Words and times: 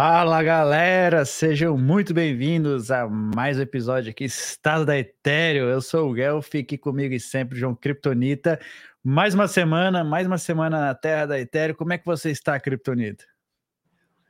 Fala 0.00 0.40
galera, 0.44 1.24
sejam 1.24 1.76
muito 1.76 2.14
bem-vindos 2.14 2.88
a 2.88 3.08
mais 3.08 3.58
um 3.58 3.62
episódio 3.62 4.12
aqui, 4.12 4.26
Estado 4.26 4.86
da 4.86 4.96
Etéreo. 4.96 5.64
Eu 5.64 5.80
sou 5.80 6.08
o 6.08 6.12
Guelph, 6.12 6.54
aqui 6.54 6.78
comigo 6.78 7.12
e 7.12 7.18
sempre 7.18 7.58
João 7.58 7.74
Kryptonita. 7.74 8.60
Mais 9.02 9.34
uma 9.34 9.48
semana, 9.48 10.04
mais 10.04 10.24
uma 10.24 10.38
semana 10.38 10.78
na 10.80 10.94
Terra 10.94 11.26
da 11.26 11.40
Etéreo. 11.40 11.74
Como 11.74 11.92
é 11.92 11.98
que 11.98 12.06
você 12.06 12.30
está, 12.30 12.60
Kryptonita? 12.60 13.24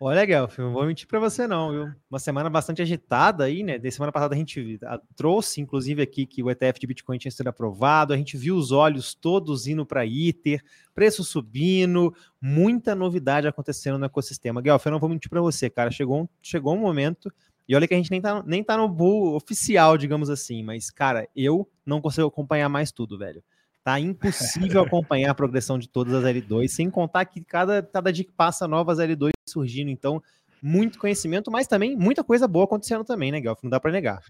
Olha, 0.00 0.24
Guelph, 0.24 0.56
não 0.58 0.72
vou 0.72 0.86
mentir 0.86 1.08
para 1.08 1.18
você 1.18 1.44
não, 1.48 1.72
viu? 1.72 1.92
Uma 2.08 2.20
semana 2.20 2.48
bastante 2.48 2.80
agitada 2.80 3.42
aí, 3.42 3.64
né? 3.64 3.78
De 3.78 3.90
semana 3.90 4.12
passada 4.12 4.32
a 4.32 4.38
gente 4.38 4.78
trouxe, 5.16 5.60
inclusive, 5.60 6.00
aqui 6.00 6.24
que 6.24 6.40
o 6.40 6.48
ETF 6.48 6.78
de 6.78 6.86
Bitcoin 6.86 7.18
tinha 7.18 7.32
sido 7.32 7.48
aprovado, 7.48 8.12
a 8.12 8.16
gente 8.16 8.36
viu 8.36 8.54
os 8.54 8.70
olhos 8.70 9.12
todos 9.12 9.66
indo 9.66 9.84
para 9.84 10.06
Ether, 10.06 10.62
preço 10.94 11.24
subindo, 11.24 12.14
muita 12.40 12.94
novidade 12.94 13.48
acontecendo 13.48 13.98
no 13.98 14.04
ecossistema. 14.04 14.62
Guelph, 14.62 14.86
eu 14.86 14.92
não 14.92 15.00
vou 15.00 15.08
mentir 15.08 15.28
para 15.28 15.40
você, 15.40 15.68
cara, 15.68 15.90
chegou, 15.90 16.30
chegou 16.40 16.76
um 16.76 16.80
momento, 16.80 17.28
e 17.68 17.74
olha 17.74 17.88
que 17.88 17.94
a 17.94 17.96
gente 17.96 18.12
nem 18.12 18.20
tá, 18.20 18.40
nem 18.46 18.62
tá 18.62 18.76
no 18.76 18.88
bull 18.88 19.34
oficial, 19.34 19.98
digamos 19.98 20.30
assim, 20.30 20.62
mas, 20.62 20.92
cara, 20.92 21.28
eu 21.34 21.68
não 21.84 22.00
consigo 22.00 22.28
acompanhar 22.28 22.68
mais 22.68 22.92
tudo, 22.92 23.18
velho. 23.18 23.42
Tá 23.88 23.98
impossível 23.98 24.82
acompanhar 24.82 25.30
a 25.30 25.34
progressão 25.34 25.78
de 25.78 25.88
todas 25.88 26.12
as 26.12 26.22
L2, 26.22 26.68
sem 26.68 26.90
contar 26.90 27.24
que 27.24 27.42
cada, 27.42 27.82
cada 27.82 28.12
dia 28.12 28.22
que 28.22 28.30
passa 28.30 28.68
novas 28.68 28.98
L2 28.98 29.30
surgindo. 29.48 29.90
Então, 29.90 30.22
muito 30.60 30.98
conhecimento, 30.98 31.50
mas 31.50 31.66
também 31.66 31.96
muita 31.96 32.22
coisa 32.22 32.46
boa 32.46 32.66
acontecendo 32.66 33.02
também, 33.02 33.32
né, 33.32 33.40
Guelph? 33.40 33.62
Não 33.62 33.70
dá 33.70 33.80
para 33.80 33.90
negar. 33.90 34.20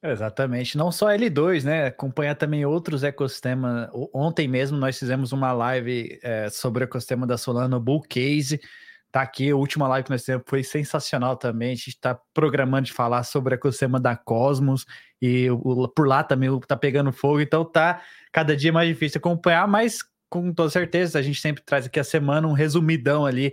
Exatamente, 0.00 0.78
não 0.78 0.92
só 0.92 1.08
L2, 1.08 1.64
né? 1.64 1.86
Acompanhar 1.86 2.36
também 2.36 2.64
outros 2.64 3.02
ecossistemas. 3.02 3.90
Ontem 4.14 4.46
mesmo 4.46 4.78
nós 4.78 4.96
fizemos 4.96 5.32
uma 5.32 5.52
live 5.52 6.20
é, 6.22 6.48
sobre 6.48 6.84
o 6.84 6.86
ecossistema 6.86 7.26
da 7.26 7.36
Solana 7.36 7.80
Bull 7.80 8.02
Case. 8.02 8.60
Tá 9.10 9.22
aqui, 9.22 9.50
a 9.50 9.56
última 9.56 9.88
live 9.88 10.04
que 10.04 10.12
nós 10.12 10.20
fizemos 10.20 10.44
foi 10.46 10.62
sensacional 10.62 11.36
também. 11.36 11.72
A 11.72 11.74
gente 11.74 11.88
está 11.88 12.14
programando 12.32 12.84
de 12.84 12.92
falar 12.92 13.24
sobre 13.24 13.52
o 13.52 13.56
ecossistema 13.56 13.98
da 13.98 14.14
Cosmos 14.14 14.86
e 15.20 15.50
o, 15.50 15.88
por 15.88 16.06
lá 16.06 16.22
também 16.22 16.56
tá 16.60 16.76
pegando 16.76 17.12
fogo, 17.12 17.40
então 17.40 17.64
tá 17.64 18.00
cada 18.32 18.56
dia 18.56 18.72
mais 18.72 18.88
difícil 18.88 19.18
acompanhar, 19.18 19.66
mas 19.66 19.98
com 20.28 20.52
toda 20.52 20.70
certeza 20.70 21.18
a 21.18 21.22
gente 21.22 21.40
sempre 21.40 21.62
traz 21.62 21.86
aqui 21.86 21.98
a 21.98 22.04
semana 22.04 22.46
um 22.46 22.52
resumidão 22.52 23.26
ali 23.26 23.52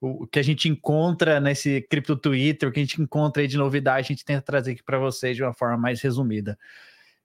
o 0.00 0.26
que 0.26 0.38
a 0.38 0.42
gente 0.42 0.68
encontra 0.68 1.40
nesse 1.40 1.80
cripto 1.82 2.16
Twitter, 2.16 2.68
o 2.68 2.72
que 2.72 2.80
a 2.80 2.82
gente 2.82 3.00
encontra 3.00 3.42
aí 3.42 3.48
de 3.48 3.56
novidade, 3.56 4.00
a 4.00 4.12
gente 4.14 4.24
tenta 4.24 4.42
trazer 4.42 4.72
aqui 4.72 4.82
para 4.82 4.98
vocês 4.98 5.36
de 5.36 5.42
uma 5.42 5.54
forma 5.54 5.76
mais 5.76 6.00
resumida. 6.00 6.58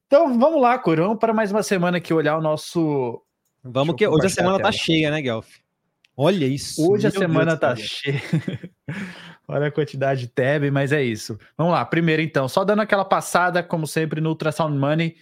Então 0.08 0.38
vamos 0.38 0.62
lá, 0.62 0.78
Curão, 0.78 1.16
para 1.16 1.34
mais 1.34 1.52
uma 1.52 1.64
semana 1.64 1.98
aqui 1.98 2.14
olhar 2.14 2.38
o 2.38 2.42
nosso. 2.42 3.22
Vamos 3.64 3.96
que 3.96 4.08
hoje 4.08 4.28
a 4.28 4.30
semana 4.30 4.58
a 4.58 4.62
tá 4.62 4.72
cheia, 4.72 5.12
né, 5.12 5.22
Guelph? 5.22 5.50
Olha 6.16 6.46
isso. 6.46 6.90
Hoje 6.90 7.08
a 7.08 7.12
semana 7.12 7.56
Deus 7.56 7.60
tá 7.60 7.76
cheia. 7.76 8.22
Olha 9.48 9.68
a 9.68 9.72
quantidade 9.72 10.22
de 10.22 10.28
tab, 10.28 10.64
mas 10.72 10.92
é 10.92 11.04
isso. 11.04 11.38
Vamos 11.58 11.74
lá, 11.74 11.84
primeiro 11.84 12.22
então, 12.22 12.48
só 12.48 12.64
dando 12.64 12.82
aquela 12.82 13.04
passada, 13.04 13.62
como 13.62 13.86
sempre, 13.86 14.22
no 14.22 14.30
Ultrasound 14.30 14.78
Money, 14.78 15.16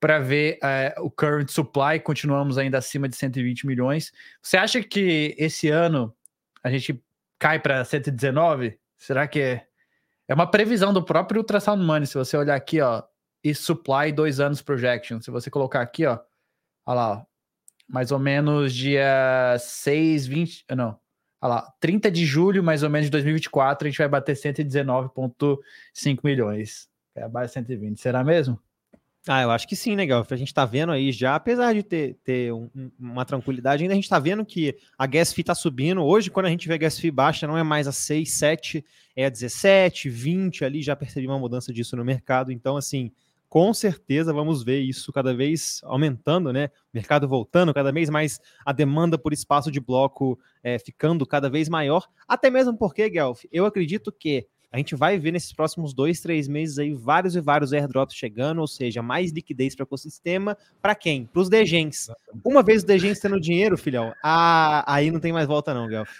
para 0.00 0.18
ver 0.18 0.58
uh, 0.62 1.04
o 1.04 1.10
current 1.10 1.50
supply, 1.50 2.00
continuamos 2.00 2.56
ainda 2.56 2.78
acima 2.78 3.06
de 3.06 3.14
120 3.16 3.66
milhões. 3.66 4.10
Você 4.42 4.56
acha 4.56 4.82
que 4.82 5.34
esse 5.38 5.68
ano 5.68 6.14
a 6.64 6.70
gente 6.70 7.00
cai 7.38 7.60
para 7.60 7.84
119? 7.84 8.78
Será 8.96 9.28
que 9.28 9.40
é? 9.40 9.66
É 10.26 10.34
uma 10.34 10.50
previsão 10.50 10.92
do 10.92 11.04
próprio 11.04 11.40
Ultrasound 11.40 11.84
Money. 11.84 12.06
Se 12.06 12.14
você 12.14 12.36
olhar 12.36 12.54
aqui, 12.54 12.80
ó, 12.80 13.02
e 13.44 13.54
supply 13.54 14.12
dois 14.12 14.40
anos 14.40 14.62
projection. 14.62 15.20
Se 15.20 15.30
você 15.30 15.50
colocar 15.50 15.80
aqui, 15.82 16.06
ó, 16.06 16.18
olha 16.86 16.94
lá, 16.94 17.12
ó, 17.12 17.24
mais 17.88 18.12
ou 18.12 18.18
menos 18.18 18.72
dia 18.72 19.56
6, 19.58 20.26
20, 20.26 20.64
não, 20.76 20.98
olha 21.40 21.54
lá, 21.54 21.74
30 21.80 22.10
de 22.10 22.24
julho, 22.24 22.62
mais 22.62 22.82
ou 22.82 22.90
menos 22.90 23.06
de 23.06 23.10
2024, 23.10 23.86
a 23.86 23.90
gente 23.90 23.98
vai 23.98 24.08
bater 24.08 24.36
119,5 24.36 26.20
milhões. 26.22 26.88
É 27.14 27.22
abaixo 27.24 27.48
de 27.48 27.54
120. 27.54 28.00
Será 28.00 28.22
mesmo? 28.22 28.60
Ah, 29.28 29.42
eu 29.42 29.50
acho 29.50 29.68
que 29.68 29.76
sim, 29.76 29.94
né, 29.94 30.06
Gal? 30.06 30.26
A 30.28 30.36
gente 30.36 30.54
tá 30.54 30.64
vendo 30.64 30.92
aí 30.92 31.12
já, 31.12 31.34
apesar 31.34 31.74
de 31.74 31.82
ter, 31.82 32.14
ter 32.24 32.52
um, 32.54 32.70
uma 32.98 33.24
tranquilidade, 33.24 33.82
ainda 33.82 33.92
a 33.92 33.96
gente 33.96 34.08
tá 34.08 34.18
vendo 34.18 34.44
que 34.46 34.74
a 34.96 35.06
gas 35.06 35.30
fee 35.32 35.44
tá 35.44 35.54
subindo. 35.54 36.02
Hoje, 36.02 36.30
quando 36.30 36.46
a 36.46 36.48
gente 36.48 36.66
vê 36.66 36.74
a 36.74 36.78
gas 36.78 36.98
fee 36.98 37.10
baixa, 37.10 37.46
não 37.46 37.56
é 37.56 37.62
mais 37.62 37.86
a 37.86 37.92
6, 37.92 38.30
7, 38.32 38.84
é 39.14 39.26
a 39.26 39.28
17, 39.28 40.08
20 40.08 40.64
ali, 40.64 40.80
já 40.80 40.96
percebi 40.96 41.26
uma 41.26 41.38
mudança 41.38 41.70
disso 41.70 41.96
no 41.96 42.04
mercado. 42.04 42.50
Então, 42.50 42.78
assim, 42.78 43.12
com 43.46 43.74
certeza 43.74 44.32
vamos 44.32 44.62
ver 44.62 44.80
isso 44.80 45.12
cada 45.12 45.34
vez 45.34 45.80
aumentando, 45.84 46.50
né? 46.50 46.66
O 46.66 46.94
mercado 46.94 47.28
voltando, 47.28 47.74
cada 47.74 47.92
vez 47.92 48.08
mais 48.08 48.40
a 48.64 48.72
demanda 48.72 49.18
por 49.18 49.34
espaço 49.34 49.70
de 49.70 49.80
bloco 49.80 50.38
é, 50.62 50.78
ficando 50.78 51.26
cada 51.26 51.50
vez 51.50 51.68
maior. 51.68 52.08
Até 52.26 52.48
mesmo 52.48 52.74
porque, 52.78 53.10
Guelph, 53.10 53.42
eu 53.52 53.66
acredito 53.66 54.10
que 54.10 54.46
a 54.72 54.76
gente 54.76 54.94
vai 54.94 55.18
ver 55.18 55.32
nesses 55.32 55.52
próximos 55.52 55.92
dois, 55.92 56.20
três 56.20 56.46
meses 56.46 56.78
aí 56.78 56.94
vários 56.94 57.34
e 57.34 57.40
vários 57.40 57.72
airdrops 57.72 58.14
chegando, 58.14 58.60
ou 58.60 58.68
seja, 58.68 59.02
mais 59.02 59.32
liquidez 59.32 59.74
para 59.74 59.82
o 59.82 59.86
ecossistema. 59.86 60.56
Para 60.80 60.94
quem? 60.94 61.26
Para 61.26 61.42
os 61.42 61.48
degens. 61.48 62.08
Uma 62.44 62.62
vez 62.62 62.78
os 62.78 62.84
degens 62.84 63.18
tendo 63.18 63.40
dinheiro, 63.40 63.76
filhão, 63.76 64.14
ah, 64.22 64.84
aí 64.86 65.10
não 65.10 65.18
tem 65.18 65.32
mais 65.32 65.48
volta 65.48 65.74
não, 65.74 65.88
Guelph. 65.88 66.10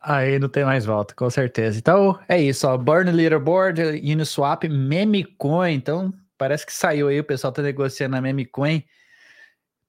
Aí 0.00 0.38
não 0.38 0.48
tem 0.48 0.64
mais 0.64 0.84
volta, 0.84 1.14
com 1.14 1.28
certeza. 1.28 1.78
Então 1.78 2.18
é 2.28 2.40
isso, 2.40 2.66
ó. 2.66 2.76
Burn 2.76 3.10
Leaderboard, 3.10 3.82
Uniswap, 3.82 4.64
Memecoin. 4.64 5.74
Então 5.74 6.12
parece 6.38 6.64
que 6.64 6.72
saiu 6.72 7.08
aí, 7.08 7.20
o 7.20 7.24
pessoal 7.24 7.52
tá 7.52 7.62
negociando 7.62 8.16
a 8.16 8.20
Memecoin. 8.20 8.82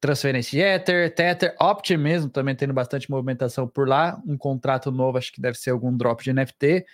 Transferência 0.01 0.51
de 0.51 0.59
Ether, 0.59 1.13
Tether, 1.13 1.55
Opt 1.59 1.95
mesmo, 1.95 2.29
também 2.29 2.55
tendo 2.55 2.73
bastante 2.73 3.09
movimentação 3.11 3.67
por 3.67 3.87
lá. 3.87 4.19
Um 4.25 4.35
contrato 4.35 4.91
novo, 4.91 5.17
acho 5.17 5.31
que 5.31 5.39
deve 5.39 5.57
ser 5.57 5.69
algum 5.69 5.95
drop 5.95 6.23
de 6.23 6.33
NFT. 6.33 6.85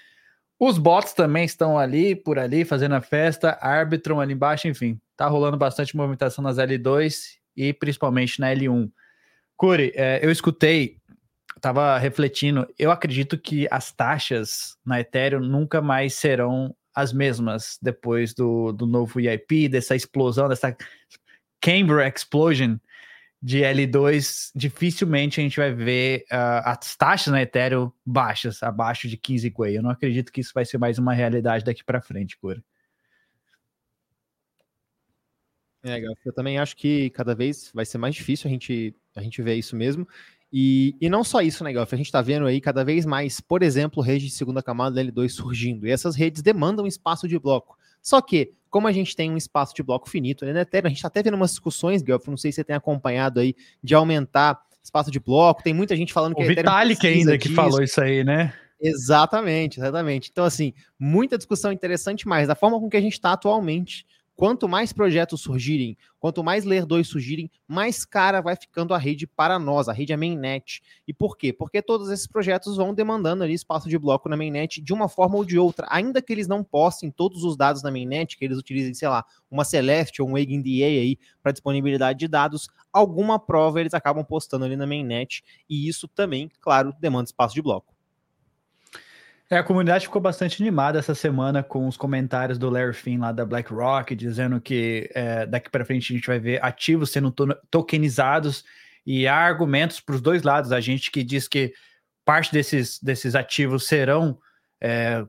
Os 0.59 0.77
bots 0.79 1.13
também 1.13 1.45
estão 1.45 1.77
ali, 1.77 2.15
por 2.15 2.39
ali, 2.39 2.65
fazendo 2.65 2.95
a 2.95 3.01
festa, 3.01 3.57
Arbitron 3.61 4.19
ali 4.19 4.33
embaixo, 4.33 4.67
enfim, 4.67 4.99
tá 5.15 5.27
rolando 5.27 5.55
bastante 5.55 5.95
movimentação 5.95 6.43
nas 6.43 6.57
L2 6.57 7.37
e 7.55 7.73
principalmente 7.73 8.39
na 8.39 8.53
L1. 8.53 8.91
Curi, 9.55 9.91
é, 9.95 10.19
eu 10.23 10.31
escutei, 10.31 10.97
tava 11.61 11.97
refletindo, 11.99 12.67
eu 12.77 12.91
acredito 12.91 13.37
que 13.37 13.67
as 13.69 13.91
taxas 13.91 14.77
na 14.83 14.99
Ethereum 14.99 15.41
nunca 15.41 15.79
mais 15.79 16.15
serão 16.15 16.75
as 16.93 17.13
mesmas 17.13 17.77
depois 17.79 18.33
do, 18.33 18.71
do 18.71 18.87
novo 18.87 19.19
EIP, 19.19 19.69
dessa 19.69 19.95
explosão, 19.95 20.49
dessa 20.49 20.75
Canberra 21.61 22.07
Explosion 22.07 22.77
de 23.41 23.59
L2, 23.59 24.51
dificilmente 24.55 25.39
a 25.39 25.43
gente 25.43 25.57
vai 25.57 25.71
ver 25.73 26.25
uh, 26.31 26.61
as 26.65 26.95
taxas 26.95 27.31
na 27.31 27.41
Ethereum 27.41 27.91
baixas, 28.05 28.63
abaixo 28.63 29.07
de 29.07 29.15
15 29.15 29.51
Quay. 29.51 29.77
Eu 29.77 29.83
não 29.83 29.91
acredito 29.91 30.31
que 30.31 30.41
isso 30.41 30.51
vai 30.53 30.65
ser 30.65 30.77
mais 30.77 30.97
uma 30.97 31.13
realidade 31.13 31.63
daqui 31.63 31.83
para 31.83 32.01
frente, 32.01 32.37
Cura. 32.37 32.63
É, 35.83 36.01
eu 36.25 36.33
também 36.33 36.57
acho 36.57 36.75
que 36.75 37.09
cada 37.11 37.35
vez 37.35 37.71
vai 37.73 37.85
ser 37.85 37.97
mais 37.97 38.15
difícil 38.15 38.47
a 38.47 38.51
gente, 38.51 38.95
a 39.15 39.21
gente 39.21 39.41
ver 39.41 39.55
isso 39.55 39.75
mesmo. 39.75 40.07
E, 40.51 40.95
e 40.99 41.09
não 41.09 41.23
só 41.23 41.41
isso, 41.41 41.63
né, 41.63 41.71
Galf? 41.71 41.93
A 41.93 41.97
gente 41.97 42.07
está 42.07 42.21
vendo 42.21 42.45
aí 42.45 42.59
cada 42.59 42.83
vez 42.83 43.05
mais, 43.05 43.39
por 43.39 43.61
exemplo, 43.61 44.01
redes 44.01 44.29
de 44.29 44.35
segunda 44.35 44.63
camada 44.63 44.95
da 44.95 45.03
L2 45.03 45.29
surgindo. 45.29 45.85
E 45.85 45.91
essas 45.91 46.15
redes 46.15 46.41
demandam 46.41 46.87
espaço 46.87 47.27
de 47.27 47.37
bloco. 47.37 47.77
Só 48.07 48.21
que, 48.21 48.53
como 48.69 48.87
a 48.87 48.91
gente 48.93 49.13
tem 49.17 49.29
um 49.29 49.35
espaço 49.35 49.75
de 49.75 49.83
bloco 49.83 50.09
finito 50.09 50.45
né, 50.45 50.61
Ethereum, 50.61 50.87
a 50.87 50.89
gente 50.89 50.99
está 50.99 51.09
até 51.09 51.21
vendo 51.21 51.33
umas 51.33 51.49
discussões, 51.49 52.01
Guelph, 52.01 52.25
não 52.27 52.37
sei 52.37 52.53
se 52.53 52.55
você 52.55 52.63
tem 52.63 52.73
acompanhado 52.73 53.41
aí, 53.41 53.53
de 53.83 53.93
aumentar 53.93 54.61
espaço 54.81 55.11
de 55.11 55.19
bloco. 55.19 55.61
Tem 55.61 55.73
muita 55.73 55.93
gente 55.93 56.13
falando 56.13 56.33
que 56.33 56.41
o 56.41 56.45
a 56.45 56.47
Vitalik 56.47 57.05
ainda 57.05 57.37
que 57.37 57.49
falou 57.49 57.83
isso 57.83 57.99
aí, 57.99 58.23
né? 58.23 58.53
Exatamente, 58.79 59.81
exatamente. 59.81 60.29
Então, 60.31 60.45
assim, 60.45 60.73
muita 60.97 61.37
discussão 61.37 61.69
interessante, 61.69 62.25
mas 62.25 62.47
da 62.47 62.55
forma 62.55 62.79
com 62.79 62.89
que 62.89 62.95
a 62.95 63.01
gente 63.01 63.11
está 63.11 63.33
atualmente, 63.33 64.05
Quanto 64.37 64.69
mais 64.69 64.93
projetos 64.93 65.41
surgirem, 65.41 65.97
quanto 66.19 66.43
mais 66.43 66.63
Layer 66.63 66.85
2 66.85 67.07
surgirem, 67.07 67.49
mais 67.67 68.05
cara 68.05 68.39
vai 68.39 68.55
ficando 68.55 68.93
a 68.93 68.97
rede 68.99 69.25
para 69.25 69.57
nós, 69.57 69.89
a 69.89 69.91
rede 69.91 70.13
é 70.13 70.15
mainnet. 70.15 70.79
E 71.07 71.11
por 71.11 71.35
quê? 71.35 71.51
Porque 71.51 71.81
todos 71.81 72.11
esses 72.11 72.27
projetos 72.27 72.77
vão 72.77 72.93
demandando 72.93 73.43
ali 73.43 73.55
espaço 73.55 73.89
de 73.89 73.97
bloco 73.97 74.29
na 74.29 74.37
mainnet 74.37 74.79
de 74.79 74.93
uma 74.93 75.09
forma 75.09 75.37
ou 75.37 75.43
de 75.43 75.57
outra. 75.57 75.87
Ainda 75.89 76.21
que 76.21 76.31
eles 76.31 76.47
não 76.47 76.63
postem 76.63 77.09
todos 77.09 77.43
os 77.43 77.57
dados 77.57 77.81
na 77.81 77.89
mainnet, 77.89 78.37
que 78.37 78.45
eles 78.45 78.59
utilizem, 78.59 78.93
sei 78.93 79.07
lá, 79.07 79.25
uma 79.49 79.65
Celeste 79.65 80.21
ou 80.21 80.29
um 80.29 80.37
EigenDA 80.37 80.85
aí 80.85 81.17
para 81.41 81.51
disponibilidade 81.51 82.19
de 82.19 82.27
dados, 82.27 82.69
alguma 82.93 83.39
prova 83.39 83.79
eles 83.79 83.95
acabam 83.95 84.23
postando 84.23 84.65
ali 84.65 84.75
na 84.75 84.85
mainnet. 84.85 85.43
E 85.67 85.89
isso 85.89 86.07
também, 86.07 86.47
claro, 86.61 86.93
demanda 86.99 87.25
espaço 87.25 87.55
de 87.55 87.61
bloco. 87.63 87.96
É, 89.49 89.57
a 89.57 89.63
comunidade 89.63 90.05
ficou 90.05 90.21
bastante 90.21 90.61
animada 90.61 90.99
essa 90.99 91.15
semana 91.15 91.63
com 91.63 91.87
os 91.87 91.95
comentários 91.95 92.57
do 92.57 92.69
Larry 92.69 92.93
Finn 92.93 93.19
lá 93.21 93.31
da 93.31 93.45
BlackRock, 93.45 94.13
dizendo 94.13 94.59
que 94.59 95.09
é, 95.13 95.45
daqui 95.45 95.69
para 95.69 95.85
frente 95.85 96.11
a 96.11 96.15
gente 96.15 96.27
vai 96.27 96.37
ver 96.37 96.63
ativos 96.63 97.11
sendo 97.11 97.31
to 97.31 97.47
tokenizados 97.71 98.65
e 99.05 99.25
há 99.25 99.37
argumentos 99.37 100.01
para 100.01 100.15
os 100.15 100.21
dois 100.21 100.43
lados. 100.43 100.73
A 100.73 100.81
gente 100.81 101.09
que 101.09 101.23
diz 101.23 101.47
que 101.47 101.73
parte 102.25 102.51
desses, 102.51 102.99
desses 103.01 103.35
ativos 103.35 103.87
serão 103.87 104.37
é, 104.81 105.25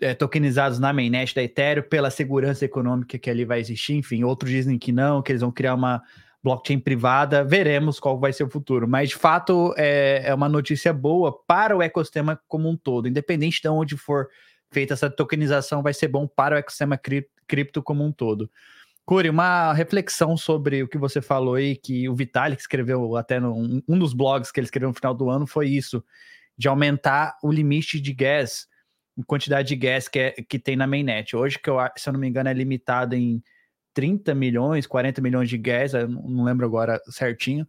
é, 0.00 0.14
tokenizados 0.14 0.78
na 0.78 0.90
mainnet 0.90 1.34
da 1.34 1.42
Ethereum 1.42 1.82
pela 1.82 2.10
segurança 2.10 2.64
econômica 2.64 3.18
que 3.18 3.28
ali 3.28 3.44
vai 3.44 3.60
existir. 3.60 3.92
Enfim, 3.92 4.24
outros 4.24 4.50
dizem 4.50 4.78
que 4.78 4.90
não, 4.90 5.20
que 5.20 5.32
eles 5.32 5.42
vão 5.42 5.52
criar 5.52 5.74
uma, 5.74 6.02
blockchain 6.42 6.78
privada, 6.78 7.44
veremos 7.44 8.00
qual 8.00 8.18
vai 8.18 8.32
ser 8.32 8.44
o 8.44 8.50
futuro. 8.50 8.88
Mas, 8.88 9.10
de 9.10 9.16
fato, 9.16 9.74
é, 9.76 10.22
é 10.24 10.34
uma 10.34 10.48
notícia 10.48 10.92
boa 10.92 11.38
para 11.46 11.76
o 11.76 11.82
ecossistema 11.82 12.40
como 12.48 12.68
um 12.68 12.76
todo. 12.76 13.08
Independente 13.08 13.60
de 13.60 13.68
onde 13.68 13.96
for 13.96 14.28
feita 14.72 14.94
essa 14.94 15.10
tokenização, 15.10 15.82
vai 15.82 15.92
ser 15.92 16.08
bom 16.08 16.26
para 16.26 16.54
o 16.54 16.58
ecossistema 16.58 16.98
cripto 17.46 17.82
como 17.82 18.04
um 18.04 18.12
todo. 18.12 18.50
Curi, 19.04 19.28
uma 19.28 19.72
reflexão 19.72 20.36
sobre 20.36 20.82
o 20.82 20.88
que 20.88 20.96
você 20.96 21.20
falou 21.20 21.56
aí, 21.56 21.74
que 21.74 22.08
o 22.08 22.14
Vitalik 22.14 22.60
escreveu 22.60 23.16
até 23.16 23.40
no, 23.40 23.82
um 23.88 23.98
dos 23.98 24.14
blogs 24.14 24.52
que 24.52 24.60
ele 24.60 24.66
escreveu 24.66 24.88
no 24.88 24.94
final 24.94 25.12
do 25.12 25.28
ano 25.28 25.46
foi 25.46 25.68
isso, 25.68 26.04
de 26.56 26.68
aumentar 26.68 27.36
o 27.42 27.50
limite 27.50 28.00
de 28.00 28.12
gas, 28.12 28.68
quantidade 29.26 29.68
de 29.68 29.76
gas 29.76 30.06
que, 30.06 30.18
é, 30.18 30.30
que 30.30 30.58
tem 30.58 30.76
na 30.76 30.86
mainnet. 30.86 31.34
Hoje, 31.34 31.58
que 31.58 31.68
eu, 31.68 31.76
se 31.96 32.08
eu 32.08 32.12
não 32.12 32.20
me 32.20 32.28
engano, 32.28 32.48
é 32.48 32.52
limitado 32.54 33.16
em 33.16 33.42
30 33.94 34.34
milhões, 34.34 34.86
40 34.86 35.20
milhões 35.20 35.48
de 35.48 35.58
gas, 35.58 35.94
eu 35.94 36.08
não 36.08 36.44
lembro 36.44 36.66
agora 36.66 37.00
certinho. 37.08 37.66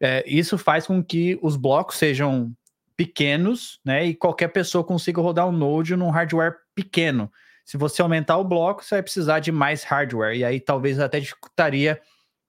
É, 0.00 0.24
isso 0.26 0.56
faz 0.56 0.86
com 0.86 1.02
que 1.02 1.38
os 1.42 1.56
blocos 1.56 1.96
sejam 1.96 2.54
pequenos, 2.96 3.80
né? 3.84 4.06
E 4.06 4.14
qualquer 4.14 4.48
pessoa 4.48 4.84
consiga 4.84 5.20
rodar 5.20 5.48
um 5.48 5.52
node 5.52 5.96
num 5.96 6.10
hardware 6.10 6.56
pequeno. 6.74 7.30
Se 7.64 7.76
você 7.76 8.02
aumentar 8.02 8.36
o 8.36 8.44
bloco, 8.44 8.84
você 8.84 8.96
vai 8.96 9.02
precisar 9.02 9.40
de 9.40 9.52
mais 9.52 9.84
hardware. 9.84 10.36
E 10.36 10.44
aí 10.44 10.60
talvez 10.60 10.98
até 10.98 11.20
dificultaria 11.20 12.00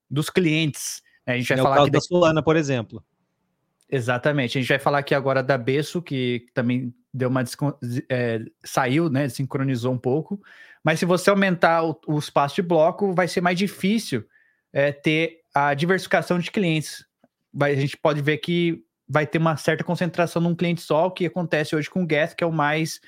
dos 0.09 0.29
clientes. 0.29 1.01
Né? 1.25 1.35
A 1.35 1.37
gente 1.37 1.49
vai 1.49 1.59
é 1.59 1.61
falar 1.61 1.75
o 1.75 1.79
caso 1.79 1.91
da 1.91 2.01
Solana, 2.01 2.43
por 2.43 2.55
exemplo. 2.55 3.03
Exatamente. 3.89 4.57
A 4.57 4.61
gente 4.61 4.69
vai 4.69 4.79
falar 4.79 4.99
aqui 4.99 5.13
agora 5.13 5.43
da 5.43 5.57
Besso, 5.57 6.01
que 6.01 6.45
também 6.53 6.93
deu 7.13 7.29
uma 7.29 7.43
é, 8.09 8.39
saiu, 8.63 9.09
né? 9.09 9.27
Sincronizou 9.27 9.93
um 9.93 9.97
pouco. 9.97 10.41
Mas 10.83 10.99
se 10.99 11.05
você 11.05 11.29
aumentar 11.29 11.83
o, 11.83 11.99
o 12.07 12.17
espaço 12.17 12.55
de 12.55 12.61
bloco, 12.61 13.13
vai 13.13 13.27
ser 13.27 13.41
mais 13.41 13.57
difícil 13.57 14.25
é, 14.73 14.91
ter 14.91 15.41
a 15.53 15.73
diversificação 15.73 16.39
de 16.39 16.49
clientes. 16.49 17.05
Vai, 17.53 17.73
a 17.73 17.75
gente 17.75 17.97
pode 17.97 18.21
ver 18.21 18.37
que 18.37 18.83
vai 19.07 19.27
ter 19.27 19.37
uma 19.37 19.57
certa 19.57 19.83
concentração 19.83 20.41
num 20.41 20.55
cliente 20.55 20.81
só, 20.81 21.07
o 21.07 21.11
que 21.11 21.25
acontece 21.25 21.75
hoje 21.75 21.89
com 21.89 22.03
o 22.03 22.07
Gas, 22.07 22.33
que 22.33 22.43
é 22.43 22.47
o 22.47 22.51
mais 22.51 23.01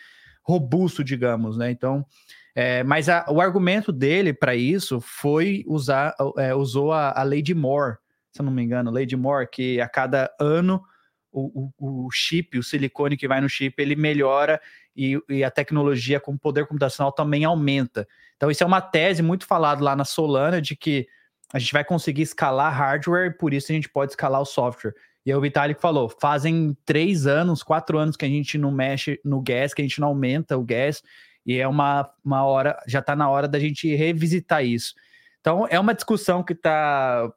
robusto, 0.44 1.04
digamos, 1.04 1.58
né? 1.58 1.72
Então, 1.72 2.06
é, 2.54 2.84
mas 2.84 3.08
a, 3.08 3.26
o 3.30 3.40
argumento 3.40 3.92
dele 3.92 4.34
para 4.34 4.54
isso 4.54 5.00
foi 5.00 5.64
usar, 5.66 6.14
é, 6.38 6.54
usou 6.54 6.92
a, 6.92 7.18
a 7.18 7.24
lei 7.24 7.42
de 7.42 7.56
Moore, 7.56 7.98
se 8.32 8.42
eu 8.42 8.46
não 8.46 8.52
me 8.52 8.62
engano, 8.62 8.92
lei 8.92 9.06
de 9.06 9.16
Moore, 9.16 9.48
que 9.50 9.80
a 9.80 9.88
cada 9.88 10.30
ano 10.40 10.84
o, 11.32 11.72
o, 11.80 12.06
o 12.06 12.12
chip, 12.12 12.60
o 12.60 12.64
silicone 12.64 13.18
que 13.18 13.28
vai 13.28 13.42
no 13.42 13.50
chip, 13.50 13.82
ele 13.82 13.96
melhora 13.96 14.62
e, 14.96 15.20
e, 15.30 15.44
a 15.44 15.52
tecnologia 15.52 16.20
com 16.20 16.38
poder 16.38 16.68
computacional 16.68 17.12
também 17.12 17.44
aumenta. 17.44 18.08
Então, 18.38 18.52
isso 18.52 18.64
é 18.64 18.68
uma 18.68 18.82
tese 18.82 19.22
muito 19.24 19.46
falada 19.46 19.84
lá 19.84 19.96
na 19.96 20.06
Solana 20.06 20.62
de 20.62 20.76
que 20.76 21.08
a 21.54 21.60
gente 21.60 21.74
vai 21.74 21.84
conseguir 21.84 22.24
escalar 22.24 22.74
hardware, 22.74 23.28
e 23.28 23.38
por 23.38 23.54
isso 23.54 23.72
a 23.72 23.76
gente 23.76 23.90
pode 23.90 24.12
escalar 24.12 24.42
o 24.42 24.46
software. 24.46 24.94
E 25.26 25.32
aí 25.32 25.38
o 25.38 25.42
Vitalik 25.42 25.80
falou: 25.80 26.10
fazem 26.10 26.76
três 26.86 27.28
anos, 27.28 27.64
quatro 27.64 27.98
anos 27.98 28.18
que 28.18 28.26
a 28.26 28.28
gente 28.30 28.58
não 28.58 28.72
mexe 28.72 29.20
no 29.24 29.42
gas, 29.42 29.74
que 29.74 29.82
a 29.82 29.86
gente 29.86 30.00
não 30.00 30.10
aumenta 30.10 30.58
o 30.58 30.64
gas, 30.64 31.02
e 31.46 31.58
é 31.58 31.68
uma, 31.68 32.10
uma 32.24 32.44
hora, 32.44 32.78
já 32.88 33.00
está 33.00 33.16
na 33.16 33.30
hora 33.30 33.48
da 33.48 33.60
gente 33.60 33.94
revisitar 33.96 34.66
isso. 34.66 34.94
Então 35.40 35.68
é 35.70 35.80
uma 35.80 35.94
discussão 35.94 36.42
que 36.42 36.54
está 36.54 37.30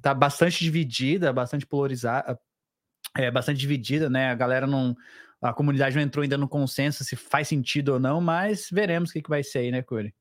tá 0.00 0.14
bastante 0.14 0.62
dividida, 0.62 1.32
bastante 1.32 1.66
polarizada, 1.66 2.38
é 3.16 3.30
bastante 3.30 3.58
dividida, 3.58 4.08
né? 4.08 4.30
A 4.30 4.34
galera 4.34 4.66
não. 4.66 4.96
A 5.50 5.54
comunidade 5.54 5.94
não 5.94 6.02
entrou 6.02 6.22
ainda 6.22 6.38
no 6.38 6.48
consenso 6.48 7.04
se 7.04 7.16
faz 7.16 7.48
sentido 7.48 7.94
ou 7.94 8.00
não, 8.00 8.20
mas 8.20 8.68
veremos 8.72 9.10
o 9.10 9.12
que, 9.12 9.22
que 9.22 9.28
vai 9.28 9.42
ser 9.42 9.58
aí, 9.58 9.70
né, 9.70 9.82
Corey? 9.82 10.14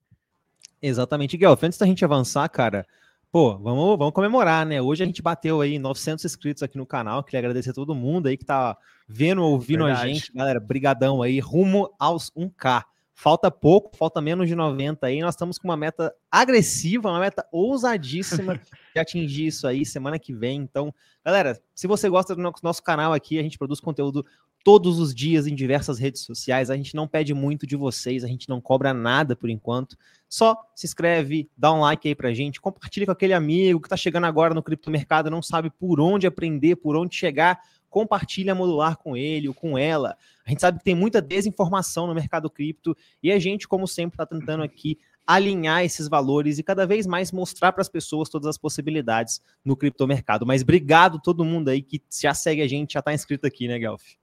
Exatamente, 0.81 1.38
Guelph. 1.38 1.64
Antes 1.64 1.80
da 1.80 1.86
gente 1.86 2.04
avançar, 2.04 2.48
cara, 2.50 2.86
Pô, 3.34 3.58
vamos, 3.58 3.98
vamos 3.98 4.14
comemorar, 4.14 4.64
né? 4.64 4.80
Hoje 4.80 5.02
a 5.02 5.08
gente 5.08 5.20
bateu 5.20 5.60
aí 5.60 5.80
900 5.80 6.24
inscritos 6.24 6.62
aqui 6.62 6.78
no 6.78 6.86
canal. 6.86 7.24
Queria 7.24 7.40
agradecer 7.40 7.72
a 7.72 7.74
todo 7.74 7.96
mundo 7.96 8.28
aí 8.28 8.38
que 8.38 8.46
tá 8.46 8.78
vendo, 9.08 9.42
ouvindo 9.42 9.86
Verdade. 9.86 10.08
a 10.08 10.14
gente. 10.14 10.31
Galera, 10.31 10.60
brigadão 10.60 11.20
aí, 11.20 11.40
rumo 11.40 11.92
aos 11.98 12.30
1K. 12.38 12.84
Falta 13.12 13.50
pouco, 13.50 13.98
falta 13.98 14.22
menos 14.22 14.48
de 14.48 14.54
90 14.54 15.08
aí. 15.08 15.20
Nós 15.20 15.34
estamos 15.34 15.58
com 15.58 15.68
uma 15.68 15.75
meta 15.75 16.14
agressiva, 16.30 17.10
uma 17.10 17.20
meta 17.20 17.44
ousadíssima 17.52 18.62
de 18.94 19.00
atingir 19.00 19.48
isso 19.48 19.66
aí 19.66 19.84
semana 19.84 20.20
que 20.20 20.31
vem. 20.31 20.62
Então, 20.62 20.94
galera, 21.25 21.60
se 21.74 21.88
você 21.88 22.08
gosta 22.10 22.36
do 22.36 22.54
nosso 22.62 22.84
canal 22.84 23.14
aqui, 23.14 23.40
a 23.40 23.42
gente 23.42 23.58
produz 23.58 23.80
conteúdo 23.80 24.24
todos 24.63 24.98
os 25.00 25.13
dias 25.13 25.45
em 25.45 25.54
diversas 25.54 26.00
redes 26.00 26.21
sociais. 26.21 26.69
A 26.69 26.77
gente 26.77 26.95
não 26.95 27.07
pede 27.07 27.33
muito 27.33 27.68
de 27.68 27.75
vocês, 27.75 28.24
a 28.24 28.27
gente 28.27 28.48
não 28.48 28.62
cobra 28.62 28.94
nada 28.94 29.36
por 29.36 29.50
enquanto. 29.50 29.98
Só 30.30 30.57
se 30.74 30.88
inscreve, 30.88 31.50
dá 31.56 31.71
um 31.74 31.81
like 31.81 32.07
aí 32.07 32.15
pra 32.15 32.33
gente, 32.33 32.62
compartilha 32.62 33.06
com 33.06 33.12
aquele 33.12 33.33
amigo 33.33 33.81
que 33.81 33.89
tá 33.89 33.98
chegando 33.98 34.25
agora 34.25 34.54
no 34.54 34.63
criptomercado, 34.63 35.30
não 35.30 35.42
sabe 35.42 35.69
por 35.69 36.00
onde 36.00 36.25
aprender, 36.25 36.77
por 36.77 36.95
onde 36.95 37.15
chegar, 37.15 37.60
compartilha 37.89 38.56
modular 38.56 38.98
com 38.98 39.15
ele 39.15 39.48
ou 39.48 39.54
com 39.54 39.77
ela. 39.77 40.18
A 40.45 40.50
gente 40.50 40.62
sabe 40.62 40.80
que 40.80 40.86
tem 40.86 40.95
muita 40.95 41.21
desinformação 41.21 42.07
no 42.07 42.15
mercado 42.15 42.50
cripto 42.50 42.98
e 43.21 43.31
a 43.31 43.38
gente, 43.38 43.68
como 43.68 43.88
sempre, 43.88 44.15
está 44.15 44.25
tentando 44.25 44.63
aqui 44.63 44.98
alinhar 45.25 45.83
esses 45.86 46.07
valores 46.07 46.57
e 46.57 46.63
cada 46.63 46.86
vez 46.86 47.06
mais 47.06 47.31
mostrar 47.31 47.71
para 47.71 47.81
as 47.81 47.88
pessoas 47.88 48.30
todas 48.30 48.48
as 48.48 48.57
possibilidades 48.57 49.42
no 49.63 49.75
criptomercado. 49.75 50.45
Mas 50.45 50.62
obrigado 50.62 51.19
todo 51.21 51.45
mundo 51.45 51.69
aí 51.69 51.81
que 51.81 52.01
já 52.21 52.33
segue 52.33 52.62
a 52.62 52.68
gente, 52.68 52.94
já 52.94 53.00
está 53.00 53.13
inscrito 53.13 53.45
aqui, 53.45 53.68
né, 53.68 53.77
Guelph? 53.77 54.23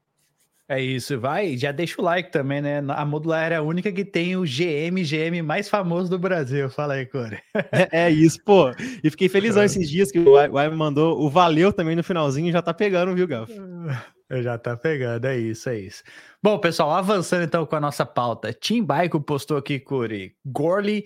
É 0.71 0.81
isso, 0.81 1.19
vai. 1.19 1.57
Já 1.57 1.73
deixa 1.73 2.01
o 2.01 2.05
like 2.05 2.31
também, 2.31 2.63
né? 2.63 2.81
A 2.91 3.05
Modular 3.05 3.51
é 3.51 3.57
a 3.57 3.63
única 3.63 3.91
que 3.91 4.05
tem 4.05 4.37
o 4.37 4.43
GM, 4.43 5.03
GM 5.03 5.43
mais 5.43 5.69
famoso 5.69 6.09
do 6.09 6.17
Brasil. 6.17 6.71
Fala 6.71 6.95
aí, 6.95 7.07
Core. 7.07 7.43
É, 7.73 8.05
é, 8.05 8.11
isso, 8.11 8.39
pô. 8.45 8.71
E 9.03 9.11
fiquei 9.11 9.29
felizão 9.29 9.65
esses 9.65 9.91
dias 9.91 10.13
que 10.13 10.21
o 10.21 10.35
Wai 10.35 10.69
mandou 10.69 11.21
o 11.21 11.29
valeu 11.29 11.73
também 11.73 11.97
no 11.97 12.05
finalzinho 12.05 12.53
já 12.53 12.63
tá 12.63 12.73
pegando, 12.73 13.13
viu, 13.17 13.27
Gaf? 13.27 13.53
Já 14.33 14.57
tá 14.57 14.77
pegando, 14.77 15.25
é 15.25 15.37
isso, 15.37 15.69
é 15.69 15.77
isso. 15.77 16.05
Bom, 16.41 16.57
pessoal, 16.57 16.93
avançando 16.93 17.43
então 17.43 17.67
com 17.67 17.75
a 17.75 17.81
nossa 17.81 18.07
pauta. 18.07 18.53
Tim 18.53 18.85
Baiko 18.85 19.21
postou 19.21 19.57
aqui, 19.57 19.81
Core. 19.81 20.37
Gorley 20.47 21.03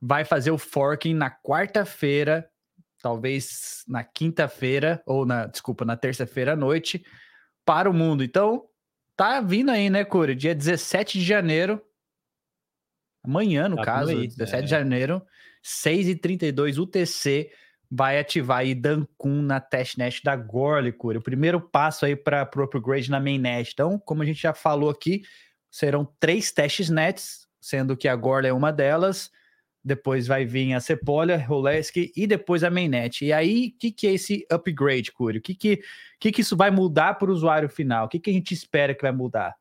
vai 0.00 0.24
fazer 0.24 0.52
o 0.52 0.58
forking 0.58 1.14
na 1.14 1.28
quarta-feira, 1.28 2.48
talvez 3.02 3.82
na 3.88 4.04
quinta-feira, 4.04 5.02
ou 5.04 5.26
na, 5.26 5.46
desculpa, 5.46 5.84
na 5.84 5.96
terça-feira 5.96 6.52
à 6.52 6.56
noite, 6.56 7.04
para 7.64 7.90
o 7.90 7.92
mundo. 7.92 8.22
Então, 8.22 8.69
Tá 9.20 9.38
vindo 9.42 9.70
aí, 9.70 9.90
né, 9.90 10.02
Curi? 10.02 10.34
Dia 10.34 10.54
17 10.54 11.18
de 11.18 11.24
janeiro. 11.26 11.78
Amanhã, 13.22 13.68
no 13.68 13.76
tá 13.76 13.84
caso, 13.84 14.12
aí, 14.12 14.26
17 14.26 14.56
é. 14.56 14.62
de 14.62 14.70
janeiro, 14.70 15.22
6h32 15.62 16.78
UTC 16.78 17.52
vai 17.90 18.18
ativar 18.18 18.60
aí 18.60 18.74
Dancun 18.74 19.42
na 19.42 19.60
testnet 19.60 20.22
da 20.24 20.34
Gorley, 20.34 20.90
Curi. 20.90 21.18
O 21.18 21.22
primeiro 21.22 21.60
passo 21.60 22.06
aí 22.06 22.16
para 22.16 22.48
o 22.56 22.62
upgrade 22.62 23.10
na 23.10 23.20
mainnet. 23.20 23.72
Então, 23.74 23.98
como 23.98 24.22
a 24.22 24.24
gente 24.24 24.40
já 24.40 24.54
falou 24.54 24.88
aqui, 24.88 25.20
serão 25.70 26.10
três 26.18 26.50
testnets, 26.50 27.46
sendo 27.60 27.98
que 27.98 28.08
a 28.08 28.16
Gorley 28.16 28.48
é 28.48 28.54
uma 28.54 28.72
delas 28.72 29.30
depois 29.82 30.26
vai 30.26 30.44
vir 30.44 30.74
a 30.74 30.80
Sepolia, 30.80 31.38
Roleski 31.38 32.12
e 32.16 32.26
depois 32.26 32.62
a 32.62 32.70
mainnet. 32.70 33.24
E 33.24 33.32
aí, 33.32 33.72
o 33.74 33.78
que, 33.78 33.90
que 33.90 34.06
é 34.06 34.12
esse 34.12 34.46
upgrade, 34.50 35.10
Curi? 35.12 35.38
O 35.38 35.42
que, 35.42 35.54
que, 35.54 35.80
que, 36.18 36.32
que 36.32 36.40
isso 36.42 36.56
vai 36.56 36.70
mudar 36.70 37.14
para 37.14 37.30
o 37.30 37.32
usuário 37.32 37.68
final? 37.68 38.06
O 38.06 38.08
que, 38.08 38.18
que 38.18 38.30
a 38.30 38.32
gente 38.32 38.52
espera 38.52 38.94
que 38.94 39.02
vai 39.02 39.12
mudar? 39.12 39.54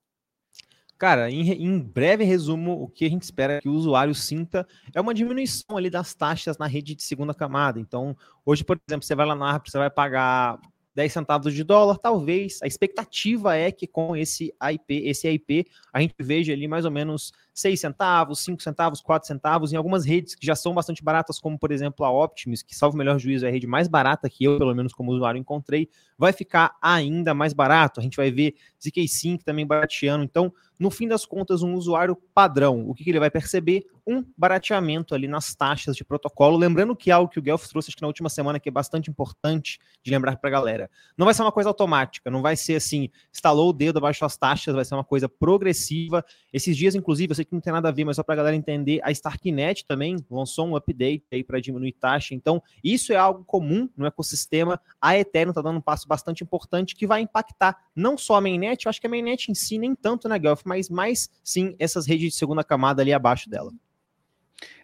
Cara, 0.97 1.31
em, 1.31 1.49
em, 1.49 1.79
breve 1.79 2.25
resumo, 2.25 2.83
o 2.83 2.89
que 2.89 3.05
a 3.05 3.09
gente 3.09 3.23
espera 3.23 3.61
que 3.61 3.69
o 3.69 3.73
usuário 3.73 4.13
sinta 4.13 4.67
é 4.93 4.99
uma 4.99 5.13
diminuição 5.13 5.77
ali 5.77 5.89
das 5.89 6.13
taxas 6.13 6.57
na 6.57 6.67
rede 6.67 6.93
de 6.93 7.03
segunda 7.03 7.33
camada. 7.33 7.79
Então, 7.79 8.17
hoje, 8.45 8.65
por 8.65 8.77
exemplo, 8.85 9.07
você 9.07 9.15
vai 9.15 9.25
lá 9.25 9.33
na 9.33 9.53
ARP, 9.53 9.69
você 9.69 9.77
vai 9.77 9.89
pagar 9.89 10.59
10 10.93 11.13
centavos 11.13 11.53
de 11.53 11.63
dólar, 11.63 11.97
talvez. 11.97 12.59
A 12.61 12.67
expectativa 12.67 13.55
é 13.55 13.71
que 13.71 13.87
com 13.87 14.13
esse 14.13 14.53
IP, 14.61 15.07
esse 15.07 15.29
IP, 15.29 15.65
a 15.93 16.01
gente 16.01 16.13
veja 16.19 16.51
ali 16.51 16.67
mais 16.67 16.83
ou 16.83 16.91
menos 16.91 17.31
6 17.59 17.79
centavos, 17.79 18.39
5 18.39 18.61
centavos, 18.61 19.01
4 19.01 19.27
centavos, 19.27 19.73
em 19.73 19.75
algumas 19.75 20.05
redes 20.05 20.35
que 20.35 20.45
já 20.45 20.55
são 20.55 20.73
bastante 20.73 21.03
baratas, 21.03 21.39
como 21.39 21.57
por 21.57 21.71
exemplo 21.71 22.05
a 22.05 22.11
Optimus, 22.11 22.61
que 22.61 22.75
salvo 22.75 22.95
o 22.95 22.97
melhor 22.97 23.19
juízo 23.19 23.45
é 23.45 23.49
a 23.49 23.51
rede 23.51 23.67
mais 23.67 23.87
barata 23.87 24.29
que 24.29 24.43
eu, 24.43 24.57
pelo 24.57 24.75
menos 24.75 24.93
como 24.93 25.11
usuário, 25.11 25.39
encontrei, 25.39 25.89
vai 26.17 26.33
ficar 26.33 26.75
ainda 26.81 27.33
mais 27.33 27.53
barato. 27.53 27.99
A 27.99 28.03
gente 28.03 28.17
vai 28.17 28.29
ver 28.29 28.55
ZK 28.81 29.07
Sync 29.07 29.43
também 29.43 29.65
barateando. 29.65 30.23
Então, 30.23 30.53
no 30.79 30.89
fim 30.89 31.07
das 31.07 31.25
contas, 31.25 31.61
um 31.61 31.73
usuário 31.73 32.15
padrão, 32.33 32.87
o 32.87 32.93
que, 32.93 33.03
que 33.03 33.09
ele 33.09 33.19
vai 33.19 33.29
perceber? 33.29 33.85
Um 34.07 34.23
barateamento 34.37 35.13
ali 35.13 35.27
nas 35.27 35.53
taxas 35.53 35.95
de 35.95 36.05
protocolo. 36.05 36.57
Lembrando 36.57 36.95
que 36.95 37.11
algo 37.11 37.29
que 37.29 37.37
o 37.37 37.41
Guelph 37.41 37.67
trouxe 37.67 37.89
acho 37.89 37.97
que 37.97 38.01
na 38.01 38.07
última 38.07 38.29
semana 38.29 38.59
que 38.59 38.69
é 38.69 38.71
bastante 38.71 39.09
importante 39.09 39.77
de 40.01 40.09
lembrar 40.09 40.37
para 40.37 40.49
a 40.49 40.51
galera. 40.51 40.89
Não 41.17 41.25
vai 41.25 41.33
ser 41.33 41.41
uma 41.41 41.51
coisa 41.51 41.69
automática, 41.69 42.31
não 42.31 42.41
vai 42.41 42.55
ser 42.55 42.75
assim, 42.75 43.09
instalou 43.31 43.69
o 43.69 43.73
dedo 43.73 43.97
abaixo 43.97 44.21
das 44.21 44.37
taxas, 44.37 44.73
vai 44.73 44.85
ser 44.85 44.95
uma 44.95 45.03
coisa 45.03 45.27
progressiva. 45.27 46.23
Esses 46.51 46.75
dias, 46.75 46.95
inclusive, 46.95 47.31
eu 47.31 47.35
sei 47.35 47.45
que 47.49 47.55
não 47.55 47.61
tem 47.61 47.73
nada 47.73 47.89
a 47.89 47.91
ver, 47.91 48.05
mas 48.05 48.15
só 48.15 48.23
para 48.23 48.33
a 48.33 48.37
galera 48.37 48.55
entender, 48.55 48.99
a 49.03 49.11
Starknet 49.11 49.85
também 49.85 50.17
lançou 50.29 50.67
um 50.67 50.75
update 50.75 51.25
aí 51.31 51.43
para 51.43 51.59
diminuir 51.59 51.93
taxa. 51.93 52.33
Então, 52.33 52.61
isso 52.83 53.11
é 53.11 53.15
algo 53.15 53.43
comum 53.43 53.89
no 53.97 54.05
ecossistema. 54.05 54.79
A 55.01 55.17
Ethereum 55.17 55.49
está 55.51 55.61
dando 55.61 55.77
um 55.77 55.81
passo 55.81 56.07
bastante 56.07 56.43
importante 56.43 56.95
que 56.95 57.07
vai 57.07 57.21
impactar 57.21 57.77
não 57.95 58.17
só 58.17 58.35
a 58.35 58.41
mainnet, 58.41 58.85
eu 58.85 58.89
acho 58.89 59.01
que 59.01 59.07
a 59.07 59.09
mainnet 59.09 59.51
em 59.51 59.55
si 59.55 59.77
nem 59.77 59.95
tanto, 59.95 60.29
né, 60.29 60.39
Guelph, 60.39 60.61
mas 60.63 60.89
mais 60.89 61.29
sim 61.43 61.75
essas 61.79 62.07
redes 62.07 62.31
de 62.31 62.37
segunda 62.37 62.63
camada 62.63 63.01
ali 63.01 63.11
abaixo 63.11 63.49
dela. 63.49 63.71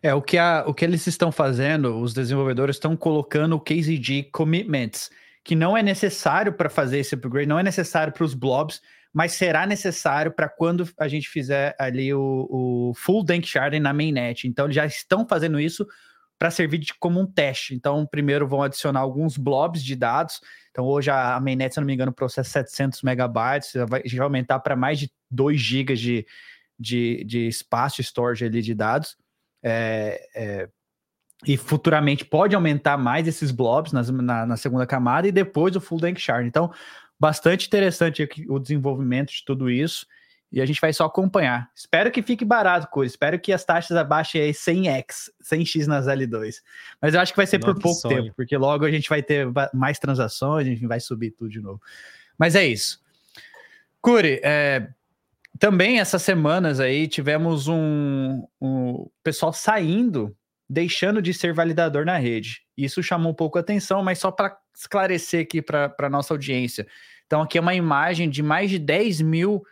É, 0.01 0.13
o 0.13 0.21
que, 0.21 0.37
a, 0.37 0.63
o 0.67 0.73
que 0.73 0.85
eles 0.85 1.05
estão 1.07 1.31
fazendo, 1.31 1.99
os 1.99 2.13
desenvolvedores 2.13 2.75
estão 2.75 2.95
colocando 2.95 3.55
o 3.55 3.59
KZG 3.59 4.29
Commitments, 4.31 5.09
que 5.43 5.55
não 5.55 5.77
é 5.77 5.83
necessário 5.83 6.53
para 6.53 6.69
fazer 6.69 6.99
esse 6.99 7.13
upgrade, 7.13 7.47
não 7.47 7.59
é 7.59 7.63
necessário 7.63 8.11
para 8.11 8.23
os 8.23 8.33
blobs, 8.33 8.81
mas 9.15 9.31
será 9.31 9.65
necessário 9.65 10.29
para 10.29 10.49
quando 10.49 10.85
a 10.99 11.07
gente 11.07 11.29
fizer 11.29 11.73
ali 11.79 12.13
o, 12.13 12.47
o 12.49 12.93
full 12.97 13.23
dank 13.23 13.47
sharding 13.47 13.79
na 13.79 13.93
mainnet. 13.93 14.45
Então, 14.45 14.65
eles 14.65 14.75
já 14.75 14.85
estão 14.85 15.25
fazendo 15.25 15.57
isso 15.57 15.87
para 16.37 16.51
servir 16.51 16.79
de, 16.79 16.93
como 16.99 17.21
um 17.21 17.25
teste. 17.25 17.73
Então, 17.73 18.05
primeiro 18.05 18.45
vão 18.45 18.61
adicionar 18.61 18.99
alguns 18.99 19.37
blobs 19.37 19.81
de 19.81 19.95
dados. 19.95 20.41
Então, 20.69 20.83
hoje 20.83 21.09
a, 21.09 21.37
a 21.37 21.39
mainnet, 21.39 21.73
se 21.73 21.79
não 21.79 21.87
me 21.87 21.93
engano, 21.93 22.11
processa 22.11 22.49
700 22.49 23.03
megabytes, 23.03 23.71
vai, 23.87 24.03
vai 24.03 24.19
aumentar 24.19 24.59
para 24.59 24.75
mais 24.75 24.99
de 24.99 25.09
2 25.31 25.61
gigas 25.61 25.97
de, 25.97 26.27
de, 26.77 27.23
de 27.23 27.47
espaço 27.47 28.03
storage 28.03 28.43
ali 28.43 28.61
de 28.61 28.75
dados. 28.75 29.15
É, 29.63 30.27
é, 30.35 30.69
e 31.47 31.55
futuramente 31.55 32.25
pode 32.25 32.53
aumentar 32.53 32.97
mais 32.97 33.29
esses 33.29 33.49
blobs 33.49 33.93
nas, 33.93 34.09
na, 34.09 34.45
na, 34.45 34.57
segunda 34.57 34.85
camada 34.85 35.27
e 35.27 35.31
depois 35.31 35.73
o 35.75 35.81
full 35.81 35.99
dank 35.99 36.19
shard. 36.19 36.45
Então, 36.47 36.71
bastante 37.19 37.67
interessante 37.67 38.21
aqui 38.21 38.45
o 38.49 38.59
desenvolvimento 38.59 39.31
de 39.31 39.43
tudo 39.45 39.69
isso 39.69 40.05
e 40.51 40.61
a 40.61 40.65
gente 40.65 40.79
vai 40.79 40.93
só 40.93 41.05
acompanhar. 41.05 41.69
Espero 41.75 42.09
que 42.09 42.21
fique 42.21 42.45
barato, 42.45 42.87
Curi. 42.87 43.07
Espero 43.07 43.39
que 43.39 43.51
as 43.51 43.65
taxas 43.65 43.97
abaixem 43.97 44.41
aí 44.41 44.51
100x, 44.51 45.29
100x 45.43 45.85
nas 45.85 46.05
L2. 46.05 46.61
Mas 47.01 47.13
eu 47.13 47.19
acho 47.19 47.33
que 47.33 47.37
vai 47.37 47.47
ser 47.47 47.59
Nossa, 47.59 47.73
por 47.73 47.81
pouco 47.81 47.99
sonho. 47.99 48.23
tempo, 48.23 48.35
porque 48.35 48.55
logo 48.55 48.85
a 48.85 48.91
gente 48.91 49.09
vai 49.09 49.21
ter 49.21 49.47
mais 49.73 49.99
transações, 49.99 50.65
a 50.65 50.69
gente 50.69 50.87
vai 50.87 50.99
subir 50.99 51.31
tudo 51.31 51.49
de 51.49 51.59
novo. 51.59 51.81
Mas 52.37 52.55
é 52.55 52.65
isso. 52.65 53.01
Curi, 54.01 54.39
é, 54.43 54.87
também 55.59 55.99
essas 55.99 56.21
semanas 56.21 56.79
aí 56.79 57.07
tivemos 57.07 57.67
um, 57.67 58.45
um 58.61 59.09
pessoal 59.23 59.51
saindo, 59.51 60.35
deixando 60.69 61.21
de 61.21 61.33
ser 61.33 61.53
validador 61.53 62.05
na 62.05 62.17
rede. 62.17 62.61
Isso 62.77 63.03
chamou 63.03 63.31
um 63.31 63.35
pouco 63.35 63.57
a 63.57 63.61
atenção, 63.61 64.03
mas 64.03 64.19
só 64.19 64.31
para 64.31 64.57
esclarecer 64.75 65.41
aqui 65.41 65.61
para 65.61 65.93
a 65.97 66.09
nossa 66.09 66.33
audiência. 66.33 66.87
Então, 67.25 67.41
aqui 67.41 67.57
é 67.57 67.61
uma 67.61 67.75
imagem 67.75 68.29
de 68.29 68.43
mais 68.43 68.69
de 68.69 68.79
10 68.79 69.21
mil 69.21 69.63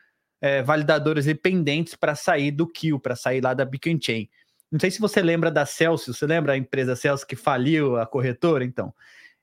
é, 0.42 0.62
validadores 0.62 1.26
dependentes 1.26 1.96
para 1.96 2.16
sair 2.16 2.52
do 2.52 2.68
Kill, 2.68 3.00
para 3.00 3.16
sair 3.16 3.42
lá 3.42 3.54
da 3.54 3.66
Beacon 3.66 3.98
Chain. 4.02 4.30
Não 4.72 4.80
sei 4.80 4.90
se 4.90 5.00
você 5.00 5.22
lembra 5.22 5.52
da 5.52 5.66
Celsius, 5.66 6.18
você 6.18 6.26
lembra 6.26 6.54
a 6.54 6.58
empresa 6.58 6.96
Celsius 6.96 7.24
que 7.24 7.36
faliu 7.36 7.98
a 7.98 8.06
corretora? 8.06 8.64
Então, 8.64 8.94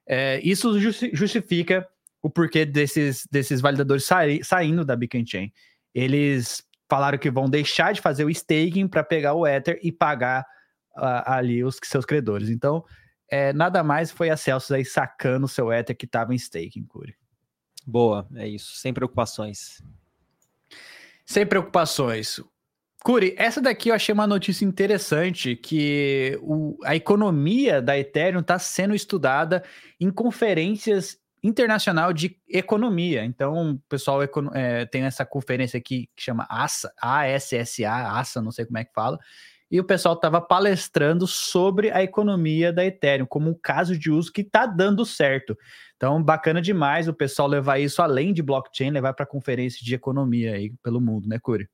é, 0.07 0.41
isso 0.43 0.79
justifica 1.13 1.87
o 2.23 2.29
porquê 2.29 2.67
desses, 2.67 3.27
desses 3.31 3.61
validadores 3.61 4.07
saindo 4.43 4.85
da 4.85 4.97
Beacon 4.97 5.25
Chain. 5.25 5.53
Eles 5.95 6.65
falaram 6.89 7.17
que 7.17 7.31
vão 7.31 7.49
deixar 7.49 7.93
de 7.93 8.01
fazer 8.01 8.25
o 8.25 8.31
staking 8.31 8.89
para 8.89 9.05
pegar 9.05 9.35
o 9.35 9.47
Ether 9.47 9.79
e 9.83 9.93
pagar 9.93 10.45
ali 10.95 11.65
os 11.65 11.79
seus 11.85 12.05
credores. 12.05 12.49
Então, 12.49 12.85
é, 13.31 13.53
nada 13.53 13.83
mais 13.83 14.11
foi 14.11 14.31
a 14.31 14.37
Celsius 14.37 14.73
aí 14.73 14.85
sacando 14.85 15.47
o 15.47 15.49
seu 15.49 15.73
Ether 15.73 15.97
que 15.97 16.05
estava 16.05 16.33
em 16.33 16.37
staking, 16.37 16.85
Curi. 16.85 17.15
Boa, 17.87 18.27
é 18.35 18.47
isso, 18.47 18.77
sem 18.77 18.93
preocupações. 18.93 19.83
Sem 21.25 21.47
preocupações. 21.47 22.41
Curi, 23.03 23.35
essa 23.39 23.63
daqui 23.63 23.89
eu 23.89 23.95
achei 23.95 24.13
uma 24.13 24.27
notícia 24.27 24.65
interessante, 24.65 25.57
que 25.57 26.39
o, 26.43 26.77
a 26.85 26.95
economia 26.95 27.81
da 27.81 27.99
Ethereum 27.99 28.41
está 28.41 28.59
sendo 28.59 28.95
estudada 28.95 29.65
em 29.99 30.11
conferências 30.11 31.19
internacional 31.43 32.13
de 32.13 32.37
economia. 32.47 33.25
Então, 33.25 33.73
o 33.73 33.79
pessoal 33.89 34.21
é, 34.23 34.85
tem 34.85 35.03
essa 35.05 35.25
conferência 35.25 35.79
aqui 35.79 36.11
que 36.15 36.23
chama 36.23 36.47
ASA, 36.51 36.93
ASSA, 37.01 37.89
ASA, 37.89 38.43
não 38.43 38.51
sei 38.51 38.67
como 38.67 38.79
é 38.79 38.85
que 38.85 38.93
fala, 38.93 39.19
e 39.71 39.79
o 39.79 39.85
pessoal 39.85 40.15
estava 40.15 40.41
palestrando 40.41 41.27
sobre 41.27 41.91
a 41.91 42.03
economia 42.03 42.73
da 42.73 42.85
Ethereum, 42.85 43.27
como 43.27 43.51
um 43.51 43.55
caso 43.55 43.97
de 43.97 44.11
uso 44.11 44.33
que 44.33 44.41
está 44.41 44.67
dando 44.67 45.07
certo. 45.07 45.57
Então, 45.97 46.23
bacana 46.23 46.61
demais 46.61 47.07
o 47.07 47.15
pessoal 47.15 47.47
levar 47.47 47.79
isso 47.79 48.03
além 48.03 48.33
de 48.33 48.43
blockchain, 48.43 48.91
levar 48.91 49.13
para 49.13 49.27
conferência 49.27 49.85
de 49.85 49.95
economia 49.95 50.55
aí 50.55 50.73
pelo 50.83 51.01
mundo, 51.01 51.29
né, 51.29 51.39
Curi? 51.39 51.69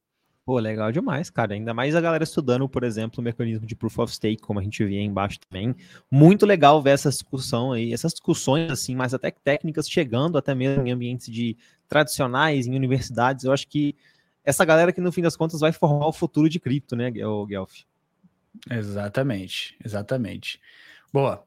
Pô, 0.45 0.61
legal 0.61 0.93
demais, 0.93 1.29
cara. 1.29 1.55
Ainda 1.55 1.75
mais 1.75 1.97
a 1.97 2.01
galera 2.01 2.23
estudando, 2.23 2.69
por 2.69 2.85
exemplo, 2.85 3.21
o 3.21 3.23
mecanismo 3.23 3.67
de 3.67 3.75
proof 3.75 3.99
of 3.99 4.15
stake, 4.15 4.41
como 4.41 4.61
a 4.61 4.63
gente 4.63 4.85
via 4.85 5.01
aí 5.01 5.05
embaixo 5.05 5.41
também. 5.41 5.75
Muito 6.09 6.47
legal 6.47 6.81
ver 6.81 6.91
essa 6.91 7.09
discussão 7.09 7.73
aí, 7.73 7.93
essas 7.93 8.13
discussões, 8.13 8.71
assim, 8.71 8.95
mais 8.95 9.13
até 9.13 9.33
técnicas, 9.33 9.89
chegando 9.89 10.39
até 10.39 10.55
mesmo 10.55 10.87
em 10.87 10.93
ambientes 10.93 11.27
de 11.33 11.57
tradicionais, 11.89 12.69
em 12.69 12.77
universidades. 12.77 13.45
Eu 13.45 13.53
acho 13.53 13.67
que 13.67 13.97
essa 14.47 14.65
galera 14.65 14.93
que, 14.93 15.01
no 15.01 15.11
fim 15.11 15.21
das 15.21 15.37
contas, 15.37 15.61
vai 15.61 15.73
formar 15.73 16.07
o 16.07 16.13
futuro 16.13 16.49
de 16.49 16.61
cripto, 16.61 16.95
né, 16.95 17.11
Guelph? 17.11 17.81
Exatamente, 18.71 19.77
exatamente. 19.85 20.61
Boa. 21.13 21.45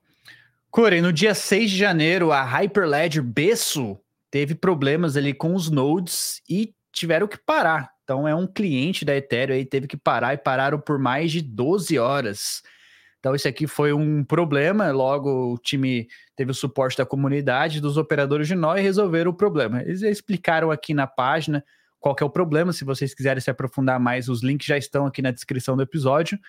Corey, 0.69 1.01
no 1.01 1.11
dia 1.11 1.33
6 1.33 1.71
de 1.71 1.77
janeiro, 1.77 2.31
a 2.31 2.43
Hyperledger 2.43 3.23
Besso 3.23 3.97
teve 4.29 4.53
problemas 4.53 5.17
ali 5.17 5.33
com 5.33 5.55
os 5.55 5.71
nodes 5.71 6.41
e 6.47 6.75
tiveram 6.91 7.27
que 7.27 7.37
parar. 7.37 7.91
Então 8.03 8.27
é 8.27 8.35
um 8.35 8.45
cliente 8.45 9.05
da 9.05 9.15
Ethereum 9.15 9.55
aí, 9.55 9.65
teve 9.65 9.87
que 9.87 9.97
parar 9.97 10.33
e 10.33 10.37
pararam 10.37 10.79
por 10.79 10.99
mais 10.99 11.31
de 11.31 11.41
12 11.41 11.97
horas. 11.97 12.61
Então 13.19 13.33
isso 13.33 13.47
aqui 13.47 13.65
foi 13.67 13.93
um 13.93 14.23
problema, 14.23 14.91
logo 14.91 15.53
o 15.53 15.57
time 15.57 16.07
teve 16.35 16.51
o 16.51 16.55
suporte 16.55 16.97
da 16.97 17.05
comunidade, 17.05 17.81
dos 17.81 17.97
operadores 17.97 18.47
de 18.47 18.55
nó 18.55 18.75
e 18.75 18.81
resolveram 18.81 19.31
o 19.31 19.35
problema. 19.35 19.81
Eles 19.81 20.01
explicaram 20.01 20.71
aqui 20.71 20.93
na 20.93 21.07
página 21.07 21.63
qual 21.99 22.15
é 22.19 22.23
o 22.23 22.29
problema, 22.29 22.71
se 22.71 22.85
vocês 22.85 23.13
quiserem 23.13 23.41
se 23.41 23.49
aprofundar 23.49 23.99
mais, 23.99 24.29
os 24.29 24.41
links 24.41 24.65
já 24.65 24.77
estão 24.77 25.05
aqui 25.05 25.21
na 25.21 25.31
descrição 25.31 25.75
do 25.75 25.83
episódio. 25.83 26.39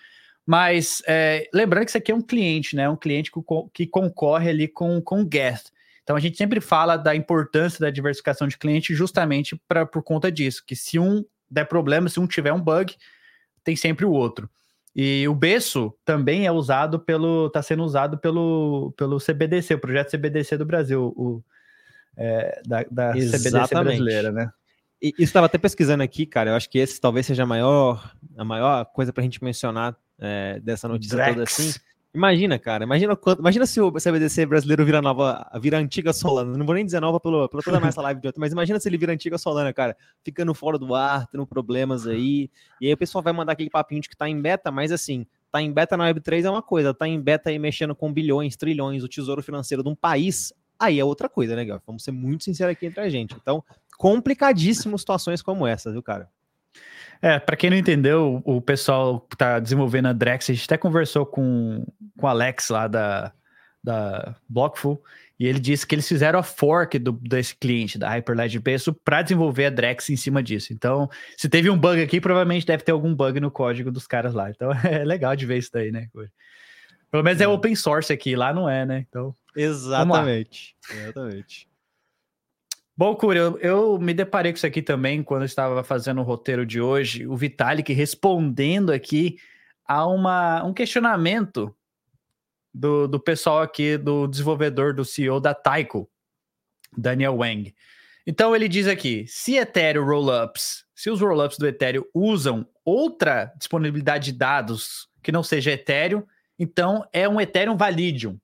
Mas 0.45 1.03
é, 1.07 1.47
lembrando 1.53 1.85
que 1.85 1.91
isso 1.91 1.97
aqui 1.97 2.11
é 2.11 2.15
um 2.15 2.21
cliente, 2.21 2.75
né? 2.75 2.89
Um 2.89 2.95
cliente 2.95 3.31
que, 3.31 3.39
que 3.73 3.87
concorre 3.87 4.49
ali 4.49 4.67
com, 4.67 5.01
com 5.01 5.21
o 5.21 5.29
Geth. 5.31 5.71
Então 6.03 6.15
a 6.15 6.19
gente 6.19 6.37
sempre 6.37 6.59
fala 6.59 6.97
da 6.97 7.15
importância 7.15 7.79
da 7.79 7.89
diversificação 7.89 8.47
de 8.47 8.57
cliente 8.57 8.95
justamente 8.95 9.55
pra, 9.67 9.85
por 9.85 10.03
conta 10.03 10.31
disso, 10.31 10.63
que 10.65 10.75
se 10.75 10.97
um 10.97 11.23
der 11.49 11.65
problema, 11.65 12.09
se 12.09 12.19
um 12.19 12.25
tiver 12.25 12.53
um 12.53 12.61
bug, 12.61 12.95
tem 13.63 13.75
sempre 13.75 14.05
o 14.05 14.11
outro. 14.11 14.49
E 14.95 15.27
o 15.27 15.35
Besso 15.35 15.93
também 16.03 16.45
é 16.45 16.51
usado 16.51 16.99
pelo. 16.99 17.47
está 17.47 17.61
sendo 17.61 17.83
usado 17.83 18.17
pelo, 18.17 18.93
pelo 18.97 19.19
CBDC, 19.19 19.75
o 19.75 19.79
projeto 19.79 20.11
CBDC 20.11 20.57
do 20.57 20.65
Brasil, 20.65 21.13
o, 21.15 21.41
é, 22.17 22.61
da, 22.65 22.83
da 22.91 23.11
CBDC 23.13 23.73
brasileira, 23.73 24.31
né? 24.31 24.51
E, 25.01 25.09
isso 25.09 25.23
estava 25.23 25.47
até 25.47 25.57
pesquisando 25.57 26.03
aqui, 26.03 26.25
cara. 26.25 26.51
Eu 26.51 26.55
acho 26.55 26.69
que 26.69 26.77
esse 26.77 26.99
talvez 26.99 27.25
seja 27.25 27.43
a 27.43 27.45
maior, 27.45 28.13
a 28.37 28.43
maior 28.43 28.85
coisa 28.85 29.11
para 29.11 29.21
a 29.21 29.23
gente 29.23 29.43
mencionar 29.43 29.95
é, 30.19 30.59
dessa 30.59 30.87
notícia 30.87 31.15
Drex. 31.15 31.31
toda 31.31 31.43
assim. 31.43 31.73
Imagina, 32.13 32.59
cara, 32.59 32.83
imagina 32.83 33.15
quanto, 33.15 33.39
imagina 33.39 33.65
se 33.65 33.79
o 33.79 33.89
CBDC 33.89 34.45
brasileiro 34.45 34.83
vira 34.83 35.01
nova, 35.01 35.49
vira 35.61 35.77
antiga 35.77 36.11
Solana. 36.11 36.57
Não 36.57 36.65
vou 36.65 36.75
nem 36.75 36.83
dizer 36.83 36.99
nova 36.99 37.21
pelo, 37.21 37.47
pela 37.47 37.63
toda 37.63 37.77
a 37.77 37.79
nossa 37.79 38.01
live 38.01 38.19
de 38.19 38.27
ontem, 38.27 38.39
mas 38.39 38.51
imagina 38.51 38.77
se 38.81 38.89
ele 38.89 38.97
vira 38.97 39.13
antiga 39.13 39.37
Solana, 39.37 39.71
cara, 39.71 39.95
ficando 40.21 40.53
fora 40.53 40.77
do 40.77 40.93
ar, 40.93 41.25
tendo 41.27 41.47
problemas 41.47 42.05
aí. 42.05 42.49
E 42.81 42.87
aí 42.87 42.93
o 42.93 42.97
pessoal 42.97 43.23
vai 43.23 43.31
mandar 43.31 43.53
aquele 43.53 43.69
papinho 43.69 44.01
de 44.01 44.09
que 44.09 44.17
tá 44.17 44.27
em 44.27 44.41
beta, 44.41 44.69
mas 44.69 44.91
assim, 44.91 45.25
tá 45.49 45.61
em 45.61 45.71
beta 45.71 45.95
na 45.95 46.11
Web3 46.11 46.43
é 46.43 46.49
uma 46.49 46.61
coisa, 46.61 46.93
tá 46.93 47.07
em 47.07 47.19
beta 47.19 47.49
aí 47.49 47.57
mexendo 47.57 47.95
com 47.95 48.11
bilhões, 48.11 48.57
trilhões, 48.57 49.05
o 49.05 49.07
tesouro 49.07 49.41
financeiro 49.41 49.81
de 49.81 49.87
um 49.87 49.95
país, 49.95 50.53
aí 50.77 50.99
é 50.99 51.05
outra 51.05 51.29
coisa, 51.29 51.55
né, 51.55 51.63
Gal? 51.63 51.81
Vamos 51.87 52.03
ser 52.03 52.11
muito 52.11 52.43
sinceros 52.43 52.73
aqui 52.73 52.87
entre 52.87 52.99
a 52.99 53.09
gente. 53.09 53.35
Então, 53.39 53.63
complicadíssimo 54.01 54.97
situações 54.97 55.43
como 55.43 55.67
essa, 55.67 55.91
viu, 55.91 56.01
cara? 56.01 56.27
É, 57.21 57.37
para 57.37 57.55
quem 57.55 57.69
não 57.69 57.77
entendeu, 57.77 58.41
o 58.43 58.59
pessoal 58.59 59.21
que 59.21 59.37
tá 59.37 59.59
desenvolvendo 59.59 60.07
a 60.07 60.13
Drex, 60.13 60.49
a 60.49 60.53
gente 60.53 60.65
até 60.65 60.75
conversou 60.75 61.23
com, 61.23 61.85
com 62.17 62.25
o 62.25 62.27
Alex 62.27 62.69
lá 62.69 62.87
da, 62.87 63.31
da 63.83 64.35
Blockful, 64.49 64.99
e 65.39 65.45
ele 65.45 65.59
disse 65.59 65.85
que 65.85 65.93
eles 65.93 66.07
fizeram 66.07 66.39
a 66.39 66.43
fork 66.43 66.97
do, 66.97 67.11
desse 67.11 67.55
cliente, 67.55 67.99
da 67.99 68.09
Hyperledger 68.09 68.59
Peso, 68.59 68.91
para 69.05 69.21
desenvolver 69.21 69.65
a 69.65 69.69
Drex 69.69 70.09
em 70.09 70.17
cima 70.17 70.41
disso. 70.41 70.73
Então, 70.73 71.07
se 71.37 71.47
teve 71.47 71.69
um 71.69 71.77
bug 71.77 72.01
aqui, 72.01 72.19
provavelmente 72.19 72.65
deve 72.65 72.81
ter 72.81 72.93
algum 72.93 73.13
bug 73.13 73.39
no 73.39 73.51
código 73.51 73.91
dos 73.91 74.07
caras 74.07 74.33
lá. 74.33 74.49
Então, 74.49 74.71
é 74.83 75.05
legal 75.05 75.35
de 75.35 75.45
ver 75.45 75.59
isso 75.59 75.69
daí, 75.71 75.91
né? 75.91 76.07
Pelo 77.11 77.23
menos 77.23 77.39
é, 77.39 77.47
open 77.47 77.75
source 77.75 78.11
aqui, 78.11 78.35
lá 78.35 78.51
não 78.51 78.67
é, 78.67 78.83
né? 78.83 79.05
Então, 79.07 79.35
Exatamente. 79.55 80.75
Exatamente. 80.89 81.70
Bom, 82.95 83.15
Curi, 83.15 83.39
eu, 83.39 83.57
eu, 83.59 83.99
me 83.99 84.13
deparei 84.13 84.51
com 84.51 84.57
isso 84.57 84.67
aqui 84.67 84.81
também 84.81 85.23
quando 85.23 85.41
eu 85.41 85.47
estava 85.47 85.83
fazendo 85.83 86.21
o 86.21 86.23
roteiro 86.23 86.65
de 86.65 86.81
hoje. 86.81 87.25
O 87.25 87.35
Vitalik 87.35 87.91
respondendo 87.93 88.91
aqui 88.91 89.37
a 89.85 90.05
uma, 90.05 90.63
um 90.63 90.73
questionamento 90.73 91.73
do, 92.73 93.07
do 93.07 93.19
pessoal 93.19 93.61
aqui, 93.61 93.97
do 93.97 94.27
desenvolvedor, 94.27 94.93
do 94.93 95.05
CEO 95.05 95.39
da 95.39 95.53
Taiko, 95.53 96.09
Daniel 96.95 97.37
Wang. 97.37 97.73
Então 98.25 98.55
ele 98.55 98.67
diz 98.67 98.87
aqui: 98.87 99.25
se 99.27 99.55
Ethereum 99.55 100.05
Rollups, 100.05 100.85
se 100.93 101.09
os 101.09 101.19
rollups 101.19 101.57
do 101.57 101.67
Ethereum 101.67 102.03
usam 102.13 102.67
outra 102.85 103.51
disponibilidade 103.57 104.31
de 104.31 104.37
dados 104.37 105.09
que 105.23 105.31
não 105.31 105.43
seja 105.43 105.71
Ethereum, 105.71 106.23
então 106.59 107.05
é 107.11 107.27
um 107.27 107.41
Ethereum 107.41 107.77
Validium. 107.77 108.39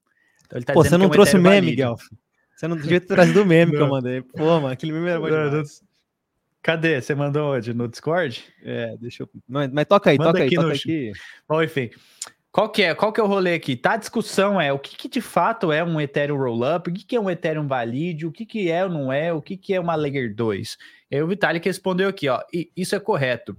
Então, 0.46 0.62
tá 0.62 0.74
Pô, 0.74 0.84
você 0.84 0.98
não 0.98 1.06
é 1.06 1.08
um 1.08 1.12
trouxe 1.12 1.38
Ethereum 1.38 1.50
meme, 1.50 1.68
Miguel? 1.68 1.96
Você 2.58 2.68
não 2.68 2.76
devia 2.76 3.00
ter 3.00 3.06
trazido 3.06 3.44
o 3.44 3.46
meme 3.46 3.72
que 3.72 3.78
eu 3.78 3.88
mandei. 3.88 4.20
Pô, 4.24 4.60
mano, 4.60 4.70
aquele 4.70 4.92
meme 4.92 5.10
era 5.10 5.20
bom 5.20 5.28
demais. 5.28 5.84
Cadê? 6.64 7.00
Você 7.00 7.14
mandou 7.14 7.54
onde? 7.54 7.72
No 7.72 7.88
Discord? 7.88 8.44
É, 8.64 8.98
deixa 8.98 9.22
eu. 9.22 9.30
Mas, 9.48 9.72
mas 9.72 9.86
toca 9.86 10.10
aí, 10.10 10.18
Manda 10.18 10.32
toca 10.32 10.44
aqui 10.44 10.58
aí, 10.58 10.64
toca 10.64 10.74
aqui. 10.76 11.12
Bom, 11.48 11.62
enfim. 11.62 11.92
Qual 12.52 12.68
que 12.72 12.82
é? 12.82 12.96
Qual 12.96 13.14
que 13.14 13.20
é 13.22 13.24
o 13.24 13.28
rolê 13.28 13.54
aqui? 13.54 13.76
Tá 13.76 13.94
a 13.94 13.98
discussão 13.98 14.60
é 14.60 14.74
o 14.74 14.80
que, 14.80 14.98
que 14.98 15.08
de 15.08 15.22
fato 15.22 15.72
é 15.72 15.84
um 15.84 16.02
Ethereum 16.02 16.36
Rollup, 16.36 16.90
o 16.90 16.94
que, 16.94 17.06
que 17.06 17.16
é 17.16 17.22
um 17.22 17.30
Ethereum 17.30 17.68
Valide, 17.68 18.26
o 18.26 18.32
que, 18.32 18.44
que 18.44 18.72
é 18.72 18.84
ou 18.84 18.90
não 18.90 19.14
é, 19.14 19.32
o 19.32 19.40
que, 19.40 19.56
que 19.56 19.76
é 19.76 19.80
uma 19.80 19.94
Layer 19.94 20.34
2. 20.34 20.78
E 21.12 21.16
aí 21.16 21.22
o 21.22 21.28
Vitalik 21.28 21.64
respondeu 21.64 22.10
aqui, 22.10 22.28
ó, 22.28 22.42
isso 22.76 22.96
é 22.96 23.00
correto. 23.00 23.56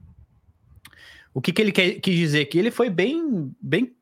O 1.33 1.41
que, 1.41 1.53
que 1.53 1.63
ele 1.63 1.71
quer, 1.71 2.01
quis 2.01 2.17
dizer 2.17 2.41
aqui? 2.41 2.59
Ele 2.59 2.73
foi 2.73 2.91
bem, 2.91 3.55
bem 3.63 3.95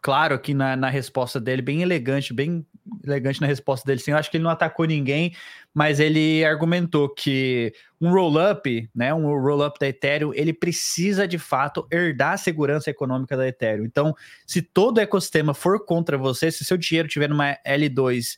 claro 0.00 0.34
aqui 0.34 0.54
na, 0.54 0.74
na 0.74 0.88
resposta 0.88 1.38
dele, 1.38 1.60
bem 1.60 1.82
elegante, 1.82 2.32
bem 2.32 2.66
elegante 3.04 3.40
na 3.40 3.46
resposta 3.46 3.86
dele. 3.86 4.00
Sim, 4.00 4.12
eu 4.12 4.16
acho 4.16 4.30
que 4.30 4.36
ele 4.36 4.44
não 4.44 4.50
atacou 4.50 4.86
ninguém, 4.86 5.34
mas 5.74 6.00
ele 6.00 6.44
argumentou 6.44 7.08
que 7.08 7.72
um 8.00 8.10
roll-up, 8.10 8.90
né, 8.94 9.12
um 9.12 9.26
roll-up 9.40 9.78
da 9.78 9.88
Ethereum, 9.88 10.32
ele 10.34 10.52
precisa 10.52 11.26
de 11.26 11.38
fato 11.38 11.86
herdar 11.90 12.34
a 12.34 12.36
segurança 12.36 12.90
econômica 12.90 13.36
da 13.36 13.46
Ethereum. 13.46 13.84
Então, 13.84 14.14
se 14.46 14.62
todo 14.62 14.98
o 14.98 15.00
ecossistema 15.00 15.54
for 15.54 15.84
contra 15.84 16.16
você, 16.16 16.50
se 16.50 16.64
seu 16.64 16.76
dinheiro 16.76 17.08
tiver 17.08 17.28
numa 17.28 17.56
L2 17.66 18.36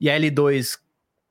e 0.00 0.10
a 0.10 0.18
L2 0.18 0.78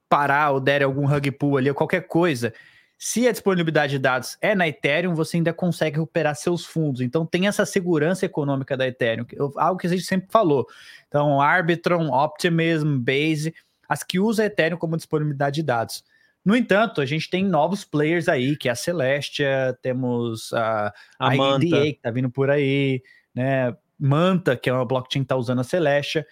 parar 0.10 0.51
ou 0.51 0.60
der 0.60 0.84
algum 0.84 1.05
rug 1.05 1.31
pull 1.31 1.57
ali, 1.57 1.69
ou 1.69 1.75
qualquer 1.75 2.07
coisa, 2.07 2.53
se 2.98 3.28
a 3.28 3.32
disponibilidade 3.32 3.92
de 3.92 4.00
dados 4.00 4.38
é 4.42 4.56
na 4.56 4.68
Ethereum, 4.68 5.14
você 5.14 5.38
ainda 5.38 5.54
consegue 5.54 5.98
recuperar 5.98 6.36
seus 6.36 6.66
fundos. 6.66 7.02
Então 7.02 7.25
tem 7.25 7.48
essa 7.48 7.66
segurança 7.66 8.25
econômica 8.25 8.78
da 8.78 8.88
Ethereum, 8.88 9.25
algo 9.58 9.80
que 9.80 9.88
a 9.88 9.90
gente 9.90 10.04
sempre 10.04 10.32
falou. 10.32 10.66
Então, 11.08 11.42
Arbitrum, 11.42 12.12
Optimism, 12.12 12.98
Base, 13.00 13.54
as 13.88 14.04
que 14.04 14.20
usam 14.20 14.44
a 14.44 14.48
Ethereum 14.48 14.78
como 14.78 14.98
disponibilidade 14.98 15.56
de 15.56 15.64
dados. 15.64 16.04
No 16.44 16.56
entanto, 16.56 17.02
a 17.02 17.06
gente 17.06 17.30
tem 17.30 17.44
novos 17.44 17.84
players 17.84 18.30
aí, 18.30 18.56
que 18.56 18.70
é 18.70 18.72
a 18.72 18.75
Celestia, 18.75 19.78
temos 19.82 20.54
a, 20.54 20.94
a, 21.20 21.30
a 21.30 21.36
IDA, 21.36 21.82
que 21.82 21.90
está 21.90 22.12
vindo 22.12 22.30
por 22.30 22.52
aí, 22.52 23.02
né? 23.34 23.75
Manta, 23.98 24.56
que 24.56 24.70
é 24.70 24.74
uma 24.74 24.86
blockchain 24.86 25.22
que 25.22 25.25
está 25.25 25.36
usando 25.36 25.62
a 25.62 25.64
Celestia. 25.64 26.25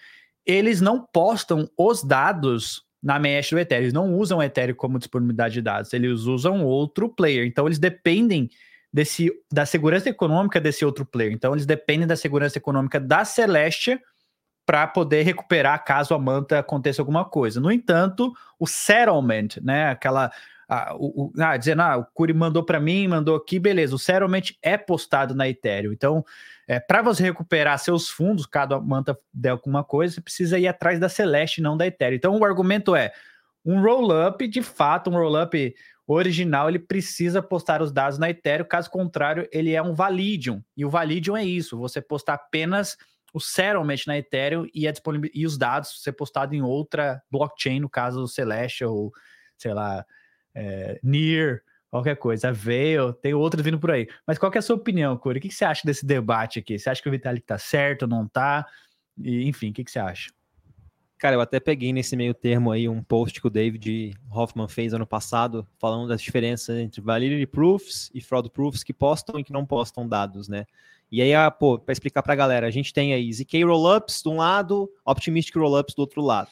Eles 0.46 0.80
não 0.80 1.00
postam 1.00 1.68
os 1.76 2.04
dados 2.04 2.83
na 3.04 3.18
mesh 3.18 3.50
do 3.50 3.58
Ethereum. 3.58 3.82
Eles 3.82 3.92
não 3.92 4.14
usam 4.14 4.38
o 4.38 4.42
Ethereum 4.42 4.74
como 4.74 4.98
disponibilidade 4.98 5.52
de 5.52 5.60
dados, 5.60 5.92
eles 5.92 6.22
usam 6.22 6.64
outro 6.64 7.06
player. 7.06 7.46
Então, 7.46 7.66
eles 7.66 7.78
dependem 7.78 8.48
desse, 8.90 9.30
da 9.52 9.66
segurança 9.66 10.08
econômica 10.08 10.58
desse 10.58 10.86
outro 10.86 11.04
player. 11.04 11.32
Então, 11.32 11.52
eles 11.52 11.66
dependem 11.66 12.06
da 12.06 12.16
segurança 12.16 12.56
econômica 12.56 12.98
da 12.98 13.22
Celestia 13.26 14.00
para 14.64 14.86
poder 14.86 15.22
recuperar 15.22 15.84
caso 15.84 16.14
a 16.14 16.18
manta 16.18 16.58
aconteça 16.58 17.02
alguma 17.02 17.26
coisa. 17.26 17.60
No 17.60 17.70
entanto, 17.70 18.32
o 18.58 18.66
settlement, 18.66 19.60
né, 19.62 19.90
aquela 19.90 20.32
ah, 20.66 20.94
o, 20.96 21.30
ah, 21.38 21.58
dizendo, 21.58 21.82
ah, 21.82 21.98
o 21.98 22.06
Curi 22.06 22.32
mandou 22.32 22.64
para 22.64 22.80
mim, 22.80 23.06
mandou 23.06 23.36
aqui, 23.36 23.58
beleza. 23.58 23.94
O 23.94 23.98
settlement 23.98 24.44
é 24.62 24.78
postado 24.78 25.34
na 25.34 25.46
Ethereum. 25.46 25.92
Então, 25.92 26.24
é, 26.66 26.80
para 26.80 27.02
você 27.02 27.22
recuperar 27.22 27.78
seus 27.78 28.08
fundos, 28.08 28.46
cada 28.46 28.80
manta 28.80 29.18
der 29.32 29.50
alguma 29.50 29.84
coisa, 29.84 30.14
você 30.14 30.20
precisa 30.20 30.58
ir 30.58 30.66
atrás 30.66 30.98
da 30.98 31.08
Celeste, 31.08 31.60
não 31.60 31.76
da 31.76 31.86
Ethereum. 31.86 32.16
Então, 32.16 32.38
o 32.38 32.44
argumento 32.44 32.96
é: 32.96 33.12
um 33.64 33.80
roll-up, 33.82 34.46
de 34.48 34.62
fato, 34.62 35.10
um 35.10 35.14
roll-up 35.14 35.74
original, 36.06 36.68
ele 36.68 36.78
precisa 36.78 37.42
postar 37.42 37.82
os 37.82 37.92
dados 37.92 38.18
na 38.18 38.30
Ethereum, 38.30 38.66
caso 38.66 38.90
contrário, 38.90 39.48
ele 39.52 39.72
é 39.72 39.82
um 39.82 39.94
Validium. 39.94 40.62
E 40.76 40.84
o 40.84 40.90
Validium 40.90 41.36
é 41.36 41.44
isso: 41.44 41.78
você 41.78 42.00
postar 42.00 42.34
apenas 42.34 42.96
o 43.32 43.40
settlement 43.40 43.98
na 44.06 44.16
Ethereum 44.16 44.66
e, 44.72 44.86
a 44.86 44.92
e 45.34 45.44
os 45.44 45.58
dados 45.58 46.02
ser 46.02 46.12
postado 46.12 46.54
em 46.54 46.62
outra 46.62 47.20
blockchain, 47.30 47.80
no 47.80 47.90
caso 47.90 48.28
Celeste 48.28 48.84
ou, 48.84 49.12
sei 49.58 49.74
lá, 49.74 50.04
é, 50.54 51.00
Near 51.02 51.60
qualquer 51.94 52.16
coisa. 52.16 52.52
Veio, 52.52 53.12
tem 53.12 53.34
outros 53.34 53.64
vindo 53.64 53.78
por 53.78 53.92
aí. 53.92 54.08
Mas 54.26 54.36
qual 54.36 54.50
é 54.52 54.58
a 54.58 54.62
sua 54.62 54.74
opinião, 54.74 55.16
Curi? 55.16 55.38
O 55.38 55.42
que, 55.42 55.50
você 55.50 55.64
acha 55.64 55.82
desse 55.84 56.04
debate 56.04 56.58
aqui? 56.58 56.76
Você 56.76 56.90
acha 56.90 57.00
que 57.00 57.08
o 57.08 57.12
Vitalik 57.12 57.46
tá 57.46 57.56
certo, 57.56 58.04
não 58.04 58.26
tá? 58.26 58.66
E, 59.16 59.46
enfim, 59.46 59.70
o 59.70 59.72
que, 59.72 59.84
que 59.84 59.90
você 59.90 60.00
acha? 60.00 60.32
Cara, 61.16 61.36
eu 61.36 61.40
até 61.40 61.60
peguei 61.60 61.92
nesse 61.92 62.16
meio 62.16 62.34
termo 62.34 62.72
aí 62.72 62.88
um 62.88 63.00
post 63.00 63.40
que 63.40 63.46
o 63.46 63.50
David 63.50 64.12
Hoffman 64.28 64.66
fez 64.66 64.92
ano 64.92 65.06
passado, 65.06 65.66
falando 65.78 66.08
das 66.08 66.20
diferenças 66.20 66.76
entre 66.78 67.00
validity 67.00 67.46
proofs 67.46 68.10
e 68.12 68.20
fraud 68.20 68.50
proofs 68.50 68.82
que 68.82 68.92
postam 68.92 69.38
e 69.38 69.44
que 69.44 69.52
não 69.52 69.64
postam 69.64 70.08
dados, 70.08 70.48
né? 70.48 70.66
E 71.12 71.22
aí, 71.22 71.32
ah, 71.32 71.48
pô, 71.48 71.78
para 71.78 71.92
explicar 71.92 72.24
para 72.24 72.32
a 72.32 72.36
galera, 72.36 72.66
a 72.66 72.70
gente 72.72 72.92
tem 72.92 73.14
aí 73.14 73.32
ZK 73.32 73.62
Rollups 73.62 74.20
de 74.20 74.28
um 74.28 74.38
lado, 74.38 74.90
Optimistic 75.06 75.54
Rollups 75.54 75.94
do 75.94 76.00
outro 76.00 76.20
lado, 76.22 76.50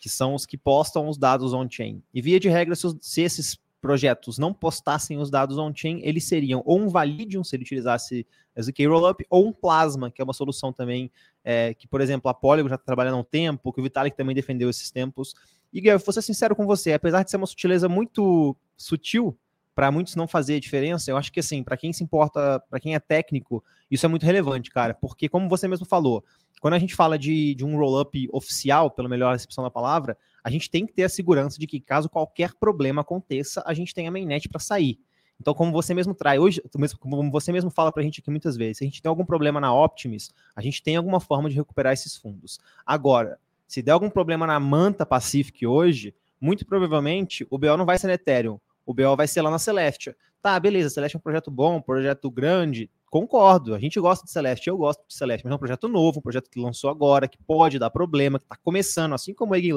que 0.00 0.08
são 0.08 0.34
os 0.34 0.46
que 0.46 0.56
postam 0.56 1.08
os 1.08 1.18
dados 1.18 1.52
on-chain. 1.52 2.00
E 2.14 2.22
via 2.22 2.38
de 2.38 2.48
regra, 2.48 2.76
se 2.76 3.22
esses 3.22 3.58
projetos 3.84 4.38
não 4.38 4.54
postassem 4.54 5.18
os 5.18 5.30
dados 5.30 5.58
on-chain, 5.58 6.00
eles 6.02 6.24
seriam 6.24 6.62
ou 6.64 6.80
um 6.80 6.88
Validium, 6.88 7.44
se 7.44 7.54
ele 7.54 7.64
utilizasse 7.64 8.26
ZK 8.58 8.86
Rollup, 8.86 9.26
ou 9.28 9.46
um 9.46 9.52
Plasma, 9.52 10.10
que 10.10 10.22
é 10.22 10.24
uma 10.24 10.32
solução 10.32 10.72
também 10.72 11.12
é, 11.44 11.74
que, 11.74 11.86
por 11.86 12.00
exemplo, 12.00 12.30
a 12.30 12.34
Polygon 12.34 12.70
já 12.70 12.76
está 12.76 12.86
trabalhando 12.86 13.16
há 13.16 13.18
um 13.18 13.24
tempo, 13.24 13.70
que 13.74 13.80
o 13.80 13.84
Vitalik 13.84 14.16
também 14.16 14.34
defendeu 14.34 14.70
esses 14.70 14.90
tempos. 14.90 15.34
E, 15.70 15.82
Guilherme, 15.82 16.02
vou 16.02 16.14
ser 16.14 16.22
sincero 16.22 16.56
com 16.56 16.64
você, 16.64 16.94
apesar 16.94 17.24
de 17.24 17.30
ser 17.30 17.36
uma 17.36 17.46
sutileza 17.46 17.86
muito 17.86 18.56
sutil, 18.74 19.38
para 19.74 19.90
muitos 19.90 20.16
não 20.16 20.26
fazer 20.26 20.58
diferença, 20.60 21.10
eu 21.10 21.18
acho 21.18 21.30
que, 21.30 21.40
assim, 21.40 21.62
para 21.62 21.76
quem 21.76 21.92
se 21.92 22.02
importa, 22.02 22.60
para 22.70 22.80
quem 22.80 22.94
é 22.94 22.98
técnico, 23.00 23.62
isso 23.90 24.06
é 24.06 24.08
muito 24.08 24.24
relevante, 24.24 24.70
cara, 24.70 24.94
porque, 24.94 25.28
como 25.28 25.46
você 25.46 25.68
mesmo 25.68 25.84
falou, 25.84 26.24
quando 26.58 26.72
a 26.72 26.78
gente 26.78 26.94
fala 26.94 27.18
de, 27.18 27.54
de 27.54 27.66
um 27.66 27.76
roll-up 27.76 28.26
oficial, 28.32 28.90
pela 28.90 29.10
melhor 29.10 29.32
recepção 29.32 29.62
da 29.62 29.70
palavra, 29.70 30.16
a 30.44 30.50
gente 30.50 30.70
tem 30.70 30.86
que 30.86 30.92
ter 30.92 31.04
a 31.04 31.08
segurança 31.08 31.58
de 31.58 31.66
que 31.66 31.80
caso 31.80 32.10
qualquer 32.10 32.52
problema 32.54 33.00
aconteça, 33.00 33.62
a 33.66 33.72
gente 33.72 33.94
tem 33.94 34.06
a 34.06 34.10
mainnet 34.10 34.46
para 34.46 34.60
sair. 34.60 35.00
Então, 35.40 35.54
como 35.54 35.72
você 35.72 35.94
mesmo 35.94 36.14
traz 36.14 36.38
hoje, 36.38 36.62
como 37.00 37.30
você 37.30 37.50
mesmo 37.50 37.70
fala 37.70 37.90
para 37.90 38.02
a 38.02 38.04
gente 38.04 38.20
aqui 38.20 38.30
muitas 38.30 38.56
vezes, 38.56 38.78
se 38.78 38.84
a 38.84 38.86
gente 38.86 39.02
tem 39.02 39.08
algum 39.08 39.24
problema 39.24 39.58
na 39.58 39.74
Optimus, 39.74 40.30
a 40.54 40.60
gente 40.60 40.82
tem 40.82 40.96
alguma 40.96 41.18
forma 41.18 41.48
de 41.48 41.56
recuperar 41.56 41.92
esses 41.92 42.16
fundos. 42.16 42.60
Agora, 42.86 43.38
se 43.66 43.82
der 43.82 43.92
algum 43.92 44.10
problema 44.10 44.46
na 44.46 44.60
Manta 44.60 45.04
Pacific 45.04 45.66
hoje, 45.66 46.14
muito 46.40 46.64
provavelmente 46.66 47.46
o 47.50 47.58
BO 47.58 47.76
não 47.76 47.86
vai 47.86 47.98
ser 47.98 48.06
na 48.06 48.14
Ethereum, 48.14 48.60
o 48.86 48.92
BO 48.92 49.16
vai 49.16 49.26
ser 49.26 49.40
lá 49.40 49.50
na 49.50 49.58
Celestia. 49.58 50.14
Tá, 50.44 50.60
beleza, 50.60 50.90
Celestia 50.90 51.16
é 51.16 51.18
um 51.18 51.22
projeto 51.22 51.50
bom, 51.50 51.76
um 51.76 51.80
projeto 51.80 52.30
grande, 52.30 52.90
Concordo, 53.14 53.76
a 53.76 53.78
gente 53.78 54.00
gosta 54.00 54.24
de 54.26 54.32
Celeste, 54.32 54.68
eu 54.68 54.76
gosto 54.76 55.06
de 55.06 55.14
Celeste, 55.14 55.44
mas 55.44 55.52
é 55.52 55.54
um 55.54 55.58
projeto 55.58 55.86
novo, 55.86 56.18
um 56.18 56.20
projeto 56.20 56.50
que 56.50 56.60
lançou 56.60 56.90
agora, 56.90 57.28
que 57.28 57.38
pode 57.38 57.78
dar 57.78 57.88
problema, 57.88 58.40
que 58.40 58.44
está 58.44 58.56
começando, 58.56 59.14
assim 59.14 59.32
como 59.32 59.54
a 59.54 59.56
Egg 59.58 59.72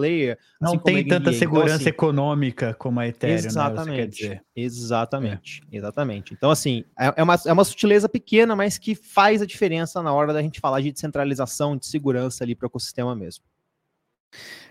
Não 0.60 0.70
assim 0.70 0.80
tem 0.80 1.08
tanta 1.08 1.32
segurança 1.32 1.76
então, 1.76 1.78
assim, 1.78 1.90
econômica 1.90 2.74
como 2.74 3.00
a 3.00 3.08
Ethereum, 3.08 3.40
né, 3.40 3.48
exatamente, 3.48 4.28
né, 4.28 4.42
Exatamente, 4.56 5.62
é. 5.72 5.78
exatamente. 5.78 6.34
Então, 6.34 6.50
assim, 6.50 6.84
é, 7.00 7.14
é, 7.16 7.24
uma, 7.24 7.36
é 7.46 7.54
uma 7.54 7.64
sutileza 7.64 8.10
pequena, 8.10 8.56
mas 8.56 8.80
que 8.80 8.96
faz 8.96 9.40
a 9.40 9.46
diferença 9.46 10.02
na 10.02 10.12
hora 10.12 10.34
da 10.34 10.42
gente 10.42 10.60
falar 10.60 10.82
de 10.82 10.92
descentralização, 10.92 11.78
de 11.78 11.86
segurança 11.86 12.44
ali 12.44 12.56
para 12.56 12.66
o 12.66 12.70
ecossistema 12.70 13.16
mesmo. 13.16 13.44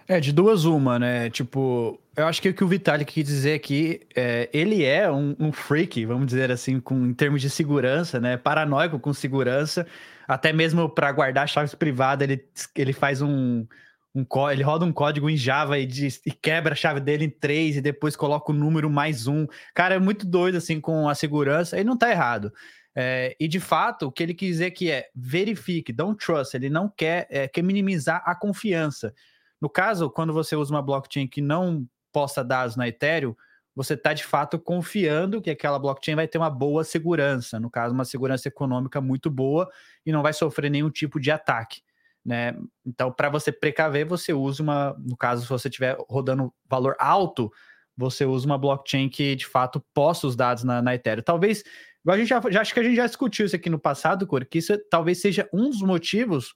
É, 0.09 0.21
de 0.21 0.33
duas 0.33 0.65
uma, 0.65 0.99
né? 0.99 1.29
Tipo, 1.31 2.01
eu 2.17 2.27
acho 2.27 2.41
que 2.41 2.49
o 2.49 2.55
que 2.55 2.63
o 2.63 2.69
Vitalik 2.69 3.13
quis 3.13 3.25
dizer 3.25 3.55
aqui, 3.55 4.01
é, 4.15 4.49
ele 4.53 4.85
é 4.85 5.11
um, 5.11 5.35
um, 5.39 5.53
freak, 5.53 6.05
vamos 6.07 6.27
dizer 6.27 6.51
assim, 6.53 6.79
com, 6.79 7.07
em 7.07 7.13
termos 7.13 7.41
de 7.41 7.51
segurança, 7.51 8.21
né? 8.21 8.37
Paranoico 8.37 9.01
com 9.01 9.13
segurança, 9.13 9.85
até 10.29 10.53
mesmo 10.53 10.89
para 10.89 11.11
guardar 11.11 11.49
chaves 11.49 11.75
privadas, 11.75 12.29
ele, 12.29 12.45
ele 12.77 12.93
faz 12.93 13.21
um, 13.21 13.67
um 14.15 14.25
ele 14.51 14.63
roda 14.63 14.85
um 14.85 14.93
código 14.93 15.29
em 15.29 15.37
Java 15.37 15.77
e, 15.77 15.85
diz, 15.85 16.21
e, 16.25 16.31
quebra 16.31 16.73
a 16.73 16.77
chave 16.77 17.01
dele 17.01 17.25
em 17.25 17.31
três 17.31 17.77
e 17.77 17.81
depois 17.81 18.15
coloca 18.15 18.53
o 18.53 18.55
número 18.55 18.89
mais 18.89 19.27
um. 19.27 19.45
Cara, 19.75 19.97
é 19.97 19.99
muito 19.99 20.25
doido 20.25 20.57
assim 20.57 20.81
com 20.81 21.09
a 21.09 21.17
segurança, 21.17 21.81
e 21.81 21.85
não 21.85 21.99
tá 21.99 22.11
errado. 22.11 22.53
É, 22.95 23.37
e 23.39 23.49
de 23.49 23.61
fato, 23.61 24.07
o 24.07 24.13
que 24.13 24.23
ele 24.23 24.35
quis 24.35 24.51
dizer 24.51 24.67
aqui 24.67 24.91
é 24.91 25.09
verifique, 25.15 25.93
don't 25.93 26.17
trust, 26.25 26.57
ele 26.57 26.71
não 26.71 26.89
quer, 26.89 27.27
é, 27.29 27.49
quer 27.49 27.63
minimizar 27.63 28.23
a 28.25 28.35
confiança. 28.37 29.13
No 29.61 29.69
caso, 29.69 30.11
quando 30.11 30.33
você 30.33 30.55
usa 30.57 30.75
uma 30.75 30.83
blockchain 30.83 31.27
que 31.27 31.41
não 31.41 31.87
posta 32.13 32.45
dados 32.45 32.77
na 32.77 32.89
Ethereum, 32.89 33.35
você 33.75 33.93
está 33.93 34.15
de 34.15 34.25
fato 34.25 34.59
confiando 34.59 35.43
que 35.43 35.51
aquela 35.51 35.79
blockchain 35.79 36.15
vai 36.15 36.27
ter 36.27 36.39
uma 36.39 36.49
boa 36.49 36.83
segurança, 36.83 37.61
no 37.61 37.71
caso, 37.71 37.95
uma 37.95 38.07
segurança 38.07 38.49
econômica 38.49 39.03
muito 39.03 39.31
boa 39.31 39.71
e 40.05 40.11
não 40.11 40.23
vai 40.23 40.33
sofrer 40.33 40.71
nenhum 40.71 40.91
tipo 40.91 41.21
de 41.21 41.31
ataque. 41.31 41.83
Né? 42.25 42.57
Então, 42.85 43.13
para 43.13 43.29
você 43.29 43.53
precaver, 43.53 44.07
você 44.07 44.33
usa 44.33 44.63
uma, 44.63 44.97
no 44.99 45.17
caso, 45.17 45.43
se 45.43 45.49
você 45.49 45.69
estiver 45.69 45.97
rodando 46.09 46.53
valor 46.67 46.97
alto, 46.99 47.53
você 47.95 48.25
usa 48.25 48.47
uma 48.47 48.59
blockchain 48.59 49.11
que 49.11 49.37
de 49.37 49.47
fato 49.47 49.85
posta 49.93 50.27
os 50.27 50.35
dados 50.35 50.65
na, 50.65 50.81
na 50.81 50.95
Ethereum. 50.95 51.23
Talvez, 51.23 51.63
a 52.09 52.17
gente 52.17 52.29
já, 52.29 52.41
já, 52.51 52.63
acho 52.63 52.73
que 52.73 52.81
a 52.81 52.83
gente 52.83 52.97
já 52.97 53.07
discutiu 53.07 53.45
isso 53.45 53.57
aqui 53.57 53.69
no 53.69 53.79
passado, 53.79 54.27
Cor, 54.27 54.45
que 54.47 54.59
isso 54.59 54.77
talvez 54.91 55.21
seja 55.21 55.49
um 55.53 55.69
dos 55.69 55.83
motivos 55.83 56.55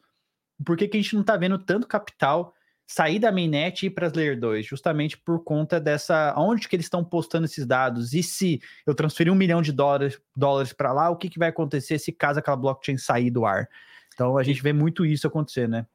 por 0.65 0.77
que 0.77 0.85
a 0.85 0.97
gente 0.97 1.15
não 1.15 1.21
está 1.21 1.37
vendo 1.37 1.59
tanto 1.59 1.87
capital 1.87 2.55
sair 2.91 3.21
da 3.21 3.31
mainnet 3.31 3.85
e 3.85 3.87
ir 3.87 3.91
para 3.91 4.09
as 4.09 4.13
Layer 4.13 4.39
2, 4.39 4.67
justamente 4.67 5.17
por 5.17 5.45
conta 5.45 5.79
dessa. 5.79 6.35
Onde 6.37 6.67
que 6.67 6.75
eles 6.75 6.87
estão 6.87 7.05
postando 7.05 7.45
esses 7.45 7.65
dados? 7.65 8.13
E 8.15 8.23
se 8.23 8.61
eu 8.85 8.97
transferir 8.97 9.33
um 9.33 9.37
milhão 9.37 9.63
de 9.63 9.71
dólares, 9.71 10.21
dólares 10.35 10.73
para 10.73 10.93
lá, 10.93 11.09
o 11.09 11.17
que, 11.17 11.31
que 11.31 11.39
vai 11.39 11.51
acontecer 11.51 12.01
se 12.01 12.11
caso 12.11 12.41
aquela 12.41 12.57
blockchain 12.57 12.99
sair 12.99 13.31
do 13.31 13.47
ar? 13.47 13.69
Então 14.13 14.37
a 14.37 14.43
gente 14.43 14.61
vê 14.61 14.73
muito 14.73 15.07
isso 15.07 15.25
acontecer, 15.25 15.69
né? 15.69 15.87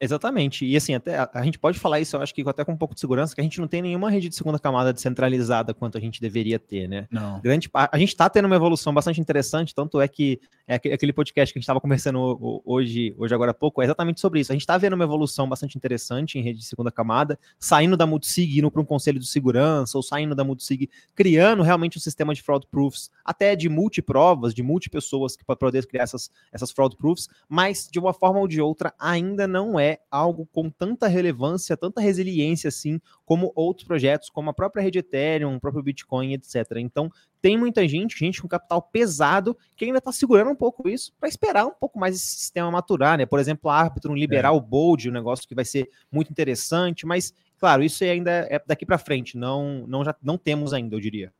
Exatamente. 0.00 0.64
E 0.64 0.76
assim, 0.76 0.94
até 0.94 1.18
a, 1.18 1.28
a, 1.34 1.42
gente 1.42 1.58
pode 1.58 1.78
falar 1.78 1.98
isso, 1.98 2.16
eu 2.16 2.22
acho 2.22 2.32
que 2.32 2.42
até 2.46 2.64
com 2.64 2.72
um 2.72 2.76
pouco 2.76 2.94
de 2.94 3.00
segurança, 3.00 3.34
que 3.34 3.40
a 3.40 3.44
gente 3.44 3.60
não 3.60 3.66
tem 3.66 3.82
nenhuma 3.82 4.10
rede 4.10 4.28
de 4.28 4.36
segunda 4.36 4.58
camada 4.58 4.92
descentralizada 4.92 5.74
quanto 5.74 5.98
a 5.98 6.00
gente 6.00 6.20
deveria 6.20 6.58
ter, 6.58 6.88
né? 6.88 7.08
Não. 7.10 7.40
Grande, 7.40 7.68
a, 7.74 7.98
gente 7.98 8.10
está 8.10 8.30
tendo 8.30 8.44
uma 8.44 8.54
evolução 8.54 8.94
bastante 8.94 9.20
interessante, 9.20 9.74
tanto 9.74 10.00
é 10.00 10.06
que 10.06 10.40
é 10.68 10.74
aquele 10.74 11.12
podcast 11.12 11.52
que 11.52 11.58
a 11.58 11.60
gente 11.60 11.64
estava 11.64 11.80
conversando 11.80 12.62
hoje, 12.64 13.14
hoje 13.18 13.34
agora 13.34 13.50
há 13.50 13.54
pouco, 13.54 13.82
é 13.82 13.86
exatamente 13.86 14.20
sobre 14.20 14.38
isso. 14.40 14.52
A 14.52 14.54
gente 14.54 14.62
está 14.62 14.78
vendo 14.78 14.92
uma 14.92 15.04
evolução 15.04 15.48
bastante 15.48 15.76
interessante 15.76 16.38
em 16.38 16.42
rede 16.42 16.60
de 16.60 16.64
segunda 16.64 16.92
camada, 16.92 17.38
saindo 17.58 17.96
da 17.96 18.06
multisig, 18.06 18.58
indo 18.58 18.70
para 18.70 18.80
um 18.80 18.84
conselho 18.84 19.18
de 19.18 19.26
segurança, 19.26 19.98
ou 19.98 20.02
saindo 20.02 20.34
da 20.34 20.44
multisig, 20.44 20.88
criando 21.14 21.62
realmente 21.62 21.98
um 21.98 22.00
sistema 22.00 22.34
de 22.34 22.42
fraud 22.42 22.66
proofs, 22.70 23.10
até 23.24 23.56
de 23.56 23.68
multiprovas, 23.68 24.54
de 24.54 24.62
multipessoas 24.62 25.34
que 25.34 25.44
para 25.44 25.56
poder 25.56 25.86
criar 25.86 26.04
essas, 26.04 26.30
essas 26.52 26.70
fraud 26.70 26.96
proofs, 26.96 27.28
mas 27.48 27.88
de 27.90 27.98
uma 27.98 28.12
forma 28.12 28.38
ou 28.38 28.46
de 28.46 28.60
outra 28.60 28.94
ainda 28.98 29.48
não 29.48 29.80
é 29.80 29.87
é 29.88 30.00
algo 30.10 30.46
com 30.52 30.68
tanta 30.68 31.06
relevância, 31.06 31.76
tanta 31.76 32.00
resiliência 32.00 32.68
assim, 32.68 33.00
como 33.24 33.52
outros 33.54 33.86
projetos, 33.86 34.28
como 34.28 34.50
a 34.50 34.54
própria 34.54 34.82
rede 34.82 34.98
Ethereum, 34.98 35.56
o 35.56 35.60
próprio 35.60 35.82
Bitcoin, 35.82 36.34
etc. 36.34 36.76
Então, 36.76 37.10
tem 37.40 37.56
muita 37.56 37.86
gente, 37.86 38.18
gente 38.18 38.42
com 38.42 38.48
capital 38.48 38.82
pesado, 38.82 39.56
que 39.76 39.84
ainda 39.84 39.98
está 39.98 40.12
segurando 40.12 40.50
um 40.50 40.56
pouco 40.56 40.88
isso 40.88 41.12
para 41.18 41.28
esperar 41.28 41.66
um 41.66 41.74
pouco 41.74 41.98
mais 41.98 42.14
esse 42.14 42.26
sistema 42.26 42.70
maturar, 42.70 43.16
né? 43.16 43.26
Por 43.26 43.38
exemplo, 43.38 43.70
a 43.70 43.78
Arbitrum 43.78 44.14
liberar 44.14 44.48
é. 44.48 44.56
o 44.56 44.60
Bold, 44.60 45.08
um 45.08 45.12
negócio 45.12 45.48
que 45.48 45.54
vai 45.54 45.64
ser 45.64 45.88
muito 46.10 46.30
interessante, 46.30 47.06
mas, 47.06 47.32
claro, 47.58 47.82
isso 47.82 48.04
ainda 48.04 48.30
é 48.50 48.62
daqui 48.66 48.84
para 48.84 48.98
frente, 48.98 49.36
não, 49.36 49.86
não, 49.86 50.04
já, 50.04 50.14
não 50.22 50.36
temos 50.36 50.72
ainda, 50.72 50.94
eu 50.96 51.00
diria. 51.00 51.32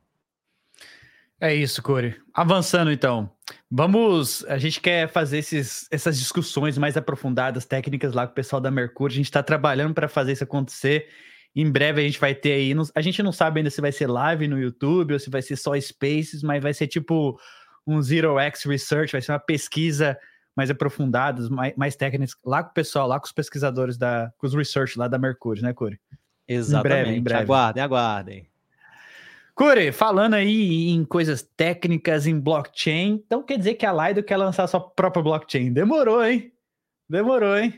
É 1.41 1.53
isso, 1.53 1.81
Corey. 1.81 2.15
Avançando 2.33 2.91
então. 2.91 3.31
Vamos. 3.71 4.43
A 4.45 4.57
gente 4.57 4.81
quer 4.81 5.07
fazer 5.07 5.37
esses, 5.37 5.87
essas 5.89 6.19
discussões 6.19 6.77
mais 6.77 6.97
aprofundadas, 6.97 7.65
técnicas 7.65 8.13
lá 8.13 8.25
com 8.25 8.33
o 8.33 8.35
pessoal 8.35 8.61
da 8.61 8.69
Mercúrio. 8.69 9.13
A 9.13 9.17
gente 9.17 9.25
está 9.25 9.41
trabalhando 9.41 9.93
para 9.93 10.07
fazer 10.07 10.33
isso 10.33 10.43
acontecer. 10.43 11.07
Em 11.55 11.69
breve 11.69 12.01
a 12.01 12.03
gente 12.03 12.19
vai 12.19 12.35
ter 12.35 12.53
aí. 12.53 12.73
A 12.93 13.01
gente 13.01 13.23
não 13.23 13.31
sabe 13.31 13.59
ainda 13.59 13.69
se 13.69 13.79
vai 13.81 13.91
ser 13.91 14.07
live 14.07 14.47
no 14.47 14.59
YouTube 14.59 15.13
ou 15.13 15.19
se 15.19 15.29
vai 15.29 15.41
ser 15.41 15.55
só 15.55 15.79
Spaces, 15.79 16.43
mas 16.43 16.61
vai 16.61 16.73
ser 16.73 16.87
tipo 16.87 17.39
um 17.87 18.01
Zero 18.01 18.37
X 18.37 18.63
Research, 18.65 19.11
vai 19.11 19.21
ser 19.21 19.31
uma 19.31 19.39
pesquisa 19.39 20.17
mais 20.55 20.69
aprofundada, 20.69 21.49
mais, 21.49 21.73
mais 21.75 21.95
técnicas, 21.95 22.35
lá 22.45 22.61
com 22.61 22.71
o 22.71 22.73
pessoal, 22.73 23.07
lá 23.07 23.17
com 23.17 23.25
os 23.25 23.31
pesquisadores 23.31 23.97
da, 23.97 24.31
com 24.37 24.45
os 24.45 24.53
research 24.53 24.99
lá 24.99 25.07
da 25.07 25.17
Mercúrio, 25.17 25.63
né, 25.63 25.73
Corey? 25.73 25.97
Exatamente. 26.45 26.95
Em 26.95 27.03
breve, 27.03 27.17
em 27.17 27.23
breve. 27.23 27.43
Aguardem, 27.43 27.83
aguardem. 27.83 28.48
Cure, 29.59 29.91
falando 29.91 30.35
aí 30.35 30.87
em 30.87 31.03
coisas 31.03 31.41
técnicas 31.41 32.25
em 32.25 32.39
blockchain, 32.39 33.21
então 33.25 33.43
quer 33.43 33.57
dizer 33.57 33.73
que 33.73 33.85
a 33.85 33.91
Lido 33.91 34.23
quer 34.23 34.37
lançar 34.37 34.65
sua 34.67 34.79
própria 34.79 35.21
blockchain. 35.21 35.73
Demorou, 35.73 36.23
hein? 36.23 36.53
Demorou, 37.09 37.57
hein? 37.57 37.73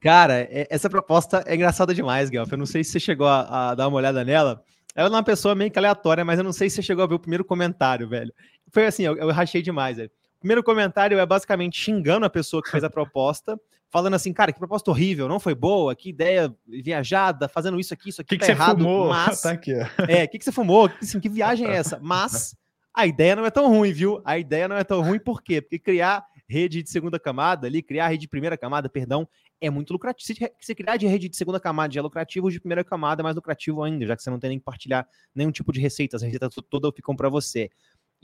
Cara, 0.00 0.40
é, 0.40 0.66
essa 0.68 0.90
proposta 0.90 1.44
é 1.46 1.54
engraçada 1.54 1.94
demais, 1.94 2.30
Guelph. 2.30 2.50
Eu 2.50 2.58
não 2.58 2.66
sei 2.66 2.82
se 2.82 2.90
você 2.90 2.98
chegou 2.98 3.28
a, 3.28 3.70
a, 3.70 3.74
dar 3.76 3.86
uma 3.86 3.96
olhada 3.96 4.24
nela. 4.24 4.60
Ela 4.92 5.06
é 5.06 5.10
uma 5.12 5.22
pessoa 5.22 5.54
meio 5.54 5.70
que 5.70 5.78
aleatória, 5.78 6.24
mas 6.24 6.36
eu 6.36 6.44
não 6.44 6.52
sei 6.52 6.68
se 6.68 6.74
você 6.74 6.82
chegou 6.82 7.04
a 7.04 7.06
ver 7.06 7.14
o 7.14 7.20
primeiro 7.20 7.44
comentário, 7.44 8.08
velho. 8.08 8.34
Foi 8.72 8.84
assim, 8.84 9.04
eu, 9.04 9.16
eu 9.16 9.30
rachei 9.30 9.62
demais, 9.62 9.98
velho. 9.98 10.10
O 10.38 10.40
primeiro 10.40 10.64
comentário 10.64 11.16
é 11.16 11.24
basicamente 11.24 11.80
xingando 11.80 12.26
a 12.26 12.30
pessoa 12.30 12.60
que 12.60 12.72
fez 12.72 12.82
a 12.82 12.90
proposta 12.90 13.56
falando 13.94 14.14
assim, 14.14 14.32
cara, 14.32 14.52
que 14.52 14.58
proposta 14.58 14.90
horrível, 14.90 15.28
não 15.28 15.38
foi 15.38 15.54
boa, 15.54 15.94
que 15.94 16.08
ideia 16.08 16.52
viajada, 16.66 17.48
fazendo 17.48 17.78
isso 17.78 17.94
aqui, 17.94 18.08
isso 18.08 18.20
aqui 18.20 18.36
que 18.36 18.40
tá 18.40 18.46
que 18.46 18.50
errado, 18.50 18.78
fumou? 18.78 19.06
mas... 19.14 19.40
tá 19.40 19.52
aqui, 19.52 19.72
é, 20.08 20.24
o 20.24 20.28
que, 20.28 20.36
que 20.36 20.44
você 20.44 20.50
fumou? 20.50 20.90
Assim, 21.00 21.20
que 21.20 21.28
viagem 21.28 21.68
é 21.68 21.76
essa? 21.76 22.00
Mas 22.02 22.56
a 22.92 23.06
ideia 23.06 23.36
não 23.36 23.46
é 23.46 23.52
tão 23.52 23.68
ruim, 23.68 23.92
viu? 23.92 24.20
A 24.24 24.36
ideia 24.36 24.66
não 24.66 24.74
é 24.74 24.82
tão 24.82 25.00
ruim, 25.00 25.20
por 25.20 25.40
quê? 25.40 25.62
Porque 25.62 25.78
criar 25.78 26.26
rede 26.48 26.82
de 26.82 26.90
segunda 26.90 27.20
camada 27.20 27.68
ali, 27.68 27.84
criar 27.84 28.08
rede 28.08 28.22
de 28.22 28.28
primeira 28.28 28.58
camada, 28.58 28.88
perdão, 28.88 29.28
é 29.60 29.70
muito 29.70 29.92
lucrativo. 29.92 30.26
Se 30.26 30.50
você 30.60 30.74
criar 30.74 30.96
de 30.96 31.06
rede 31.06 31.28
de 31.28 31.36
segunda 31.36 31.60
camada 31.60 31.94
já 31.94 32.00
é 32.00 32.02
lucrativo, 32.02 32.50
de 32.50 32.58
primeira 32.58 32.82
camada 32.82 33.22
é 33.22 33.24
mais 33.24 33.36
lucrativo 33.36 33.84
ainda, 33.84 34.04
já 34.06 34.16
que 34.16 34.24
você 34.24 34.30
não 34.30 34.40
tem 34.40 34.50
nem 34.50 34.58
que 34.58 34.64
partilhar 34.64 35.06
nenhum 35.32 35.52
tipo 35.52 35.72
de 35.72 35.78
receita, 35.78 36.16
as 36.16 36.22
receitas 36.22 36.52
todas 36.68 36.92
ficam 36.96 37.14
para 37.14 37.28
você. 37.28 37.70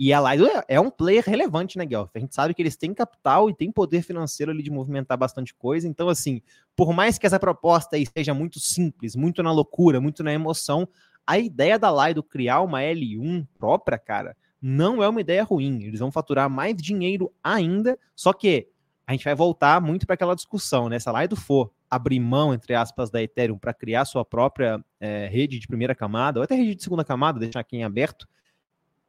E 0.02 0.14
a 0.14 0.20
Lido 0.32 0.46
é, 0.46 0.64
é 0.66 0.80
um 0.80 0.88
player 0.88 1.22
relevante, 1.22 1.76
né, 1.76 1.84
Guelph? 1.84 2.08
A 2.14 2.18
gente 2.18 2.34
sabe 2.34 2.54
que 2.54 2.62
eles 2.62 2.74
têm 2.74 2.94
capital 2.94 3.50
e 3.50 3.54
têm 3.54 3.70
poder 3.70 4.00
financeiro 4.00 4.50
ali 4.50 4.62
de 4.62 4.70
movimentar 4.70 5.18
bastante 5.18 5.52
coisa. 5.54 5.86
Então, 5.86 6.08
assim, 6.08 6.40
por 6.74 6.94
mais 6.94 7.18
que 7.18 7.26
essa 7.26 7.38
proposta 7.38 7.96
aí 7.96 8.06
seja 8.06 8.32
muito 8.32 8.58
simples, 8.58 9.14
muito 9.14 9.42
na 9.42 9.52
loucura, 9.52 10.00
muito 10.00 10.24
na 10.24 10.32
emoção, 10.32 10.88
a 11.26 11.38
ideia 11.38 11.78
da 11.78 11.92
Lido 11.92 12.22
criar 12.22 12.62
uma 12.62 12.80
L1 12.80 13.46
própria, 13.58 13.98
cara, 13.98 14.34
não 14.58 15.02
é 15.02 15.08
uma 15.08 15.20
ideia 15.20 15.44
ruim. 15.44 15.82
Eles 15.82 16.00
vão 16.00 16.10
faturar 16.10 16.48
mais 16.48 16.74
dinheiro 16.78 17.30
ainda, 17.44 17.98
só 18.16 18.32
que 18.32 18.68
a 19.06 19.12
gente 19.12 19.26
vai 19.26 19.34
voltar 19.34 19.82
muito 19.82 20.06
para 20.06 20.14
aquela 20.14 20.34
discussão, 20.34 20.88
né? 20.88 20.98
Se 20.98 21.10
a 21.10 21.20
Lido 21.20 21.36
for 21.36 21.70
abrir 21.90 22.20
mão, 22.20 22.54
entre 22.54 22.74
aspas, 22.74 23.10
da 23.10 23.22
Ethereum 23.22 23.58
para 23.58 23.74
criar 23.74 24.06
sua 24.06 24.24
própria 24.24 24.82
é, 24.98 25.28
rede 25.30 25.58
de 25.58 25.68
primeira 25.68 25.94
camada, 25.94 26.40
ou 26.40 26.44
até 26.44 26.54
rede 26.54 26.74
de 26.74 26.82
segunda 26.82 27.04
camada, 27.04 27.38
deixar 27.38 27.60
aqui 27.60 27.76
em 27.76 27.84
aberto, 27.84 28.26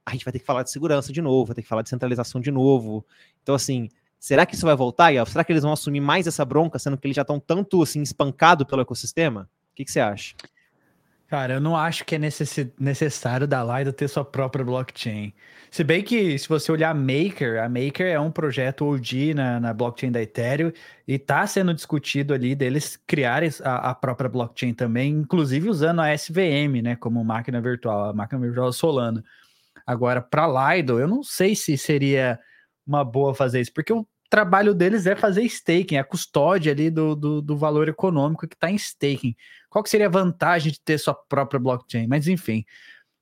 a 0.05 0.11
gente 0.11 0.25
vai 0.25 0.31
ter 0.31 0.39
que 0.39 0.45
falar 0.45 0.63
de 0.63 0.71
segurança 0.71 1.11
de 1.11 1.21
novo, 1.21 1.47
vai 1.47 1.55
ter 1.55 1.61
que 1.61 1.67
falar 1.67 1.81
de 1.81 1.89
centralização 1.89 2.41
de 2.41 2.51
novo. 2.51 3.05
Então, 3.41 3.55
assim, 3.55 3.89
será 4.19 4.45
que 4.45 4.55
isso 4.55 4.65
vai 4.65 4.75
voltar? 4.75 5.11
Será 5.27 5.43
que 5.43 5.51
eles 5.51 5.63
vão 5.63 5.73
assumir 5.73 6.01
mais 6.01 6.27
essa 6.27 6.43
bronca, 6.43 6.79
sendo 6.79 6.97
que 6.97 7.07
eles 7.07 7.15
já 7.15 7.21
estão 7.21 7.39
tanto, 7.39 7.81
assim, 7.81 8.01
espancados 8.01 8.67
pelo 8.67 8.81
ecossistema? 8.81 9.49
O 9.71 9.75
que, 9.75 9.85
que 9.85 9.91
você 9.91 9.99
acha? 9.99 10.35
Cara, 11.31 11.53
eu 11.53 11.61
não 11.61 11.77
acho 11.77 12.03
que 12.03 12.15
é 12.15 12.19
necess... 12.19 12.67
necessário 12.77 13.47
da 13.47 13.63
Lido 13.63 13.93
ter 13.93 14.09
sua 14.09 14.25
própria 14.25 14.65
blockchain. 14.65 15.33
Se 15.71 15.81
bem 15.81 16.03
que, 16.03 16.37
se 16.37 16.49
você 16.49 16.69
olhar 16.69 16.89
a 16.89 16.93
Maker, 16.93 17.63
a 17.63 17.69
Maker 17.69 18.05
é 18.05 18.19
um 18.19 18.29
projeto 18.29 18.83
OG 18.83 19.33
na, 19.33 19.57
na 19.57 19.73
blockchain 19.73 20.11
da 20.11 20.21
Ethereum 20.21 20.73
e 21.07 21.13
está 21.13 21.47
sendo 21.47 21.73
discutido 21.73 22.33
ali 22.33 22.53
deles 22.53 22.99
criarem 23.07 23.49
a, 23.63 23.91
a, 23.91 23.95
própria 23.95 24.29
blockchain 24.29 24.73
também, 24.73 25.13
inclusive 25.13 25.69
usando 25.69 26.01
a 26.01 26.13
SVM, 26.13 26.81
né, 26.83 26.97
como 26.97 27.23
máquina 27.23 27.61
virtual, 27.61 28.09
a 28.09 28.13
máquina 28.13 28.41
virtual 28.41 28.73
Solana. 28.73 29.23
Agora, 29.86 30.21
para 30.21 30.75
Lido, 30.75 30.99
eu 30.99 31.07
não 31.07 31.23
sei 31.23 31.55
se 31.55 31.77
seria 31.77 32.39
uma 32.86 33.03
boa 33.03 33.34
fazer 33.34 33.62
isso, 33.62 33.73
porque 33.73 33.93
o 33.93 34.05
trabalho 34.29 34.73
deles 34.73 35.05
é 35.05 35.15
fazer 35.15 35.43
staking, 35.43 35.97
a 35.97 36.03
custódia 36.03 36.71
ali 36.71 36.89
do, 36.89 37.15
do, 37.15 37.41
do 37.41 37.57
valor 37.57 37.89
econômico 37.89 38.47
que 38.47 38.55
está 38.55 38.71
em 38.71 38.75
staking. 38.75 39.36
Qual 39.69 39.84
que 39.84 39.89
seria 39.89 40.07
a 40.07 40.10
vantagem 40.10 40.71
de 40.71 40.79
ter 40.79 40.97
sua 40.97 41.13
própria 41.13 41.60
blockchain? 41.60 42.07
Mas 42.07 42.27
enfim, 42.27 42.65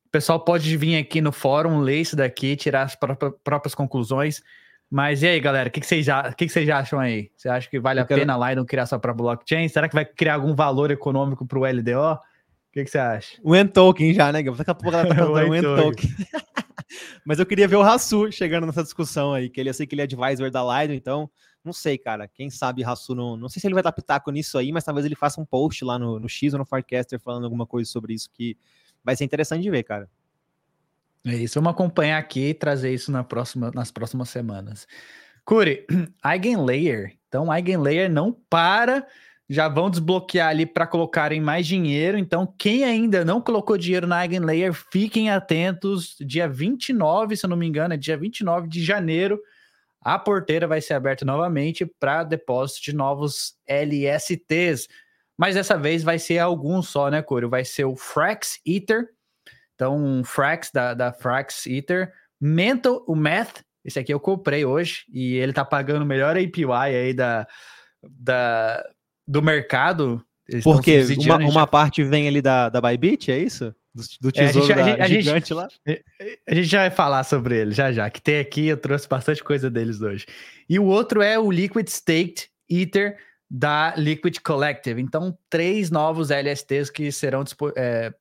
o 0.05 0.09
pessoal 0.11 0.39
pode 0.39 0.75
vir 0.77 0.97
aqui 0.97 1.21
no 1.21 1.31
fórum, 1.31 1.79
ler 1.79 2.01
isso 2.01 2.15
daqui, 2.15 2.55
tirar 2.55 2.83
as 2.83 2.95
próprias, 2.95 3.33
próprias 3.43 3.75
conclusões. 3.75 4.41
Mas 4.89 5.21
e 5.21 5.27
aí, 5.27 5.39
galera, 5.39 5.69
o 5.69 5.71
que, 5.71 5.79
que, 5.79 5.85
vocês, 5.85 6.07
que, 6.35 6.47
que 6.47 6.49
vocês 6.49 6.67
acham 6.69 6.99
aí? 6.99 7.31
Você 7.37 7.47
acha 7.47 7.69
que 7.69 7.79
vale 7.79 7.99
a 7.99 8.05
quero... 8.05 8.21
pena 8.21 8.35
lá 8.35 8.51
e 8.51 8.55
não 8.55 8.65
criar 8.65 8.87
sua 8.87 8.97
própria 8.97 9.23
blockchain? 9.23 9.67
Será 9.67 9.87
que 9.87 9.93
vai 9.93 10.05
criar 10.05 10.35
algum 10.35 10.55
valor 10.55 10.89
econômico 10.89 11.45
para 11.45 11.59
o 11.59 11.63
LDO? 11.63 12.19
O 12.69 12.71
que, 12.71 12.83
que, 12.83 12.91
você 12.91 12.99
acha? 12.99 13.39
O 13.43 13.55
N-Token 13.55 14.13
já, 14.13 14.31
né? 14.31 14.43
Daqui 14.43 14.69
a 14.69 14.75
pouco 14.75 14.95
ela 14.95 15.07
tá 15.07 15.15
falando 15.15 15.49
o 15.49 15.55
N-Token. 15.55 16.09
Mas 17.25 17.39
eu 17.39 17.45
queria 17.45 17.67
ver 17.67 17.75
o 17.75 17.81
Rassu 17.81 18.31
chegando 18.31 18.65
nessa 18.65 18.83
discussão 18.83 19.33
aí, 19.33 19.49
que 19.49 19.59
ele, 19.59 19.69
eu 19.69 19.73
sei 19.73 19.85
que 19.85 19.95
ele 19.95 20.01
é 20.01 20.03
advisor 20.03 20.49
da 20.49 20.61
Lido, 20.81 20.93
então 20.93 21.29
não 21.63 21.73
sei, 21.73 21.97
cara. 21.97 22.27
Quem 22.27 22.49
sabe 22.49 22.83
Rassu 22.83 23.13
não. 23.13 23.35
Não 23.35 23.49
sei 23.49 23.59
se 23.59 23.67
ele 23.67 23.73
vai 23.73 23.83
dar 23.83 23.91
pitaco 23.91 24.31
nisso 24.31 24.57
aí, 24.57 24.71
mas 24.71 24.83
talvez 24.83 25.05
ele 25.05 25.15
faça 25.15 25.41
um 25.41 25.45
post 25.45 25.83
lá 25.83 25.99
no, 25.99 26.19
no 26.19 26.29
X 26.29 26.53
ou 26.53 26.59
no 26.59 26.65
Forecaster 26.65 27.19
falando 27.19 27.43
alguma 27.43 27.65
coisa 27.65 27.89
sobre 27.89 28.13
isso 28.13 28.29
que 28.31 28.57
vai 29.03 29.15
ser 29.15 29.23
interessante 29.23 29.61
de 29.61 29.69
ver, 29.69 29.83
cara. 29.83 30.09
É 31.25 31.35
isso, 31.35 31.55
vamos 31.55 31.71
acompanhar 31.71 32.17
aqui 32.17 32.49
e 32.49 32.53
trazer 32.53 32.93
isso 32.93 33.11
na 33.11 33.23
próxima, 33.23 33.71
nas 33.73 33.91
próximas 33.91 34.29
semanas. 34.29 34.87
Curi, 35.43 35.85
Eigenlayer. 36.23 37.17
Então, 37.27 37.53
Eigenlayer 37.53 38.09
não 38.09 38.31
para 38.31 39.05
já 39.49 39.67
vão 39.67 39.89
desbloquear 39.89 40.49
ali 40.49 40.65
para 40.65 40.85
colocarem 40.85 41.41
mais 41.41 41.65
dinheiro. 41.65 42.19
Então, 42.19 42.45
quem 42.57 42.83
ainda 42.83 43.25
não 43.25 43.41
colocou 43.41 43.77
dinheiro 43.77 44.05
na 44.05 44.21
Eigenlayer, 44.21 44.71
fiquem 44.73 45.31
atentos. 45.31 46.15
Dia 46.19 46.47
29, 46.47 47.35
se 47.35 47.45
eu 47.45 47.49
não 47.49 47.57
me 47.57 47.65
engano, 47.65 47.95
é 47.95 47.97
dia 47.97 48.15
29 48.15 48.67
de 48.67 48.83
janeiro, 48.83 49.41
a 50.01 50.19
porteira 50.19 50.67
vai 50.67 50.79
ser 50.81 50.93
aberta 50.93 51.25
novamente 51.25 51.85
para 51.85 52.23
depósito 52.23 52.83
de 52.83 52.95
novos 52.95 53.55
LSTs. 53.67 54.87
Mas 55.35 55.55
dessa 55.55 55.77
vez 55.77 56.03
vai 56.03 56.19
ser 56.19 56.37
algum 56.37 56.81
só, 56.81 57.09
né, 57.09 57.21
Coro? 57.21 57.49
Vai 57.49 57.65
ser 57.65 57.85
o 57.85 57.95
Frax 57.95 58.59
Ether. 58.65 59.09
Então, 59.73 59.97
um 59.97 60.23
Frax 60.23 60.69
da, 60.71 60.93
da 60.93 61.11
Frax 61.11 61.65
Ether. 61.65 62.13
Mental, 62.39 63.03
o 63.07 63.15
Math, 63.15 63.61
esse 63.83 63.97
aqui 63.97 64.13
eu 64.13 64.19
comprei 64.19 64.63
hoje 64.63 65.05
e 65.11 65.35
ele 65.35 65.53
tá 65.53 65.65
pagando 65.65 66.03
o 66.03 66.05
melhor 66.05 66.37
APY 66.37 66.65
aí 66.71 67.13
da, 67.13 67.47
da, 68.03 68.83
do 69.29 69.43
mercado. 69.43 70.25
Porque 70.63 71.05
uma, 71.19 71.37
uma 71.37 71.67
parte 71.67 72.03
vem 72.03 72.27
ali 72.27 72.41
da, 72.41 72.69
da 72.69 72.81
Bybit, 72.81 73.31
é 73.31 73.37
isso? 73.37 73.73
Do, 73.93 74.03
do 74.21 74.31
tesouro 74.31 74.71
é, 74.71 74.75
a 74.75 74.83
gente, 74.83 74.97
da 74.97 75.03
a 75.03 75.07
gente, 75.07 75.21
gigante 75.21 75.53
lá? 75.53 75.67
A 76.47 76.55
gente 76.55 76.67
já 76.67 76.79
vai 76.79 76.89
falar 76.89 77.23
sobre 77.23 77.59
ele, 77.59 77.71
já 77.71 77.91
já. 77.91 78.09
Que 78.09 78.19
tem 78.19 78.39
aqui, 78.39 78.65
eu 78.65 78.77
trouxe 78.77 79.07
bastante 79.07 79.43
coisa 79.43 79.69
deles 79.69 80.01
hoje. 80.01 80.25
E 80.67 80.79
o 80.79 80.85
outro 80.85 81.21
é 81.21 81.37
o 81.37 81.51
Liquid 81.51 81.87
Staked 81.87 82.49
Ether 82.67 83.17
da 83.49 83.93
Liquid 83.95 84.39
Collective. 84.43 84.99
Então, 84.99 85.37
três 85.49 85.91
novos 85.91 86.31
LSTs 86.31 86.89
que 86.89 87.11
serão 87.11 87.43
é, 87.75 88.11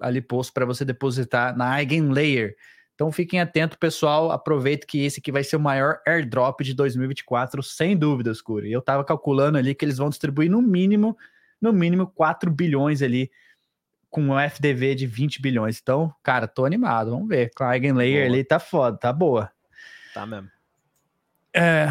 ali 0.00 0.20
postos 0.20 0.52
para 0.52 0.64
você 0.64 0.84
depositar 0.84 1.56
na 1.56 1.80
Eigenlayer. 1.80 2.54
Então 3.02 3.10
fiquem 3.10 3.40
atentos, 3.40 3.76
pessoal. 3.76 4.30
Aproveita 4.30 4.86
que 4.86 5.04
esse 5.04 5.18
aqui 5.18 5.32
vai 5.32 5.42
ser 5.42 5.56
o 5.56 5.60
maior 5.60 5.98
airdrop 6.06 6.60
de 6.60 6.72
2024, 6.72 7.60
sem 7.60 7.96
dúvidas, 7.96 8.40
Curi. 8.40 8.70
Eu 8.70 8.78
estava 8.78 9.04
calculando 9.04 9.58
ali 9.58 9.74
que 9.74 9.84
eles 9.84 9.98
vão 9.98 10.08
distribuir 10.08 10.48
no 10.48 10.62
mínimo, 10.62 11.18
no 11.60 11.72
mínimo 11.72 12.06
4 12.06 12.48
bilhões 12.48 13.02
ali 13.02 13.28
com 14.08 14.22
um 14.22 14.38
FDV 14.38 14.94
de 14.94 15.08
20 15.08 15.42
bilhões. 15.42 15.80
Então, 15.82 16.14
cara, 16.22 16.46
tô 16.46 16.64
animado. 16.64 17.10
Vamos 17.10 17.26
ver. 17.26 17.50
Com 17.56 17.64
a 17.64 17.74
Eigenlayer 17.74 18.24
ali 18.24 18.44
tá 18.44 18.60
foda, 18.60 18.96
tá 18.96 19.12
boa. 19.12 19.50
Tá 20.14 20.24
mesmo. 20.24 20.48
É, 21.52 21.88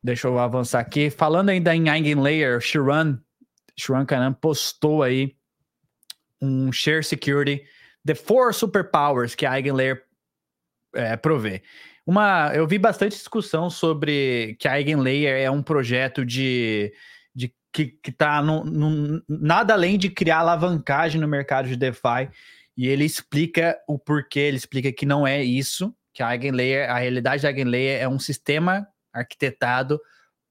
deixa 0.00 0.28
eu 0.28 0.38
avançar 0.38 0.78
aqui. 0.78 1.10
Falando 1.10 1.48
ainda 1.48 1.74
em 1.74 1.88
Eigenlayer, 1.88 2.60
Shiran, 2.60 3.18
Shiran 3.76 4.06
Kanan 4.06 4.32
postou 4.32 5.02
aí 5.02 5.34
um 6.40 6.70
Share 6.70 7.02
Security, 7.02 7.64
The 8.06 8.14
Four 8.14 8.54
Superpowers 8.54 9.34
que 9.34 9.44
a 9.44 9.56
Eigenlayer 9.56 10.04
é, 10.94 11.16
provê. 11.16 11.62
Uma, 12.06 12.50
eu 12.54 12.66
vi 12.66 12.78
bastante 12.78 13.16
discussão 13.16 13.70
sobre 13.70 14.56
que 14.58 14.66
a 14.66 14.78
Eigenlayer 14.78 15.36
é 15.36 15.50
um 15.50 15.62
projeto 15.62 16.24
de, 16.24 16.92
de 17.34 17.54
que, 17.72 17.96
tá 18.10 18.42
no, 18.42 19.22
nada 19.28 19.72
além 19.72 19.96
de 19.96 20.10
criar 20.10 20.38
alavancagem 20.38 21.20
no 21.20 21.28
mercado 21.28 21.68
de 21.68 21.76
DeFi. 21.76 22.28
E 22.76 22.88
ele 22.88 23.04
explica 23.04 23.78
o 23.86 23.98
porquê, 23.98 24.40
ele 24.40 24.56
explica 24.56 24.90
que 24.90 25.06
não 25.06 25.26
é 25.26 25.42
isso, 25.42 25.94
que 26.12 26.22
a 26.22 26.32
Eigenlayer, 26.32 26.90
a 26.90 26.98
realidade 26.98 27.42
da 27.42 27.50
Eigenlayer 27.50 28.02
é 28.02 28.08
um 28.08 28.18
sistema 28.18 28.86
arquitetado 29.12 30.00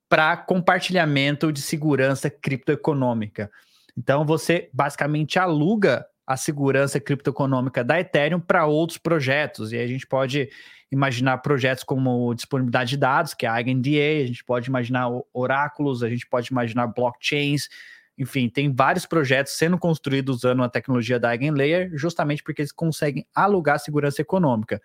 para 0.08 0.38
compartilhamento 0.38 1.52
de 1.52 1.62
segurança 1.62 2.30
criptoeconômica. 2.30 3.52
Então 3.98 4.26
você 4.26 4.70
basicamente 4.74 5.40
aluga 5.40 6.06
a 6.26 6.38
segurança 6.38 7.00
criptoeconômica 7.00 7.84
da 7.84 8.00
Ethereum 8.00 8.40
para 8.40 8.66
outros 8.66 8.98
projetos. 8.98 9.72
E 9.72 9.78
a 9.78 9.88
gente 9.88 10.08
pode 10.08 10.50
imaginar 10.92 11.38
projetos 11.38 11.84
como 11.84 12.34
disponibilidade 12.34 12.92
de 12.92 12.98
dados, 12.98 13.34
que 13.34 13.46
é 13.46 13.50
a 13.50 13.60
EigenDA, 13.60 14.24
a 14.24 14.28
gente 14.28 14.44
pode 14.44 14.70
imaginar 14.70 15.10
oráculos, 15.34 16.04
a 16.04 16.10
gente 16.10 16.28
pode 16.28 16.50
imaginar 16.52 16.88
blockchains, 16.88 17.70
enfim, 18.18 18.50
tem 18.50 18.74
vários 18.74 19.06
projetos 19.06 19.54
sendo 19.54 19.78
construídos 19.78 20.38
usando 20.38 20.64
a 20.64 20.70
tecnologia 20.70 21.20
da 21.20 21.32
Eigenlayer, 21.32 21.92
justamente 21.94 22.44
porque 22.44 22.62
eles 22.62 22.72
conseguem 22.72 23.26
alugar 23.34 23.80
segurança 23.80 24.22
econômica. 24.22 24.82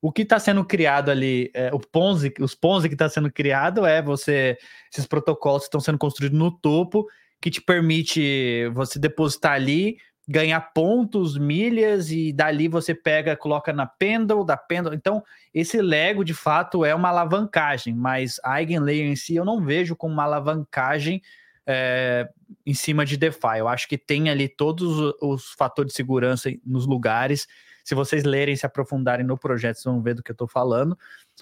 O 0.00 0.10
que 0.10 0.22
está 0.22 0.38
sendo 0.38 0.64
criado 0.64 1.10
ali, 1.10 1.50
é, 1.54 1.72
o 1.72 1.78
Ponzi, 1.78 2.32
os 2.40 2.54
Ponzi 2.54 2.88
que 2.88 2.94
está 2.94 3.08
sendo 3.08 3.30
criado 3.30 3.86
é 3.86 4.02
você, 4.02 4.58
esses 4.92 5.06
protocolos 5.06 5.62
estão 5.62 5.80
sendo 5.80 5.98
construídos 5.98 6.38
no 6.38 6.50
topo, 6.50 7.06
que 7.40 7.50
te 7.50 7.60
permite 7.60 8.68
você 8.72 8.98
depositar 8.98 9.52
ali, 9.52 9.98
ganhar 10.26 10.60
pontos, 10.72 11.36
milhas 11.36 12.10
e 12.10 12.32
dali 12.32 12.66
você 12.66 12.94
pega, 12.94 13.36
coloca 13.36 13.72
na 13.72 13.86
Pendle, 13.86 14.44
da 14.44 14.56
Pendle. 14.56 14.94
Então, 14.94 15.22
esse 15.52 15.80
Lego 15.80 16.24
de 16.24 16.32
fato 16.32 16.84
é 16.84 16.94
uma 16.94 17.10
alavancagem, 17.10 17.94
mas 17.94 18.40
Eigenlayer 18.44 19.06
em 19.06 19.16
si 19.16 19.36
eu 19.36 19.44
não 19.44 19.62
vejo 19.62 19.94
como 19.94 20.14
uma 20.14 20.24
alavancagem 20.24 21.20
é, 21.66 22.28
em 22.64 22.74
cima 22.74 23.04
de 23.04 23.16
DeFi. 23.16 23.58
Eu 23.58 23.68
acho 23.68 23.86
que 23.86 23.98
tem 23.98 24.30
ali 24.30 24.48
todos 24.48 25.14
os 25.20 25.52
fatores 25.52 25.92
de 25.92 25.96
segurança 25.96 26.50
nos 26.64 26.86
lugares. 26.86 27.46
Se 27.84 27.94
vocês 27.94 28.24
lerem, 28.24 28.56
se 28.56 28.64
aprofundarem 28.64 29.26
no 29.26 29.36
projeto, 29.36 29.76
vocês 29.76 29.84
vão 29.84 30.00
ver 30.00 30.14
do 30.14 30.22
que 30.22 30.30
eu 30.30 30.34
estou 30.34 30.48
falando. 30.48 30.98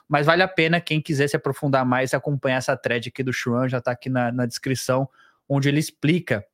Mas 0.09 0.27
vale 0.27 0.43
a 0.43 0.49
pena 0.49 0.81
quem 0.81 1.01
quiser 1.01 1.29
se 1.29 1.37
aprofundar 1.37 1.87
mais, 1.87 2.13
acompanhar 2.15 2.57
essa 2.57 2.77
thread 2.77 3.09
aqui 3.09 3.23
do 3.23 3.33
Xuan, 3.33 3.69
já 3.69 3.79
está 3.79 3.93
aqui 3.93 4.11
na, 4.11 4.33
na 4.33 4.45
descrição, 4.45 5.09
onde 5.49 5.69
ele 5.69 5.79
explica 5.79 6.45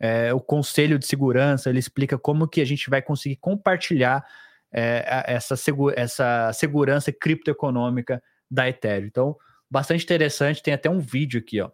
é, 0.00 0.32
o 0.32 0.40
conselho 0.40 0.98
de 0.98 1.06
segurança, 1.06 1.68
ele 1.68 1.78
explica 1.78 2.18
como 2.18 2.48
que 2.48 2.62
a 2.62 2.64
gente 2.64 2.88
vai 2.88 3.02
conseguir 3.02 3.36
compartilhar 3.36 4.24
é, 4.72 5.24
essa, 5.26 5.54
essa 5.94 6.52
segurança 6.54 7.12
criptoeconômica 7.12 8.22
da 8.50 8.68
Ethereum. 8.68 9.06
Então, 9.06 9.36
bastante 9.70 10.02
interessante, 10.02 10.62
tem 10.62 10.72
até 10.72 10.88
um 10.88 10.98
vídeo 10.98 11.38
aqui, 11.38 11.60
ó, 11.60 11.70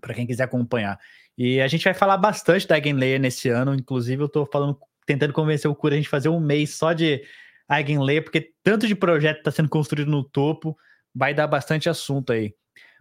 para 0.00 0.14
quem 0.14 0.26
quiser 0.26 0.44
acompanhar. 0.44 0.98
E 1.36 1.60
a 1.60 1.66
gente 1.66 1.84
vai 1.84 1.94
falar 1.94 2.16
bastante 2.16 2.68
da 2.68 2.76
Eigenlayer 2.76 3.18
nesse 3.18 3.48
ano, 3.48 3.74
inclusive 3.74 4.22
eu 4.22 4.26
estou 4.26 4.46
falando, 4.46 4.78
tentando 5.04 5.32
convencer 5.32 5.68
o 5.68 5.74
Cura 5.74 5.94
a 5.94 5.96
gente 5.96 6.08
fazer 6.08 6.28
um 6.28 6.40
mês 6.40 6.76
só 6.76 6.92
de 6.92 7.22
Eigenlayer, 7.68 8.22
porque 8.22 8.52
tanto 8.62 8.86
de 8.86 8.94
projeto 8.94 9.38
está 9.38 9.50
sendo 9.50 9.68
construído 9.68 10.10
no 10.10 10.22
topo, 10.22 10.76
vai 11.12 11.34
dar 11.34 11.48
bastante 11.48 11.88
assunto 11.88 12.32
aí. 12.32 12.54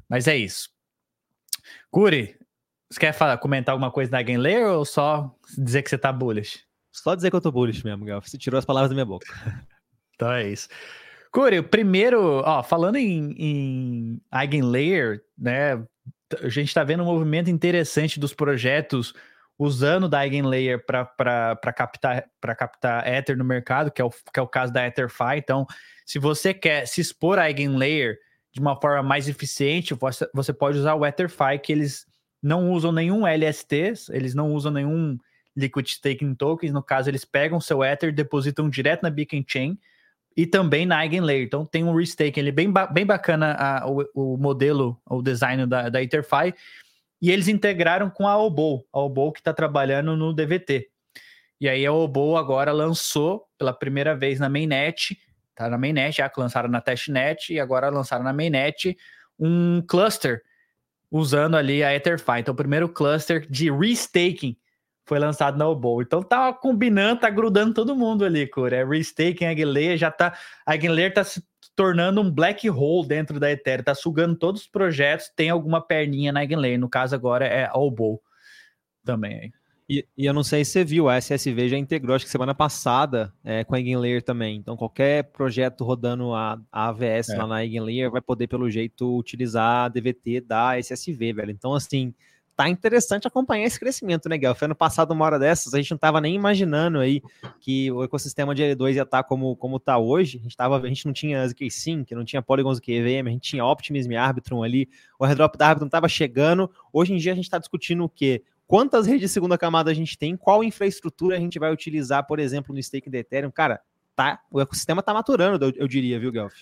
Mas 0.07 0.27
é 0.27 0.35
isso. 0.35 0.69
Curi, 1.91 2.38
você 2.89 2.99
quer 2.99 3.13
falar, 3.13 3.37
comentar 3.37 3.73
alguma 3.73 3.91
coisa 3.91 4.09
da 4.09 4.21
Game 4.21 4.41
Layer 4.41 4.67
ou 4.67 4.83
só 4.83 5.35
dizer 5.57 5.83
que 5.83 5.89
você 5.89 5.97
tá 5.97 6.11
bullish? 6.11 6.63
Só 6.91 7.13
dizer 7.13 7.29
que 7.29 7.35
eu 7.35 7.41
tô 7.41 7.51
bullish 7.51 7.83
mesmo, 7.83 8.03
Gal. 8.03 8.21
Você 8.21 8.37
tirou 8.37 8.57
as 8.57 8.65
palavras 8.65 8.89
da 8.89 8.95
minha 8.95 9.05
boca. 9.05 9.27
então 10.15 10.31
é 10.31 10.49
isso. 10.49 10.67
Curi, 11.31 11.61
primeiro, 11.61 12.41
ó, 12.43 12.63
falando 12.63 12.95
em, 12.95 13.35
em 13.37 14.21
Eigenlayer, 14.33 15.21
né? 15.37 15.83
A 16.41 16.49
gente 16.49 16.69
está 16.69 16.83
vendo 16.83 17.03
um 17.03 17.05
movimento 17.05 17.49
interessante 17.49 18.19
dos 18.19 18.33
projetos 18.33 19.13
usando 19.57 20.09
da 20.09 20.23
Eigenlayer 20.23 20.83
para 20.83 21.73
captar, 21.75 22.25
captar 22.57 23.07
Ether 23.07 23.37
no 23.37 23.43
mercado, 23.43 23.91
que 23.91 24.01
é, 24.01 24.05
o, 24.05 24.09
que 24.09 24.39
é 24.39 24.41
o 24.41 24.47
caso 24.47 24.73
da 24.73 24.87
EtherFi. 24.87 25.37
Então, 25.37 25.67
se 26.05 26.17
você 26.17 26.53
quer 26.53 26.87
se 26.87 27.01
expor 27.01 27.37
a 27.37 27.49
Eigenlayer 27.49 28.17
de 28.51 28.59
uma 28.59 28.79
forma 28.79 29.03
mais 29.03 29.27
eficiente, 29.27 29.93
você, 29.93 30.27
você 30.33 30.51
pode 30.51 30.79
usar 30.79 30.95
o 30.95 31.05
EtherFi, 31.05 31.59
que 31.61 31.71
eles 31.71 32.08
não 32.41 32.71
usam 32.71 32.91
nenhum 32.91 33.25
LST, 33.27 34.09
eles 34.11 34.33
não 34.33 34.53
usam 34.53 34.71
nenhum 34.71 35.17
Liquid 35.55 35.87
Staking 35.87 36.35
Tokens, 36.35 36.71
no 36.71 36.81
caso 36.81 37.09
eles 37.09 37.25
pegam 37.25 37.59
seu 37.59 37.83
Ether, 37.83 38.13
depositam 38.13 38.69
direto 38.69 39.03
na 39.03 39.09
Beacon 39.09 39.43
Chain 39.45 39.77
e 40.35 40.45
também 40.45 40.85
na 40.85 41.03
Eigenlayer, 41.03 41.43
então 41.43 41.65
tem 41.65 41.83
um 41.83 41.93
restaking, 41.93 42.39
ele 42.39 42.49
é 42.49 42.53
bem, 42.53 42.71
ba 42.71 42.87
bem 42.87 43.05
bacana 43.05 43.53
a, 43.59 43.89
o, 43.89 44.05
o, 44.13 44.37
modelo, 44.37 44.97
o 45.05 45.21
design 45.21 45.65
da, 45.65 45.89
da 45.89 46.01
EtherFi, 46.01 46.53
e 47.21 47.29
eles 47.29 47.49
integraram 47.49 48.09
com 48.09 48.25
a 48.25 48.37
Obo, 48.37 48.85
a 48.93 48.99
Obo 48.99 49.33
que 49.33 49.39
está 49.39 49.53
trabalhando 49.53 50.15
no 50.15 50.33
DVT. 50.33 50.87
E 51.59 51.67
aí 51.67 51.85
a 51.85 51.91
Obo 51.91 52.37
agora 52.37 52.71
lançou 52.71 53.45
pela 53.57 53.73
primeira 53.73 54.15
vez 54.15 54.39
na 54.39 54.47
mainnet, 54.47 55.19
tá 55.53 55.67
na 55.69 55.77
mainnet, 55.77 56.15
já 56.15 56.31
lançaram 56.37 56.69
na 56.69 56.79
testnet 56.79 57.51
e 57.51 57.59
agora 57.59 57.89
lançaram 57.89 58.23
na 58.23 58.31
mainnet 58.31 58.97
um 59.37 59.81
cluster 59.81 60.41
usando 61.11 61.55
ali 61.55 61.83
a 61.83 61.93
EtherFi. 61.93 62.39
Então, 62.39 62.53
o 62.53 62.57
primeiro 62.57 62.89
cluster 62.89 63.45
de 63.49 63.71
restaking 63.71 64.55
foi 65.05 65.17
lançado 65.17 65.57
na 65.57 65.67
Obo. 65.67 66.01
Então, 66.01 66.21
tá 66.21 66.53
combinando, 66.53 67.21
tá 67.21 67.29
grudando 67.29 67.73
todo 67.73 67.95
mundo 67.95 68.23
ali, 68.23 68.47
Cura. 68.47 68.77
É 68.77 68.85
restaking, 68.85 69.45
Aguilera 69.45 69.97
já 69.97 70.11
tá. 70.11 70.37
A 70.65 70.73
Aguilera 70.73 71.13
tá 71.13 71.23
se 71.23 71.43
tornando 71.75 72.21
um 72.21 72.29
black 72.29 72.69
hole 72.69 73.07
dentro 73.07 73.39
da 73.39 73.51
Ethereum, 73.51 73.83
tá 73.83 73.95
sugando 73.95 74.35
todos 74.35 74.61
os 74.61 74.67
projetos, 74.67 75.31
tem 75.35 75.49
alguma 75.49 75.81
perninha 75.81 76.31
na 76.31 76.41
Aguilera. 76.41 76.77
No 76.77 76.89
caso, 76.89 77.15
agora 77.15 77.45
é 77.45 77.65
a 77.65 77.73
Obo 77.73 78.21
também. 79.03 79.51
E, 79.89 80.05
e, 80.15 80.27
eu 80.27 80.33
não 80.35 80.43
sei 80.43 80.63
se 80.63 80.73
você 80.73 80.83
viu, 80.83 81.09
a 81.09 81.17
SSV 81.17 81.67
já 81.67 81.75
integrou, 81.75 82.15
acho 82.15 82.23
que 82.23 82.29
semana 82.29 82.53
passada, 82.53 83.33
é, 83.43 83.63
com 83.63 83.73
a 83.73 83.79
Eigenlayer 83.79 84.21
também. 84.21 84.55
Então, 84.57 84.77
qualquer 84.77 85.23
projeto 85.31 85.83
rodando 85.83 86.31
a, 86.31 86.61
a 86.71 86.89
AVS 86.89 87.29
é. 87.29 87.37
lá 87.37 87.47
na 87.47 87.63
Eigenlayer 87.63 88.11
vai 88.11 88.21
poder, 88.21 88.45
pelo 88.45 88.69
jeito, 88.69 89.17
utilizar 89.17 89.85
a 89.85 89.89
DVT 89.89 90.41
da 90.41 90.77
SSV, 90.77 91.33
velho. 91.33 91.49
Então, 91.49 91.73
assim, 91.73 92.13
tá 92.55 92.69
interessante 92.69 93.25
acompanhar 93.25 93.65
esse 93.65 93.79
crescimento, 93.79 94.29
né, 94.29 94.37
Gal? 94.37 94.53
Foi 94.53 94.65
ano 94.65 94.75
passado, 94.75 95.11
uma 95.11 95.25
hora 95.25 95.39
dessas, 95.39 95.73
a 95.73 95.77
gente 95.77 95.89
não 95.89 95.97
tava 95.97 96.21
nem 96.21 96.35
imaginando 96.35 96.99
aí 96.99 97.23
que 97.59 97.91
o 97.91 98.03
ecossistema 98.03 98.53
de 98.53 98.61
L2 98.61 98.95
ia 98.95 99.03
estar 99.03 99.05
tá 99.05 99.23
como, 99.23 99.55
como 99.55 99.79
tá 99.79 99.97
hoje. 99.97 100.37
A 100.37 100.43
gente, 100.43 100.55
tava, 100.55 100.77
a 100.77 100.87
gente 100.87 101.05
não 101.05 101.13
tinha 101.13 101.47
ZK-Sync, 101.47 102.13
não 102.13 102.23
tinha 102.23 102.43
Polygons 102.43 102.79
EVM, 102.85 103.27
a 103.27 103.31
gente 103.31 103.49
tinha 103.49 103.65
Optimism 103.65 104.11
e 104.11 104.17
Arbitrum 104.17 104.61
ali, 104.61 104.87
o 105.17 105.25
airdrop 105.25 105.55
da 105.55 105.69
Arbitrum 105.69 105.89
tava 105.89 106.07
chegando. 106.07 106.69
Hoje 106.93 107.13
em 107.13 107.17
dia 107.17 107.31
a 107.31 107.35
gente 107.35 107.45
está 107.45 107.57
discutindo 107.57 108.03
o 108.03 108.09
quê? 108.09 108.43
Quantas 108.69 109.07
redes 109.07 109.21
de 109.21 109.27
segunda 109.29 109.57
camada 109.57 109.89
a 109.89 109.93
gente 109.95 110.15
tem, 110.15 110.37
qual 110.37 110.63
infraestrutura 110.63 111.35
a 111.35 111.39
gente 111.39 111.57
vai 111.57 111.73
utilizar, 111.73 112.27
por 112.27 112.37
exemplo, 112.37 112.73
no 112.73 112.81
stake 112.81 113.09
da 113.09 113.17
Ethereum. 113.17 113.49
Cara, 113.49 113.81
tá, 114.15 114.39
o 114.51 114.61
ecossistema 114.61 115.01
tá 115.01 115.11
maturando, 115.11 115.73
eu, 115.75 115.87
diria, 115.87 116.19
viu, 116.19 116.31
Guelph? 116.31 116.53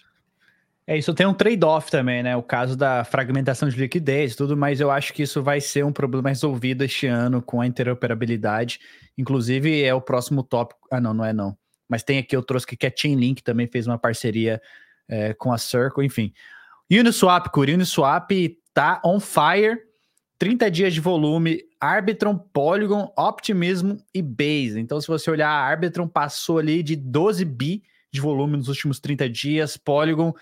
É, 0.88 0.98
isso 0.98 1.14
tem 1.14 1.28
um 1.28 1.34
trade-off 1.34 1.92
também, 1.92 2.24
né? 2.24 2.34
O 2.38 2.42
caso 2.42 2.78
da 2.78 3.04
fragmentação 3.04 3.68
de 3.68 3.78
liquidez 3.78 4.32
e 4.32 4.38
tudo, 4.38 4.56
mas 4.56 4.80
eu 4.80 4.90
acho 4.90 5.14
que 5.14 5.24
isso 5.24 5.44
vai 5.44 5.60
ser 5.60 5.84
um 5.84 5.92
problema 5.92 6.30
resolvido 6.30 6.86
este 6.86 7.08
ano 7.08 7.42
com 7.42 7.60
a 7.60 7.68
interoperabilidade. 7.68 8.80
Inclusive, 9.18 9.84
é 9.84 9.94
o 9.94 10.00
próximo 10.00 10.44
tópico. 10.44 10.88
Ah, 10.90 11.02
não, 11.02 11.14
não 11.14 11.26
é 11.26 11.34
não. 11.34 11.58
Mas 11.90 12.04
tem 12.04 12.20
aqui, 12.20 12.34
eu 12.34 12.42
trouxe 12.42 12.66
que 12.66 12.88
a 12.88 12.94
Chainlink 12.96 13.44
também 13.44 13.68
fez 13.68 13.86
uma 13.86 13.98
parceria 13.98 14.62
é, 15.10 15.34
com 15.34 15.52
a 15.52 15.58
Circle, 15.58 16.06
enfim. 16.06 16.32
Uniswap, 16.90 17.50
Curi, 17.50 17.74
Uniswap 17.74 18.32
tá 18.74 19.02
on 19.04 19.20
fire. 19.20 19.86
30 20.40 20.72
dias 20.72 20.94
de 20.94 21.02
volume, 21.02 21.64
Arbitron, 21.80 22.38
Polygon, 22.38 23.14
Optimismo 23.18 23.98
e 24.14 24.22
Base. 24.22 24.80
Então, 24.80 25.00
se 25.00 25.08
você 25.08 25.30
olhar, 25.30 25.50
a 25.50 25.66
Arbitron 25.66 26.08
passou 26.08 26.60
ali 26.60 26.82
de 26.82 26.96
12 26.96 27.46
bi 27.46 27.84
de 28.12 28.22
volume 28.22 28.58
nos 28.58 28.68
últimos 28.68 29.00
30 29.00 29.30
dias, 29.30 29.78
Polygon 29.78 30.34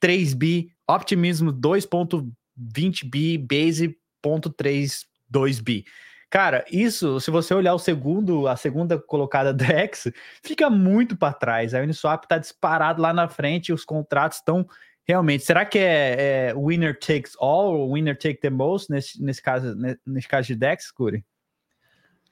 3 0.00 0.34
bi, 0.34 0.70
Optimismo 0.86 1.52
2.20 1.52 3.08
bi, 3.10 3.38
Base 3.38 3.96
0.32 4.22 5.62
bi. 5.62 5.84
Cara, 6.30 6.64
isso, 6.70 7.20
se 7.20 7.30
você 7.30 7.54
olhar 7.54 7.74
o 7.74 7.78
segundo, 7.78 8.48
a 8.48 8.56
segunda 8.56 8.98
colocada 8.98 9.52
Dex, 9.54 10.10
fica 10.42 10.68
muito 10.68 11.16
para 11.16 11.32
trás. 11.32 11.74
A 11.74 11.80
Uniswap 11.80 12.24
tá 12.26 12.38
disparado 12.38 13.00
lá 13.00 13.12
na 13.12 13.28
frente, 13.28 13.72
os 13.72 13.84
contratos 13.84 14.38
estão 14.38 14.66
realmente. 15.04 15.44
Será 15.44 15.64
que 15.64 15.78
é, 15.78 16.48
é, 16.50 16.54
winner 16.54 16.98
takes 16.98 17.36
all 17.38 17.74
ou 17.74 17.92
winner 17.92 18.16
take 18.16 18.40
the 18.40 18.50
most 18.50 18.90
nesse, 18.90 19.22
nesse 19.22 19.42
caso, 19.42 19.74
nesse 20.06 20.28
caso 20.28 20.48
de 20.48 20.56
Dex, 20.56 20.90
Curi? 20.90 21.24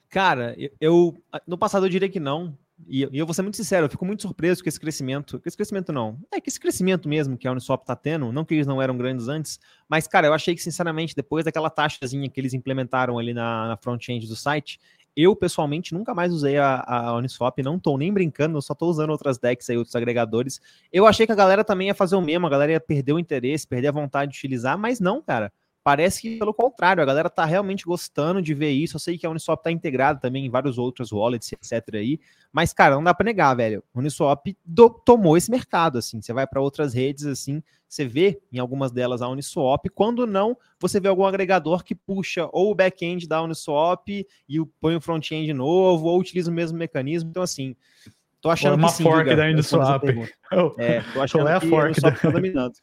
Cara, 0.09 0.55
eu 0.79 1.15
no 1.47 1.57
passado 1.57 1.85
eu 1.85 1.89
diria 1.89 2.09
que 2.09 2.19
não. 2.19 2.57
E, 2.87 3.01
eu 3.01 3.25
vou 3.25 3.33
ser 3.33 3.41
muito 3.41 3.57
sincero, 3.57 3.85
eu 3.85 3.89
fico 3.89 4.05
muito 4.05 4.23
surpreso 4.23 4.61
com 4.61 4.69
esse 4.69 4.79
crescimento. 4.79 5.39
Com 5.39 5.47
esse 5.47 5.55
crescimento, 5.55 5.91
não. 5.91 6.19
É 6.31 6.41
que 6.41 6.49
esse 6.49 6.59
crescimento 6.59 7.07
mesmo 7.07 7.37
que 7.37 7.47
a 7.47 7.51
Uniswap 7.51 7.85
tá 7.85 7.95
tendo, 7.95 8.31
não 8.31 8.43
que 8.43 8.53
eles 8.53 8.67
não 8.67 8.81
eram 8.81 8.97
grandes 8.97 9.27
antes, 9.27 9.59
mas, 9.87 10.07
cara, 10.07 10.27
eu 10.27 10.33
achei 10.33 10.53
que, 10.53 10.61
sinceramente, 10.61 11.15
depois 11.15 11.45
daquela 11.45 11.69
taxazinha 11.69 12.29
que 12.29 12.39
eles 12.39 12.53
implementaram 12.53 13.17
ali 13.17 13.33
na, 13.33 13.69
na 13.69 13.77
front-end 13.77 14.27
do 14.27 14.35
site, 14.35 14.79
eu, 15.15 15.35
pessoalmente, 15.35 15.93
nunca 15.93 16.13
mais 16.13 16.33
usei 16.33 16.57
a, 16.57 16.83
a 16.85 17.15
Uniswap, 17.15 17.59
não 17.59 17.79
tô 17.79 17.97
nem 17.97 18.11
brincando, 18.11 18.57
eu 18.57 18.61
só 18.61 18.73
tô 18.73 18.87
usando 18.87 19.11
outras 19.11 19.37
decks 19.37 19.69
aí, 19.69 19.77
outros 19.77 19.95
agregadores. 19.95 20.59
Eu 20.91 21.05
achei 21.05 21.25
que 21.25 21.31
a 21.31 21.35
galera 21.35 21.63
também 21.63 21.87
ia 21.87 21.95
fazer 21.95 22.15
o 22.15 22.21
mesmo, 22.21 22.47
a 22.47 22.49
galera 22.49 22.71
ia 22.73 22.79
perder 22.79 23.13
o 23.13 23.19
interesse, 23.19 23.67
perder 23.67 23.89
a 23.89 23.91
vontade 23.91 24.31
de 24.31 24.37
utilizar, 24.37 24.77
mas 24.77 24.99
não, 24.99 25.21
cara 25.21 25.51
parece 25.83 26.21
que 26.21 26.37
pelo 26.37 26.53
contrário, 26.53 27.03
a 27.03 27.05
galera 27.05 27.29
tá 27.29 27.43
realmente 27.43 27.85
gostando 27.85 28.41
de 28.41 28.53
ver 28.53 28.71
isso. 28.71 28.95
Eu 28.95 28.99
sei 28.99 29.17
que 29.17 29.25
a 29.25 29.29
Uniswap 29.29 29.61
tá 29.61 29.71
integrada 29.71 30.19
também 30.19 30.45
em 30.45 30.49
vários 30.49 30.77
outros 30.77 31.11
wallets, 31.11 31.51
etc. 31.51 31.95
aí, 31.95 32.19
mas 32.51 32.73
cara, 32.73 32.95
não 32.95 33.03
dá 33.03 33.13
para 33.13 33.25
negar, 33.25 33.53
velho. 33.55 33.83
A 33.93 33.99
Uniswap 33.99 34.55
do, 34.65 34.89
tomou 34.89 35.35
esse 35.35 35.51
mercado 35.51 35.97
assim. 35.97 36.21
Você 36.21 36.31
vai 36.31 36.47
para 36.47 36.61
outras 36.61 36.93
redes 36.93 37.25
assim, 37.25 37.61
você 37.93 38.05
vê 38.05 38.41
em 38.51 38.57
algumas 38.59 38.91
delas 38.91 39.21
a 39.21 39.27
Uniswap, 39.27 39.87
quando 39.93 40.25
não, 40.25 40.57
você 40.79 40.99
vê 40.99 41.07
algum 41.07 41.25
agregador 41.25 41.83
que 41.83 41.93
puxa 41.93 42.49
ou 42.51 42.71
o 42.71 42.75
back-end 42.75 43.27
da 43.27 43.41
Uniswap 43.41 44.07
e 44.09 44.65
põe 44.79 44.95
o 44.95 45.01
front-end 45.01 45.53
novo 45.53 46.07
ou 46.07 46.19
utiliza 46.19 46.49
o 46.49 46.53
mesmo 46.53 46.77
mecanismo. 46.77 47.29
Então 47.29 47.43
assim, 47.43 47.75
tô 48.41 48.49
achando 48.49 48.71
ou 48.71 48.77
uma 48.79 48.87
que 48.87 48.95
sim, 48.95 49.03
fork 49.03 49.35
da 49.35 49.43
Uniswap. 49.43 50.03
É, 50.77 51.01
tô 51.13 51.21
achando 51.21 51.47
é 51.47 51.55
a 51.55 51.59
que 51.59 51.67
fork 51.67 51.83
a 51.83 51.87
Uniswap 51.87 52.13
da... 52.15 52.19
tá 52.19 52.29
dominando. 52.29 52.73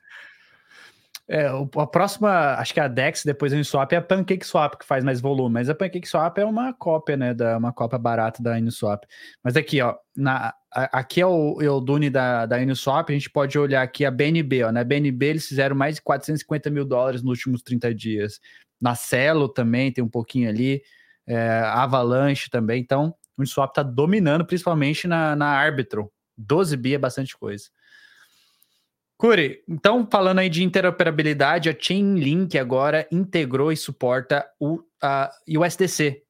É, 1.33 1.47
a 1.47 1.87
próxima, 1.87 2.55
acho 2.55 2.75
que 2.75 2.81
a 2.81 2.89
Dex, 2.89 3.23
depois 3.25 3.53
do 3.53 3.55
Uniswap, 3.55 3.93
é 3.93 3.97
a 3.99 4.03
Pancake 4.03 4.45
Swap, 4.45 4.75
que 4.75 4.85
faz 4.85 5.05
mais 5.05 5.21
volume. 5.21 5.55
Mas 5.55 5.69
a 5.69 5.75
Pancake 5.77 6.09
Swap 6.09 6.37
é 6.39 6.45
uma 6.45 6.75
cópia, 6.75 7.17
né? 7.17 7.33
Da, 7.33 7.57
uma 7.57 7.73
cópia 7.73 8.01
barata 8.01 8.43
da 8.43 8.57
Uniswap. 8.57 9.05
Mas 9.41 9.57
aqui, 9.57 9.81
ó, 9.81 9.95
na, 10.17 10.53
aqui 10.73 11.21
é 11.21 11.27
o, 11.27 11.63
é 11.63 11.71
o 11.71 11.79
Dune 11.79 12.11
da, 12.11 12.47
da 12.47 12.57
Uniswap, 12.57 13.09
a 13.09 13.13
gente 13.13 13.31
pode 13.31 13.57
olhar 13.57 13.81
aqui 13.81 14.05
a 14.05 14.11
BNB, 14.11 14.65
ó. 14.65 14.73
Na 14.73 14.83
BNB 14.83 15.25
eles 15.25 15.47
fizeram 15.47 15.77
mais 15.77 15.95
de 15.95 16.03
450 16.03 16.69
mil 16.69 16.85
dólares 16.85 17.23
nos 17.23 17.39
últimos 17.39 17.63
30 17.63 17.95
dias. 17.95 18.41
Na 18.81 18.97
Celo 18.97 19.49
também 19.49 19.93
tem 19.93 20.03
um 20.03 20.09
pouquinho 20.09 20.49
ali. 20.49 20.83
É, 21.29 21.61
Avalanche 21.65 22.51
também. 22.51 22.83
Então, 22.83 23.15
o 23.37 23.43
Uniswap 23.43 23.71
está 23.71 23.85
dominando, 23.85 24.45
principalmente 24.45 25.07
na, 25.07 25.37
na 25.37 25.47
Arbitrum. 25.47 26.09
12 26.37 26.77
bi 26.77 26.95
é 26.95 26.99
bastante 26.99 27.39
coisa. 27.39 27.67
Curi, 29.21 29.63
então 29.69 30.09
falando 30.11 30.39
aí 30.39 30.49
de 30.49 30.65
interoperabilidade, 30.65 31.69
a 31.69 31.77
Chainlink 31.79 32.57
agora 32.57 33.07
integrou 33.13 33.71
e 33.71 33.77
suporta 33.77 34.47
o 34.59 34.83
a 35.03 35.31
USDC. 35.47 36.23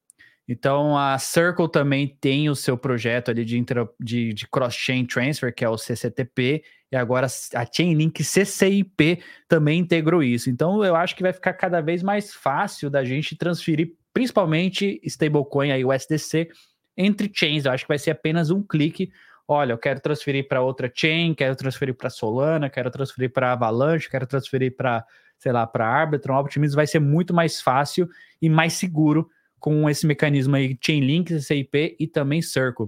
Então 0.45 0.97
a 0.97 1.17
Circle 1.17 1.71
também 1.71 2.17
tem 2.19 2.49
o 2.49 2.55
seu 2.55 2.77
projeto 2.77 3.31
ali 3.31 3.45
de, 3.45 3.63
de, 3.97 4.33
de 4.33 4.45
cross-chain 4.45 5.05
transfer, 5.05 5.55
que 5.55 5.63
é 5.63 5.69
o 5.69 5.77
CCTP, 5.77 6.65
e 6.91 6.95
agora 6.97 7.27
a 7.55 7.65
Chainlink 7.65 8.21
CCIP 8.25 9.23
também 9.47 9.79
integrou 9.79 10.21
isso. 10.21 10.49
Então 10.49 10.83
eu 10.83 10.93
acho 10.93 11.15
que 11.15 11.23
vai 11.23 11.31
ficar 11.31 11.53
cada 11.53 11.79
vez 11.79 12.03
mais 12.03 12.33
fácil 12.33 12.89
da 12.89 13.05
gente 13.05 13.37
transferir, 13.37 13.93
principalmente 14.13 14.99
stablecoin 15.05 15.71
aí 15.71 15.85
USDC 15.85 16.49
entre 16.97 17.31
chains. 17.33 17.63
Eu 17.63 17.71
acho 17.71 17.85
que 17.85 17.89
vai 17.89 17.99
ser 17.99 18.11
apenas 18.11 18.51
um 18.51 18.61
clique 18.61 19.13
olha, 19.47 19.73
eu 19.73 19.77
quero 19.77 19.99
transferir 19.99 20.47
para 20.47 20.61
outra 20.61 20.91
chain, 20.93 21.33
quero 21.33 21.55
transferir 21.55 21.95
para 21.95 22.09
Solana, 22.09 22.69
quero 22.69 22.89
transferir 22.89 23.31
para 23.31 23.53
Avalanche, 23.53 24.09
quero 24.09 24.25
transferir 24.25 24.75
para, 24.75 25.05
sei 25.37 25.51
lá, 25.51 25.65
para 25.67 25.87
Arbitrum, 25.87 26.35
Optimism 26.35 26.75
vai 26.75 26.87
ser 26.87 26.99
muito 26.99 27.33
mais 27.33 27.61
fácil 27.61 28.07
e 28.41 28.49
mais 28.49 28.73
seguro 28.73 29.29
com 29.59 29.89
esse 29.89 30.07
mecanismo 30.07 30.55
aí 30.55 30.77
Chainlink, 30.81 31.33
CCIP 31.33 31.95
e 31.99 32.07
também 32.07 32.41
Circle. 32.41 32.87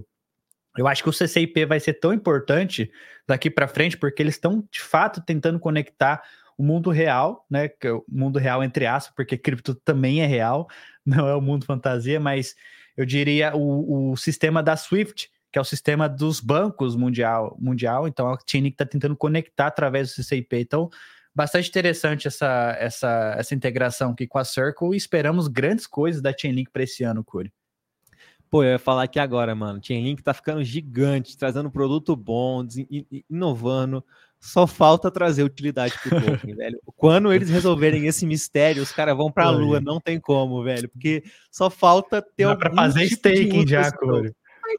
Eu 0.76 0.88
acho 0.88 1.02
que 1.02 1.08
o 1.08 1.12
CCIP 1.12 1.64
vai 1.66 1.78
ser 1.78 1.94
tão 1.94 2.12
importante 2.12 2.90
daqui 3.26 3.48
para 3.48 3.68
frente 3.68 3.96
porque 3.96 4.20
eles 4.20 4.34
estão 4.34 4.66
de 4.70 4.80
fato 4.80 5.22
tentando 5.24 5.60
conectar 5.60 6.22
o 6.58 6.64
mundo 6.64 6.90
real, 6.90 7.46
né? 7.50 7.70
É 7.80 7.92
o 7.92 8.04
mundo 8.08 8.38
real 8.38 8.62
entre 8.62 8.86
aspas, 8.86 9.14
porque 9.14 9.36
cripto 9.36 9.74
também 9.74 10.20
é 10.20 10.26
real, 10.26 10.68
não 11.06 11.28
é 11.28 11.34
o 11.34 11.40
mundo 11.40 11.64
fantasia, 11.64 12.18
mas 12.18 12.56
eu 12.96 13.04
diria 13.04 13.54
o, 13.54 14.12
o 14.12 14.16
sistema 14.16 14.62
da 14.62 14.76
Swift 14.76 15.30
que 15.54 15.58
é 15.58 15.60
o 15.60 15.64
sistema 15.64 16.08
dos 16.08 16.40
bancos 16.40 16.96
mundial, 16.96 17.56
mundial. 17.60 18.08
Então 18.08 18.28
a 18.28 18.36
Tinic 18.36 18.74
está 18.74 18.84
tentando 18.84 19.14
conectar 19.16 19.68
através 19.68 20.08
do 20.08 20.14
CCIP. 20.14 20.56
Então, 20.56 20.90
bastante 21.32 21.68
interessante 21.68 22.26
essa, 22.26 22.76
essa, 22.76 23.36
essa 23.38 23.54
integração 23.54 24.10
aqui 24.10 24.26
com 24.26 24.36
a 24.36 24.44
Circle 24.44 24.92
e 24.94 24.96
esperamos 24.96 25.46
grandes 25.46 25.86
coisas 25.86 26.20
da 26.20 26.36
Chainlink 26.36 26.72
para 26.72 26.82
esse 26.82 27.04
ano, 27.04 27.22
Curi. 27.22 27.52
Pô, 28.50 28.64
eu 28.64 28.72
ia 28.72 28.78
falar 28.80 29.04
aqui 29.04 29.20
agora, 29.20 29.54
mano. 29.54 29.78
Chainlink 29.80 30.24
tá 30.24 30.34
ficando 30.34 30.64
gigante, 30.64 31.38
trazendo 31.38 31.70
produto 31.70 32.16
bom, 32.16 32.66
inovando. 33.30 34.04
Só 34.40 34.66
falta 34.66 35.08
trazer 35.08 35.44
utilidade 35.44 35.94
pro 36.02 36.10
token, 36.20 36.56
velho. 36.56 36.80
Quando 36.96 37.32
eles 37.32 37.48
resolverem 37.48 38.08
esse 38.08 38.26
mistério, 38.26 38.82
os 38.82 38.90
caras 38.90 39.16
vão 39.16 39.30
pra 39.30 39.50
lua, 39.50 39.80
não 39.80 40.00
tem 40.00 40.18
como, 40.18 40.64
velho. 40.64 40.88
Porque 40.88 41.22
só 41.48 41.70
falta 41.70 42.20
ter 42.20 42.44
Dá 42.46 42.56
pra 42.56 42.74
fazer 42.74 43.08
tipo 43.08 43.28
staking 43.28 43.68
já, 43.68 43.92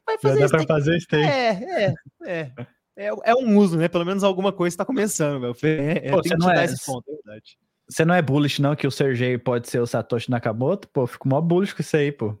vai 0.06 0.18
fazer 0.22 0.40
Já 0.40 0.46
dá 0.46 0.58
para 0.58 0.66
fazer 0.66 1.00
stake. 1.00 1.24
É, 1.24 1.50
é, 1.50 1.94
é. 2.26 2.52
É, 2.98 3.10
é 3.24 3.34
um 3.34 3.58
uso, 3.58 3.76
né? 3.76 3.88
Pelo 3.88 4.06
menos 4.06 4.24
alguma 4.24 4.52
coisa 4.52 4.72
está 4.72 4.84
começando, 4.84 5.40
meu. 5.40 5.54
É, 5.62 6.08
é, 6.08 6.10
Pô, 6.10 6.22
você 6.22 6.34
não 6.34 6.50
é, 6.50 6.64
esse 6.64 6.84
ponto, 6.84 7.04
é 7.10 7.14
verdade. 7.14 7.58
Você 7.88 8.04
não 8.04 8.14
é 8.14 8.22
bullish, 8.22 8.60
não, 8.60 8.74
que 8.74 8.86
o 8.86 8.90
Sergei 8.90 9.36
pode 9.36 9.68
ser 9.68 9.80
o 9.80 9.86
Satoshi 9.86 10.30
Nakamoto? 10.30 10.88
Pô, 10.88 11.06
fico 11.06 11.28
mó 11.28 11.40
bullish 11.40 11.74
com 11.74 11.82
isso 11.82 11.96
aí, 11.96 12.10
pô. 12.10 12.36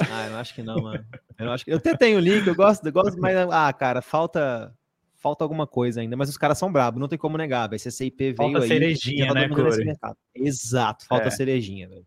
Ah, 0.00 0.26
eu 0.26 0.32
não 0.32 0.38
acho 0.38 0.54
que 0.54 0.62
não, 0.62 0.76
mano. 0.76 1.02
Eu, 1.38 1.52
acho 1.52 1.64
que... 1.64 1.72
eu 1.72 1.76
até 1.76 1.96
tenho 1.96 2.18
link, 2.18 2.46
eu 2.46 2.54
gosto, 2.54 2.84
eu 2.84 2.92
gosto, 2.92 3.18
mas, 3.18 3.34
ah, 3.50 3.72
cara, 3.72 4.02
falta 4.02 4.74
falta 5.14 5.42
alguma 5.42 5.66
coisa 5.66 6.00
ainda, 6.00 6.16
mas 6.16 6.28
os 6.28 6.36
caras 6.36 6.58
são 6.58 6.70
brabos, 6.70 7.00
não 7.00 7.08
tem 7.08 7.18
como 7.18 7.38
negar, 7.38 7.68
velho. 7.68 7.76
Esse 7.76 7.90
CIP 7.90 8.16
veio 8.16 8.36
falta 8.36 8.58
aí. 8.58 8.68
cerejinha, 8.68 9.32
né, 9.32 9.48
Exato, 10.34 11.06
falta 11.06 11.28
é. 11.28 11.30
cerejinha, 11.30 11.88
velho. 11.88 12.06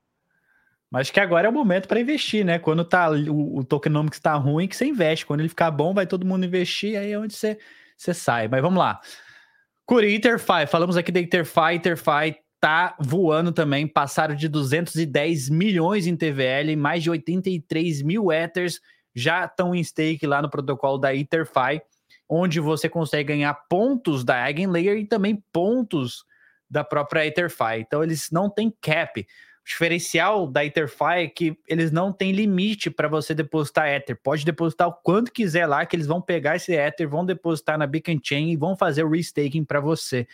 Mas 0.91 1.11
que 1.11 1.19
agora 1.19 1.47
é 1.47 1.49
o 1.49 1.53
momento 1.53 1.87
para 1.87 1.99
investir, 1.99 2.43
né? 2.43 2.57
Quando 2.57 2.83
tá, 2.83 3.11
o, 3.11 3.57
o 3.57 3.63
tokenomics 3.63 4.17
está 4.17 4.33
ruim, 4.33 4.67
que 4.67 4.75
você 4.75 4.85
investe. 4.85 5.25
Quando 5.25 5.41
ele 5.41 5.49
ficar 5.49 5.69
bom, 5.69 5.93
vai 5.93 6.07
todo 6.07 6.25
mundo 6.25 6.45
investir, 6.45 6.97
aí 6.97 7.11
é 7.11 7.19
onde 7.19 7.33
você, 7.33 7.59
você 7.95 8.13
sai. 8.13 8.47
Mas 8.47 8.61
vamos 8.61 8.79
lá. 8.79 8.99
Curi, 9.85 10.15
Interfi, 10.15 10.67
falamos 10.67 10.97
aqui 10.97 11.11
da 11.11 11.19
Interfi, 11.19 11.73
Interfi 11.73 12.39
tá 12.59 12.95
voando 12.99 13.51
também, 13.51 13.87
passaram 13.87 14.35
de 14.35 14.47
210 14.47 15.49
milhões 15.49 16.05
em 16.05 16.15
TVL, 16.15 16.75
mais 16.75 17.01
de 17.01 17.09
83 17.09 18.01
mil 18.01 18.31
Ethers 18.31 18.81
já 19.15 19.45
estão 19.45 19.73
em 19.73 19.83
stake 19.83 20.27
lá 20.27 20.41
no 20.41 20.49
protocolo 20.49 20.97
da 20.97 21.15
Interfi, 21.15 21.81
onde 22.27 22.59
você 22.59 22.87
consegue 22.87 23.29
ganhar 23.29 23.53
pontos 23.67 24.23
da 24.23 24.47
Eigenlayer 24.47 24.97
e 24.97 25.05
também 25.05 25.43
pontos 25.51 26.23
da 26.69 26.83
própria 26.83 27.25
Etherfi. 27.25 27.79
Então 27.79 28.03
eles 28.03 28.29
não 28.31 28.49
têm 28.49 28.71
cap 28.81 29.25
diferencial 29.69 30.47
da 30.47 30.65
Etherfi 30.65 31.03
é 31.17 31.27
que 31.27 31.55
eles 31.67 31.91
não 31.91 32.11
têm 32.11 32.31
limite 32.31 32.89
para 32.89 33.07
você 33.07 33.35
depositar 33.35 33.87
Ether. 33.87 34.19
Pode 34.21 34.43
depositar 34.43 34.87
o 34.87 34.93
quanto 34.93 35.31
quiser 35.31 35.67
lá, 35.67 35.85
que 35.85 35.95
eles 35.95 36.07
vão 36.07 36.19
pegar 36.19 36.55
esse 36.55 36.73
Ether, 36.73 37.07
vão 37.07 37.23
depositar 37.23 37.77
na 37.77 37.85
Beacon 37.85 38.19
Chain 38.21 38.49
e 38.49 38.57
vão 38.57 38.75
fazer 38.75 39.03
o 39.03 39.09
restaking 39.09 39.63
para 39.63 39.79
você. 39.79 40.27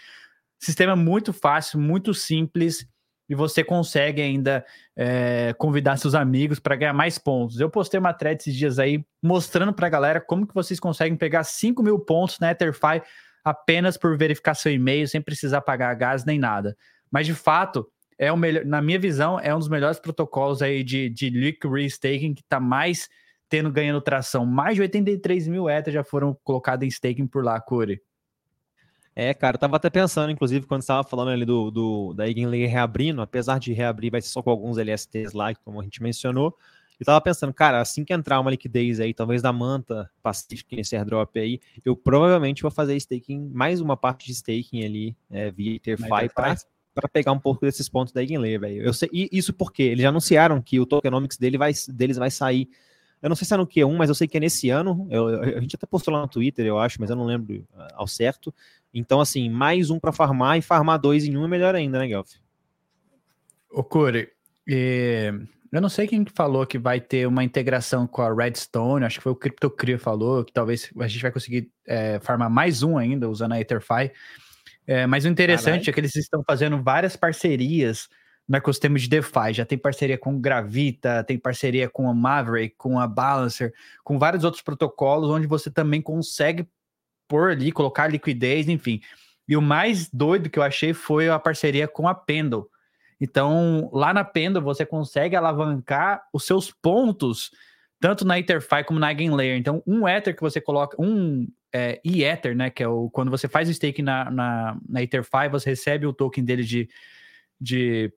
Sistema 0.58 0.96
muito 0.96 1.34
fácil, 1.34 1.80
muito 1.80 2.14
simples 2.14 2.88
e 3.28 3.36
você 3.36 3.62
consegue 3.62 4.22
ainda 4.22 4.66
é, 4.96 5.54
convidar 5.58 5.98
seus 5.98 6.16
amigos 6.16 6.58
para 6.58 6.78
ganhar 6.78 6.94
mais 6.94 7.18
pontos. 7.18 7.60
Eu 7.60 7.70
postei 7.70 8.00
uma 8.00 8.14
thread 8.14 8.40
esses 8.40 8.56
dias 8.56 8.80
aí 8.80 9.04
mostrando 9.22 9.74
para 9.74 9.88
a 9.88 9.90
galera 9.90 10.22
como 10.22 10.48
que 10.48 10.56
vocês 10.56 10.80
conseguem 10.80 11.18
pegar 11.18 11.44
5 11.44 11.84
mil 11.84 12.00
pontos 12.00 12.40
na 12.40 12.52
Etherfi 12.52 13.02
apenas 13.44 13.98
por 13.98 14.18
verificar 14.18 14.56
seu 14.56 14.72
e-mail, 14.72 15.08
sem 15.10 15.22
precisar 15.22 15.60
pagar 15.60 15.94
gás 15.96 16.24
nem 16.24 16.40
nada. 16.40 16.78
Mas 17.12 17.26
de 17.26 17.34
fato, 17.34 17.86
é 18.18 18.32
o 18.32 18.38
melhor, 18.38 18.66
na 18.66 18.82
minha 18.82 19.00
visão, 19.00 19.40
é 19.40 19.54
um 19.54 19.60
dos 19.60 19.68
melhores 19.68 20.00
protocolos 20.00 20.62
aí 20.62 20.84
de, 20.84 21.10
de 21.10 21.30
liquid 21.30 21.72
restaking 21.72 22.34
que 22.34 22.42
está 22.42 22.60
mais 22.60 23.10
tendo 23.50 23.72
ganhando 23.72 24.02
tração. 24.02 24.46
Mais 24.46 24.76
de 24.76 24.82
83 24.82 25.48
mil 25.48 25.70
ETH 25.70 25.90
já 25.90 26.04
foram 26.04 26.38
colocados 26.44 26.86
em 26.86 26.90
staking 26.90 27.28
por 27.28 27.44
lá, 27.44 27.60
Curi. 27.60 28.02
É, 29.16 29.34
cara, 29.34 29.56
eu 29.56 29.60
tava 29.60 29.78
até 29.78 29.90
pensando, 29.90 30.30
inclusive, 30.30 30.66
quando 30.66 30.82
estava 30.82 31.04
falando 31.08 31.30
ali 31.30 31.46
do, 31.46 31.72
do 31.72 32.14
da 32.14 32.28
Eigenlayer 32.28 32.70
reabrindo, 32.70 33.22
apesar 33.22 33.60
de 33.60 33.72
reabrir, 33.72 34.12
vai 34.12 34.22
ser 34.22 34.28
só 34.28 34.42
com 34.42 34.50
alguns 34.50 34.78
LSTs 34.78 35.32
lá, 35.32 35.56
como 35.56 35.80
a 35.80 35.84
gente 35.84 36.04
mencionou. 36.04 36.54
Eu 37.00 37.06
tava 37.06 37.22
pensando, 37.22 37.54
cara, 37.54 37.80
assim 37.80 38.04
que 38.04 38.14
entrar 38.14 38.40
uma 38.40 38.52
liquidez 38.52 39.00
aí, 39.00 39.14
talvez 39.14 39.42
da 39.42 39.54
Manta 39.54 40.10
Pacific 40.22 40.76
nesse 40.76 40.96
airdrop 40.96 41.38
aí, 41.38 41.60
eu 41.84 41.96
provavelmente 41.96 42.62
vou 42.62 42.72
fazer 42.72 42.96
staking, 42.96 43.50
mais 43.54 43.80
uma 43.80 43.96
parte 43.96 44.26
de 44.26 44.34
staking 44.34 44.84
ali, 44.84 45.18
é, 45.30 45.52
via 45.52 45.76
Etherfi, 45.76 46.08
para 46.34 46.56
para 46.96 47.10
pegar 47.10 47.34
um 47.34 47.40
pouco 47.40 47.66
desses 47.66 47.90
pontos 47.90 48.14
da 48.14 48.22
Eigenlayer, 48.22 48.60
velho. 48.60 48.92
E 49.12 49.30
isso 49.32 49.54
porque 49.54 49.84
eles 49.84 50.06
anunciaram 50.06 50.62
que 50.62 50.80
o 50.80 50.86
tokenomics 50.86 51.38
dele 51.38 51.58
vai, 51.58 51.74
deles 51.90 52.16
vai 52.16 52.32
sair. 52.32 52.70
Eu 53.22 53.28
não 53.28 53.36
sei 53.36 53.46
se 53.46 53.54
é 53.54 53.58
no 53.58 53.68
Q1, 53.68 53.96
mas 53.98 54.08
eu 54.08 54.16
sei 54.16 54.28
que 54.28 54.38
é 54.38 54.40
nesse 54.40 54.70
ano. 54.70 55.06
Eu, 55.12 55.28
a 55.42 55.60
gente 55.60 55.76
até 55.76 55.86
postou 55.86 56.14
lá 56.14 56.22
no 56.22 56.28
Twitter, 56.28 56.66
eu 56.66 56.80
acho, 56.80 57.00
mas 57.02 57.10
eu 57.10 57.16
não 57.16 57.26
lembro 57.26 57.56
uh, 57.56 57.88
ao 57.96 58.08
certo. 58.08 58.54
Então, 58.94 59.20
assim, 59.20 59.50
mais 59.50 59.90
um 59.90 60.00
para 60.00 60.14
farmar 60.14 60.58
e 60.58 60.62
farmar 60.62 60.98
dois 61.00 61.26
em 61.26 61.36
um 61.36 61.44
é 61.44 61.48
melhor 61.48 61.76
ainda, 61.76 62.00
né, 62.00 62.08
Guelph? 62.08 62.34
Ô, 63.70 63.84
Corey, 63.84 64.30
eu 64.66 65.82
não 65.82 65.90
sei 65.90 66.08
quem 66.08 66.26
falou 66.34 66.66
que 66.66 66.78
vai 66.78 67.02
ter 67.02 67.28
uma 67.28 67.44
integração 67.44 68.08
com 68.08 68.22
a 68.22 68.34
Redstone, 68.34 69.04
acho 69.04 69.18
que 69.18 69.24
foi 69.24 69.34
o 69.34 69.36
CryptoCree 69.36 69.98
falou, 69.98 70.46
que 70.46 70.54
talvez 70.54 70.90
a 70.98 71.08
gente 71.08 71.22
vai 71.22 71.32
conseguir 71.32 71.70
é, 71.86 72.20
farmar 72.22 72.50
mais 72.50 72.84
um 72.84 72.98
ainda 72.98 73.30
usando 73.30 73.52
a 73.52 73.60
Etherfi. 73.60 74.14
É, 74.88 75.08
mas 75.08 75.26
o 75.26 75.28
interessante 75.28 75.90
é 75.90 75.94
que 75.94 76.00
eles 76.00 76.16
estão 76.16 76.44
fazendo 76.44 76.82
várias 76.82 77.16
parcerias 77.16 78.08
no 78.48 78.58
ecossistema 78.58 79.00
de 79.00 79.10
DeFi. 79.10 79.54
Já 79.54 79.66
tem 79.66 79.78
parceria 79.78 80.18
com 80.18 80.40
Gravita, 80.40 81.24
tem 81.24 81.38
parceria 81.38 81.90
com 81.90 82.10
a 82.10 82.14
Maverick, 82.14 82.76
com 82.78 83.00
a 83.00 83.08
Balancer, 83.08 83.74
com 84.04 84.20
vários 84.20 84.44
outros 84.44 84.62
protocolos, 84.62 85.30
onde 85.30 85.48
você 85.48 85.72
também 85.72 86.02
consegue 86.02 86.68
pôr 87.28 87.52
ali, 87.52 87.72
colocar 87.72 88.08
liquidez, 88.08 88.70
enfim. 88.70 89.02
E 89.48 89.58
o 89.58 89.62
mais 89.62 90.10
doido 90.10 90.50
que 90.50 90.60
eu 90.60 90.64
achei 90.64 90.94
foi 90.94 91.30
a 91.30 91.40
parceria 91.40 91.88
com 91.88 92.08
a 92.08 92.14
Pendle. 92.14 92.66
Então, 93.20 93.90
lá 93.94 94.14
na 94.14 94.24
Pendle, 94.24 94.62
você 94.62 94.86
consegue 94.86 95.36
alavancar 95.36 96.24
os 96.34 96.46
seus 96.46 96.72
pontos, 96.72 97.52
tanto 98.00 98.26
na 98.26 98.38
EtherFi 98.40 98.84
como 98.86 99.00
na 99.00 99.10
Eigenlayer. 99.10 99.58
Então, 99.58 99.82
um 99.86 100.08
Ether 100.08 100.36
que 100.36 100.42
você 100.42 100.60
coloca, 100.60 100.96
um 101.02 101.48
é, 101.74 102.00
E-Ether, 102.04 102.56
né, 102.56 102.70
que 102.70 102.84
é 102.84 102.88
o, 102.88 103.10
quando 103.10 103.32
você 103.32 103.48
faz 103.48 103.70
stake 103.70 104.02
na, 104.02 104.30
na, 104.30 104.78
na 104.88 105.04
EtherFi, 105.04 105.50
você 105.50 105.72
recebe 105.72 106.06
o 106.06 106.14
token 106.14 106.44
dele 106.44 106.64
de, 106.64 106.90
de 107.60 108.14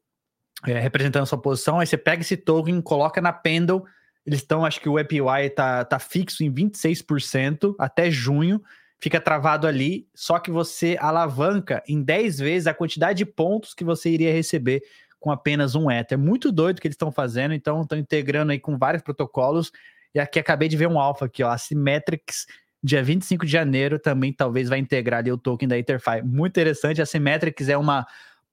é, 0.67 0.79
representando 0.79 1.27
sua 1.27 1.41
posição, 1.41 1.81
aí 1.81 1.87
você 1.87 1.97
pega 1.97 2.23
esse 2.23 2.37
token, 2.37 2.81
coloca 2.81 3.21
na 3.21 3.33
Pendle, 3.33 3.83
eles 4.27 4.41
estão, 4.41 4.65
acho 4.65 4.81
que 4.81 4.89
o 4.89 4.99
APY 4.99 5.51
tá, 5.55 5.85
tá 5.85 5.99
fixo 5.99 6.45
em 6.45 6.53
26% 6.53 7.75
até 7.79 8.11
junho, 8.11 8.63
fica 9.01 9.21
travado 9.21 9.67
ali, 9.67 10.07
só 10.15 10.39
que 10.39 10.51
você 10.51 10.97
alavanca 11.01 11.83
em 11.89 12.03
10 12.03 12.39
vezes 12.39 12.67
a 12.67 12.75
quantidade 12.75 13.19
de 13.19 13.27
pontos 13.27 13.73
que 13.73 13.85
você 13.85 14.11
iria 14.11 14.33
receber 14.33 14.83
com 15.19 15.31
apenas 15.31 15.75
um 15.75 15.91
Ether. 15.91 16.19
Muito 16.19 16.53
doido 16.53 16.81
que 16.81 16.87
eles 16.87 16.95
estão 16.95 17.11
fazendo, 17.11 17.55
então 17.55 17.83
estão 17.83 17.99
integrando 17.99 18.53
aí 18.53 18.59
com 18.59 18.77
vários 18.79 19.03
protocolos. 19.03 19.73
E 20.15 20.21
aqui 20.21 20.39
acabei 20.39 20.69
de 20.69 20.77
ver 20.77 20.89
um 20.89 20.99
alfa 20.99 21.27
aqui, 21.27 21.43
ó, 21.43 21.51
a 21.51 21.59
Symmetrics, 21.59 22.47
dia 22.83 23.03
25 23.03 23.45
de 23.45 23.53
janeiro, 23.53 23.99
também 23.99 24.33
talvez 24.33 24.69
vai 24.69 24.79
integrar 24.79 25.21
ali 25.21 25.33
o 25.33 25.39
token 25.39 25.69
da 25.69 25.79
Etherfi. 25.79 26.23
Muito 26.25 26.53
interessante, 26.53 27.03
a 27.03 27.07
Symmetrics 27.07 27.69
é 27.69 27.77
uma 27.77 28.07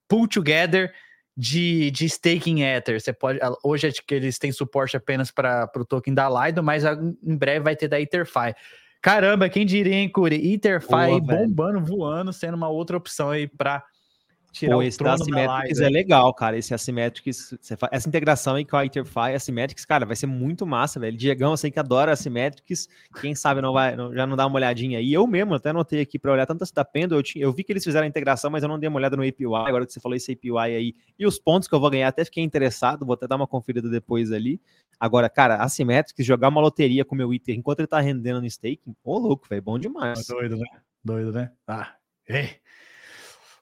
pull 0.08 0.28
together 0.28 0.92
de, 1.36 1.90
de 1.90 2.06
staking 2.06 2.62
Ether. 2.62 3.00
Você 3.00 3.12
pode, 3.12 3.38
hoje 3.62 3.88
é 3.88 3.92
que 3.92 4.14
eles 4.14 4.38
têm 4.38 4.50
suporte 4.50 4.96
apenas 4.96 5.30
para 5.30 5.70
o 5.76 5.84
token 5.84 6.14
da 6.14 6.28
Lido, 6.28 6.62
mas 6.62 6.84
em 6.84 7.36
breve 7.36 7.60
vai 7.60 7.76
ter 7.76 7.88
da 7.88 8.00
Etherfi. 8.00 8.54
Caramba, 9.02 9.48
quem 9.48 9.64
diria, 9.64 9.94
hein, 9.94 10.08
Curi? 10.08 10.54
Etherfi 10.54 11.20
bombando, 11.22 11.80
voando, 11.84 12.32
sendo 12.32 12.56
uma 12.56 12.68
outra 12.68 12.96
opção 12.96 13.30
aí 13.30 13.46
para 13.46 13.84
tirar 14.56 14.74
Pô, 14.74 14.78
o 14.78 14.82
esse 14.82 14.96
trono 14.96 15.16
da 15.16 15.22
Asymmetrics 15.22 15.80
é 15.80 15.88
legal, 15.88 16.32
cara. 16.34 16.56
Esse 16.56 16.72
Asymmetrics, 16.72 17.54
essa 17.90 18.08
integração 18.08 18.54
aí 18.54 18.64
com 18.64 18.76
a 18.76 18.84
Etherfi, 18.84 19.34
Asymmetrics, 19.34 19.84
cara, 19.84 20.06
vai 20.06 20.16
ser 20.16 20.26
muito 20.26 20.66
massa, 20.66 20.98
velho. 20.98 21.16
Diegão, 21.16 21.50
eu 21.50 21.56
sei 21.56 21.70
que 21.70 21.78
adora 21.78 22.12
Asymmetrics. 22.12 22.88
Quem 23.20 23.34
sabe 23.34 23.60
não 23.60 23.72
vai, 23.72 23.94
não, 23.94 24.14
já 24.14 24.26
não 24.26 24.36
dá 24.36 24.46
uma 24.46 24.56
olhadinha 24.56 24.98
aí. 24.98 25.12
Eu 25.12 25.26
mesmo 25.26 25.54
até 25.54 25.70
anotei 25.70 26.00
aqui 26.00 26.18
para 26.18 26.32
olhar 26.32 26.46
tanto 26.46 26.64
essa 26.64 26.74
da 26.74 26.84
Pendo. 26.84 27.14
Eu, 27.14 27.22
tinha, 27.22 27.44
eu 27.44 27.52
vi 27.52 27.62
que 27.62 27.72
eles 27.72 27.84
fizeram 27.84 28.04
a 28.04 28.08
integração, 28.08 28.50
mas 28.50 28.62
eu 28.62 28.68
não 28.68 28.78
dei 28.78 28.88
uma 28.88 28.98
olhada 28.98 29.16
no 29.16 29.22
API. 29.22 29.44
Agora 29.44 29.84
que 29.84 29.92
você 29.92 30.00
falou 30.00 30.16
esse 30.16 30.32
API 30.32 30.58
aí 30.58 30.94
e 31.18 31.26
os 31.26 31.38
pontos 31.38 31.68
que 31.68 31.74
eu 31.74 31.80
vou 31.80 31.90
ganhar, 31.90 32.08
até 32.08 32.24
fiquei 32.24 32.42
interessado. 32.42 33.04
Vou 33.04 33.14
até 33.14 33.26
dar 33.26 33.36
uma 33.36 33.46
conferida 33.46 33.88
depois 33.90 34.32
ali. 34.32 34.60
Agora, 34.98 35.28
cara, 35.28 35.56
Asymmetrics, 35.56 36.24
jogar 36.24 36.48
uma 36.48 36.60
loteria 36.60 37.04
com 37.04 37.14
o 37.14 37.18
meu 37.18 37.32
Ether 37.34 37.54
enquanto 37.54 37.80
ele 37.80 37.86
tá 37.86 38.00
rendendo 38.00 38.40
no 38.40 38.46
staking, 38.46 38.96
ô 39.04 39.18
louco, 39.18 39.46
velho, 39.48 39.60
bom 39.60 39.78
demais. 39.78 40.26
Doido, 40.26 40.56
né? 40.56 40.66
Doido, 41.04 41.32
né? 41.32 41.52
Ah, 41.66 41.94
ei. 42.26 42.56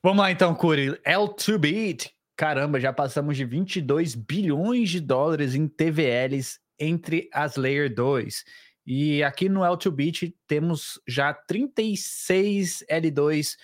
Vamos 0.04 0.18
lá 0.18 0.30
então, 0.30 0.54
Curi. 0.54 1.00
L2Beat. 1.06 2.10
Caramba, 2.36 2.78
já 2.78 2.92
passamos 2.92 3.38
de 3.38 3.44
22 3.46 4.14
bilhões 4.14 4.90
de 4.90 5.00
dólares 5.00 5.54
em 5.54 5.66
TVLs 5.66 6.58
entre 6.78 7.26
as 7.32 7.56
Layer 7.56 7.94
2. 7.94 8.44
E 8.86 9.22
aqui 9.22 9.48
no 9.48 9.60
L2Beat 9.60 10.34
temos 10.46 11.00
já 11.08 11.32
36 11.32 12.84
L2 12.90 13.56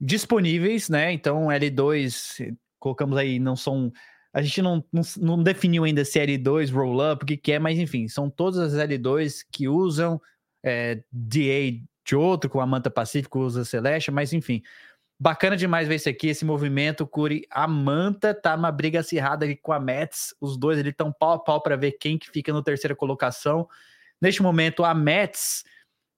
disponíveis, 0.00 0.88
né? 0.88 1.12
Então, 1.12 1.46
L2, 1.46 2.52
colocamos 2.80 3.16
aí, 3.16 3.38
não 3.38 3.54
são. 3.54 3.92
A 4.32 4.42
gente 4.42 4.60
não, 4.60 4.84
não, 4.92 5.02
não 5.18 5.40
definiu 5.40 5.84
ainda 5.84 6.04
se 6.04 6.18
é 6.18 6.26
L2, 6.26 6.72
roll-up, 6.72 7.22
o 7.22 7.26
que, 7.26 7.36
que 7.36 7.52
é, 7.52 7.60
mas 7.60 7.78
enfim, 7.78 8.08
são 8.08 8.28
todas 8.28 8.58
as 8.58 8.88
L2 8.88 9.44
que 9.52 9.68
usam 9.68 10.20
é, 10.64 11.04
DA 11.12 11.80
de 12.04 12.16
outro, 12.16 12.50
com 12.50 12.60
a 12.60 12.66
Manta 12.66 12.90
Pacífico 12.90 13.38
usa 13.38 13.64
Celeste, 13.64 14.10
mas 14.10 14.32
enfim, 14.32 14.62
Bacana 15.22 15.54
demais 15.54 15.86
ver 15.86 15.96
isso 15.96 16.08
aqui, 16.08 16.28
esse 16.28 16.46
movimento. 16.46 17.06
Curi, 17.06 17.46
a 17.50 17.68
Manta 17.68 18.32
tá 18.32 18.56
numa 18.56 18.72
briga 18.72 19.00
acirrada 19.00 19.44
aqui 19.44 19.54
com 19.54 19.70
a 19.70 19.78
Mets. 19.78 20.34
Os 20.40 20.56
dois 20.56 20.78
eles 20.78 20.92
estão 20.92 21.12
pau 21.12 21.32
a 21.32 21.38
pau 21.38 21.60
para 21.60 21.76
ver 21.76 21.92
quem 21.92 22.16
que 22.16 22.30
fica 22.30 22.50
na 22.54 22.62
terceira 22.62 22.96
colocação. 22.96 23.68
Neste 24.18 24.42
momento, 24.42 24.82
a 24.82 24.94
Mets 24.94 25.62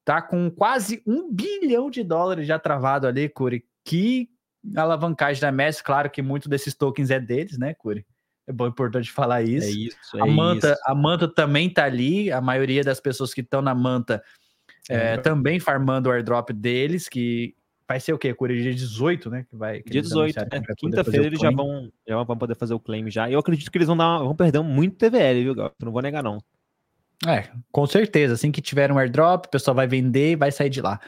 tá 0.05 0.22
com 0.22 0.48
quase 0.48 1.03
um 1.05 1.32
bilhão 1.32 1.90
de 1.90 2.05
dólares 2.05 2.46
já 2.46 2.61
travado 2.61 3.09
ali, 3.09 3.28
Curi. 3.28 3.64
Que 3.84 4.28
alavancagem 4.76 5.40
da 5.40 5.50
Mets. 5.50 5.82
Claro 5.82 6.09
que 6.09 6.22
muito 6.22 6.48
desses 6.48 6.72
tokens 6.72 7.11
é 7.11 7.18
deles, 7.18 7.59
né, 7.59 7.74
Curi? 7.74 8.07
É 8.46 8.53
bom, 8.53 8.68
importante 8.68 9.11
falar 9.11 9.42
isso. 9.42 9.66
É 9.66 9.70
isso, 9.70 10.16
é 10.16 10.20
a 10.20 10.26
Manta, 10.26 10.74
isso. 10.74 10.82
A 10.86 10.94
Manta 10.94 11.26
também 11.26 11.68
tá 11.68 11.84
ali. 11.86 12.30
A 12.30 12.40
maioria 12.40 12.84
das 12.84 13.00
pessoas 13.00 13.34
que 13.34 13.40
estão 13.40 13.61
na 13.61 13.74
Manta 13.74 14.22
é, 14.88 15.14
é. 15.14 15.16
também 15.16 15.59
farmando 15.59 16.09
o 16.09 16.12
airdrop 16.12 16.50
deles, 16.50 17.09
que 17.09 17.57
Vai 17.87 18.01
ser 18.01 18.12
o 18.12 18.18
quê? 18.18 18.33
Cura 18.33 18.55
dia 18.55 18.74
18, 18.74 19.30
né? 19.30 19.47
Que 19.49 19.57
vai, 19.57 19.83
que 19.83 19.91
dia 19.91 20.03
18, 20.03 20.39
né? 20.41 20.47
Quinta-feira 20.76 21.26
eles 21.26 21.41
já 21.41 21.51
vão, 21.51 21.91
já 22.07 22.22
vão 22.22 22.37
poder 22.37 22.55
fazer 22.55 22.74
o 22.74 22.80
claim 22.80 23.11
já. 23.11 23.30
Eu 23.30 23.39
acredito 23.39 23.70
que 23.70 23.78
eles 23.78 23.89
vão, 23.89 23.97
dar, 23.97 24.18
vão 24.18 24.35
perder 24.35 24.61
muito 24.62 24.97
TVL, 24.97 25.43
viu, 25.43 25.55
Gal? 25.55 25.72
Não 25.83 25.93
vou 25.93 26.03
negar, 26.03 26.22
não. 26.22 26.39
É, 27.26 27.49
com 27.70 27.87
certeza. 27.87 28.35
Assim 28.35 28.51
que 28.51 28.61
tiver 28.61 28.91
um 28.91 28.99
airdrop, 28.99 29.47
o 29.47 29.51
pessoal 29.51 29.74
vai 29.74 29.87
vender 29.87 30.33
e 30.33 30.37
vai 30.37 30.51
sair 30.51 30.70
de 30.70 30.80
lá. 30.80 31.01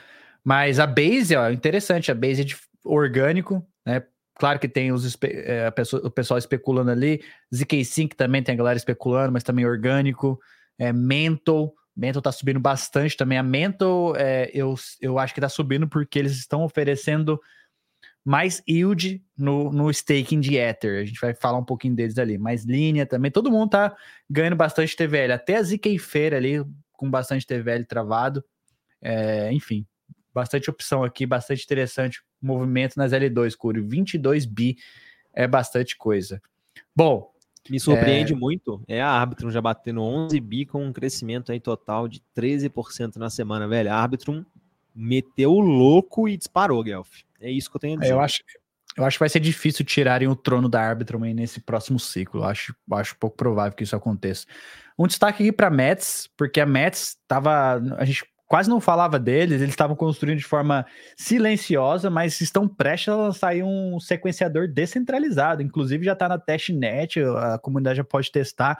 Mas 0.45 0.79
a 0.79 0.87
base, 0.87 1.35
ó, 1.35 1.51
interessante. 1.51 2.11
A 2.11 2.15
base 2.15 2.43
é 2.43 2.45
de 2.45 2.57
orgânico, 2.85 3.67
né? 3.85 4.03
Claro 4.37 4.59
que 4.59 4.69
tem 4.69 4.93
os, 4.93 5.17
é, 5.23 5.71
pessoa, 5.71 6.07
o 6.07 6.11
pessoal 6.11 6.39
especulando 6.39 6.91
ali. 6.91 7.23
ZK5 7.55 8.15
também 8.15 8.43
tem 8.43 8.55
a 8.55 8.59
galera 8.59 8.77
especulando, 8.77 9.33
mas 9.33 9.43
também 9.43 9.65
orgânico. 9.65 10.39
É, 10.79 10.93
Mental, 10.93 11.73
Mental 11.97 12.21
tá 12.21 12.33
subindo 12.33 12.59
bastante 12.59 13.17
também. 13.17 13.39
A 13.39 13.43
Mental, 13.43 14.15
é, 14.17 14.51
eu, 14.53 14.75
eu 15.01 15.19
acho 15.19 15.33
que 15.33 15.41
tá 15.41 15.49
subindo 15.49 15.89
porque 15.89 16.19
eles 16.19 16.33
estão 16.33 16.65
oferecendo 16.65 17.41
mais 18.25 18.63
yield 18.69 19.23
no, 19.37 19.71
no 19.71 19.91
staking 19.91 20.41
de 20.41 20.57
Ether. 20.57 21.03
A 21.03 21.05
gente 21.05 21.21
vai 21.21 21.35
falar 21.35 21.59
um 21.59 21.65
pouquinho 21.65 21.95
deles 21.95 22.19
ali. 22.19 22.39
Mais 22.39 22.65
linha 22.65 23.05
também. 23.05 23.31
Todo 23.31 23.51
mundo 23.51 23.71
tá 23.71 23.95
ganhando 24.29 24.57
bastante 24.57 24.97
TVL. 24.97 25.33
Até 25.33 25.57
a 25.57 25.63
ZK 25.63 25.99
Feira 25.99 26.37
ali 26.37 26.65
com 26.93 27.11
bastante 27.11 27.47
TVL 27.47 27.85
travado. 27.85 28.43
É, 29.03 29.53
enfim, 29.53 29.87
bastante 30.33 30.71
opção 30.71 31.05
aqui, 31.05 31.27
bastante 31.27 31.63
interessante. 31.63 32.23
Movimento 32.41 32.97
nas 32.97 33.13
L2, 33.13 33.55
Curi. 33.57 33.81
22 33.81 34.47
bi 34.47 34.77
é 35.33 35.47
bastante 35.47 35.97
coisa. 35.97 36.41
Bom, 36.97 37.34
me 37.71 37.81
surpreende 37.81 38.33
é... 38.33 38.37
muito 38.37 38.83
é 38.87 39.01
a 39.01 39.09
Arbitrum 39.09 39.51
já 39.51 39.61
batendo 39.61 40.03
11 40.03 40.39
bi 40.41 40.67
com 40.67 40.85
um 40.85 40.93
crescimento 40.93 41.51
aí 41.51 41.61
total 41.61 42.07
de 42.07 42.23
13% 42.37 43.17
na 43.17 43.31
semana, 43.31 43.67
velho. 43.67 43.91
A 43.91 43.97
Arbitrum 43.97 44.45
meteu 44.95 45.53
o 45.53 45.61
louco 45.61 46.29
e 46.29 46.37
disparou, 46.37 46.83
Guelph. 46.83 47.23
É 47.41 47.51
isso 47.51 47.71
que 47.71 47.77
eu 47.77 47.81
tenho 47.81 47.97
a 47.97 48.01
dizer. 48.01 48.13
Eu 48.13 48.21
acho, 48.21 48.43
eu 48.97 49.05
acho 49.05 49.17
que 49.17 49.21
vai 49.21 49.29
ser 49.29 49.41
difícil 49.41 49.85
tirarem 49.85 50.29
o 50.29 50.37
trono 50.37 50.69
da 50.69 50.81
Arbitrum 50.81 51.25
aí 51.25 51.35
nesse 51.35 51.61
próximo 51.61 51.99
ciclo. 51.99 52.41
Eu 52.41 52.45
acho, 52.45 52.75
acho 52.93 53.17
pouco 53.17 53.37
provável 53.37 53.77
que 53.77 53.83
isso 53.83 53.97
aconteça. 53.97 54.47
Um 54.99 55.07
destaque 55.07 55.43
aqui 55.43 55.53
para 55.53 55.71
Mets, 55.71 56.29
porque 56.37 56.61
a 56.61 56.67
Mets 56.67 57.19
estava. 57.21 57.83
A 57.99 58.05
gente 58.05 58.25
quase 58.55 58.71
não 58.71 58.81
falava 58.81 59.19
deles, 59.19 59.61
eles 59.61 59.73
estavam 59.73 59.97
construindo 59.97 60.39
de 60.39 60.45
forma 60.45 60.87
silenciosa, 61.17 62.09
mas 62.09 62.41
estão 62.41 62.69
prestes 62.69 63.09
a 63.09 63.17
lançar 63.17 63.57
um 63.57 63.99
sequenciador 63.99 64.69
descentralizado. 64.69 65.61
Inclusive 65.61 66.05
já 66.05 66.13
está 66.13 66.29
na 66.29 66.39
testnet, 66.39 67.21
a 67.21 67.59
comunidade 67.59 67.97
já 67.97 68.05
pode 68.05 68.31
testar. 68.31 68.79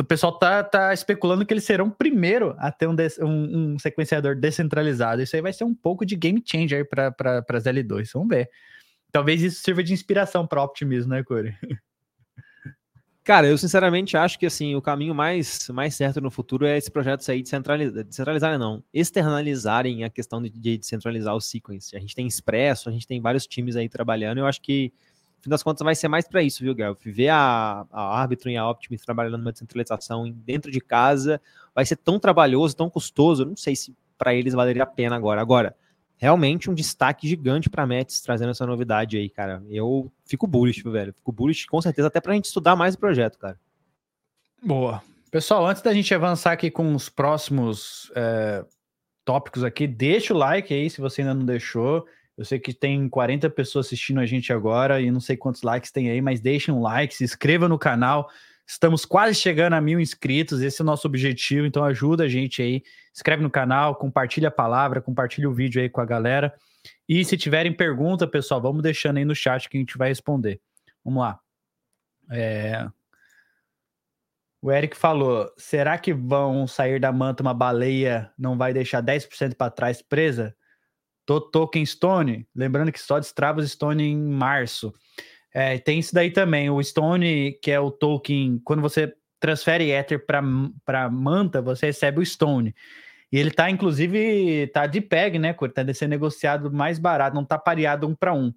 O 0.00 0.04
pessoal 0.04 0.38
tá, 0.38 0.64
tá 0.64 0.94
especulando 0.94 1.44
que 1.44 1.52
eles 1.52 1.64
serão 1.64 1.88
o 1.88 1.90
primeiro 1.90 2.56
a 2.56 2.72
ter 2.72 2.86
um, 2.86 2.96
um, 3.20 3.74
um 3.74 3.78
sequenciador 3.78 4.34
descentralizado. 4.34 5.20
Isso 5.20 5.36
aí 5.36 5.42
vai 5.42 5.52
ser 5.52 5.64
um 5.64 5.74
pouco 5.74 6.06
de 6.06 6.16
game 6.16 6.42
changer 6.42 6.88
para 6.88 7.44
as 7.46 7.64
L2. 7.64 8.08
Vamos 8.14 8.28
ver. 8.30 8.48
Talvez 9.12 9.42
isso 9.42 9.60
sirva 9.60 9.84
de 9.84 9.92
inspiração 9.92 10.46
para 10.46 10.62
o 10.62 10.64
optimismo, 10.64 11.10
né, 11.10 11.22
Corey? 11.22 11.54
Cara, 13.28 13.46
eu 13.46 13.58
sinceramente 13.58 14.16
acho 14.16 14.38
que 14.38 14.46
assim, 14.46 14.74
o 14.74 14.80
caminho 14.80 15.14
mais, 15.14 15.68
mais 15.68 15.94
certo 15.94 16.18
no 16.18 16.30
futuro 16.30 16.64
é 16.64 16.78
esse 16.78 16.90
projeto 16.90 17.20
sair 17.20 17.42
descentralizar, 17.42 18.02
descentralizar 18.02 18.58
não, 18.58 18.82
externalizarem 18.90 20.02
a 20.02 20.08
questão 20.08 20.40
de, 20.40 20.48
de 20.48 20.78
descentralizar 20.78 21.36
o 21.36 21.40
sequence. 21.40 21.94
A 21.94 22.00
gente 22.00 22.14
tem 22.14 22.26
Expresso, 22.26 22.88
a 22.88 22.92
gente 22.92 23.06
tem 23.06 23.20
vários 23.20 23.46
times 23.46 23.76
aí 23.76 23.86
trabalhando, 23.86 24.38
eu 24.38 24.46
acho 24.46 24.62
que 24.62 24.90
no 25.36 25.42
fim 25.42 25.50
das 25.50 25.62
contas 25.62 25.84
vai 25.84 25.94
ser 25.94 26.08
mais 26.08 26.26
para 26.26 26.42
isso, 26.42 26.64
viu, 26.64 26.74
Guelph? 26.74 27.04
Ver 27.04 27.28
a, 27.28 27.84
a 27.92 28.18
árbitro 28.18 28.48
e 28.48 28.56
a 28.56 28.66
Optimus 28.66 29.02
trabalhando 29.02 29.36
numa 29.36 29.52
descentralização 29.52 30.30
dentro 30.30 30.72
de 30.72 30.80
casa 30.80 31.38
vai 31.74 31.84
ser 31.84 31.96
tão 31.96 32.18
trabalhoso, 32.18 32.74
tão 32.74 32.88
custoso, 32.88 33.44
não 33.44 33.56
sei 33.56 33.76
se 33.76 33.94
para 34.16 34.32
eles 34.34 34.54
valeria 34.54 34.84
a 34.84 34.86
pena 34.86 35.16
agora. 35.16 35.42
Agora, 35.42 35.76
realmente 36.18 36.68
um 36.68 36.74
destaque 36.74 37.26
gigante 37.26 37.70
para 37.70 37.86
Mets 37.86 38.20
trazendo 38.20 38.50
essa 38.50 38.66
novidade 38.66 39.16
aí, 39.16 39.30
cara. 39.30 39.62
Eu 39.70 40.12
fico 40.26 40.46
bullish, 40.46 40.82
velho. 40.82 41.14
Fico 41.14 41.32
bullish 41.32 41.66
com 41.66 41.80
certeza, 41.80 42.08
até 42.08 42.20
para 42.20 42.32
a 42.32 42.34
gente 42.34 42.46
estudar 42.46 42.76
mais 42.76 42.94
o 42.94 42.98
projeto, 42.98 43.38
cara. 43.38 43.58
Boa. 44.62 45.02
Pessoal, 45.30 45.66
antes 45.66 45.82
da 45.82 45.94
gente 45.94 46.12
avançar 46.12 46.52
aqui 46.52 46.70
com 46.70 46.94
os 46.94 47.08
próximos 47.08 48.10
é, 48.16 48.64
tópicos 49.24 49.62
aqui, 49.62 49.86
deixa 49.86 50.34
o 50.34 50.36
like 50.36 50.72
aí 50.74 50.90
se 50.90 51.00
você 51.00 51.20
ainda 51.20 51.34
não 51.34 51.44
deixou. 51.44 52.06
Eu 52.36 52.44
sei 52.44 52.58
que 52.58 52.72
tem 52.72 53.08
40 53.08 53.50
pessoas 53.50 53.86
assistindo 53.86 54.20
a 54.20 54.26
gente 54.26 54.52
agora 54.52 55.00
e 55.00 55.10
não 55.10 55.20
sei 55.20 55.36
quantos 55.36 55.62
likes 55.62 55.90
tem 55.90 56.10
aí, 56.10 56.20
mas 56.20 56.40
deixem 56.40 56.72
um 56.72 56.80
like, 56.80 57.14
se 57.14 57.24
inscreva 57.24 57.68
no 57.68 57.78
canal. 57.78 58.30
Estamos 58.68 59.06
quase 59.06 59.34
chegando 59.34 59.72
a 59.72 59.80
mil 59.80 59.98
inscritos, 59.98 60.60
esse 60.60 60.82
é 60.82 60.84
o 60.84 60.86
nosso 60.86 61.06
objetivo, 61.08 61.66
então 61.66 61.82
ajuda 61.82 62.24
a 62.24 62.28
gente 62.28 62.60
aí. 62.60 62.82
Inscreve 63.14 63.42
no 63.42 63.50
canal, 63.50 63.96
compartilha 63.96 64.48
a 64.48 64.50
palavra, 64.50 65.00
compartilha 65.00 65.48
o 65.48 65.54
vídeo 65.54 65.80
aí 65.80 65.88
com 65.88 66.02
a 66.02 66.04
galera. 66.04 66.54
E 67.08 67.24
se 67.24 67.38
tiverem 67.38 67.72
pergunta, 67.72 68.28
pessoal, 68.28 68.60
vamos 68.60 68.82
deixando 68.82 69.16
aí 69.16 69.24
no 69.24 69.34
chat 69.34 69.70
que 69.70 69.78
a 69.78 69.80
gente 69.80 69.96
vai 69.96 70.10
responder. 70.10 70.60
Vamos 71.02 71.22
lá. 71.22 71.40
É, 72.30 72.86
o 74.60 74.70
Eric 74.70 74.96
falou: 74.96 75.50
será 75.56 75.96
que 75.96 76.12
vão 76.12 76.66
sair 76.66 77.00
da 77.00 77.10
manta 77.10 77.42
uma 77.42 77.54
baleia 77.54 78.30
não 78.36 78.58
vai 78.58 78.74
deixar 78.74 79.02
10% 79.02 79.54
para 79.54 79.70
trás 79.70 80.02
presa? 80.02 80.54
Tô 81.24 81.40
token 81.40 81.84
Stone, 81.86 82.46
lembrando 82.54 82.92
que 82.92 83.00
só 83.00 83.18
destrava 83.18 83.66
Stone 83.66 84.02
em 84.02 84.18
março. 84.18 84.92
É, 85.52 85.78
tem 85.78 85.98
isso 85.98 86.14
daí 86.14 86.30
também. 86.30 86.70
O 86.70 86.82
Stone, 86.82 87.58
que 87.62 87.70
é 87.70 87.80
o 87.80 87.90
token, 87.90 88.60
quando 88.64 88.82
você 88.82 89.12
transfere 89.40 89.90
Ether 89.90 90.24
para 90.26 91.10
manta, 91.10 91.62
você 91.62 91.86
recebe 91.86 92.20
o 92.20 92.26
Stone. 92.26 92.74
E 93.30 93.38
ele 93.38 93.50
tá, 93.50 93.70
inclusive, 93.70 94.66
tá 94.68 94.86
de 94.86 95.00
PEG, 95.00 95.38
né? 95.38 95.52
Tá 95.52 95.94
sendo 95.94 96.10
negociado 96.10 96.72
mais 96.72 96.98
barato, 96.98 97.34
não 97.34 97.44
tá 97.44 97.58
pareado 97.58 98.06
um 98.06 98.14
para 98.14 98.32
um. 98.32 98.52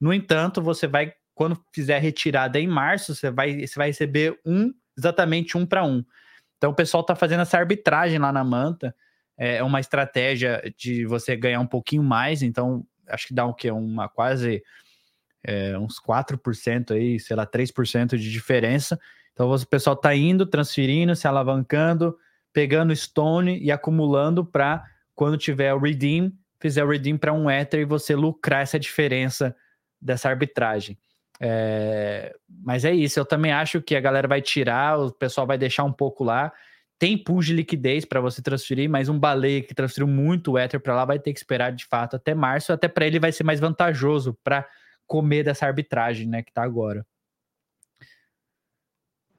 No 0.00 0.12
entanto, 0.12 0.62
você 0.62 0.86
vai, 0.86 1.12
quando 1.34 1.58
fizer 1.74 1.98
retirada 1.98 2.60
em 2.60 2.66
março, 2.66 3.14
você 3.14 3.30
vai, 3.30 3.66
você 3.66 3.74
vai 3.76 3.88
receber 3.88 4.38
um 4.44 4.72
exatamente 4.96 5.56
um 5.56 5.64
para 5.64 5.84
um. 5.84 6.04
Então 6.58 6.70
o 6.70 6.74
pessoal 6.74 7.00
está 7.00 7.14
fazendo 7.14 7.40
essa 7.40 7.58
arbitragem 7.58 8.18
lá 8.18 8.30
na 8.30 8.44
manta. 8.44 8.94
É, 9.38 9.56
é 9.56 9.62
uma 9.62 9.80
estratégia 9.80 10.62
de 10.76 11.06
você 11.06 11.34
ganhar 11.34 11.60
um 11.60 11.66
pouquinho 11.66 12.02
mais, 12.02 12.42
então 12.42 12.84
acho 13.08 13.28
que 13.28 13.34
dá 13.34 13.46
o 13.46 13.54
quê? 13.54 13.70
Uma 13.70 14.08
quase 14.08 14.62
é, 15.44 15.76
uns 15.78 16.00
4% 16.00 16.92
aí, 16.92 17.18
sei 17.18 17.36
lá, 17.36 17.46
3% 17.46 18.16
de 18.16 18.30
diferença. 18.30 18.98
Então 19.32 19.50
o 19.50 19.66
pessoal 19.66 19.94
está 19.94 20.14
indo, 20.14 20.46
transferindo, 20.46 21.16
se 21.16 21.26
alavancando, 21.26 22.16
pegando 22.52 22.94
Stone 22.94 23.58
e 23.58 23.70
acumulando 23.70 24.44
para 24.44 24.84
quando 25.14 25.38
tiver 25.38 25.72
o 25.74 25.78
redeem, 25.78 26.32
fizer 26.60 26.84
o 26.84 26.88
redeem 26.88 27.16
para 27.16 27.32
um 27.32 27.50
Ether 27.50 27.80
e 27.80 27.84
você 27.84 28.14
lucrar 28.14 28.62
essa 28.62 28.78
diferença 28.78 29.54
dessa 30.00 30.28
arbitragem. 30.28 30.98
É, 31.42 32.34
mas 32.48 32.84
é 32.84 32.92
isso, 32.92 33.18
eu 33.18 33.24
também 33.24 33.50
acho 33.50 33.80
que 33.80 33.96
a 33.96 34.00
galera 34.00 34.28
vai 34.28 34.42
tirar, 34.42 34.98
o 34.98 35.10
pessoal 35.10 35.46
vai 35.46 35.56
deixar 35.56 35.84
um 35.84 35.92
pouco 35.92 36.22
lá. 36.22 36.52
Tem 36.98 37.16
pool 37.16 37.40
de 37.40 37.54
liquidez 37.54 38.04
para 38.04 38.20
você 38.20 38.42
transferir, 38.42 38.90
mas 38.90 39.08
um 39.08 39.18
baleia 39.18 39.62
que 39.62 39.74
transferiu 39.74 40.06
muito 40.06 40.52
o 40.52 40.58
Ether 40.58 40.78
para 40.78 40.94
lá 40.94 41.06
vai 41.06 41.18
ter 41.18 41.32
que 41.32 41.38
esperar 41.38 41.72
de 41.72 41.86
fato 41.86 42.16
até 42.16 42.34
março, 42.34 42.74
até 42.74 42.88
para 42.88 43.06
ele 43.06 43.18
vai 43.18 43.32
ser 43.32 43.42
mais 43.42 43.58
vantajoso 43.58 44.36
para 44.44 44.68
comer 45.10 45.42
dessa 45.42 45.66
arbitragem, 45.66 46.28
né, 46.28 46.40
que 46.40 46.52
tá 46.52 46.62
agora. 46.62 47.04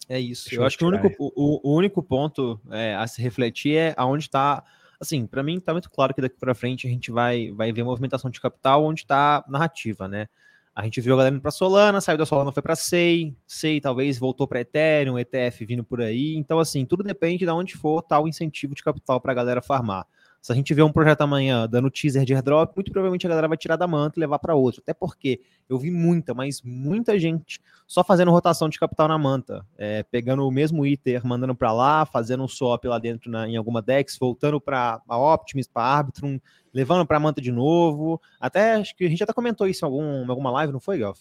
É 0.10 0.20
isso. 0.20 0.50
Deixa 0.50 0.62
eu, 0.62 0.66
acho 0.66 0.78
que 0.78 0.84
o 0.84 0.90
único, 0.90 1.08
o, 1.18 1.72
o 1.72 1.78
único 1.78 2.04
ponto 2.04 2.60
é, 2.70 2.94
a 2.94 3.08
se 3.08 3.22
refletir 3.22 3.78
é 3.78 3.94
aonde 3.96 4.26
está. 4.26 4.66
Assim, 5.00 5.26
para 5.26 5.42
mim 5.42 5.60
está 5.60 5.72
muito 5.72 5.90
claro 5.90 6.14
que 6.14 6.20
daqui 6.22 6.38
para 6.38 6.54
frente 6.54 6.86
a 6.86 6.90
gente 6.90 7.10
vai, 7.10 7.52
vai 7.52 7.72
ver 7.72 7.84
movimentação 7.84 8.30
de 8.30 8.42
capital 8.42 8.84
onde 8.84 9.00
está 9.00 9.46
narrativa, 9.48 10.10
né? 10.10 10.28
A 10.76 10.84
gente 10.84 11.00
viu 11.00 11.14
a 11.14 11.18
galera 11.18 11.36
indo 11.36 11.42
para 11.42 11.52
Solana, 11.52 12.02
saiu 12.02 12.18
da 12.18 12.26
Solana, 12.26 12.52
foi 12.52 12.62
para 12.62 12.76
SEI, 12.76 13.34
SEI 13.48 13.80
talvez 13.80 14.20
voltou 14.20 14.46
para 14.46 14.60
Ethereum, 14.60 15.18
ETF 15.18 15.66
vindo 15.66 15.86
por 15.86 16.02
aí. 16.02 16.36
Então, 16.36 16.60
assim, 16.60 16.86
tudo 16.86 17.02
depende 17.02 17.46
de 17.46 17.52
onde 17.52 17.78
for 17.78 18.02
tal 18.02 18.28
incentivo 18.28 18.76
de 18.76 18.84
capital 18.84 19.22
para 19.22 19.32
a 19.32 19.36
galera 19.36 19.62
farmar. 19.62 20.06
Se 20.42 20.52
a 20.52 20.56
gente 20.56 20.74
vê 20.74 20.82
um 20.82 20.92
projeto 20.92 21.22
amanhã 21.22 21.68
dando 21.70 21.92
teaser 21.92 22.26
de 22.26 22.34
airdrop, 22.34 22.76
muito 22.76 22.92
provavelmente 22.92 23.28
a 23.28 23.30
galera 23.30 23.48
vai 23.48 23.58
tirar 23.58 23.76
da 23.76 23.86
manta 23.86 24.18
e 24.18 24.22
levar 24.22 24.40
para 24.40 24.56
outro. 24.56 24.82
Até 24.82 24.92
porque 24.92 25.40
eu 25.70 25.78
vi 25.78 25.92
muita, 25.92 26.34
mas 26.34 26.64
muita 26.64 27.20
gente 27.20 27.62
só 27.86 28.04
fazendo 28.04 28.32
rotação 28.32 28.68
de 28.68 28.80
capital 28.80 29.08
na 29.08 29.20
manta, 29.20 29.64
é, 29.78 30.02
pegando 30.02 30.48
o 30.48 30.52
mesmo 30.52 30.84
Ether, 30.84 31.26
mandando 31.28 31.54
para 31.54 31.72
lá, 31.72 32.06
fazendo 32.08 32.44
um 32.44 32.48
swap 32.48 32.84
lá 32.86 32.98
dentro 32.98 33.30
na, 33.30 33.48
em 33.48 33.56
alguma 33.56 33.84
DEX, 33.84 34.18
voltando 34.18 34.60
para 34.60 35.00
a 35.08 35.18
Optimus, 35.34 35.68
para 35.68 35.84
Arbitrum, 35.84 36.40
levando 36.74 37.06
para 37.06 37.20
manta 37.20 37.40
de 37.40 37.52
novo. 37.52 38.20
Até 38.40 38.74
acho 38.76 38.96
que 38.96 39.06
a 39.06 39.10
gente 39.10 39.24
até 39.24 39.34
comentou 39.34 39.68
isso 39.68 39.86
em, 39.86 39.88
algum, 39.88 40.26
em 40.26 40.30
alguma 40.30 40.50
live, 40.50 40.74
não 40.74 40.80
foi, 40.80 40.98
Gelf? 40.98 41.20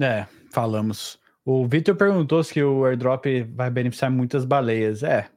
É, 0.00 0.26
falamos. 0.50 1.18
O 1.44 1.66
Victor 1.66 1.96
perguntou 1.96 2.42
se 2.44 2.62
o 2.62 2.84
airdrop 2.84 3.26
vai 3.54 3.70
beneficiar 3.70 4.10
muitas 4.10 4.44
baleias. 4.44 5.02
É, 5.02 5.28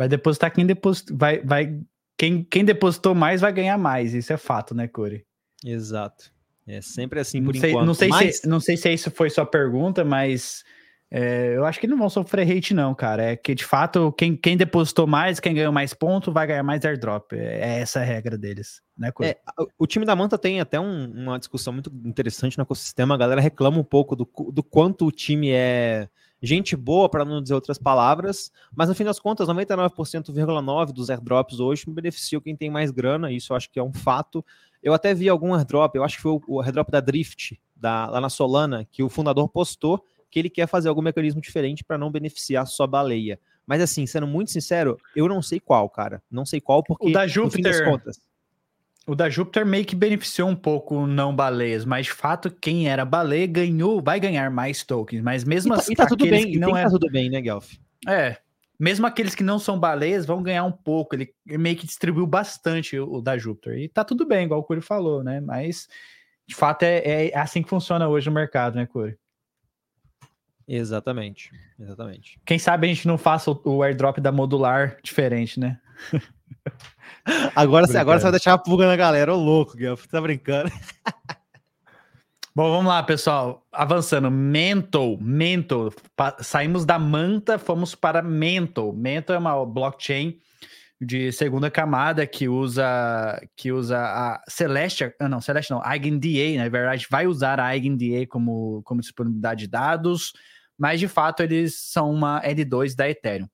Vai 0.00 0.08
depositar 0.08 0.50
quem 0.50 0.64
depositou. 0.64 1.14
Vai, 1.14 1.40
vai, 1.40 1.78
quem, 2.16 2.42
quem 2.42 2.64
depositou 2.64 3.14
mais 3.14 3.42
vai 3.42 3.52
ganhar 3.52 3.76
mais. 3.76 4.14
Isso 4.14 4.32
é 4.32 4.38
fato, 4.38 4.74
né, 4.74 4.88
Corey? 4.88 5.26
Exato. 5.62 6.32
É 6.66 6.80
sempre 6.80 7.20
assim 7.20 7.44
por 7.44 7.52
não 7.52 7.60
sei, 7.60 7.70
enquanto. 7.70 7.86
Não 7.86 7.92
sei, 7.92 8.08
mas... 8.08 8.36
se, 8.38 8.48
não 8.48 8.60
sei 8.60 8.78
se 8.78 8.90
isso 8.90 9.10
foi 9.10 9.28
sua 9.28 9.44
pergunta, 9.44 10.02
mas 10.02 10.64
é, 11.10 11.54
eu 11.54 11.66
acho 11.66 11.78
que 11.78 11.86
não 11.86 11.98
vão 11.98 12.08
sofrer 12.08 12.50
hate, 12.50 12.72
não, 12.72 12.94
cara. 12.94 13.32
É 13.32 13.36
que 13.36 13.54
de 13.54 13.62
fato, 13.62 14.10
quem, 14.12 14.34
quem 14.34 14.56
depositou 14.56 15.06
mais, 15.06 15.38
quem 15.38 15.52
ganhou 15.52 15.70
mais 15.70 15.92
ponto, 15.92 16.32
vai 16.32 16.46
ganhar 16.46 16.62
mais 16.62 16.82
airdrop. 16.82 17.34
É, 17.34 17.60
é 17.60 17.80
essa 17.80 18.00
a 18.00 18.02
regra 18.02 18.38
deles, 18.38 18.80
né, 18.96 19.12
Corey? 19.12 19.32
É, 19.32 19.38
o 19.78 19.86
time 19.86 20.06
da 20.06 20.16
Manta 20.16 20.38
tem 20.38 20.62
até 20.62 20.80
um, 20.80 21.12
uma 21.12 21.38
discussão 21.38 21.74
muito 21.74 21.92
interessante 22.06 22.56
no 22.56 22.62
ecossistema. 22.62 23.16
A 23.16 23.18
galera 23.18 23.42
reclama 23.42 23.76
um 23.76 23.84
pouco 23.84 24.16
do, 24.16 24.26
do 24.50 24.62
quanto 24.62 25.04
o 25.04 25.12
time 25.12 25.50
é 25.50 26.08
gente 26.42 26.76
boa, 26.76 27.08
para 27.08 27.24
não 27.24 27.42
dizer 27.42 27.54
outras 27.54 27.78
palavras, 27.78 28.50
mas 28.74 28.88
no 28.88 28.94
fim 28.94 29.04
das 29.04 29.18
contas, 29.18 29.48
99,9% 29.48 30.92
dos 30.92 31.10
airdrops 31.10 31.60
hoje 31.60 31.84
beneficiam 31.88 32.40
quem 32.40 32.56
tem 32.56 32.70
mais 32.70 32.90
grana, 32.90 33.30
isso 33.30 33.52
eu 33.52 33.56
acho 33.56 33.70
que 33.70 33.78
é 33.78 33.82
um 33.82 33.92
fato. 33.92 34.44
Eu 34.82 34.94
até 34.94 35.12
vi 35.14 35.28
algum 35.28 35.54
airdrop, 35.54 35.94
eu 35.94 36.04
acho 36.04 36.16
que 36.16 36.22
foi 36.22 36.40
o 36.46 36.60
airdrop 36.60 36.90
da 36.90 37.00
Drift, 37.00 37.60
da, 37.76 38.06
lá 38.06 38.20
na 38.20 38.28
Solana, 38.28 38.86
que 38.90 39.02
o 39.02 39.08
fundador 39.08 39.48
postou 39.48 40.04
que 40.30 40.38
ele 40.38 40.48
quer 40.48 40.66
fazer 40.66 40.88
algum 40.88 41.02
mecanismo 41.02 41.40
diferente 41.40 41.82
para 41.82 41.98
não 41.98 42.10
beneficiar 42.10 42.66
só 42.66 42.86
baleia. 42.86 43.38
Mas 43.66 43.82
assim, 43.82 44.06
sendo 44.06 44.26
muito 44.26 44.50
sincero, 44.50 44.96
eu 45.14 45.28
não 45.28 45.42
sei 45.42 45.60
qual, 45.60 45.88
cara. 45.88 46.22
Não 46.30 46.46
sei 46.46 46.60
qual, 46.60 46.82
porque 46.82 47.08
o 47.08 47.12
da 47.12 47.26
Júpiter, 47.26 47.44
no 47.44 47.50
fim 47.50 47.62
das 47.62 47.80
contas, 47.80 48.20
o 49.06 49.14
da 49.14 49.28
Júpiter 49.28 49.64
meio 49.64 49.84
que 49.84 49.96
beneficiou 49.96 50.48
um 50.48 50.56
pouco 50.56 51.06
não 51.06 51.34
baleias, 51.34 51.84
mas 51.84 52.06
de 52.06 52.12
fato 52.12 52.50
quem 52.50 52.88
era 52.88 53.04
baleia 53.04 53.46
ganhou, 53.46 54.02
vai 54.02 54.20
ganhar 54.20 54.50
mais 54.50 54.84
tokens, 54.84 55.22
mas 55.22 55.44
mesmo 55.44 55.74
tá, 55.74 55.80
assim, 55.80 55.94
tá 55.94 56.06
tudo 56.06 56.26
bem, 56.26 56.52
que 56.52 56.58
não 56.58 56.76
é 56.76 56.84
tá 56.84 56.90
tudo 56.90 57.10
bem, 57.10 57.30
né, 57.30 57.40
Guelph? 57.40 57.72
É, 58.06 58.36
mesmo 58.78 59.06
aqueles 59.06 59.34
que 59.34 59.42
não 59.42 59.58
são 59.58 59.78
baleias 59.78 60.26
vão 60.26 60.42
ganhar 60.42 60.64
um 60.64 60.72
pouco, 60.72 61.14
ele 61.14 61.34
meio 61.46 61.76
que 61.76 61.86
distribuiu 61.86 62.26
bastante 62.26 62.98
o, 62.98 63.14
o 63.14 63.22
da 63.22 63.36
Júpiter, 63.36 63.78
e 63.78 63.88
tá 63.88 64.04
tudo 64.04 64.26
bem, 64.26 64.44
igual 64.44 64.60
o 64.60 64.64
Curi 64.64 64.80
falou, 64.80 65.24
né, 65.24 65.40
mas 65.40 65.88
de 66.46 66.54
fato 66.54 66.82
é, 66.82 67.28
é 67.28 67.38
assim 67.38 67.62
que 67.62 67.68
funciona 67.68 68.08
hoje 68.08 68.28
no 68.28 68.34
mercado, 68.34 68.76
né, 68.76 68.86
Curi? 68.86 69.16
Exatamente, 70.68 71.50
exatamente. 71.80 72.38
Quem 72.46 72.56
sabe 72.56 72.86
a 72.86 72.94
gente 72.94 73.08
não 73.08 73.18
faça 73.18 73.50
o, 73.50 73.60
o 73.64 73.82
airdrop 73.82 74.18
da 74.18 74.30
modular 74.30 74.98
diferente, 75.02 75.58
né? 75.58 75.80
Agora, 77.54 77.86
agora 77.98 78.18
você 78.18 78.22
vai 78.22 78.32
deixar 78.32 78.54
a 78.54 78.58
pulga 78.58 78.86
na 78.86 78.96
galera, 78.96 79.32
ô 79.32 79.36
louco, 79.36 79.76
Guilherme, 79.76 80.08
tá 80.08 80.20
brincando. 80.20 80.70
Bom, 82.54 82.70
vamos 82.70 82.86
lá, 82.86 83.02
pessoal. 83.02 83.64
Avançando. 83.70 84.30
Mental, 84.30 85.16
Mental. 85.20 85.92
Saímos 86.40 86.84
da 86.84 86.98
Manta, 86.98 87.58
fomos 87.58 87.94
para 87.94 88.22
Mental. 88.22 88.92
Mental 88.92 89.36
é 89.36 89.38
uma 89.38 89.64
blockchain 89.64 90.40
de 91.00 91.32
segunda 91.32 91.70
camada 91.70 92.26
que 92.26 92.48
usa 92.48 93.40
que 93.56 93.72
usa 93.72 93.98
a 93.98 94.42
Celeste, 94.48 95.14
ah, 95.18 95.28
não, 95.28 95.40
Celeste 95.40 95.70
não, 95.70 95.80
EigenDA, 95.82 96.62
na 96.62 96.68
verdade, 96.68 97.06
vai 97.10 97.26
usar 97.26 97.58
a 97.58 97.74
EigenDA 97.74 98.26
como, 98.28 98.82
como 98.84 99.00
disponibilidade 99.00 99.60
de 99.60 99.68
dados, 99.68 100.32
mas 100.76 101.00
de 101.00 101.08
fato 101.08 101.42
eles 101.42 101.80
são 101.80 102.10
uma 102.10 102.42
L2 102.42 102.94
da 102.94 103.08
Ethereum. 103.08 103.48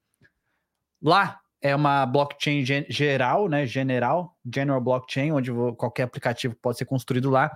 Lá 1.00 1.38
é 1.61 1.74
uma 1.74 2.04
blockchain 2.07 2.64
geral, 2.88 3.48
né? 3.48 3.66
General, 3.66 4.36
general 4.52 4.80
blockchain, 4.80 5.32
onde 5.32 5.50
qualquer 5.76 6.04
aplicativo 6.04 6.54
pode 6.61 6.78
ser 6.78 6.84
construído 6.84 7.30
lá. 7.30 7.50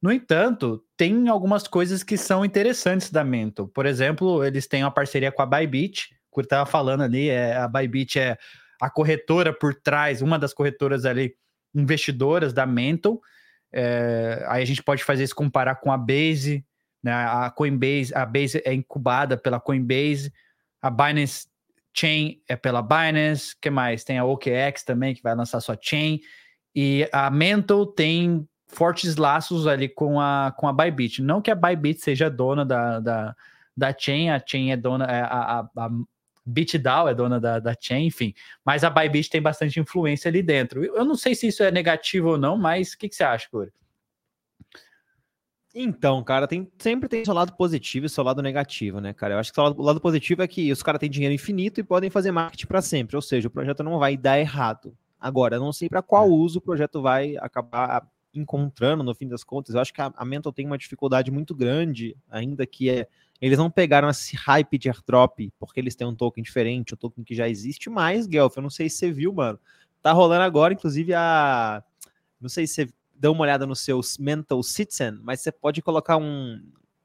No 0.00 0.10
entanto, 0.10 0.82
tem 0.96 1.28
algumas 1.28 1.68
coisas 1.68 2.02
que 2.02 2.16
são 2.16 2.44
interessantes 2.44 3.10
da 3.10 3.22
Mento. 3.22 3.68
Por 3.68 3.84
exemplo, 3.84 4.42
eles 4.44 4.66
têm 4.66 4.82
uma 4.82 4.90
parceria 4.90 5.30
com 5.30 5.42
a 5.42 5.46
Bybit, 5.46 6.08
que 6.32 6.40
eu 6.40 6.42
estava 6.42 6.64
falando 6.64 7.02
ali, 7.02 7.28
é, 7.28 7.56
a 7.56 7.68
Bybit 7.68 8.18
é 8.18 8.38
a 8.80 8.88
corretora 8.88 9.52
por 9.52 9.74
trás, 9.74 10.22
uma 10.22 10.38
das 10.38 10.54
corretoras 10.54 11.04
ali 11.04 11.34
investidoras 11.74 12.52
da 12.52 12.64
Mental. 12.64 13.20
É, 13.72 14.44
aí 14.48 14.62
a 14.62 14.66
gente 14.66 14.82
pode 14.82 15.04
fazer 15.04 15.24
isso 15.24 15.34
comparar 15.34 15.76
com 15.76 15.92
a 15.92 15.98
Base, 15.98 16.64
né? 17.02 17.12
A 17.12 17.50
Coinbase, 17.50 18.14
a 18.14 18.24
Base 18.24 18.62
é 18.64 18.72
incubada 18.72 19.36
pela 19.36 19.60
Coinbase, 19.60 20.32
a 20.80 20.90
Binance 20.90 21.46
Chain 21.94 22.40
é 22.48 22.56
pela 22.56 22.82
Binance, 22.82 23.54
que 23.60 23.70
mais? 23.70 24.04
Tem 24.04 24.18
a 24.18 24.24
OKX 24.24 24.84
também 24.84 25.14
que 25.14 25.22
vai 25.22 25.34
lançar 25.34 25.60
sua 25.60 25.76
chain 25.80 26.20
e 26.74 27.08
a 27.12 27.30
Mental 27.30 27.86
tem 27.86 28.48
fortes 28.68 29.16
laços 29.16 29.66
ali 29.66 29.88
com 29.88 30.20
a 30.20 30.54
com 30.56 30.68
a 30.68 30.72
Bybit. 30.72 31.22
Não 31.22 31.42
que 31.42 31.50
a 31.50 31.54
Bybit 31.54 32.00
seja 32.00 32.30
dona 32.30 32.64
da, 32.64 33.00
da, 33.00 33.36
da 33.76 33.94
chain, 33.96 34.30
a 34.30 34.42
chain 34.44 34.70
é 34.70 34.76
dona 34.76 35.04
é, 35.04 35.20
a, 35.22 35.60
a, 35.60 35.86
a 35.86 35.90
BitDAO 36.46 37.08
é 37.08 37.14
dona 37.14 37.40
da, 37.40 37.58
da 37.58 37.74
chain, 37.78 38.06
enfim. 38.06 38.34
Mas 38.64 38.84
a 38.84 38.90
Bybit 38.90 39.30
tem 39.30 39.42
bastante 39.42 39.78
influência 39.80 40.28
ali 40.28 40.42
dentro. 40.42 40.84
Eu 40.84 41.04
não 41.04 41.14
sei 41.14 41.34
se 41.34 41.48
isso 41.48 41.62
é 41.62 41.70
negativo 41.70 42.30
ou 42.30 42.38
não, 42.38 42.56
mas 42.56 42.92
o 42.92 42.98
que, 42.98 43.08
que 43.08 43.14
você 43.14 43.24
acha, 43.24 43.48
Corey? 43.50 43.72
Então, 45.74 46.22
cara, 46.24 46.48
tem, 46.48 46.68
sempre 46.78 47.08
tem 47.08 47.24
seu 47.24 47.32
lado 47.32 47.52
positivo 47.52 48.06
e 48.06 48.08
seu 48.08 48.24
lado 48.24 48.42
negativo, 48.42 49.00
né, 49.00 49.12
cara? 49.12 49.34
Eu 49.34 49.38
acho 49.38 49.52
que 49.52 49.60
o 49.60 49.62
lado, 49.62 49.80
o 49.80 49.84
lado 49.84 50.00
positivo 50.00 50.42
é 50.42 50.48
que 50.48 50.72
os 50.72 50.82
caras 50.82 50.98
têm 50.98 51.08
dinheiro 51.08 51.34
infinito 51.34 51.78
e 51.78 51.84
podem 51.84 52.10
fazer 52.10 52.32
marketing 52.32 52.66
para 52.66 52.82
sempre, 52.82 53.14
ou 53.14 53.22
seja, 53.22 53.46
o 53.46 53.50
projeto 53.50 53.82
não 53.84 53.98
vai 53.98 54.16
dar 54.16 54.38
errado. 54.38 54.96
Agora, 55.18 55.56
eu 55.56 55.60
não 55.60 55.72
sei 55.72 55.88
para 55.88 56.02
qual 56.02 56.26
é. 56.26 56.30
uso 56.30 56.58
o 56.58 56.62
projeto 56.62 57.00
vai 57.00 57.36
acabar 57.36 58.04
encontrando 58.34 59.04
no 59.04 59.14
fim 59.14 59.28
das 59.28 59.44
contas. 59.44 59.74
Eu 59.74 59.80
acho 59.80 59.92
que 59.92 60.00
a, 60.00 60.12
a 60.16 60.24
Mental 60.24 60.52
tem 60.52 60.66
uma 60.66 60.78
dificuldade 60.78 61.30
muito 61.30 61.54
grande, 61.54 62.16
ainda 62.28 62.66
que 62.66 62.90
é 62.90 63.06
eles 63.40 63.56
não 63.56 63.70
pegaram 63.70 64.08
esse 64.10 64.36
hype 64.36 64.76
de 64.76 64.90
airdrop 64.90 65.50
porque 65.58 65.80
eles 65.80 65.94
têm 65.94 66.06
um 66.06 66.14
token 66.14 66.44
diferente, 66.44 66.92
um 66.92 66.96
token 66.96 67.24
que 67.24 67.34
já 67.34 67.48
existe 67.48 67.88
mais, 67.88 68.26
Guelph. 68.26 68.56
Eu 68.56 68.62
não 68.62 68.70
sei 68.70 68.90
se 68.90 68.98
você 68.98 69.10
viu, 69.10 69.32
mano. 69.32 69.58
Tá 70.02 70.12
rolando 70.12 70.42
agora, 70.42 70.74
inclusive, 70.74 71.14
a. 71.14 71.82
Não 72.40 72.48
sei 72.48 72.66
se 72.66 72.74
você 72.74 72.92
deu 73.20 73.32
uma 73.32 73.42
olhada 73.42 73.66
nos 73.66 73.80
seus 73.80 74.16
Mental 74.18 74.62
Citizen, 74.62 75.20
mas 75.22 75.40
você 75.40 75.52
pode 75.52 75.82
colocar 75.82 76.16
um, 76.16 76.60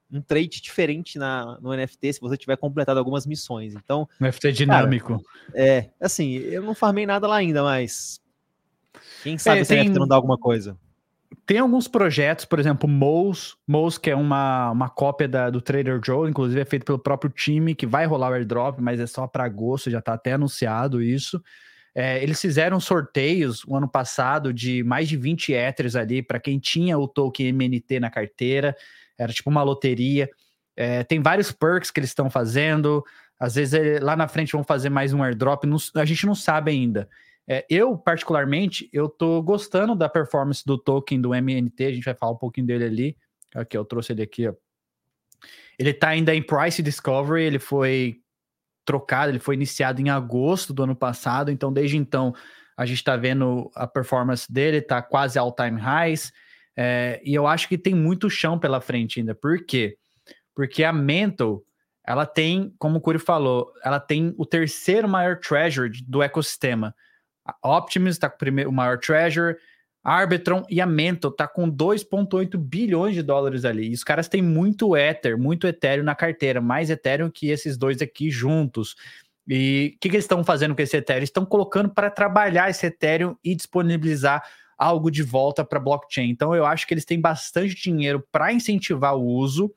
um 0.10 0.22
trait 0.22 0.62
diferente 0.62 1.20
na, 1.20 1.60
no 1.60 1.76
NFT 1.76 2.14
se 2.14 2.22
você 2.22 2.38
tiver 2.38 2.56
completado 2.56 2.98
algumas 2.98 3.26
missões. 3.26 3.76
Então. 3.76 4.08
NFT 4.22 4.54
dinâmico. 4.54 5.22
Cara, 5.22 5.24
é, 5.54 5.90
assim, 6.00 6.36
eu 6.36 6.64
não 6.64 6.74
farmei 6.74 7.06
nada 7.06 7.28
lá 7.28 7.36
ainda, 7.36 7.62
mas. 7.62 8.22
Quem 9.22 9.38
sabe 9.38 9.60
é, 9.60 9.64
se 9.66 9.76
tem... 9.76 9.84
NFT 9.84 10.00
não 10.00 10.08
dá 10.08 10.16
alguma 10.16 10.38
coisa 10.38 10.78
tem 11.46 11.60
alguns 11.60 11.88
projetos, 11.88 12.44
por 12.44 12.60
exemplo, 12.60 12.90
Mouse, 12.90 13.56
Mouse 13.68 14.00
que 14.00 14.10
é 14.10 14.16
uma, 14.16 14.72
uma 14.72 14.90
cópia 14.90 15.28
da, 15.28 15.50
do 15.50 15.62
Trader 15.62 16.00
Joe, 16.04 16.30
inclusive 16.30 16.60
é 16.60 16.66
feito 16.66 16.86
pelo 16.86 16.98
próprio 16.98 17.30
time, 17.30 17.76
que 17.76 17.86
vai 17.86 18.06
rolar 18.06 18.32
o 18.32 18.34
airdrop, 18.34 18.80
mas 18.80 19.00
é 19.00 19.06
só 19.06 19.28
para 19.28 19.44
agosto, 19.44 19.92
já 19.92 20.00
está 20.00 20.14
até 20.14 20.34
anunciado 20.34 21.04
isso. 21.04 21.42
É, 21.96 22.22
eles 22.22 22.42
fizeram 22.42 22.78
sorteios 22.78 23.64
o 23.66 23.74
ano 23.74 23.88
passado 23.88 24.54
de 24.54 24.84
mais 24.84 25.08
de 25.08 25.16
20 25.16 25.54
Ethers 25.54 25.96
ali 25.96 26.22
para 26.22 26.42
quem 26.42 26.60
tinha 26.60 26.98
o 27.00 27.08
token 27.08 27.48
MNT 27.48 28.02
na 28.02 28.10
carteira, 28.10 28.76
era 29.18 29.32
tipo 29.32 29.50
uma 29.50 29.64
loteria. 29.64 30.30
É, 30.76 31.06
tem 31.06 31.22
vários 31.22 31.54
perks 31.54 31.90
que 31.90 32.02
eles 32.02 32.10
estão 32.10 32.30
fazendo, 32.30 33.02
às 33.40 33.56
vezes 33.56 33.74
é, 33.74 34.00
lá 34.02 34.14
na 34.14 34.28
frente 34.28 34.52
vão 34.52 34.64
fazer 34.64 34.90
mais 34.90 35.14
um 35.14 35.24
airdrop, 35.24 35.64
não, 35.64 35.78
a 35.96 36.04
gente 36.04 36.26
não 36.26 36.36
sabe 36.36 36.72
ainda. 36.72 37.08
É, 37.48 37.66
eu, 37.70 37.98
particularmente, 37.98 38.90
eu 38.92 39.08
tô 39.08 39.42
gostando 39.42 39.96
da 39.96 40.10
performance 40.10 40.66
do 40.66 40.78
token 40.78 41.22
do 41.22 41.34
MNT, 41.34 41.86
a 41.86 41.94
gente 41.94 42.04
vai 42.04 42.16
falar 42.16 42.34
um 42.34 42.38
pouquinho 42.38 42.68
dele 42.68 42.86
ali. 42.86 43.18
Aqui, 43.54 43.78
eu 43.78 43.86
trouxe 43.86 44.12
ele 44.12 44.24
aqui, 44.24 44.48
ó. 44.48 44.54
Ele 45.78 45.94
tá 45.94 46.10
ainda 46.10 46.34
em 46.34 46.42
Price 46.42 46.82
Discovery, 46.82 47.44
ele 47.44 47.60
foi 47.60 48.20
trocado, 48.86 49.32
ele 49.32 49.40
foi 49.40 49.56
iniciado 49.56 50.00
em 50.00 50.10
agosto 50.10 50.74
do 50.74 50.84
ano 50.84 50.96
passado, 50.96 51.52
então 51.52 51.74
desde 51.74 51.98
então 51.98 52.34
a 52.78 52.86
gente 52.86 52.98
está 52.98 53.16
vendo 53.18 53.72
a 53.76 53.88
performance 53.88 54.52
dele, 54.52 54.82
tá 54.82 55.02
quase 55.02 55.40
all-time 55.40 55.80
highs, 55.80 56.32
é, 56.78 57.22
e 57.24 57.34
eu 57.34 57.48
acho 57.48 57.68
que 57.68 57.78
tem 57.78 57.96
muito 57.96 58.30
chão 58.30 58.60
pela 58.60 58.82
frente 58.82 59.20
ainda. 59.20 59.34
Por 59.34 59.66
quê? 59.66 59.98
Porque 60.54 60.84
a 60.84 60.92
Mental, 60.92 61.64
ela 62.06 62.26
tem, 62.26 62.74
como 62.78 62.98
o 62.98 63.02
Curi 63.02 63.18
falou, 63.18 63.72
ela 63.84 64.00
tem 64.00 64.34
o 64.38 64.46
terceiro 64.46 65.08
maior 65.08 65.40
treasure 65.40 65.90
do 66.06 66.22
ecossistema. 66.22 66.94
A 67.46 67.78
Optimus 67.78 68.16
está 68.16 68.30
com 68.30 68.36
o, 68.36 68.40
primeiro, 68.40 68.70
o 68.70 68.74
maior 68.74 69.00
treasure, 69.00 69.56
a 70.06 70.14
Arbitron 70.14 70.64
e 70.70 70.80
a 70.80 70.86
Mental 70.86 71.32
tá 71.32 71.48
com 71.48 71.68
2,8 71.68 72.56
bilhões 72.60 73.16
de 73.16 73.24
dólares 73.24 73.66
ali. 73.66 73.90
E 73.90 73.94
os 73.96 74.04
caras 74.04 74.28
têm 74.28 74.40
muito 74.40 74.96
Ether, 74.96 75.36
muito 75.36 75.66
Ethereum 75.66 76.04
na 76.04 76.14
carteira, 76.14 76.62
mais 76.62 76.92
Ethereum 76.92 77.32
que 77.32 77.50
esses 77.50 77.76
dois 77.76 78.00
aqui 78.04 78.30
juntos. 78.30 78.96
E 79.48 79.94
o 79.96 80.00
que, 80.00 80.10
que, 80.10 80.16
eles 80.16 80.26
estão 80.26 80.44
fazendo 80.44 80.76
com 80.76 80.82
esse 80.84 80.96
Ethereum? 80.96 81.24
Estão 81.24 81.44
colocando 81.44 81.90
para 81.90 82.12
trabalhar 82.12 82.70
esse 82.70 82.86
Ethereum 82.86 83.36
e 83.44 83.56
disponibilizar 83.56 84.44
algo 84.78 85.10
de 85.10 85.24
volta 85.24 85.66
para 85.66 85.80
blockchain. 85.80 86.30
Então 86.30 86.54
eu 86.54 86.68
acho 86.68 86.86
que 86.86 86.94
eles 86.94 87.06
têm 87.06 87.20
bastante 87.20 87.74
dinheiro 87.74 88.24
para 88.32 88.54
incentivar 88.54 89.16
o 89.16 89.26
uso. 89.26 89.74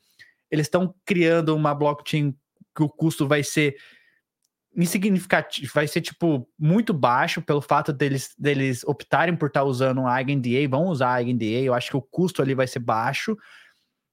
Eles 0.50 0.66
estão 0.66 0.94
criando 1.06 1.56
uma 1.56 1.74
blockchain 1.74 2.34
que 2.76 2.82
o 2.82 2.88
custo 2.88 3.26
vai 3.26 3.42
ser 3.42 3.76
insignificativo, 4.78 5.72
vai 5.74 5.88
ser 5.88 6.00
tipo 6.00 6.48
muito 6.58 6.94
baixo 6.94 7.42
pelo 7.42 7.60
fato 7.60 7.92
deles, 7.92 8.32
deles 8.38 8.84
optarem 8.84 9.34
por 9.34 9.48
estar 9.48 9.60
tá 9.60 9.66
usando 9.66 10.00
um 10.00 10.08
EigenDA, 10.08 10.68
vão 10.68 10.86
usar 10.86 11.20
EigenDA, 11.20 11.64
eu 11.64 11.74
acho 11.74 11.90
que 11.90 11.96
o 11.96 12.02
custo 12.02 12.40
ali 12.40 12.54
vai 12.54 12.66
ser 12.66 12.78
baixo. 12.78 13.36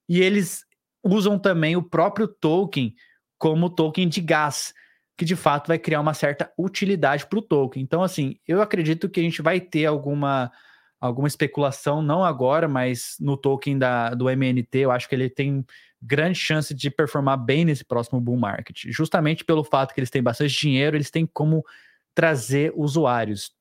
E 0.09 0.22
eles 0.22 0.66
usam 1.03 1.38
também 1.38 1.76
o 1.76 1.84
próprio 1.84 2.28
token 2.28 2.95
como 3.38 3.70
token 3.70 4.07
de 4.09 4.22
gás, 4.22 4.74
que 5.16 5.24
de 5.24 5.36
fato 5.36 5.68
vai 5.68 5.78
criar 5.78 6.01
uma 6.01 6.16
certa 6.16 6.51
utilidade 6.57 7.28
para 7.28 7.39
o 7.39 7.43
token. 7.43 7.84
Então, 7.84 8.01
assim, 8.01 8.39
eu 8.47 8.59
acredito 8.59 9.07
que 9.07 9.20
a 9.20 9.24
gente 9.24 9.41
vai 9.41 9.59
ter 9.59 9.86
alguma 9.86 10.51
alguma 10.99 11.28
especulação, 11.28 12.01
não 12.01 12.24
agora, 12.24 12.68
mas 12.68 13.16
no 13.20 13.38
token 13.38 13.78
da, 13.78 14.16
do 14.16 14.28
MNT, 14.30 14.80
eu 14.80 14.91
acho 14.91 15.07
que 15.07 15.13
ele 15.13 15.30
tem 15.30 15.63
grande 16.05 16.39
chance 16.39 16.73
de 16.73 16.89
performar 16.89 17.37
bem 17.37 17.65
nesse 17.65 17.83
próximo 17.83 18.21
bull 18.21 18.37
market, 18.37 18.83
justamente 18.87 19.43
pelo 19.43 19.63
fato 19.63 19.93
que 19.93 19.99
eles 19.99 20.09
têm 20.09 20.21
bastante 20.21 20.53
dinheiro, 20.59 20.95
eles 20.95 21.09
têm 21.09 21.25
como 21.25 21.65
trazer 22.13 22.71
usuários. 22.75 23.51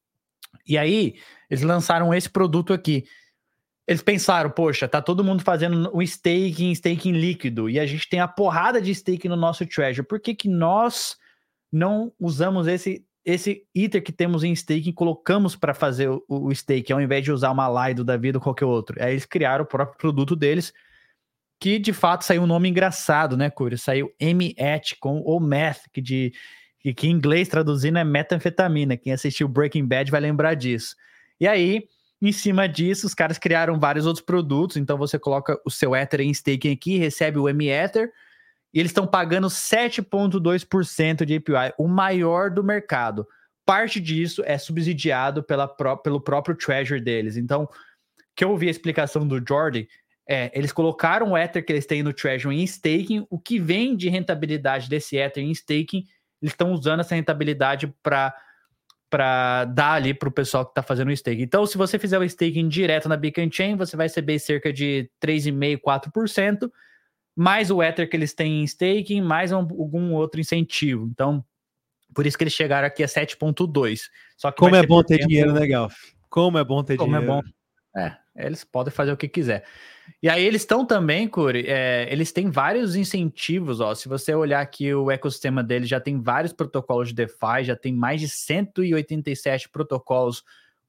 E 0.66 0.78
aí, 0.78 1.16
eles 1.50 1.62
lançaram 1.62 2.14
esse 2.14 2.30
produto 2.30 2.72
aqui. 2.72 3.04
Eles 3.86 4.02
pensaram, 4.02 4.50
poxa, 4.50 4.88
tá 4.88 5.02
todo 5.02 5.24
mundo 5.24 5.42
fazendo 5.42 5.90
o 5.92 6.02
staking, 6.02 6.72
staking 6.72 7.12
líquido, 7.12 7.68
e 7.68 7.78
a 7.78 7.86
gente 7.86 8.08
tem 8.08 8.20
a 8.20 8.28
porrada 8.28 8.80
de 8.80 8.90
staking 8.90 9.28
no 9.28 9.36
nosso 9.36 9.66
treasure. 9.66 10.06
Por 10.06 10.20
que, 10.20 10.34
que 10.34 10.48
nós 10.48 11.16
não 11.70 12.12
usamos 12.18 12.66
esse 12.66 13.04
esse 13.24 13.66
Ether 13.74 14.02
que 14.02 14.12
temos 14.12 14.44
em 14.44 14.52
staking 14.52 14.92
colocamos 14.92 15.56
para 15.56 15.72
fazer 15.72 16.10
o, 16.10 16.22
o 16.28 16.54
stake, 16.54 16.92
ao 16.92 17.00
invés 17.00 17.24
de 17.24 17.32
usar 17.32 17.50
uma 17.50 17.88
Lido 17.88 18.04
da 18.04 18.18
vida 18.18 18.36
ou 18.36 18.42
qualquer 18.42 18.66
outro? 18.66 19.02
Aí 19.02 19.12
eles 19.12 19.24
criaram 19.24 19.64
o 19.64 19.66
próprio 19.66 19.96
produto 19.96 20.36
deles, 20.36 20.74
que 21.60 21.78
de 21.78 21.92
fato 21.92 22.24
saiu 22.24 22.42
um 22.42 22.46
nome 22.46 22.68
engraçado, 22.68 23.36
né, 23.36 23.50
Curi? 23.50 23.78
Saiu 23.78 24.12
M-ET 24.18 24.96
com 25.00 25.20
o 25.20 25.40
Meth, 25.40 25.82
que, 25.92 26.00
de, 26.00 26.32
que, 26.80 27.06
em 27.06 27.10
inglês 27.10 27.48
traduzindo 27.48 27.98
é 27.98 28.04
metanfetamina. 28.04 28.96
Quem 28.96 29.12
assistiu 29.12 29.48
Breaking 29.48 29.86
Bad 29.86 30.10
vai 30.10 30.20
lembrar 30.20 30.54
disso. 30.54 30.94
E 31.40 31.46
aí, 31.46 31.84
em 32.20 32.32
cima 32.32 32.68
disso, 32.68 33.06
os 33.06 33.14
caras 33.14 33.38
criaram 33.38 33.78
vários 33.78 34.06
outros 34.06 34.24
produtos. 34.24 34.76
Então 34.76 34.96
você 34.96 35.18
coloca 35.18 35.60
o 35.64 35.70
seu 35.70 35.94
Ether 35.94 36.20
em 36.20 36.30
staking 36.30 36.72
aqui, 36.72 36.98
recebe 36.98 37.38
o 37.38 37.48
M-Ether, 37.48 38.10
e 38.72 38.80
eles 38.80 38.90
estão 38.90 39.06
pagando 39.06 39.46
7,2% 39.46 41.24
de 41.24 41.36
API, 41.36 41.72
o 41.78 41.86
maior 41.86 42.50
do 42.50 42.64
mercado. 42.64 43.26
Parte 43.64 44.00
disso 44.00 44.42
é 44.44 44.58
subsidiado 44.58 45.42
pela, 45.42 45.68
pelo 45.68 46.20
próprio 46.20 46.56
Treasure 46.56 47.00
deles. 47.00 47.36
Então, 47.36 47.68
que 48.34 48.44
eu 48.44 48.50
ouvi 48.50 48.68
a 48.68 48.70
explicação 48.70 49.26
do 49.26 49.42
Jordi, 49.46 49.88
é, 50.26 50.50
eles 50.54 50.72
colocaram 50.72 51.32
o 51.32 51.36
Ether 51.36 51.64
que 51.64 51.72
eles 51.72 51.86
têm 51.86 52.02
no 52.02 52.12
Treasury 52.12 52.56
em 52.56 52.64
staking, 52.64 53.26
o 53.28 53.38
que 53.38 53.58
vem 53.58 53.94
de 53.96 54.08
rentabilidade 54.08 54.88
desse 54.88 55.16
Ether 55.16 55.42
em 55.42 55.50
staking, 55.50 56.04
eles 56.40 56.52
estão 56.52 56.72
usando 56.72 57.00
essa 57.00 57.14
rentabilidade 57.14 57.86
para 58.02 58.34
para 59.10 59.64
dar 59.66 59.92
ali 59.92 60.12
para 60.12 60.28
o 60.28 60.32
pessoal 60.32 60.64
que 60.64 60.72
está 60.72 60.82
fazendo 60.82 61.06
o 61.06 61.12
staking. 61.12 61.42
Então, 61.42 61.64
se 61.66 61.78
você 61.78 62.00
fizer 62.00 62.18
o 62.18 62.24
staking 62.24 62.66
direto 62.66 63.08
na 63.08 63.16
Beacon 63.16 63.48
Chain, 63.48 63.76
você 63.76 63.96
vai 63.96 64.06
receber 64.06 64.40
cerca 64.40 64.72
de 64.72 65.08
3,5%, 65.24 65.80
4%, 65.80 66.68
mais 67.36 67.70
o 67.70 67.80
Ether 67.80 68.10
que 68.10 68.16
eles 68.16 68.34
têm 68.34 68.62
em 68.62 68.64
staking, 68.64 69.20
mais 69.20 69.52
um, 69.52 69.58
algum 69.58 70.14
outro 70.14 70.40
incentivo. 70.40 71.06
Então, 71.12 71.44
por 72.12 72.26
isso 72.26 72.36
que 72.36 72.42
eles 72.42 72.54
chegaram 72.54 72.88
aqui 72.88 73.04
a 73.04 73.06
7,2%. 73.06 74.00
Só 74.36 74.50
que 74.50 74.58
Como 74.58 74.74
é 74.74 74.84
bom 74.84 75.00
ter 75.04 75.18
tempo... 75.18 75.28
dinheiro, 75.28 75.52
né, 75.52 75.64
Galf? 75.64 75.94
Como 76.28 76.58
é 76.58 76.64
bom 76.64 76.82
ter 76.82 76.96
Como 76.96 77.12
dinheiro. 77.12 77.26
Como 77.26 77.38
é 77.38 77.42
bom. 77.42 78.00
É, 78.00 78.16
eles 78.36 78.64
podem 78.64 78.92
fazer 78.92 79.12
o 79.12 79.16
que 79.16 79.28
quiser. 79.28 79.64
E 80.22 80.28
aí 80.28 80.44
eles 80.44 80.62
estão 80.62 80.84
também, 80.84 81.28
Curi, 81.28 81.64
é, 81.66 82.06
eles 82.10 82.32
têm 82.32 82.50
vários 82.50 82.96
incentivos, 82.96 83.80
ó. 83.80 83.94
Se 83.94 84.08
você 84.08 84.34
olhar 84.34 84.60
aqui 84.60 84.92
o 84.94 85.10
ecossistema 85.10 85.62
deles, 85.62 85.88
já 85.88 86.00
tem 86.00 86.20
vários 86.20 86.52
protocolos 86.52 87.08
de 87.08 87.14
DeFi, 87.14 87.64
já 87.64 87.76
tem 87.76 87.94
mais 87.94 88.20
de 88.20 88.28
187 88.28 89.68
protocolos 89.68 90.42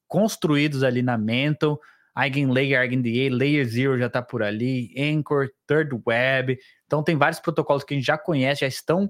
construídos 0.08 0.84
ali 0.84 1.02
na 1.02 1.18
Mental. 1.18 1.80
EigenLayer, 2.18 2.82
EigenDA, 2.82 3.36
Layer 3.36 3.66
Zero 3.66 3.98
já 3.98 4.08
está 4.08 4.22
por 4.22 4.42
ali, 4.42 4.94
Anchor, 4.98 5.50
Third 5.68 5.92
Web. 6.06 6.58
Então 6.86 7.04
tem 7.04 7.18
vários 7.18 7.40
protocolos 7.40 7.84
que 7.84 7.94
a 7.94 7.98
gente 7.98 8.06
já 8.06 8.18
conhece, 8.18 8.62
já 8.62 8.68
estão 8.68 9.10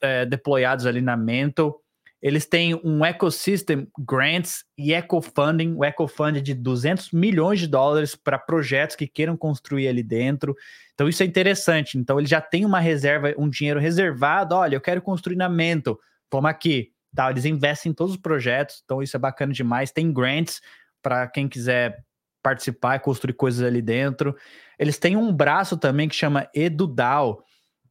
é, 0.00 0.24
deployados 0.24 0.86
ali 0.86 1.00
na 1.00 1.16
Mental. 1.16 1.81
Eles 2.22 2.46
têm 2.46 2.80
um 2.84 3.04
ecosystem 3.04 3.88
grants 3.98 4.64
e 4.78 4.94
ecofunding, 4.94 5.74
o 5.74 5.84
ecofund 5.84 6.40
de 6.40 6.54
200 6.54 7.10
milhões 7.10 7.58
de 7.58 7.66
dólares 7.66 8.14
para 8.14 8.38
projetos 8.38 8.94
que 8.94 9.08
queiram 9.08 9.36
construir 9.36 9.88
ali 9.88 10.04
dentro. 10.04 10.54
Então 10.94 11.08
isso 11.08 11.24
é 11.24 11.26
interessante. 11.26 11.98
Então 11.98 12.20
ele 12.20 12.28
já 12.28 12.40
tem 12.40 12.64
uma 12.64 12.78
reserva, 12.78 13.34
um 13.36 13.48
dinheiro 13.48 13.80
reservado. 13.80 14.54
Olha, 14.54 14.76
eu 14.76 14.80
quero 14.80 15.02
construir 15.02 15.34
na 15.34 15.48
Mento. 15.48 15.98
Toma 16.30 16.48
aqui. 16.48 16.92
Tá, 17.14 17.28
eles 17.30 17.44
investem 17.44 17.90
em 17.90 17.94
todos 17.94 18.14
os 18.14 18.20
projetos, 18.20 18.80
então 18.84 19.02
isso 19.02 19.14
é 19.14 19.20
bacana 19.20 19.52
demais. 19.52 19.92
Tem 19.92 20.10
grants 20.10 20.62
para 21.02 21.26
quem 21.26 21.46
quiser 21.46 22.02
participar 22.42 22.96
e 22.96 23.00
construir 23.00 23.34
coisas 23.34 23.62
ali 23.62 23.82
dentro. 23.82 24.34
Eles 24.78 24.98
têm 24.98 25.16
um 25.16 25.30
braço 25.30 25.76
também 25.76 26.08
que 26.08 26.14
chama 26.14 26.48
EduDAO, 26.54 27.42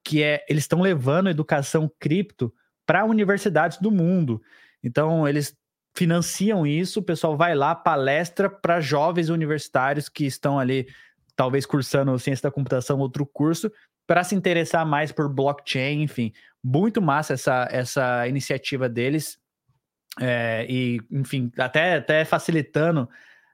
que 0.04 0.24
é 0.24 0.44
eles 0.50 0.64
estão 0.64 0.82
levando 0.82 1.30
educação 1.30 1.92
cripto 2.00 2.52
para 2.92 3.06
universidades 3.06 3.78
do 3.78 3.90
mundo. 3.90 4.42
Então, 4.84 5.26
eles 5.26 5.56
financiam 5.96 6.68
isso, 6.68 7.00
o 7.00 7.04
pessoal 7.04 7.38
vai 7.38 7.56
lá, 7.56 7.74
palestra 7.74 8.50
para 8.50 8.82
jovens 8.82 9.30
universitários 9.30 10.10
que 10.10 10.26
estão 10.26 10.60
ali, 10.60 10.86
talvez 11.34 11.66
cursando 11.66 12.20
ciência 12.20 12.44
da 12.44 12.52
computação, 12.52 13.00
outro 13.00 13.26
curso, 13.26 13.72
para 14.06 14.26
se 14.26 14.36
interessar 14.36 14.86
mais 14.86 15.10
por 15.10 15.30
blockchain, 15.30 16.02
enfim. 16.02 16.34
Muito 16.62 17.02
massa 17.02 17.32
essa, 17.32 17.66
essa 17.72 18.28
iniciativa 18.28 18.90
deles. 18.90 19.40
É, 20.20 20.66
e, 20.70 21.00
enfim, 21.10 21.50
até, 21.58 21.96
até 21.96 22.26
facilitando 22.26 23.08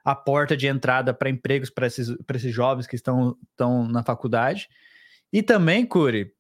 a 0.04 0.16
porta 0.16 0.58
de 0.58 0.66
entrada 0.66 1.14
para 1.14 1.30
empregos 1.30 1.70
para 1.70 1.86
esses, 1.86 2.08
esses 2.34 2.52
jovens 2.52 2.88
que 2.88 2.96
estão, 2.96 3.38
estão 3.52 3.88
na 3.88 4.02
faculdade. 4.02 4.68
E 5.32 5.44
também, 5.44 5.86
Curi, 5.86 6.34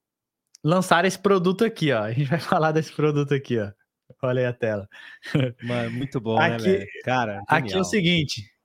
lançaram 0.63 1.07
esse 1.07 1.19
produto 1.19 1.63
aqui, 1.63 1.91
ó. 1.91 2.03
A 2.03 2.11
gente 2.11 2.29
vai 2.29 2.39
falar 2.39 2.71
desse 2.71 2.91
produto 2.91 3.33
aqui, 3.33 3.59
ó. 3.59 3.71
Olha 4.21 4.41
aí 4.41 4.45
a 4.45 4.53
tela. 4.53 4.87
Mano, 5.63 5.91
muito 5.91 6.19
bom, 6.19 6.39
né, 6.39 6.55
aqui, 6.55 6.77
né, 6.79 6.85
Cara, 7.03 7.31
genial. 7.33 7.45
aqui 7.47 7.73
é 7.73 7.79
o 7.79 7.83
seguinte. 7.83 8.57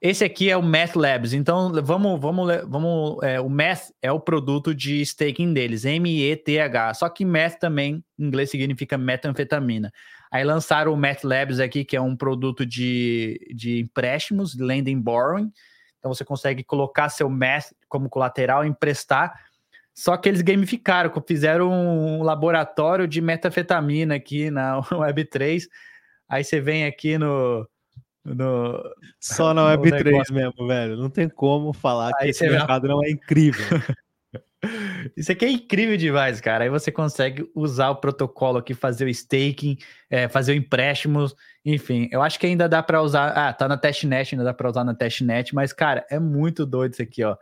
Esse 0.00 0.24
aqui 0.24 0.50
é 0.50 0.56
o 0.56 0.62
Math 0.62 0.96
Labs. 0.96 1.32
Então, 1.32 1.72
vamos, 1.80 2.20
vamos, 2.20 2.52
vamos. 2.66 3.22
É, 3.22 3.40
o 3.40 3.48
Math 3.48 3.90
é 4.02 4.10
o 4.10 4.18
produto 4.18 4.74
de 4.74 5.00
staking 5.02 5.54
deles, 5.54 5.84
M-E-T-H. 5.84 6.94
Só 6.94 7.08
que 7.08 7.24
Math 7.24 7.60
também, 7.60 8.04
em 8.18 8.24
inglês, 8.26 8.50
significa 8.50 8.98
metanfetamina. 8.98 9.92
Aí 10.32 10.42
lançaram 10.42 10.92
o 10.92 10.96
Math 10.96 11.22
Labs 11.22 11.60
aqui, 11.60 11.84
que 11.84 11.94
é 11.96 12.00
um 12.00 12.16
produto 12.16 12.66
de, 12.66 13.38
de 13.54 13.78
empréstimos, 13.78 14.58
lending 14.58 15.00
borrowing. 15.00 15.52
Então, 16.00 16.12
você 16.12 16.24
consegue 16.24 16.64
colocar 16.64 17.08
seu 17.08 17.30
Math 17.30 17.66
como 17.88 18.08
colateral, 18.08 18.64
emprestar 18.64 19.32
só 19.94 20.16
que 20.16 20.28
eles 20.28 20.40
gamificaram, 20.40 21.12
fizeram 21.26 21.70
um 21.70 22.22
laboratório 22.22 23.06
de 23.06 23.20
metafetamina 23.20 24.14
aqui 24.14 24.50
na 24.50 24.80
Web3. 24.90 25.64
Aí 26.28 26.42
você 26.42 26.60
vem 26.60 26.86
aqui 26.86 27.18
no. 27.18 27.68
no 28.24 28.82
Só 29.20 29.52
na 29.54 29.76
Web3 29.76 30.32
mesmo, 30.32 30.66
velho. 30.66 30.96
Não 30.96 31.10
tem 31.10 31.28
como 31.28 31.72
falar 31.72 32.12
Aí 32.18 32.24
que 32.24 32.30
esse 32.30 32.48
mercado 32.48 32.88
não 32.88 33.04
é 33.04 33.10
incrível. 33.10 33.64
Isso 35.16 35.32
aqui 35.32 35.44
é 35.44 35.50
incrível 35.50 35.96
demais, 35.96 36.40
cara. 36.40 36.62
Aí 36.62 36.70
você 36.70 36.92
consegue 36.92 37.50
usar 37.52 37.90
o 37.90 37.96
protocolo 37.96 38.58
aqui, 38.58 38.74
fazer 38.74 39.04
o 39.04 39.08
staking, 39.08 39.76
é, 40.08 40.28
fazer 40.28 40.52
o 40.52 40.54
empréstimo, 40.54 41.26
enfim. 41.64 42.08
Eu 42.12 42.22
acho 42.22 42.38
que 42.38 42.46
ainda 42.46 42.68
dá 42.68 42.80
para 42.80 43.02
usar. 43.02 43.30
Ah, 43.30 43.52
tá 43.52 43.66
na 43.66 43.76
testnet, 43.76 44.32
ainda 44.32 44.44
dá 44.44 44.54
para 44.54 44.70
usar 44.70 44.84
na 44.84 44.94
testnet, 44.94 45.52
mas, 45.52 45.72
cara, 45.72 46.06
é 46.08 46.18
muito 46.18 46.64
doido 46.64 46.92
isso 46.92 47.02
aqui, 47.02 47.24
ó. 47.24 47.36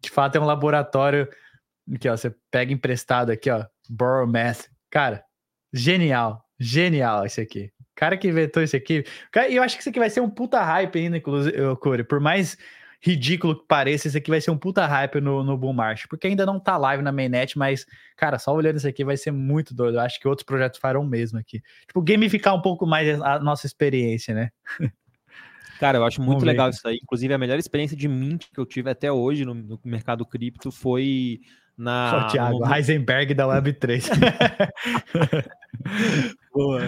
De 0.00 0.10
fato, 0.10 0.36
é 0.36 0.40
um 0.40 0.44
laboratório 0.44 1.28
Aqui, 1.94 2.08
ó, 2.08 2.16
você 2.16 2.34
pega 2.50 2.72
emprestado 2.72 3.30
aqui, 3.30 3.50
ó, 3.50 3.64
Borrow 3.88 4.26
Math. 4.26 4.68
Cara, 4.90 5.24
genial, 5.72 6.44
genial 6.58 7.24
esse 7.24 7.40
aqui. 7.40 7.72
Cara 7.94 8.16
que 8.16 8.28
inventou 8.28 8.62
isso 8.62 8.76
aqui. 8.76 9.04
E 9.48 9.56
eu 9.56 9.62
acho 9.62 9.76
que 9.76 9.82
isso 9.82 9.90
aqui 9.90 9.98
vai 9.98 10.10
ser 10.10 10.20
um 10.20 10.30
puta 10.30 10.62
hype 10.62 10.98
ainda, 10.98 11.18
inclusive, 11.18 11.56
Corey. 11.76 12.04
Por 12.04 12.20
mais 12.20 12.56
ridículo 13.02 13.58
que 13.58 13.66
pareça, 13.66 14.08
isso 14.08 14.18
aqui 14.18 14.30
vai 14.30 14.40
ser 14.40 14.50
um 14.50 14.58
puta 14.58 14.86
hype 14.86 15.20
no, 15.20 15.42
no 15.42 15.56
Bull 15.56 15.72
March, 15.72 16.06
porque 16.08 16.26
ainda 16.26 16.44
não 16.44 16.60
tá 16.60 16.76
live 16.76 17.02
na 17.02 17.10
mainnet, 17.10 17.58
mas, 17.58 17.86
cara, 18.16 18.38
só 18.38 18.54
olhando 18.54 18.76
isso 18.76 18.86
aqui 18.86 19.04
vai 19.04 19.16
ser 19.16 19.30
muito 19.30 19.74
doido. 19.74 19.96
Eu 19.96 20.00
acho 20.00 20.20
que 20.20 20.28
outros 20.28 20.44
projetos 20.44 20.78
farão 20.78 21.02
o 21.02 21.06
mesmo 21.06 21.38
aqui. 21.38 21.62
Tipo, 21.86 22.02
gamificar 22.02 22.54
um 22.54 22.60
pouco 22.60 22.86
mais 22.86 23.20
a 23.20 23.38
nossa 23.38 23.66
experiência, 23.66 24.34
né? 24.34 24.50
Cara, 25.80 25.96
eu 25.96 26.04
acho 26.04 26.20
muito 26.20 26.44
legal 26.44 26.68
isso 26.68 26.86
aí. 26.86 26.98
Inclusive, 27.02 27.32
a 27.32 27.38
melhor 27.38 27.58
experiência 27.58 27.96
de 27.96 28.06
mint 28.06 28.48
que 28.52 28.60
eu 28.60 28.66
tive 28.66 28.90
até 28.90 29.10
hoje 29.10 29.46
no, 29.46 29.54
no 29.54 29.80
mercado 29.82 30.26
cripto 30.26 30.70
foi 30.70 31.40
na. 31.80 32.26
Oh, 32.26 32.30
Thiago, 32.30 32.58
no... 32.58 32.74
Heisenberg 32.74 33.34
da 33.34 33.46
Web3. 33.46 34.04
Boa. 36.52 36.80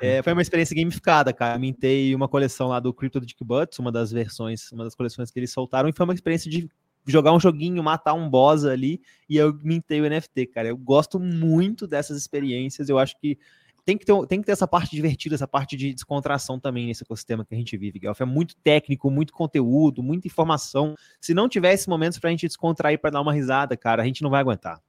É, 0.00 0.22
foi 0.22 0.32
uma 0.32 0.42
experiência 0.42 0.74
gamificada, 0.74 1.32
cara. 1.32 1.54
Eu 1.54 1.60
mintei 1.60 2.14
uma 2.14 2.28
coleção 2.28 2.68
lá 2.68 2.80
do 2.80 2.92
Crypto 2.92 3.20
Dick 3.20 3.44
Butts, 3.44 3.78
uma 3.78 3.92
das 3.92 4.10
versões, 4.10 4.72
uma 4.72 4.82
das 4.82 4.94
coleções 4.94 5.30
que 5.30 5.38
eles 5.38 5.52
soltaram, 5.52 5.88
e 5.88 5.92
foi 5.92 6.04
uma 6.04 6.14
experiência 6.14 6.50
de 6.50 6.68
jogar 7.06 7.32
um 7.32 7.38
joguinho, 7.38 7.82
matar 7.82 8.14
um 8.14 8.28
boss 8.28 8.64
ali, 8.64 9.00
e 9.28 9.36
eu 9.36 9.56
mintei 9.62 10.00
o 10.00 10.08
NFT, 10.08 10.46
cara. 10.46 10.68
Eu 10.68 10.76
gosto 10.76 11.20
muito 11.20 11.86
dessas 11.86 12.18
experiências, 12.18 12.88
eu 12.88 12.98
acho 12.98 13.16
que 13.20 13.38
tem 13.84 13.98
que, 13.98 14.06
ter, 14.06 14.26
tem 14.26 14.40
que 14.40 14.46
ter 14.46 14.52
essa 14.52 14.66
parte 14.66 14.90
divertida, 14.96 15.34
essa 15.34 15.46
parte 15.46 15.76
de 15.76 15.92
descontração 15.92 16.58
também 16.58 16.86
nesse 16.86 17.02
ecossistema 17.02 17.44
que 17.44 17.54
a 17.54 17.58
gente 17.58 17.76
vive, 17.76 17.98
Guelph. 17.98 18.20
É 18.20 18.24
muito 18.24 18.56
técnico, 18.56 19.10
muito 19.10 19.32
conteúdo, 19.32 20.02
muita 20.02 20.26
informação. 20.26 20.94
Se 21.20 21.34
não 21.34 21.48
tivesse 21.48 21.88
momentos 21.88 22.18
para 22.18 22.28
a 22.28 22.30
gente 22.30 22.46
descontrair, 22.46 22.98
para 22.98 23.10
dar 23.10 23.20
uma 23.20 23.32
risada, 23.32 23.76
cara, 23.76 24.02
a 24.02 24.06
gente 24.06 24.22
não 24.22 24.30
vai 24.30 24.40
aguentar. 24.40 24.80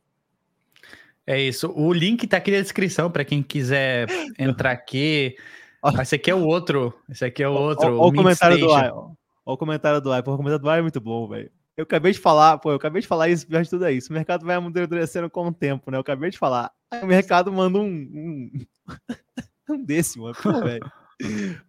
É 1.28 1.41
isso. 1.41 1.74
O 1.76 1.91
link 1.91 2.26
tá 2.28 2.38
aqui 2.38 2.52
na 2.52 2.62
descrição 2.62 3.12
para 3.12 3.26
quem 3.26 3.43
quiser 3.43 4.08
entrar 4.39 4.72
aqui. 4.72 5.36
Esse 6.02 6.16
aqui 6.16 6.32
é 6.32 6.36
o 6.36 6.43
outro. 6.43 6.93
Esse 7.10 7.26
aqui 7.26 7.43
é 7.43 7.50
o 7.50 7.54
outro. 7.54 7.88
Olha 7.88 7.96
o, 7.96 8.14
comentário 8.14 8.58
do 8.60 8.72
Ai. 8.72 8.91
Olha 8.91 9.16
o 9.46 9.58
comentário 9.58 10.02
do 10.02 10.12
Ai. 10.12 10.20
o 10.22 10.24
comentário 10.24 10.60
do 10.60 10.70
Ai 10.70 10.80
é 10.80 10.82
muito 10.82 11.02
bom, 11.02 11.28
velho. 11.28 11.52
Eu 11.78 11.84
acabei 11.84 12.14
de 12.14 12.20
falar, 12.20 12.58
pô, 12.60 12.72
eu 12.72 12.78
acabei 12.78 13.02
de 13.02 13.08
falar 13.08 13.28
isso, 13.28 13.46
de 13.48 13.70
tudo 13.70 13.86
é 13.86 13.91
isso. 13.91 14.10
O 14.10 14.14
mercado 14.14 14.46
vai 14.46 14.56
amadurecendo 14.56 15.30
com 15.30 15.48
o 15.48 15.54
tempo, 15.54 15.91
né? 15.91 15.98
Eu 15.98 16.02
acabei 16.02 16.30
de 16.30 16.38
falar. 16.38 16.72
O 17.04 17.08
mercado 17.08 17.52
manda 17.52 17.80
um, 17.80 17.86
um, 17.86 18.52
um 19.70 19.84
desse, 19.84 20.20
mano. 20.20 20.36
Pô, 20.41 20.60
velho. 20.62 20.91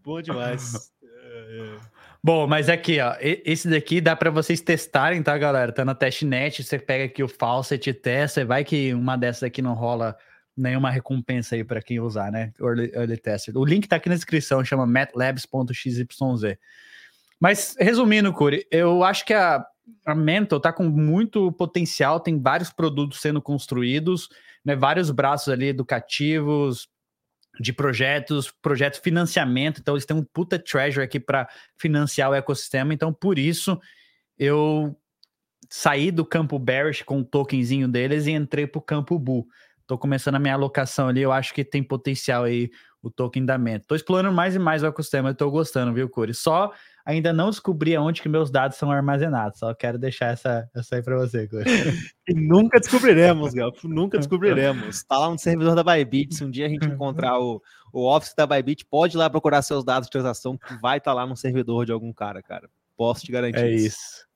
Bom 0.03 0.21
demais. 0.21 0.93
Bom, 2.23 2.47
mas 2.47 2.69
aqui, 2.69 3.01
ó, 3.01 3.15
esse 3.21 3.69
daqui 3.69 4.01
dá 4.01 4.17
para 4.17 4.31
vocês 4.31 4.61
testarem, 4.61 5.23
tá, 5.23 5.37
galera? 5.39 5.73
Tá 5.73 5.85
na 5.85 5.95
testnet, 5.95 6.65
você 6.65 6.79
pega 6.79 7.05
aqui 7.05 7.23
o 7.23 7.29
Faucet 7.29 7.89
e 7.89 7.95
testa, 7.95 8.45
vai 8.45 8.65
que 8.65 8.93
uma 8.95 9.17
dessas 9.17 9.45
aqui 9.45 9.63
não 9.63 9.75
rola 9.75 10.17
nenhuma 10.57 10.91
recompensa 10.91 11.55
aí 11.55 11.63
para 11.63 11.83
quem 11.83 12.01
usar, 12.01 12.33
né? 12.33 12.53
Early, 12.61 12.91
early 12.95 13.17
Tester. 13.17 13.57
O 13.57 13.65
link 13.65 13.87
tá 13.87 13.97
aqui 13.97 14.09
na 14.09 14.15
descrição, 14.15 14.65
chama 14.65 14.87
matlabs.xyz. 14.87 16.05
Mas, 17.39 17.77
resumindo, 17.79 18.33
Curi, 18.33 18.67
eu 18.71 19.05
acho 19.05 19.25
que 19.25 19.35
a, 19.35 19.65
a 20.05 20.15
Mental 20.15 20.61
tá 20.61 20.73
com 20.73 20.85
muito 20.85 21.53
potencial, 21.53 22.21
tem 22.21 22.41
vários 22.41 22.71
produtos 22.71 23.21
sendo 23.21 23.41
construídos, 23.41 24.29
né, 24.65 24.75
vários 24.75 25.11
braços 25.11 25.53
ali 25.53 25.67
educativos, 25.67 26.89
de 27.59 27.73
projetos, 27.73 28.53
projetos 28.61 29.01
financiamento, 29.01 29.81
então 29.81 29.95
eles 29.95 30.05
têm 30.05 30.17
um 30.17 30.25
puta 30.25 30.59
treasure 30.59 31.05
aqui 31.05 31.19
para 31.19 31.49
financiar 31.77 32.31
o 32.31 32.35
ecossistema, 32.35 32.93
então 32.93 33.13
por 33.13 33.39
isso 33.39 33.79
eu 34.39 34.97
saí 35.71 36.11
do 36.11 36.25
campo 36.25 36.59
bearish 36.59 37.03
com 37.03 37.21
o 37.21 37.25
tokenzinho 37.25 37.89
deles 37.89 38.27
e 38.27 38.33
entrei 38.33 38.67
pro 38.67 38.81
campo 38.81 39.19
bull. 39.19 39.47
Tô 39.87 39.97
começando 39.97 40.35
a 40.35 40.39
minha 40.39 40.55
alocação 40.55 41.09
ali, 41.09 41.23
eu 41.23 41.33
acho 41.33 41.55
que 41.55 41.65
tem 41.65 41.83
potencial 41.83 42.45
aí 42.45 42.71
o 43.03 43.11
token 43.11 43.45
da 43.45 43.57
Mento. 43.57 43.87
Tô 43.87 43.95
explorando 43.95 44.35
mais 44.35 44.55
e 44.55 44.59
mais 44.59 44.83
o 44.83 44.87
ecossistema, 44.87 45.31
eu 45.31 45.35
tô 45.35 45.51
gostando, 45.51 45.95
viu, 45.95 46.09
Curi? 46.09 46.35
Só 46.35 46.73
ainda 47.07 47.33
não 47.33 47.51
descobri 47.51 47.95
aonde 47.95 48.21
que 48.21 48.29
meus 48.29 48.51
dados 48.51 48.77
são 48.77 48.91
armazenados. 48.91 49.61
Só 49.61 49.73
quero 49.73 49.97
deixar 49.97 50.33
essa, 50.33 50.69
essa 50.75 50.97
aí 50.97 51.03
para 51.03 51.17
você, 51.17 51.47
Curi. 51.47 51.65
nunca 52.35 52.81
descobriremos, 52.81 53.55
Gal. 53.55 53.73
Nunca 53.85 54.19
descobriremos. 54.19 55.05
Tá 55.05 55.17
lá 55.17 55.31
no 55.31 55.39
servidor 55.39 55.77
da 55.77 55.85
Bybit. 55.85 56.35
Se 56.35 56.45
um 56.45 56.51
dia 56.51 56.67
a 56.67 56.69
gente 56.69 56.85
encontrar 56.91 57.39
o, 57.39 57.63
o 57.93 58.05
Office 58.05 58.35
da 58.37 58.45
Bybit, 58.45 58.85
pode 58.91 59.17
ir 59.17 59.19
lá 59.19 59.31
procurar 59.31 59.63
seus 59.63 59.85
dados 59.85 60.09
de 60.09 60.11
transação, 60.11 60.59
que 60.59 60.75
vai 60.83 60.99
estar 60.99 61.13
tá 61.13 61.15
lá 61.15 61.25
no 61.25 61.37
servidor 61.37 61.87
de 61.87 61.93
algum 61.93 62.13
cara, 62.13 62.43
cara. 62.43 62.69
Posso 62.97 63.25
te 63.25 63.31
garantir. 63.31 63.61
É 63.61 63.71
isso. 63.71 63.87
isso. 63.87 64.27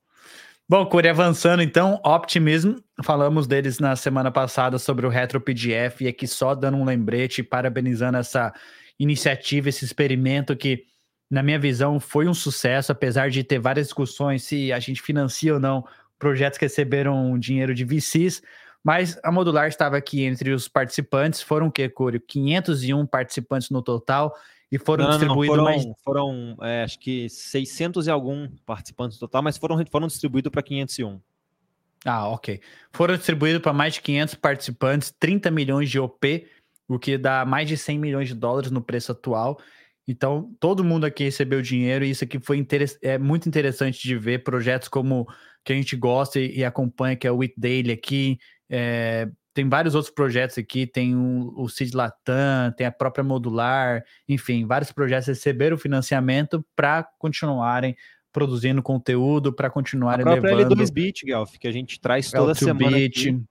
Bom, 0.69 0.87
Curi, 0.87 1.09
avançando 1.09 1.65
então, 1.65 2.01
Optimism, 2.05 2.75
falamos 3.03 3.49
deles 3.49 3.81
na 3.81 3.97
semana 3.97 4.31
passada 4.31 4.79
sobre 4.79 5.05
o 5.05 5.09
Retro 5.09 5.41
PDF 5.41 6.03
e 6.03 6.07
aqui 6.07 6.29
só 6.29 6.55
dando 6.55 6.77
um 6.77 6.85
lembrete, 6.85 7.43
parabenizando 7.43 8.19
essa 8.19 8.55
iniciativa, 8.97 9.69
esse 9.69 9.85
experimento 9.85 10.55
que, 10.55 10.85
na 11.31 11.43
minha 11.43 11.59
visão, 11.59 12.01
foi 12.01 12.27
um 12.27 12.35
sucesso, 12.35 12.91
apesar 12.91 13.31
de 13.31 13.45
ter 13.45 13.59
várias 13.59 13.87
discussões 13.87 14.43
se 14.43 14.73
a 14.73 14.81
gente 14.81 15.01
financia 15.01 15.55
ou 15.55 15.61
não 15.61 15.85
projetos 16.19 16.59
que 16.59 16.65
receberam 16.67 17.39
dinheiro 17.39 17.75
de 17.75 17.85
VCs, 17.85 18.43
mas 18.85 19.19
a 19.23 19.33
Modular 19.33 19.69
estava 19.69 19.97
aqui 19.97 20.25
entre 20.25 20.53
os 20.53 20.69
participantes, 20.69 21.41
foram 21.41 21.69
o 21.69 21.73
que, 21.73 21.89
Curi? 21.89 22.21
501 22.21 23.07
participantes 23.07 23.71
no 23.71 23.81
total, 23.81 24.37
e 24.71 24.79
foram 24.79 25.05
não, 25.05 25.11
distribuídos 25.11 25.57
não, 25.57 25.65
foram, 25.65 25.83
mais. 25.83 25.99
Foram, 26.05 26.57
é, 26.63 26.83
acho 26.85 26.99
que 26.99 27.29
600 27.29 28.07
e 28.07 28.11
algum 28.11 28.49
participantes 28.65 29.19
total, 29.19 29.43
mas 29.43 29.57
foram, 29.57 29.83
foram 29.91 30.07
distribuídos 30.07 30.51
para 30.53 30.63
501. 30.63 31.21
Ah, 32.05 32.29
ok. 32.29 32.61
Foram 32.93 33.17
distribuídos 33.17 33.61
para 33.61 33.73
mais 33.73 33.95
de 33.95 34.01
500 34.01 34.35
participantes, 34.37 35.15
30 35.19 35.51
milhões 35.51 35.91
de 35.91 35.99
OP. 35.99 36.47
o 36.89 36.99
que 36.99 37.19
dá 37.19 37.45
mais 37.45 37.69
de 37.69 37.77
100 37.77 37.99
milhões 37.99 38.29
de 38.29 38.35
dólares 38.35 38.71
no 38.71 38.81
preço 38.81 39.13
atual. 39.13 39.59
Então, 40.07 40.55
todo 40.59 40.85
mundo 40.85 41.05
aqui 41.05 41.25
recebeu 41.25 41.63
dinheiro 41.63 42.05
e 42.05 42.11
isso 42.11 42.25
aqui 42.25 42.41
foi 42.41 42.67
é 43.03 43.19
muito 43.19 43.49
interessante 43.49 44.03
de 44.03 44.17
ver 44.17 44.43
projetos 44.43 44.89
como 44.89 45.27
que 45.65 45.73
a 45.73 45.77
gente 45.77 45.95
gosta 45.97 46.41
e, 46.41 46.59
e 46.59 46.65
acompanha, 46.65 47.17
que 47.17 47.27
é 47.27 47.31
o 47.31 47.37
With 47.37 47.55
Daily 47.57 47.93
aqui. 47.93 48.39
É, 48.69 49.29
tem 49.53 49.69
vários 49.69 49.95
outros 49.95 50.13
projetos 50.13 50.59
aqui, 50.59 50.87
tem 50.87 51.15
o, 51.15 51.53
o 51.57 51.69
Cid 51.69 51.97
Latam, 51.97 52.73
tem 52.77 52.87
a 52.87 52.93
própria 52.93 53.25
Modular, 53.25 54.03
enfim, 54.29 54.65
vários 54.67 54.93
projetos 54.93 55.29
receberam 55.29 55.77
financiamento 55.77 56.65
para 56.75 57.07
continuarem 57.19 57.97
produzindo 58.33 58.83
conteúdo, 58.83 59.53
para 59.53 59.69
continuarem 59.69 60.23
a 60.23 60.31
própria 60.31 60.55
levando... 60.55 60.77
L2Bit, 60.77 61.27
Gelf, 61.27 61.59
que 61.59 61.67
a 61.67 61.73
gente 61.73 62.01
traz 62.01 62.31
toda 62.31 62.55
semana 62.55 62.97
aqui. 62.97 63.43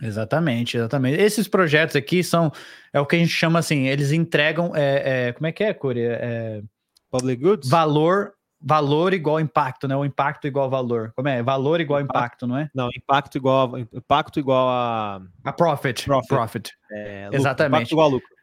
Exatamente, 0.00 0.76
exatamente. 0.76 1.20
Esses 1.20 1.48
projetos 1.48 1.96
aqui 1.96 2.22
são, 2.22 2.52
é 2.92 3.00
o 3.00 3.06
que 3.06 3.16
a 3.16 3.18
gente 3.18 3.32
chama 3.32 3.58
assim, 3.58 3.86
eles 3.88 4.12
entregam, 4.12 4.72
é, 4.74 5.28
é 5.28 5.32
como 5.32 5.46
é 5.46 5.52
que 5.52 5.64
é, 5.64 5.74
Corey? 5.74 6.04
É, 6.04 6.62
Public 7.10 7.42
Goods? 7.42 7.68
Valor, 7.68 8.32
valor 8.60 9.12
igual 9.12 9.40
impacto, 9.40 9.88
né? 9.88 9.96
O 9.96 10.04
impacto 10.04 10.46
igual 10.46 10.68
valor. 10.68 11.12
Como 11.16 11.28
é? 11.28 11.42
Valor 11.42 11.80
igual 11.80 12.00
impacto, 12.00 12.44
impacto 12.44 12.46
não 12.46 12.56
é? 12.56 12.70
Não, 12.74 12.88
impacto 12.96 13.36
igual, 13.36 13.78
impacto 13.78 14.38
igual 14.38 14.68
a... 14.68 15.22
A 15.44 15.52
profit. 15.52 16.04
Profit. 16.04 16.28
profit. 16.28 16.72
É, 16.92 17.24
lucro, 17.24 17.40
exatamente. 17.40 17.78
Impacto 17.78 17.92
igual 17.92 18.06
a 18.06 18.10
lucro. 18.10 18.37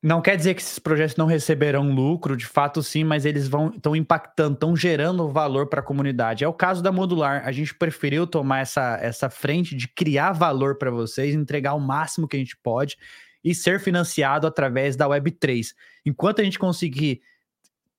Não 0.00 0.22
quer 0.22 0.36
dizer 0.36 0.54
que 0.54 0.62
esses 0.62 0.78
projetos 0.78 1.16
não 1.16 1.26
receberão 1.26 1.90
lucro, 1.90 2.36
de 2.36 2.46
fato 2.46 2.82
sim, 2.84 3.02
mas 3.02 3.24
eles 3.24 3.48
vão 3.48 3.70
estão 3.70 3.96
impactando, 3.96 4.54
estão 4.54 4.76
gerando 4.76 5.28
valor 5.28 5.66
para 5.66 5.80
a 5.80 5.82
comunidade. 5.82 6.44
É 6.44 6.48
o 6.48 6.52
caso 6.52 6.80
da 6.80 6.92
Modular. 6.92 7.42
A 7.44 7.50
gente 7.50 7.74
preferiu 7.74 8.24
tomar 8.24 8.60
essa, 8.60 8.96
essa 9.02 9.28
frente 9.28 9.74
de 9.74 9.88
criar 9.88 10.32
valor 10.32 10.78
para 10.78 10.90
vocês, 10.90 11.34
entregar 11.34 11.74
o 11.74 11.80
máximo 11.80 12.28
que 12.28 12.36
a 12.36 12.38
gente 12.38 12.56
pode 12.56 12.96
e 13.42 13.52
ser 13.54 13.80
financiado 13.80 14.46
através 14.46 14.94
da 14.94 15.08
Web3. 15.08 15.74
Enquanto 16.06 16.40
a 16.40 16.44
gente 16.44 16.60
conseguir 16.60 17.20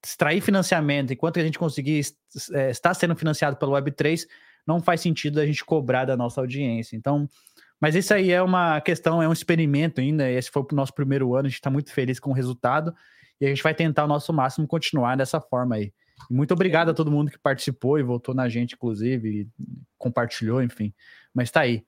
extrair 0.02 0.39
financiamento, 0.39 1.12
enquanto 1.12 1.38
a 1.38 1.43
gente 1.43 1.60
conseguir 1.60 2.06
é, 2.54 2.72
estar 2.72 2.93
sendo 2.93 3.16
financiado 3.16 3.58
pelo 3.58 3.74
Web3, 3.74 4.26
não 4.66 4.80
faz 4.80 5.02
sentido 5.02 5.39
a 5.39 5.45
gente 5.45 5.66
cobrar 5.66 6.06
da 6.06 6.16
nossa 6.16 6.39
audiência. 6.39 6.95
Então, 6.95 7.28
mas 7.80 7.96
isso 7.96 8.14
aí 8.14 8.32
é 8.32 8.42
uma 8.42 8.82
questão, 8.82 9.22
é 9.22 9.28
um 9.28 9.34
experimento 9.34 10.02
ainda. 10.02 10.30
Esse 10.30 10.52
foi 10.52 10.64
o 10.64 10.76
nosso 10.76 10.94
primeiro 10.94 11.34
ano, 11.34 11.46
a 11.46 11.50
gente 11.50 11.60
está 11.60 11.70
muito 11.70 11.92
feliz 11.94 12.20
com 12.20 12.32
o 12.32 12.34
resultado 12.34 12.94
e 13.40 13.46
a 13.46 13.50
gente 13.50 13.64
vai 13.64 13.74
tentar 13.74 14.04
o 14.04 14.08
nosso 14.08 14.34
máximo 14.34 14.68
continuar 14.68 15.16
dessa 15.16 15.40
forma 15.40 15.76
aí. 15.76 15.94
Muito 16.30 16.54
obrigado 16.54 16.90
a 16.90 16.94
todo 16.94 17.12
mundo 17.12 17.32
que 17.32 17.40
participou 17.40 17.98
e 17.98 18.04
votou 18.04 18.36
na 18.36 18.50
gente, 18.50 18.76
inclusive, 18.76 19.48
compartilhou, 19.98 20.62
enfim. 20.62 20.94
Mas 21.34 21.50
tá 21.50 21.62
aí. 21.62 21.84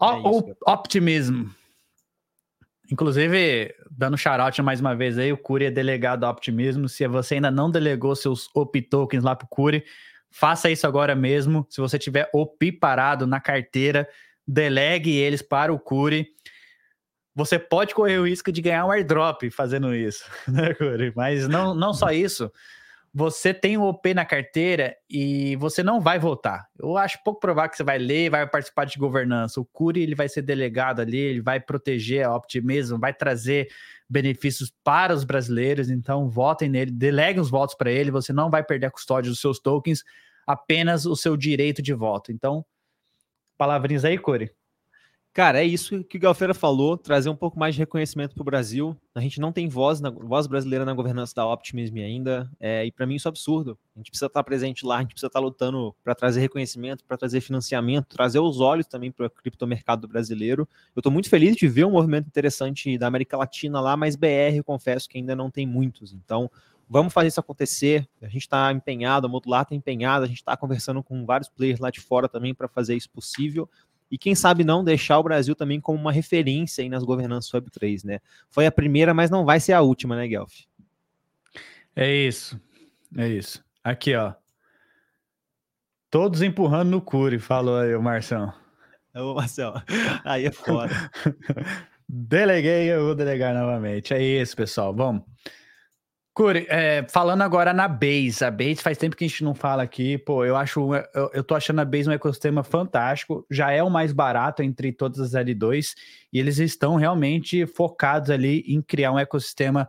O, 0.00 0.50
é 0.50 0.72
Optimism. 0.72 1.46
Inclusive, 2.90 3.74
dando 3.90 4.16
shout 4.16 4.62
mais 4.62 4.80
uma 4.80 4.96
vez 4.96 5.18
aí, 5.18 5.32
o 5.32 5.36
Curi 5.36 5.66
é 5.66 5.70
delegado 5.70 6.20
do 6.20 6.26
Optimismo. 6.26 6.88
Se 6.88 7.06
você 7.06 7.34
ainda 7.34 7.50
não 7.50 7.70
delegou 7.70 8.16
seus 8.16 8.48
OP 8.54 8.80
tokens 8.82 9.22
lá 9.22 9.36
pro 9.36 9.46
Curi, 9.46 9.84
faça 10.30 10.70
isso 10.70 10.86
agora 10.86 11.14
mesmo. 11.14 11.66
Se 11.68 11.80
você 11.80 11.98
tiver 11.98 12.28
OP 12.32 12.72
parado 12.72 13.26
na 13.26 13.40
carteira, 13.40 14.08
delegue 14.48 15.14
eles 15.14 15.42
para 15.42 15.72
o 15.72 15.78
Curi. 15.78 16.26
Você 17.34 17.58
pode 17.58 17.94
correr 17.94 18.18
o 18.18 18.26
risco 18.26 18.50
de 18.50 18.62
ganhar 18.62 18.86
um 18.86 18.90
airdrop 18.90 19.50
fazendo 19.50 19.94
isso, 19.94 20.24
né, 20.48 20.72
Curi? 20.74 21.12
Mas 21.14 21.46
não, 21.46 21.74
não 21.74 21.92
só 21.92 22.10
isso. 22.10 22.50
Você 23.14 23.54
tem 23.54 23.76
o 23.76 23.84
OP 23.84 24.12
na 24.12 24.24
carteira 24.24 24.94
e 25.08 25.56
você 25.56 25.82
não 25.82 26.00
vai 26.00 26.18
votar. 26.18 26.66
Eu 26.78 26.96
acho 26.96 27.22
pouco 27.24 27.40
provável 27.40 27.70
que 27.70 27.76
você 27.76 27.82
vai 27.82 27.98
ler, 27.98 28.30
vai 28.30 28.46
participar 28.46 28.84
de 28.84 28.98
governança. 28.98 29.60
O 29.60 29.64
Curi 29.64 30.02
ele 30.02 30.14
vai 30.14 30.28
ser 30.28 30.42
delegado 30.42 31.00
ali, 31.00 31.18
ele 31.18 31.40
vai 31.40 31.58
proteger 31.58 32.24
a 32.24 32.34
Optimism, 32.34 32.98
vai 32.98 33.12
trazer 33.12 33.68
benefícios 34.08 34.72
para 34.84 35.14
os 35.14 35.24
brasileiros. 35.24 35.90
Então, 35.90 36.28
votem 36.28 36.68
nele, 36.68 36.90
deleguem 36.90 37.40
os 37.40 37.50
votos 37.50 37.74
para 37.74 37.90
ele. 37.90 38.10
Você 38.10 38.32
não 38.32 38.50
vai 38.50 38.62
perder 38.62 38.86
a 38.86 38.90
custódia 38.90 39.30
dos 39.30 39.40
seus 39.40 39.58
tokens, 39.58 40.04
apenas 40.46 41.06
o 41.06 41.16
seu 41.16 41.36
direito 41.36 41.80
de 41.80 41.94
voto. 41.94 42.30
Então, 42.30 42.64
palavrinhas 43.58 44.04
aí, 44.04 44.16
Core? 44.16 44.50
Cara, 45.38 45.60
é 45.62 45.64
isso 45.64 46.02
que 46.02 46.16
o 46.16 46.20
Galfeira 46.20 46.52
falou, 46.52 46.96
trazer 46.96 47.28
um 47.28 47.36
pouco 47.36 47.56
mais 47.56 47.72
de 47.72 47.80
reconhecimento 47.80 48.34
para 48.34 48.42
o 48.42 48.44
Brasil. 48.44 48.96
A 49.14 49.20
gente 49.20 49.38
não 49.38 49.52
tem 49.52 49.68
voz, 49.68 50.00
na, 50.00 50.10
voz 50.10 50.48
brasileira 50.48 50.84
na 50.84 50.92
governança 50.92 51.32
da 51.36 51.46
Optimism 51.46 51.98
ainda, 51.98 52.50
é, 52.58 52.84
e 52.84 52.90
para 52.90 53.06
mim 53.06 53.14
isso 53.14 53.28
é 53.28 53.30
absurdo. 53.30 53.78
A 53.94 54.00
gente 54.00 54.10
precisa 54.10 54.26
estar 54.26 54.42
presente 54.42 54.84
lá, 54.84 54.96
a 54.96 55.00
gente 55.02 55.10
precisa 55.12 55.28
estar 55.28 55.38
lutando 55.38 55.94
para 56.02 56.12
trazer 56.12 56.40
reconhecimento, 56.40 57.04
para 57.04 57.16
trazer 57.16 57.40
financiamento, 57.40 58.16
trazer 58.16 58.40
os 58.40 58.58
olhos 58.58 58.86
também 58.86 59.12
para 59.12 59.26
o 59.26 59.30
criptomercado 59.30 60.08
brasileiro. 60.08 60.68
Eu 60.96 61.00
estou 61.00 61.12
muito 61.12 61.28
feliz 61.28 61.54
de 61.54 61.68
ver 61.68 61.84
um 61.84 61.92
movimento 61.92 62.26
interessante 62.26 62.98
da 62.98 63.06
América 63.06 63.36
Latina 63.36 63.80
lá, 63.80 63.96
mas 63.96 64.16
BR, 64.16 64.60
confesso 64.64 65.08
que 65.08 65.18
ainda 65.18 65.36
não 65.36 65.52
tem 65.52 65.64
muitos. 65.64 66.12
Então, 66.12 66.50
vamos 66.88 67.12
fazer 67.12 67.28
isso 67.28 67.40
acontecer. 67.40 68.08
A 68.22 68.26
gente 68.26 68.42
está 68.42 68.72
empenhado, 68.72 69.26
a 69.26 69.30
Modular 69.30 69.62
está 69.62 69.74
empenhada, 69.74 70.24
a 70.24 70.28
gente 70.28 70.38
está 70.38 70.56
conversando 70.56 71.02
com 71.02 71.24
vários 71.24 71.48
players 71.48 71.80
lá 71.80 71.90
de 71.90 72.00
fora 72.00 72.28
também 72.28 72.54
para 72.54 72.68
fazer 72.68 72.96
isso 72.96 73.10
possível. 73.10 73.68
E 74.10 74.16
quem 74.16 74.34
sabe 74.34 74.64
não 74.64 74.82
deixar 74.82 75.18
o 75.18 75.22
Brasil 75.22 75.54
também 75.54 75.80
como 75.80 75.98
uma 75.98 76.12
referência 76.12 76.82
aí 76.82 76.88
nas 76.88 77.04
governanças 77.04 77.50
Web3, 77.50 78.04
né? 78.04 78.20
Foi 78.48 78.66
a 78.66 78.72
primeira, 78.72 79.12
mas 79.12 79.30
não 79.30 79.44
vai 79.44 79.60
ser 79.60 79.74
a 79.74 79.82
última, 79.82 80.16
né, 80.16 80.26
Guelph? 80.26 80.60
É 81.94 82.14
isso. 82.14 82.58
É 83.16 83.28
isso. 83.28 83.62
Aqui, 83.84 84.14
ó. 84.14 84.32
Todos 86.10 86.40
empurrando 86.40 86.90
no 86.90 87.02
Cure, 87.02 87.38
falou 87.38 87.78
aí 87.78 87.94
o 87.94 88.02
Marção. 88.02 88.52
Ô, 89.14 89.34
Marcelo, 89.34 89.82
aí 90.24 90.46
é 90.46 90.52
foda. 90.52 90.92
Deleguei, 92.08 92.90
eu 92.90 93.04
vou 93.04 93.14
delegar 93.14 93.54
novamente. 93.54 94.14
É 94.14 94.22
isso, 94.22 94.56
pessoal. 94.56 94.94
Vamos. 94.94 95.22
Curi, 96.38 96.68
é, 96.68 97.04
falando 97.10 97.42
agora 97.42 97.72
na 97.72 97.88
Base, 97.88 98.44
a 98.44 98.50
Base 98.52 98.76
faz 98.76 98.96
tempo 98.96 99.16
que 99.16 99.24
a 99.24 99.28
gente 99.28 99.42
não 99.42 99.56
fala 99.56 99.82
aqui, 99.82 100.16
pô, 100.18 100.44
eu 100.44 100.54
acho, 100.54 100.94
eu, 101.12 101.30
eu 101.34 101.42
tô 101.42 101.52
achando 101.56 101.80
a 101.80 101.84
Base 101.84 102.08
um 102.08 102.12
ecossistema 102.12 102.62
fantástico, 102.62 103.44
já 103.50 103.72
é 103.72 103.82
o 103.82 103.90
mais 103.90 104.12
barato 104.12 104.62
entre 104.62 104.92
todas 104.92 105.18
as 105.18 105.32
L2, 105.32 105.94
e 106.32 106.38
eles 106.38 106.58
estão 106.58 106.94
realmente 106.94 107.66
focados 107.66 108.30
ali 108.30 108.60
em 108.68 108.80
criar 108.80 109.10
um 109.10 109.18
ecossistema 109.18 109.88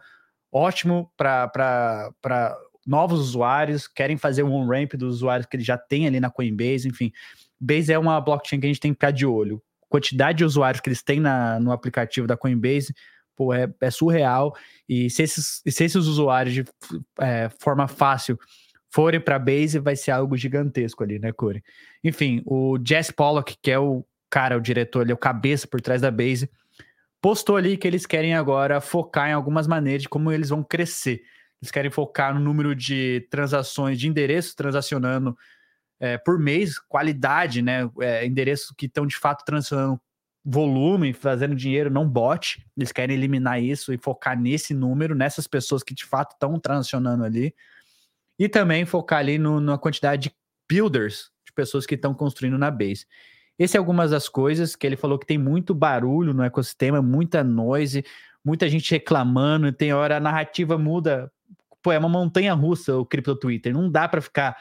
ótimo 0.52 1.12
para 1.16 2.58
novos 2.84 3.20
usuários, 3.20 3.88
querem 3.88 4.18
fazer 4.18 4.42
um 4.42 4.52
on-ramp 4.52 4.96
dos 4.96 5.18
usuários 5.18 5.46
que 5.46 5.56
eles 5.56 5.68
já 5.68 5.78
têm 5.78 6.08
ali 6.08 6.20
na 6.20 6.32
Coinbase, 6.32 6.88
enfim. 6.88 7.12
Base 7.62 7.94
é 7.94 8.00
uma 8.00 8.20
blockchain 8.20 8.60
que 8.60 8.66
a 8.66 8.70
gente 8.70 8.80
tem 8.80 8.92
que 8.92 8.96
ficar 8.96 9.12
de 9.12 9.24
olho. 9.24 9.62
Quantidade 9.88 10.40
de 10.40 10.46
usuários 10.46 10.82
que 10.82 10.90
eles 10.90 11.04
têm 11.04 11.20
na, 11.20 11.60
no 11.60 11.72
aplicativo 11.72 12.26
da 12.26 12.36
Coinbase 12.36 12.92
pô, 13.40 13.54
é, 13.54 13.74
é 13.80 13.90
surreal. 13.90 14.54
E 14.88 15.10
se 15.10 15.24
esses, 15.24 15.62
se 15.66 15.84
esses 15.86 15.96
usuários 15.96 16.54
de 16.54 16.66
é, 17.22 17.50
forma 17.58 17.88
fácil 17.88 18.38
forem 18.92 19.22
para 19.22 19.40
base, 19.40 19.80
vai 19.80 19.96
ser 19.96 20.12
algo 20.12 20.36
gigantesco 20.36 21.02
ali, 21.02 21.18
né, 21.20 21.32
Corey? 21.32 21.64
Enfim, 22.04 22.44
o 22.46 22.78
Jess 22.86 23.12
Pollock, 23.12 23.56
que 23.62 23.72
é 23.72 23.80
o 23.80 24.04
cara, 24.30 24.58
o 24.58 24.62
diretor 24.62 25.04
ali, 25.04 25.14
o 25.14 25.18
cabeça 25.18 25.66
por 25.66 25.80
trás 25.80 26.02
da 26.02 26.12
base, 26.12 26.50
postou 27.22 27.56
ali 27.56 27.78
que 27.78 27.88
eles 27.88 28.06
querem 28.06 28.36
agora 28.36 28.82
focar 28.82 29.30
em 29.30 29.34
algumas 29.34 29.68
maneiras 29.68 30.02
de 30.02 30.10
como 30.10 30.34
eles 30.34 30.50
vão 30.50 30.62
crescer. 30.62 31.22
Eles 31.62 31.72
querem 31.72 31.90
focar 31.90 32.34
no 32.34 32.42
número 32.42 32.76
de 32.76 33.26
transações, 33.32 33.98
de 33.98 34.10
endereços 34.10 34.54
transacionando 34.54 35.38
é, 35.98 36.18
por 36.18 36.38
mês, 36.38 36.78
qualidade, 36.78 37.62
né? 37.62 37.90
É, 38.02 38.26
endereços 38.26 38.74
que 38.78 38.86
estão 38.88 39.08
de 39.08 39.18
fato 39.18 39.46
transacionando 39.46 40.00
volume, 40.50 41.14
fazendo 41.14 41.56
dinheiro, 41.56 41.92
não 41.92 42.10
bot. 42.10 42.66
Eles 42.76 42.92
querem 42.92 43.16
eliminar 43.16 43.62
isso 43.62 43.94
e 43.94 43.98
focar 43.98 44.40
nesse 44.40 44.74
número, 44.74 45.14
nessas 45.14 45.46
pessoas 45.46 45.84
que 45.84 45.94
de 45.94 46.06
fato 46.06 46.32
estão 46.32 46.60
transacionando 46.60 47.24
ali. 47.24 47.54
E 48.38 48.50
também 48.50 48.86
focar 48.86 49.20
ali 49.20 49.38
no, 49.38 49.60
na 49.60 49.78
quantidade 49.78 50.30
de 50.30 50.36
builders, 50.68 51.30
de 51.46 51.54
pessoas 51.54 51.86
que 51.86 51.96
estão 51.96 52.14
construindo 52.14 52.58
na 52.58 52.72
base. 52.72 53.06
Essas 53.60 53.72
são 53.72 53.82
algumas 53.82 54.12
das 54.12 54.28
coisas 54.28 54.76
que 54.76 54.88
ele 54.88 54.96
falou 54.96 55.20
que 55.20 55.28
tem 55.28 55.38
muito 55.38 55.76
barulho 55.76 56.34
no 56.34 56.44
ecossistema, 56.44 57.02
muita 57.02 57.44
noise, 57.44 58.04
muita 58.44 58.68
gente 58.70 58.90
reclamando, 58.92 59.72
tem 59.72 59.94
hora 59.94 60.18
a 60.18 60.20
narrativa 60.20 60.78
muda. 60.78 61.32
Pô, 61.84 61.92
é 61.92 62.00
uma 62.00 62.10
montanha 62.10 62.54
russa 62.54 62.98
o 62.98 63.06
cripto 63.06 63.36
Twitter. 63.36 63.74
Não 63.74 63.92
dá 63.92 64.08
para 64.08 64.22
ficar 64.22 64.58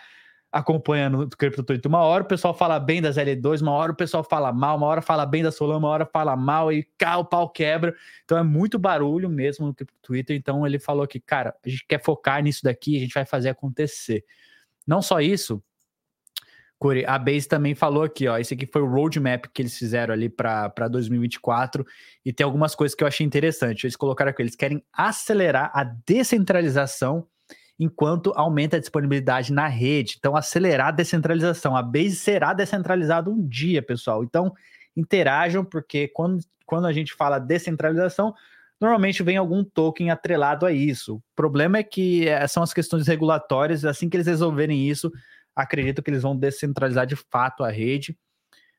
acompanhando 0.50 1.22
o 1.22 1.28
Crypto 1.28 1.62
Twitter. 1.62 1.88
Uma 1.88 2.02
hora 2.02 2.24
o 2.24 2.26
pessoal 2.26 2.54
fala 2.54 2.78
bem 2.80 3.02
das 3.02 3.16
L2, 3.16 3.60
uma 3.60 3.72
hora 3.72 3.92
o 3.92 3.96
pessoal 3.96 4.24
fala 4.24 4.52
mal, 4.52 4.76
uma 4.76 4.86
hora 4.86 5.02
fala 5.02 5.26
bem 5.26 5.42
da 5.42 5.52
Solana, 5.52 5.78
uma 5.78 5.88
hora 5.88 6.06
fala 6.06 6.36
mal 6.36 6.72
e 6.72 6.88
cá 6.96 7.18
o 7.18 7.24
pau 7.24 7.50
quebra. 7.50 7.94
Então 8.24 8.38
é 8.38 8.42
muito 8.42 8.78
barulho 8.78 9.28
mesmo 9.28 9.66
no 9.66 9.74
Crypto 9.74 9.98
Twitter. 10.02 10.36
Então 10.36 10.66
ele 10.66 10.78
falou 10.78 11.06
que, 11.06 11.20
cara, 11.20 11.54
a 11.64 11.68
gente 11.68 11.84
quer 11.86 12.02
focar 12.02 12.42
nisso 12.42 12.64
daqui, 12.64 12.96
a 12.96 13.00
gente 13.00 13.14
vai 13.14 13.24
fazer 13.24 13.50
acontecer. 13.50 14.24
Não 14.86 15.02
só 15.02 15.20
isso, 15.20 15.62
Corey, 16.78 17.04
a 17.04 17.18
Base 17.18 17.48
também 17.48 17.74
falou 17.74 18.04
aqui, 18.04 18.28
ó, 18.28 18.38
esse 18.38 18.54
aqui 18.54 18.64
foi 18.64 18.80
o 18.80 18.86
roadmap 18.86 19.46
que 19.52 19.62
eles 19.62 19.76
fizeram 19.76 20.14
ali 20.14 20.28
para 20.28 20.88
2024 20.88 21.84
e 22.24 22.32
tem 22.32 22.44
algumas 22.44 22.74
coisas 22.74 22.94
que 22.94 23.02
eu 23.02 23.08
achei 23.08 23.26
interessante. 23.26 23.84
Eles 23.84 23.96
colocaram 23.96 24.30
aqui, 24.30 24.40
eles 24.40 24.54
querem 24.54 24.82
acelerar 24.92 25.72
a 25.74 25.82
descentralização 25.82 27.26
enquanto 27.78 28.32
aumenta 28.34 28.76
a 28.76 28.80
disponibilidade 28.80 29.52
na 29.52 29.68
rede. 29.68 30.16
Então, 30.18 30.34
acelerar 30.34 30.88
a 30.88 30.92
descentralização. 30.92 31.76
A 31.76 31.82
Base 31.82 32.16
será 32.16 32.52
descentralizada 32.52 33.30
um 33.30 33.46
dia, 33.46 33.82
pessoal. 33.82 34.24
Então, 34.24 34.52
interajam, 34.96 35.64
porque 35.64 36.08
quando, 36.08 36.42
quando 36.66 36.86
a 36.86 36.92
gente 36.92 37.14
fala 37.14 37.38
descentralização, 37.38 38.34
normalmente 38.80 39.22
vem 39.22 39.36
algum 39.36 39.62
token 39.62 40.10
atrelado 40.10 40.66
a 40.66 40.72
isso. 40.72 41.16
O 41.16 41.22
problema 41.36 41.78
é 41.78 41.82
que 41.82 42.28
é, 42.28 42.46
são 42.48 42.62
as 42.62 42.72
questões 42.72 43.06
regulatórias, 43.06 43.84
assim 43.84 44.08
que 44.08 44.16
eles 44.16 44.26
resolverem 44.26 44.88
isso, 44.88 45.12
acredito 45.54 46.02
que 46.02 46.10
eles 46.10 46.22
vão 46.22 46.36
descentralizar 46.36 47.06
de 47.06 47.16
fato 47.16 47.62
a 47.62 47.70
rede. 47.70 48.16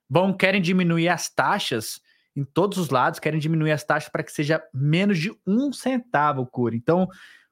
Vão 0.09 0.33
querem 0.33 0.61
diminuir 0.61 1.07
as 1.07 1.29
taxas 1.29 2.01
em 2.35 2.43
todos 2.43 2.77
os 2.77 2.89
lados, 2.89 3.19
querem 3.19 3.39
diminuir 3.39 3.71
as 3.71 3.83
taxas 3.83 4.09
para 4.09 4.23
que 4.23 4.31
seja 4.31 4.61
menos 4.73 5.19
de 5.19 5.31
um 5.45 5.71
centavo, 5.73 6.45
Cura. 6.45 6.75
Então, 6.75 7.07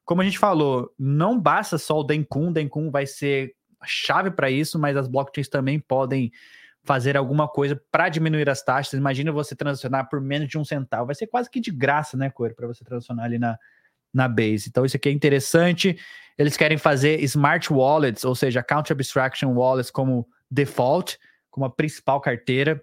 como 0.08 0.22
a 0.22 0.24
gente 0.24 0.38
falou, 0.38 0.90
não 0.98 1.38
basta 1.38 1.76
só 1.76 2.00
o 2.00 2.02
Denkun, 2.02 2.50
Denkun 2.50 2.90
vai 2.90 3.06
ser 3.06 3.54
a 3.78 3.84
chave 3.86 4.30
para 4.30 4.50
isso, 4.50 4.78
mas 4.78 4.96
as 4.96 5.06
blockchains 5.06 5.50
também 5.50 5.78
podem 5.78 6.32
fazer 6.82 7.14
alguma 7.14 7.46
coisa 7.46 7.78
para 7.92 8.08
diminuir 8.08 8.48
as 8.48 8.62
taxas. 8.62 8.98
Imagina 8.98 9.30
você 9.30 9.54
transacionar 9.54 10.08
por 10.08 10.18
menos 10.18 10.48
de 10.48 10.56
um 10.56 10.64
centavo, 10.64 11.04
vai 11.04 11.14
ser 11.14 11.26
quase 11.26 11.50
que 11.50 11.60
de 11.60 11.70
graça, 11.70 12.16
né, 12.16 12.30
Cor, 12.30 12.54
para 12.54 12.66
você 12.66 12.82
transacionar 12.82 13.26
ali 13.26 13.38
na, 13.38 13.58
na 14.10 14.26
Base. 14.26 14.70
Então, 14.70 14.82
isso 14.86 14.96
aqui 14.96 15.10
é 15.10 15.12
interessante. 15.12 15.98
Eles 16.38 16.56
querem 16.56 16.78
fazer 16.78 17.22
smart 17.24 17.70
wallets, 17.70 18.24
ou 18.24 18.34
seja, 18.34 18.60
account 18.60 18.90
abstraction 18.90 19.52
wallets 19.52 19.90
como 19.90 20.26
default, 20.50 21.18
como 21.50 21.66
a 21.66 21.70
principal 21.70 22.18
carteira. 22.18 22.82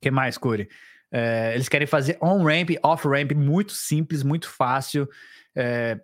Que 0.00 0.10
mais, 0.10 0.36
Curi? 0.36 0.68
É, 1.08 1.52
eles 1.54 1.68
querem 1.68 1.86
fazer 1.86 2.18
on-ramp, 2.20 2.70
off-ramp, 2.82 3.30
muito 3.30 3.70
simples, 3.70 4.24
muito 4.24 4.50
fácil. 4.50 5.08
É, 5.54 6.00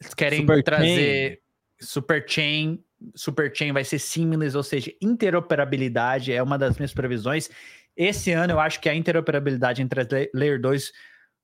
eles 0.00 0.14
querem 0.14 0.40
super 0.40 0.62
trazer 0.62 1.28
chain. 1.28 1.38
super 1.80 2.24
chain. 2.26 2.84
Super 3.14 3.54
chain 3.54 3.72
vai 3.72 3.84
ser 3.84 3.98
seamless, 3.98 4.56
ou 4.56 4.62
seja, 4.62 4.90
interoperabilidade 5.02 6.32
é 6.32 6.42
uma 6.42 6.56
das 6.56 6.78
minhas 6.78 6.94
previsões. 6.94 7.50
Esse 7.94 8.32
ano 8.32 8.54
eu 8.54 8.60
acho 8.60 8.80
que 8.80 8.88
a 8.88 8.94
interoperabilidade 8.94 9.82
entre 9.82 10.00
as 10.00 10.08
Layer 10.34 10.60
2 10.60 10.92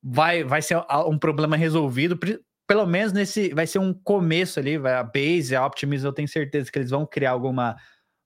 vai, 0.02 0.42
vai 0.44 0.62
ser 0.62 0.78
um 1.06 1.18
problema 1.18 1.56
resolvido. 1.56 2.18
Pelo 2.66 2.86
menos 2.86 3.12
nesse 3.12 3.52
vai 3.54 3.66
ser 3.66 3.78
um 3.78 3.92
começo 3.92 4.58
ali. 4.58 4.76
A 4.76 5.02
Base, 5.02 5.54
a 5.54 5.66
Optimism, 5.66 6.06
eu 6.06 6.12
tenho 6.12 6.28
certeza 6.28 6.70
que 6.70 6.78
eles 6.78 6.90
vão 6.90 7.06
criar 7.06 7.32
alguma 7.32 7.76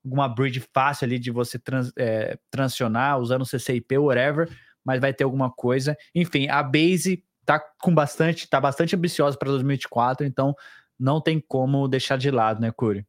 alguma 0.05 0.29
bridge 0.29 0.63
fácil 0.73 1.05
ali 1.05 1.19
de 1.19 1.33
você 1.33 1.59
trans, 1.59 1.93
é, 1.99 2.39
transicionar 2.49 3.19
usando 3.19 3.45
CCIP, 3.45 3.99
whatever, 3.99 4.49
mas 4.85 5.01
vai 5.01 5.13
ter 5.13 5.25
alguma 5.25 5.51
coisa. 5.51 5.97
Enfim, 6.15 6.49
a 6.49 6.63
Base 6.63 7.25
tá 7.47 7.61
com 7.81 7.95
bastante, 7.95 8.49
tá 8.49 8.61
bastante 8.61 8.97
ambiciosa 8.97 9.39
para 9.39 9.49
2024, 9.51 10.27
então 10.27 10.55
não 10.99 11.21
tem 11.21 11.41
como 11.41 11.89
deixar 11.89 12.19
de 12.19 12.31
lado, 12.31 12.61
né, 12.61 12.71
Curi? 12.73 13.07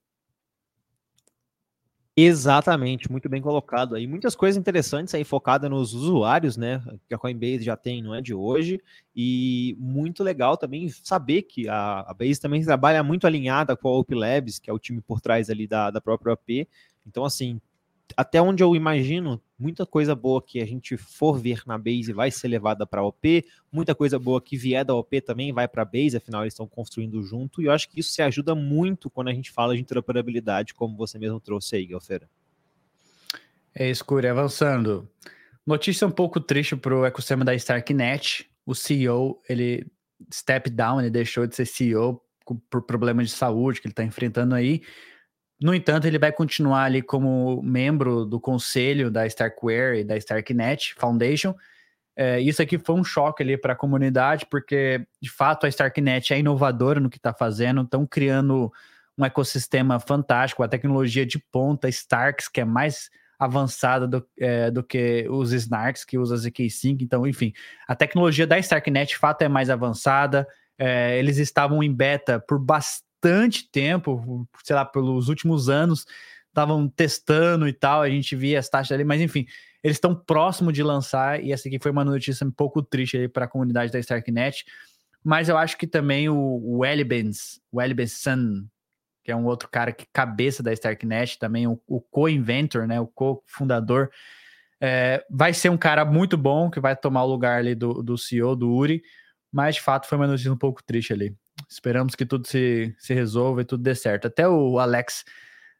Exatamente, 2.19 3.11
muito 3.11 3.29
bem 3.29 3.39
colocado 3.39 3.93
aí. 3.93 4.07
Muitas 4.07 4.35
coisas 4.35 4.57
interessantes 4.57 5.13
aí 5.13 5.23
focada 5.23 5.69
nos 5.69 5.93
usuários, 5.93 6.57
né? 6.57 6.81
Que 7.07 7.13
a 7.13 7.17
Coinbase 7.17 7.61
já 7.61 7.77
tem, 7.77 8.01
não 8.01 8.15
é 8.15 8.21
de 8.21 8.33
hoje. 8.33 8.81
E 9.15 9.75
muito 9.77 10.23
legal 10.23 10.57
também 10.57 10.89
saber 10.89 11.43
que 11.43 11.69
a, 11.69 11.99
a 11.99 12.13
Base 12.15 12.41
também 12.41 12.63
trabalha 12.63 13.03
muito 13.03 13.27
alinhada 13.27 13.77
com 13.77 13.87
a 13.87 13.99
Op 13.99 14.15
Labs, 14.15 14.57
que 14.57 14.67
é 14.67 14.73
o 14.73 14.79
time 14.79 14.99
por 14.99 15.21
trás 15.21 15.47
ali 15.47 15.67
da, 15.67 15.91
da 15.91 16.01
própria 16.01 16.33
OP. 16.33 16.67
Então, 17.05 17.23
assim, 17.23 17.61
até 18.15 18.41
onde 18.41 18.63
eu 18.63 18.75
imagino, 18.75 19.41
muita 19.57 19.85
coisa 19.85 20.15
boa 20.15 20.41
que 20.41 20.61
a 20.61 20.65
gente 20.65 20.95
for 20.95 21.37
ver 21.37 21.61
na 21.65 21.77
base 21.77 22.13
vai 22.13 22.31
ser 22.31 22.47
levada 22.47 22.85
para 22.85 23.01
a 23.01 23.05
OP, 23.05 23.45
muita 23.71 23.93
coisa 23.93 24.17
boa 24.17 24.41
que 24.41 24.55
vier 24.55 24.85
da 24.85 24.95
OP 24.95 25.21
também 25.21 25.51
vai 25.51 25.67
para 25.67 25.81
a 25.81 25.85
base, 25.85 26.15
afinal 26.15 26.43
eles 26.43 26.53
estão 26.53 26.67
construindo 26.67 27.21
junto, 27.23 27.61
e 27.61 27.65
eu 27.65 27.71
acho 27.71 27.89
que 27.89 27.99
isso 27.99 28.11
se 28.11 28.21
ajuda 28.21 28.55
muito 28.55 29.09
quando 29.09 29.27
a 29.29 29.33
gente 29.33 29.51
fala 29.51 29.75
de 29.75 29.81
interoperabilidade, 29.81 30.73
como 30.73 30.95
você 30.95 31.19
mesmo 31.19 31.39
trouxe 31.39 31.75
aí, 31.75 31.87
Galfeira. 31.87 32.29
É 33.73 33.89
isso, 33.89 34.03
Curi, 34.03 34.27
avançando. 34.27 35.07
Notícia 35.65 36.07
um 36.07 36.11
pouco 36.11 36.39
triste 36.39 36.75
para 36.75 36.95
o 36.95 37.05
ecossistema 37.05 37.45
da 37.45 37.53
Starknet. 37.53 38.49
O 38.65 38.73
CEO, 38.73 39.39
ele 39.47 39.85
step 40.33 40.69
down, 40.69 40.99
ele 40.99 41.09
deixou 41.09 41.45
de 41.45 41.55
ser 41.55 41.65
CEO 41.65 42.21
por 42.69 42.81
problemas 42.81 43.27
de 43.27 43.33
saúde 43.33 43.79
que 43.81 43.87
ele 43.87 43.91
está 43.91 44.03
enfrentando 44.03 44.55
aí. 44.55 44.81
No 45.59 45.73
entanto, 45.73 46.05
ele 46.05 46.19
vai 46.19 46.31
continuar 46.31 46.83
ali 46.83 47.01
como 47.01 47.61
membro 47.63 48.25
do 48.25 48.39
conselho 48.39 49.09
da 49.09 49.25
Starkware 49.25 49.99
e 49.99 50.03
da 50.03 50.15
Starknet 50.17 50.93
Foundation. 50.95 51.55
É, 52.15 52.39
isso 52.39 52.61
aqui 52.61 52.77
foi 52.77 52.95
um 52.95 53.03
choque 53.03 53.43
ali 53.43 53.57
para 53.57 53.73
a 53.73 53.75
comunidade, 53.75 54.45
porque 54.49 55.05
de 55.21 55.29
fato 55.29 55.65
a 55.65 55.69
Starknet 55.69 56.33
é 56.33 56.39
inovadora 56.39 56.99
no 56.99 57.09
que 57.09 57.17
está 57.17 57.33
fazendo, 57.33 57.81
estão 57.81 58.05
criando 58.05 58.71
um 59.17 59.25
ecossistema 59.25 59.99
fantástico, 59.99 60.61
a 60.61 60.67
tecnologia 60.67 61.25
de 61.25 61.39
ponta 61.51 61.89
Starks, 61.89 62.47
que 62.47 62.61
é 62.61 62.65
mais 62.65 63.09
avançada 63.39 64.07
do, 64.07 64.27
é, 64.39 64.69
do 64.71 64.83
que 64.83 65.27
os 65.29 65.51
Snarks, 65.51 66.03
que 66.03 66.17
usa 66.17 66.35
ZK5. 66.35 67.01
Então, 67.01 67.25
enfim, 67.27 67.53
a 67.87 67.95
tecnologia 67.95 68.45
da 68.45 68.57
Starknet 68.59 69.09
de 69.09 69.17
fato 69.17 69.41
é 69.43 69.47
mais 69.47 69.69
avançada. 69.69 70.47
É, 70.77 71.17
eles 71.17 71.37
estavam 71.37 71.83
em 71.83 71.93
beta 71.93 72.39
por 72.39 72.59
bastante 72.59 73.06
bastante 73.21 73.69
tempo, 73.69 74.47
sei 74.63 74.75
lá, 74.75 74.85
pelos 74.85 75.29
últimos 75.29 75.69
anos, 75.69 76.05
estavam 76.47 76.87
testando 76.87 77.67
e 77.67 77.73
tal, 77.73 78.01
a 78.01 78.09
gente 78.09 78.35
via 78.35 78.59
as 78.59 78.69
taxas 78.69 78.91
ali, 78.91 79.03
mas 79.03 79.21
enfim, 79.21 79.45
eles 79.83 79.97
estão 79.97 80.15
próximo 80.15 80.71
de 80.71 80.81
lançar, 80.83 81.43
e 81.43 81.51
essa 81.51 81.67
aqui 81.67 81.79
foi 81.79 81.91
uma 81.91 82.05
notícia 82.05 82.45
um 82.45 82.51
pouco 82.51 82.81
triste 82.81 83.27
para 83.27 83.45
a 83.45 83.47
comunidade 83.47 83.91
da 83.91 83.99
Starknet, 83.99 84.65
mas 85.23 85.49
eu 85.49 85.57
acho 85.57 85.77
que 85.77 85.87
também 85.87 86.29
o, 86.29 86.85
Elibens, 86.85 87.59
o 87.71 87.81
Elibens 87.81 88.13
Sun, 88.13 88.65
que 89.23 89.31
é 89.31 89.35
um 89.35 89.45
outro 89.45 89.67
cara 89.69 89.91
que 89.91 90.05
cabeça 90.11 90.63
da 90.63 90.71
Starknet, 90.73 91.37
também 91.37 91.67
o, 91.67 91.79
o 91.85 92.01
co-inventor, 92.01 92.87
né, 92.87 92.99
o 92.99 93.07
co-fundador, 93.07 94.09
é, 94.79 95.25
vai 95.29 95.53
ser 95.53 95.69
um 95.69 95.77
cara 95.77 96.05
muito 96.05 96.37
bom, 96.37 96.69
que 96.69 96.79
vai 96.79 96.95
tomar 96.95 97.23
o 97.23 97.27
lugar 97.27 97.59
ali 97.59 97.75
do, 97.75 98.01
do 98.03 98.17
CEO, 98.17 98.55
do 98.55 98.71
Uri, 98.71 99.01
mas 99.51 99.75
de 99.75 99.81
fato 99.81 100.07
foi 100.07 100.17
uma 100.17 100.27
notícia 100.27 100.51
um 100.51 100.57
pouco 100.57 100.83
triste 100.83 101.13
ali. 101.13 101.35
Esperamos 101.69 102.15
que 102.15 102.25
tudo 102.25 102.47
se, 102.47 102.93
se 102.97 103.13
resolva 103.13 103.61
e 103.61 103.65
tudo 103.65 103.83
dê 103.83 103.95
certo. 103.95 104.27
Até 104.27 104.47
o 104.47 104.79
Alex, 104.79 105.23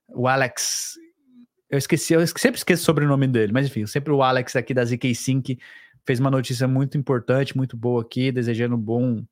o 0.09 0.27
Alex, 0.27 0.97
eu 1.69 1.77
esqueci, 1.77 2.13
eu 2.13 2.25
sempre 2.25 2.57
esqueço 2.57 2.83
sobre 2.83 3.05
o 3.05 3.07
nome 3.07 3.27
dele, 3.27 3.51
mas 3.51 3.67
enfim, 3.67 3.85
sempre 3.85 4.11
o 4.11 4.23
Alex 4.23 4.55
aqui 4.55 4.73
da 4.73 4.85
ZK 4.85 5.13
Sync 5.13 5.59
fez 6.05 6.19
uma 6.19 6.31
notícia 6.31 6.67
muito 6.67 6.97
importante, 6.97 7.55
muito 7.55 7.75
boa 7.75 8.01
aqui, 8.01 8.31
desejando 8.31 8.77
bom, 8.77 9.23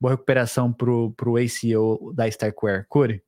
boa 0.00 0.12
recuperação 0.12 0.72
pro, 0.72 1.12
pro 1.16 1.36
ACO 1.36 2.12
da 2.14 2.28
Starkware. 2.28 2.86
Curi? 2.88 3.22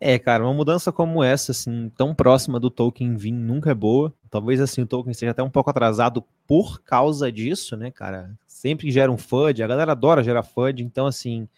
É, 0.00 0.16
cara, 0.18 0.44
uma 0.44 0.54
mudança 0.54 0.92
como 0.92 1.24
essa, 1.24 1.50
assim, 1.50 1.90
tão 1.96 2.14
próxima 2.14 2.60
do 2.60 2.70
token 2.70 3.16
vir 3.16 3.32
nunca 3.32 3.72
é 3.72 3.74
boa. 3.74 4.14
Talvez, 4.30 4.60
assim, 4.60 4.80
o 4.82 4.86
token 4.86 5.10
esteja 5.10 5.32
até 5.32 5.42
um 5.42 5.50
pouco 5.50 5.70
atrasado 5.70 6.24
por 6.46 6.80
causa 6.82 7.32
disso, 7.32 7.76
né, 7.76 7.90
cara? 7.90 8.30
Sempre 8.46 8.92
gera 8.92 9.10
um 9.10 9.18
FUD, 9.18 9.62
a 9.62 9.66
galera 9.66 9.92
adora 9.92 10.22
gerar 10.22 10.44
FUD, 10.44 10.84
então, 10.84 11.04
assim, 11.06 11.48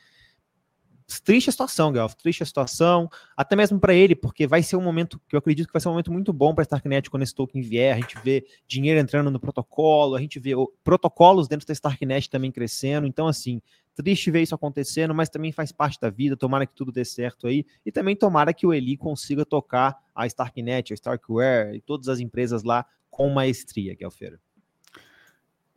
triste 1.19 1.49
a 1.49 1.53
situação, 1.53 1.93
Galf, 1.93 2.15
triste 2.15 2.43
a 2.43 2.47
situação, 2.47 3.11
até 3.37 3.57
mesmo 3.57 3.81
para 3.81 3.95
ele, 3.95 4.15
porque 4.15 4.47
vai 4.47 4.63
ser 4.63 4.77
um 4.77 4.83
momento 4.83 5.21
que 5.27 5.35
eu 5.35 5.39
acredito 5.39 5.67
que 5.67 5.73
vai 5.73 5.81
ser 5.81 5.89
um 5.89 5.93
momento 5.93 6.13
muito 6.13 6.33
bom 6.33 6.55
para 6.55 6.63
a 6.63 6.65
Starknet 6.65 7.11
quando 7.11 7.23
esse 7.23 7.35
token 7.35 7.63
vier. 7.63 7.97
A 7.97 8.01
gente 8.01 8.17
vê 8.23 8.47
dinheiro 8.67 9.01
entrando 9.01 9.31
no 9.31 9.41
protocolo, 9.41 10.15
a 10.15 10.21
gente 10.21 10.39
vê 10.39 10.53
protocolos 10.85 11.49
dentro 11.49 11.67
da 11.67 11.73
Starknet 11.73 12.29
também 12.29 12.53
crescendo. 12.53 13.07
Então, 13.07 13.27
assim, 13.27 13.61
triste 13.95 14.31
ver 14.31 14.43
isso 14.43 14.55
acontecendo, 14.55 15.15
mas 15.15 15.29
também 15.29 15.53
faz 15.53 15.73
parte 15.73 16.01
da 16.01 16.11
vida. 16.11 16.37
Tomara 16.37 16.67
que 16.67 16.75
tudo 16.75 16.93
dê 16.93 17.05
certo 17.05 17.47
aí 17.47 17.65
e 17.85 17.91
também 17.91 18.15
tomara 18.15 18.53
que 18.53 18.67
o 18.67 18.73
Eli 18.73 18.97
consiga 18.97 19.45
tocar 19.45 19.99
a 20.15 20.27
Starknet, 20.27 20.93
a 20.93 20.95
Starkware 20.95 21.75
e 21.75 21.81
todas 21.81 22.09
as 22.09 22.21
empresas 22.21 22.63
lá 22.63 22.85
com 23.11 23.29
maestria, 23.31 23.97
Galfeira. 23.99 24.41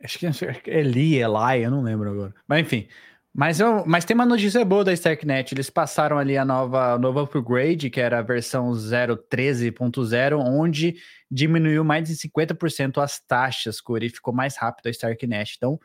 Acho 0.02 0.18
que 0.18 0.26
é 0.26 0.80
Eli, 0.80 1.16
Eli, 1.16 1.62
eu 1.62 1.70
não 1.70 1.82
lembro 1.82 2.10
agora. 2.10 2.34
Mas 2.46 2.60
enfim, 2.60 2.86
mas, 3.34 3.58
eu, 3.58 3.84
mas 3.84 4.04
tem 4.04 4.14
uma 4.14 4.24
notícia 4.24 4.64
boa 4.64 4.84
da 4.84 4.92
Starknet. 4.92 5.52
Eles 5.52 5.68
passaram 5.68 6.16
ali 6.16 6.38
a 6.38 6.44
nova, 6.44 6.96
nova 6.98 7.22
upgrade, 7.22 7.90
que 7.90 8.00
era 8.00 8.20
a 8.20 8.22
versão 8.22 8.70
0.13.0, 8.70 10.38
onde 10.38 10.96
diminuiu 11.28 11.82
mais 11.82 12.08
de 12.08 12.14
50% 12.14 13.02
as 13.02 13.18
taxas, 13.18 13.82
ficou 14.12 14.32
mais 14.32 14.56
rápido 14.56 14.86
a 14.86 14.90
Starknet. 14.90 15.54
Então, 15.56 15.80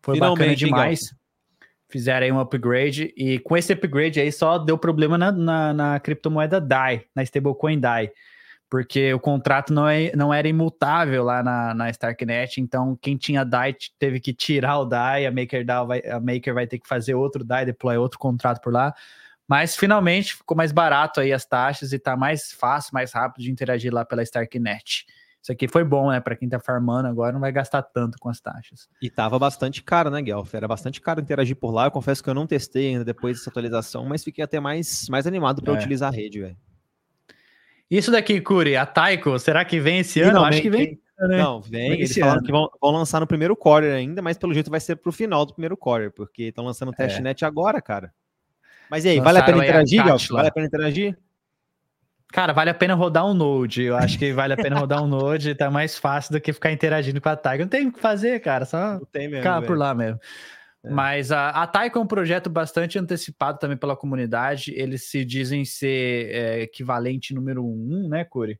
foi 0.00 0.14
Finalmente, 0.14 0.64
bacana 0.64 0.86
demais. 0.86 1.14
Fizeram 1.90 2.24
aí 2.24 2.32
um 2.32 2.40
upgrade, 2.40 3.12
e 3.16 3.38
com 3.40 3.56
esse 3.56 3.72
upgrade 3.72 4.20
aí 4.20 4.30
só 4.30 4.56
deu 4.56 4.78
problema 4.78 5.18
na, 5.18 5.30
na, 5.30 5.74
na 5.74 6.00
criptomoeda 6.00 6.60
DAI, 6.60 7.04
na 7.14 7.22
stablecoin 7.22 7.78
DAI 7.78 8.10
porque 8.72 9.12
o 9.12 9.20
contrato 9.20 9.70
não, 9.70 9.86
é, 9.86 10.16
não 10.16 10.32
era 10.32 10.48
imutável 10.48 11.22
lá 11.24 11.42
na, 11.42 11.74
na 11.74 11.90
Starknet, 11.90 12.58
então 12.58 12.96
quem 13.02 13.18
tinha 13.18 13.44
DAI 13.44 13.76
teve 13.98 14.18
que 14.18 14.32
tirar 14.32 14.78
o 14.78 14.86
DAI, 14.86 15.26
a 15.26 15.30
Maker, 15.30 15.62
DAI 15.62 15.86
vai, 15.86 16.02
a 16.06 16.18
Maker 16.18 16.54
vai 16.54 16.66
ter 16.66 16.78
que 16.78 16.88
fazer 16.88 17.14
outro 17.14 17.44
DAI, 17.44 17.66
deploy 17.66 17.98
outro 17.98 18.18
contrato 18.18 18.62
por 18.62 18.72
lá, 18.72 18.94
mas 19.46 19.76
finalmente 19.76 20.36
ficou 20.36 20.56
mais 20.56 20.72
barato 20.72 21.20
aí 21.20 21.34
as 21.34 21.44
taxas 21.44 21.92
e 21.92 21.98
tá 21.98 22.16
mais 22.16 22.50
fácil, 22.50 22.92
mais 22.94 23.12
rápido 23.12 23.42
de 23.42 23.50
interagir 23.50 23.92
lá 23.92 24.06
pela 24.06 24.22
Starknet. 24.22 25.04
Isso 25.42 25.52
aqui 25.52 25.68
foi 25.68 25.84
bom, 25.84 26.10
né? 26.10 26.18
Para 26.18 26.34
quem 26.34 26.48
tá 26.48 26.58
farmando 26.58 27.08
agora, 27.08 27.30
não 27.30 27.40
vai 27.40 27.52
gastar 27.52 27.82
tanto 27.82 28.16
com 28.18 28.30
as 28.30 28.40
taxas. 28.40 28.88
E 29.02 29.10
tava 29.10 29.38
bastante 29.38 29.82
caro, 29.82 30.08
né, 30.08 30.22
Guelph? 30.22 30.54
Era 30.54 30.66
bastante 30.66 30.98
caro 30.98 31.20
interagir 31.20 31.56
por 31.56 31.72
lá. 31.72 31.88
Eu 31.88 31.90
confesso 31.90 32.24
que 32.24 32.30
eu 32.30 32.34
não 32.34 32.46
testei 32.46 32.88
ainda 32.88 33.04
depois 33.04 33.36
dessa 33.36 33.50
atualização, 33.50 34.06
mas 34.06 34.24
fiquei 34.24 34.42
até 34.42 34.58
mais, 34.58 35.10
mais 35.10 35.26
animado 35.26 35.60
para 35.60 35.74
é. 35.74 35.76
utilizar 35.76 36.10
a 36.10 36.16
rede, 36.16 36.40
velho. 36.40 36.56
Isso 37.92 38.10
daqui, 38.10 38.40
Curi, 38.40 38.74
a 38.74 38.86
Taiko, 38.86 39.38
será 39.38 39.66
que 39.66 39.78
vem 39.78 39.98
esse 39.98 40.18
ano? 40.22 40.42
Acho 40.42 40.62
que 40.62 40.70
vem. 40.70 40.98
né? 41.20 41.36
Não, 41.36 41.60
vem. 41.60 41.92
Eles 41.92 42.16
falaram 42.16 42.42
que 42.42 42.50
vão, 42.50 42.66
vão, 42.80 42.90
lançar 42.90 43.20
no 43.20 43.26
primeiro 43.26 43.54
quarter 43.54 43.92
ainda, 43.92 44.22
mas 44.22 44.38
pelo 44.38 44.54
jeito 44.54 44.70
vai 44.70 44.80
ser 44.80 44.96
pro 44.96 45.12
final 45.12 45.44
do 45.44 45.52
primeiro 45.52 45.76
quarter, 45.76 46.10
porque 46.10 46.44
estão 46.44 46.64
lançando 46.64 46.88
o 46.88 46.92
testnet 46.92 47.44
é. 47.44 47.46
agora, 47.46 47.82
cara. 47.82 48.10
Mas 48.90 49.04
e 49.04 49.10
aí, 49.10 49.18
Lançaram 49.18 49.34
vale 49.34 49.38
a 49.38 49.44
pena 49.44 49.64
interagir, 49.64 50.04
Gal? 50.06 50.18
Vale 50.30 50.48
a 50.48 50.50
pena 50.50 50.66
interagir? 50.66 51.18
Cara, 52.32 52.54
vale 52.54 52.70
a 52.70 52.74
pena 52.74 52.94
rodar 52.94 53.26
um 53.26 53.34
Node. 53.34 53.82
Eu 53.82 53.94
acho 53.94 54.18
que 54.18 54.32
vale 54.32 54.54
a 54.54 54.56
pena 54.56 54.78
rodar 54.78 55.04
um 55.04 55.06
Node, 55.06 55.54
tá 55.54 55.70
mais 55.70 55.98
fácil 55.98 56.32
do 56.32 56.40
que 56.40 56.50
ficar 56.50 56.72
interagindo 56.72 57.20
com 57.20 57.28
a 57.28 57.36
Tiger. 57.36 57.60
Não 57.60 57.68
tem 57.68 57.88
o 57.88 57.92
que 57.92 58.00
fazer, 58.00 58.40
cara, 58.40 58.64
só 58.64 58.98
mesmo, 59.14 59.36
ficar 59.36 59.60
por 59.60 59.76
lá 59.76 59.94
mesmo. 59.94 60.18
É. 60.84 60.90
Mas 60.90 61.30
a, 61.30 61.50
a 61.50 61.66
Taiko 61.66 61.98
é 61.98 62.02
um 62.02 62.06
projeto 62.06 62.50
bastante 62.50 62.98
antecipado 62.98 63.58
também 63.58 63.76
pela 63.76 63.96
comunidade. 63.96 64.72
Eles 64.74 65.08
se 65.08 65.24
dizem 65.24 65.64
ser 65.64 66.30
é, 66.30 66.62
equivalente 66.62 67.34
número 67.34 67.64
um, 67.64 68.08
né, 68.08 68.24
Curi? 68.24 68.58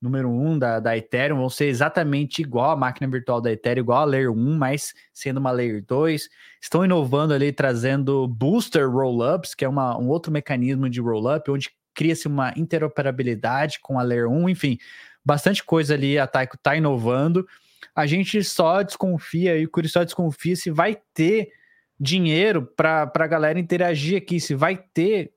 Número 0.00 0.28
um 0.28 0.58
da, 0.58 0.80
da 0.80 0.96
Ethereum, 0.96 1.38
vão 1.38 1.48
ser 1.48 1.66
exatamente 1.66 2.42
igual 2.42 2.72
a 2.72 2.76
máquina 2.76 3.10
virtual 3.10 3.40
da 3.40 3.50
Ethereum, 3.50 3.84
igual 3.84 4.02
a 4.02 4.04
Layer 4.04 4.30
1, 4.30 4.58
mas 4.58 4.92
sendo 5.14 5.38
uma 5.38 5.50
Layer 5.50 5.82
2. 5.82 6.28
Estão 6.60 6.84
inovando 6.84 7.32
ali, 7.32 7.50
trazendo 7.52 8.28
Booster 8.28 8.90
Rollups, 8.90 9.54
que 9.54 9.64
é 9.64 9.68
uma, 9.68 9.98
um 9.98 10.08
outro 10.08 10.30
mecanismo 10.30 10.90
de 10.90 11.00
rollup, 11.00 11.50
onde 11.50 11.70
cria-se 11.94 12.26
uma 12.26 12.52
interoperabilidade 12.54 13.78
com 13.80 13.98
a 13.98 14.02
Layer 14.02 14.28
1, 14.28 14.48
enfim, 14.50 14.78
bastante 15.24 15.64
coisa 15.64 15.94
ali 15.94 16.18
a 16.18 16.26
Taiko 16.26 16.56
está 16.56 16.76
inovando 16.76 17.46
a 17.94 18.06
gente 18.06 18.42
só 18.42 18.82
desconfia, 18.82 19.56
e 19.56 19.64
o 19.64 19.70
Curi 19.70 19.88
só 19.88 20.02
desconfia 20.02 20.56
se 20.56 20.70
vai 20.70 20.96
ter 21.12 21.50
dinheiro 21.98 22.66
para 22.76 23.10
a 23.14 23.26
galera 23.26 23.58
interagir 23.58 24.18
aqui, 24.18 24.40
se 24.40 24.54
vai 24.54 24.76
ter 24.76 25.32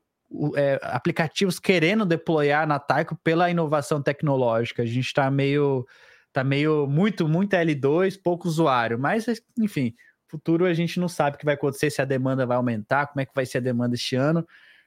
é, 0.56 0.80
aplicativos 0.84 1.60
querendo 1.60 2.06
deployar 2.06 2.68
na 2.68 2.80
Taiko 2.80 3.16
pela 3.24 3.50
inovação 3.50 4.02
tecnológica. 4.02 4.82
A 4.82 4.86
gente 4.86 5.06
está 5.06 5.30
meio, 5.30 5.86
tá 6.34 6.44
meio 6.44 6.88
muito, 6.88 7.28
muito 7.28 7.56
L2, 7.56 8.20
pouco 8.22 8.48
usuário, 8.48 8.98
mas 8.98 9.26
enfim, 9.60 9.94
futuro 10.28 10.66
a 10.66 10.74
gente 10.74 11.00
não 11.00 11.08
sabe 11.08 11.36
o 11.36 11.40
que 11.40 11.46
vai 11.46 11.54
acontecer, 11.54 11.90
se 11.90 12.02
a 12.02 12.06
demanda 12.06 12.46
vai 12.46 12.58
aumentar, 12.58 13.08
como 13.08 13.22
é 13.22 13.26
que 13.26 13.36
vai 13.36 13.46
ser 13.46 13.60
a 13.60 13.62
demanda 13.62 13.96
este 13.96 14.16
ano, 14.16 14.46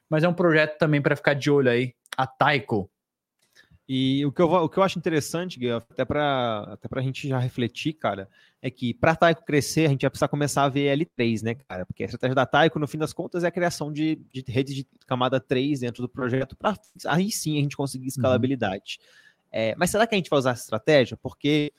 mas 0.09 0.25
é 0.25 0.29
um 0.29 0.35
projeto 0.35 0.77
também 0.77 1.01
para 1.01 1.17
ficar 1.17 1.35
de 1.35 1.51
olho 1.51 1.71
aí, 1.71 1.95
a 2.17 2.27
Taiko. 2.27 2.91
E 3.93 4.25
o 4.25 4.31
que 4.31 4.41
eu, 4.41 4.49
o 4.49 4.69
que 4.69 4.79
eu 4.79 4.85
acho 4.85 5.01
interessante, 5.01 5.59
até 5.69 6.05
para 6.05 6.61
até 6.75 6.89
a 6.97 7.03
gente 7.03 7.27
já 7.27 7.41
refletir, 7.41 7.93
cara, 7.95 8.29
é 8.63 8.71
que 8.71 8.95
para 8.95 9.11
a 9.11 9.17
Taiko 9.17 9.45
crescer, 9.45 9.87
a 9.87 9.89
gente 9.89 10.03
vai 10.03 10.11
precisar 10.11 10.29
começar 10.29 10.63
a 10.63 10.69
ver 10.69 10.97
L3, 10.97 11.43
né, 11.43 11.55
cara? 11.57 11.85
Porque 11.85 12.05
a 12.05 12.07
estratégia 12.07 12.37
da 12.37 12.47
Taiko, 12.47 12.79
no 12.79 12.87
fim 12.87 12.99
das 12.99 13.13
contas, 13.13 13.43
é 13.43 13.49
a 13.49 13.51
criação 13.51 13.93
de, 13.93 14.15
de 14.33 14.45
redes 14.47 14.77
de 14.77 14.87
camada 15.09 15.41
3 15.41 15.81
dentro 15.81 16.03
do 16.03 16.09
projeto, 16.09 16.55
para 16.55 16.79
aí 17.05 17.33
sim 17.33 17.59
a 17.59 17.63
gente 17.63 17.77
conseguir 17.77 18.05
uhum. 18.05 18.11
escalabilidade. 18.11 19.01
Uhum. 19.01 19.49
É, 19.51 19.75
mas 19.77 19.91
será 19.91 20.07
que 20.07 20.15
a 20.15 20.19
gente 20.19 20.31
vai 20.31 20.39
usar 20.39 20.53
essa 20.53 20.63
estratégia? 20.63 21.17
Porque 21.17 21.73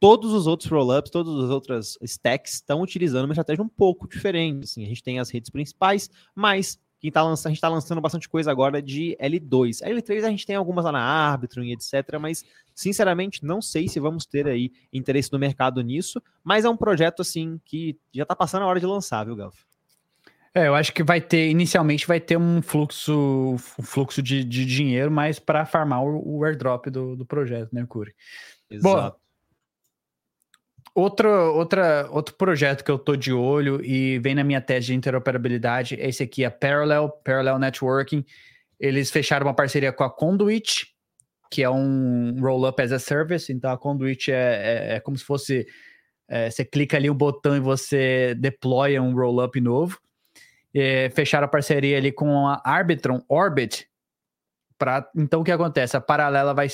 todos 0.00 0.32
os 0.32 0.46
outros 0.46 0.70
rollups, 0.70 1.10
todas 1.10 1.44
as 1.44 1.50
outras 1.50 1.98
stacks 2.00 2.54
estão 2.54 2.80
utilizando 2.80 3.26
uma 3.26 3.34
estratégia 3.34 3.62
um 3.62 3.68
pouco 3.68 4.08
diferente. 4.08 4.64
Assim, 4.64 4.82
a 4.82 4.88
gente 4.88 5.02
tem 5.02 5.18
as 5.18 5.28
redes 5.28 5.50
principais, 5.50 6.08
mas 6.34 6.80
quem 7.00 7.10
tá 7.10 7.22
lançando, 7.22 7.46
a 7.46 7.50
gente 7.50 7.56
está 7.56 7.68
lançando 7.68 8.00
bastante 8.00 8.28
coisa 8.28 8.50
agora 8.50 8.82
de 8.82 9.16
L2. 9.18 9.82
A 9.82 9.88
L3 9.88 10.24
a 10.24 10.30
gente 10.30 10.46
tem 10.46 10.54
algumas 10.54 10.84
lá 10.84 10.92
na 10.92 11.00
Arbitrum 11.00 11.62
e 11.62 11.72
etc, 11.72 12.18
mas 12.20 12.44
sinceramente 12.74 13.44
não 13.44 13.62
sei 13.62 13.88
se 13.88 13.98
vamos 13.98 14.26
ter 14.26 14.46
aí 14.46 14.70
interesse 14.92 15.32
no 15.32 15.38
mercado 15.38 15.80
nisso, 15.80 16.22
mas 16.44 16.64
é 16.64 16.68
um 16.68 16.76
projeto 16.76 17.22
assim 17.22 17.58
que 17.64 17.98
já 18.14 18.24
está 18.24 18.36
passando 18.36 18.62
a 18.62 18.66
hora 18.66 18.78
de 18.78 18.86
lançar, 18.86 19.24
viu, 19.24 19.34
Galf? 19.34 19.56
É, 20.52 20.66
eu 20.66 20.74
acho 20.74 20.92
que 20.92 21.02
vai 21.02 21.20
ter, 21.20 21.48
inicialmente 21.48 22.06
vai 22.06 22.18
ter 22.20 22.36
um 22.36 22.60
fluxo, 22.60 23.54
um 23.78 23.82
fluxo 23.82 24.20
de, 24.20 24.44
de 24.44 24.66
dinheiro, 24.66 25.10
mas 25.10 25.38
para 25.38 25.64
farmar 25.64 26.02
o, 26.02 26.38
o, 26.38 26.44
airdrop 26.44 26.86
do, 26.86 27.16
do 27.16 27.24
projeto, 27.24 27.72
né, 27.72 27.86
Curi? 27.88 28.12
Exato. 28.68 29.16
Bom, 29.16 29.19
Outro, 30.94 31.28
outra, 31.54 32.08
outro 32.10 32.34
projeto 32.34 32.84
que 32.84 32.90
eu 32.90 32.98
tô 32.98 33.14
de 33.14 33.32
olho 33.32 33.84
e 33.84 34.18
vem 34.18 34.34
na 34.34 34.42
minha 34.42 34.60
tese 34.60 34.88
de 34.88 34.94
interoperabilidade 34.94 35.94
é 35.94 36.08
esse 36.08 36.22
aqui, 36.22 36.44
a 36.44 36.50
Parallel, 36.50 37.08
Parallel 37.24 37.58
Networking. 37.58 38.24
Eles 38.78 39.10
fecharam 39.10 39.46
uma 39.46 39.54
parceria 39.54 39.92
com 39.92 40.02
a 40.02 40.10
Conduit, 40.10 40.88
que 41.50 41.62
é 41.62 41.70
um 41.70 42.36
roll-up 42.40 42.82
as 42.82 42.90
a 42.90 42.98
service. 42.98 43.52
Então 43.52 43.70
a 43.70 43.78
Conduit 43.78 44.32
é, 44.32 44.34
é, 44.34 44.96
é 44.96 45.00
como 45.00 45.16
se 45.16 45.24
fosse 45.24 45.66
é, 46.30 46.48
você 46.48 46.64
clica 46.64 46.96
ali 46.96 47.10
um 47.10 47.14
botão 47.14 47.56
e 47.56 47.60
você 47.60 48.36
deploya 48.36 49.02
um 49.02 49.12
roll-up 49.14 49.60
novo. 49.60 49.98
É, 50.72 51.10
fecharam 51.10 51.46
a 51.46 51.48
parceria 51.48 51.96
ali 51.98 52.12
com 52.12 52.46
a 52.46 52.62
Arbitron 52.64 53.20
Orbit. 53.28 53.88
Pra, 54.78 55.08
então 55.16 55.40
o 55.40 55.44
que 55.44 55.50
acontece? 55.50 55.96
A 55.96 56.00
Paralela 56.00 56.54
vai, 56.54 56.68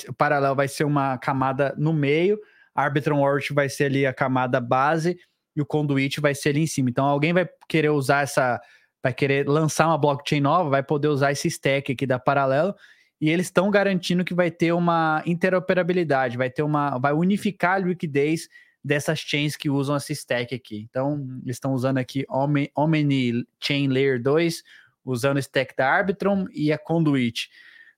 vai 0.55 0.67
ser 0.67 0.85
uma 0.85 1.17
camada 1.17 1.73
no 1.77 1.91
meio 1.91 2.39
Arbitrum 2.77 3.19
Orbit 3.19 3.53
vai 3.53 3.67
ser 3.67 3.85
ali 3.85 4.05
a 4.05 4.13
camada 4.13 4.61
base 4.61 5.17
e 5.55 5.61
o 5.61 5.65
Conduit 5.65 6.21
vai 6.21 6.35
ser 6.35 6.49
ali 6.49 6.61
em 6.61 6.67
cima. 6.67 6.89
Então 6.91 7.05
alguém 7.05 7.33
vai 7.33 7.49
querer 7.67 7.89
usar 7.89 8.21
essa, 8.21 8.61
vai 9.01 9.11
querer 9.11 9.49
lançar 9.49 9.87
uma 9.87 9.97
blockchain 9.97 10.39
nova, 10.39 10.69
vai 10.69 10.83
poder 10.83 11.07
usar 11.07 11.31
esse 11.31 11.47
stack 11.47 11.91
aqui 11.91 12.05
da 12.05 12.19
Paralelo 12.19 12.75
e 13.19 13.31
eles 13.31 13.47
estão 13.47 13.71
garantindo 13.71 14.23
que 14.23 14.35
vai 14.35 14.51
ter 14.51 14.71
uma 14.73 15.23
interoperabilidade, 15.25 16.37
vai 16.37 16.51
ter 16.51 16.61
uma, 16.61 16.99
vai 16.99 17.13
unificar 17.13 17.77
a 17.77 17.79
liquidez 17.79 18.47
dessas 18.83 19.19
chains 19.19 19.55
que 19.55 19.69
usam 19.69 19.97
esse 19.97 20.13
stack 20.13 20.53
aqui. 20.53 20.85
Então 20.87 21.25
eles 21.43 21.55
estão 21.55 21.73
usando 21.73 21.97
aqui 21.97 22.25
Omni 22.29 23.47
Chain 23.59 23.87
Layer 23.87 24.21
2, 24.21 24.61
usando 25.03 25.37
o 25.37 25.39
stack 25.39 25.75
da 25.75 25.89
Arbitrum 25.89 26.45
e 26.53 26.71
a 26.71 26.77
Conduit. 26.77 27.49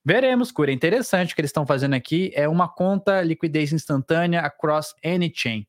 Veremos, 0.09 0.51
Cura. 0.51 0.71
Interessante 0.71 1.33
o 1.33 1.35
que 1.35 1.41
eles 1.41 1.49
estão 1.49 1.67
fazendo 1.67 1.93
aqui. 1.93 2.31
É 2.33 2.49
uma 2.49 2.67
conta 2.67 3.21
liquidez 3.21 3.71
instantânea 3.71 4.41
across 4.41 4.95
any 5.05 5.31
chain. 5.31 5.67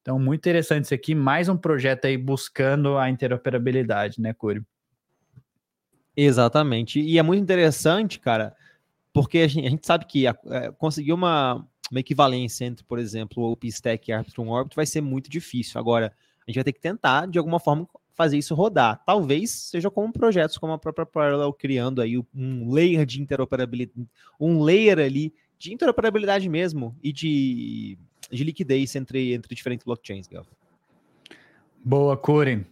Então, 0.00 0.20
muito 0.20 0.38
interessante 0.38 0.84
isso 0.84 0.94
aqui. 0.94 1.16
Mais 1.16 1.48
um 1.48 1.56
projeto 1.56 2.04
aí 2.04 2.16
buscando 2.16 2.96
a 2.96 3.10
interoperabilidade, 3.10 4.20
né, 4.20 4.32
Curi? 4.32 4.62
Exatamente. 6.16 7.00
E 7.00 7.18
é 7.18 7.22
muito 7.24 7.42
interessante, 7.42 8.20
cara, 8.20 8.54
porque 9.12 9.38
a 9.38 9.48
gente, 9.48 9.66
a 9.66 9.70
gente 9.70 9.84
sabe 9.84 10.04
que 10.04 10.28
a, 10.28 10.36
é, 10.46 10.70
conseguir 10.70 11.12
uma, 11.12 11.66
uma 11.90 11.98
equivalência 11.98 12.64
entre, 12.64 12.84
por 12.84 13.00
exemplo, 13.00 13.42
o 13.42 13.50
OpenStack 13.50 14.08
e 14.08 14.12
Arbitrum 14.12 14.48
Orbit 14.48 14.76
vai 14.76 14.86
ser 14.86 15.00
muito 15.00 15.28
difícil. 15.28 15.80
Agora, 15.80 16.14
a 16.46 16.48
gente 16.48 16.54
vai 16.54 16.62
ter 16.62 16.72
que 16.72 16.80
tentar, 16.80 17.26
de 17.26 17.36
alguma 17.36 17.58
forma, 17.58 17.88
fazer 18.14 18.38
isso 18.38 18.54
rodar. 18.54 19.02
Talvez 19.04 19.50
seja 19.50 19.90
como 19.90 20.12
projetos 20.12 20.58
como 20.58 20.72
a 20.72 20.78
própria 20.78 21.06
Parallel 21.06 21.52
criando 21.52 22.00
aí 22.00 22.18
um 22.34 22.70
layer 22.70 23.06
de 23.06 23.20
interoperabilidade, 23.20 24.06
um 24.38 24.62
layer 24.62 24.98
ali 24.98 25.34
de 25.58 25.72
interoperabilidade 25.72 26.48
mesmo 26.48 26.96
e 27.02 27.12
de, 27.12 27.98
de 28.30 28.44
liquidez 28.44 28.94
entre, 28.96 29.32
entre 29.32 29.54
diferentes 29.54 29.84
blockchains, 29.84 30.26
Gal. 30.26 30.44
Boa, 31.84 32.16
Corey. 32.16 32.64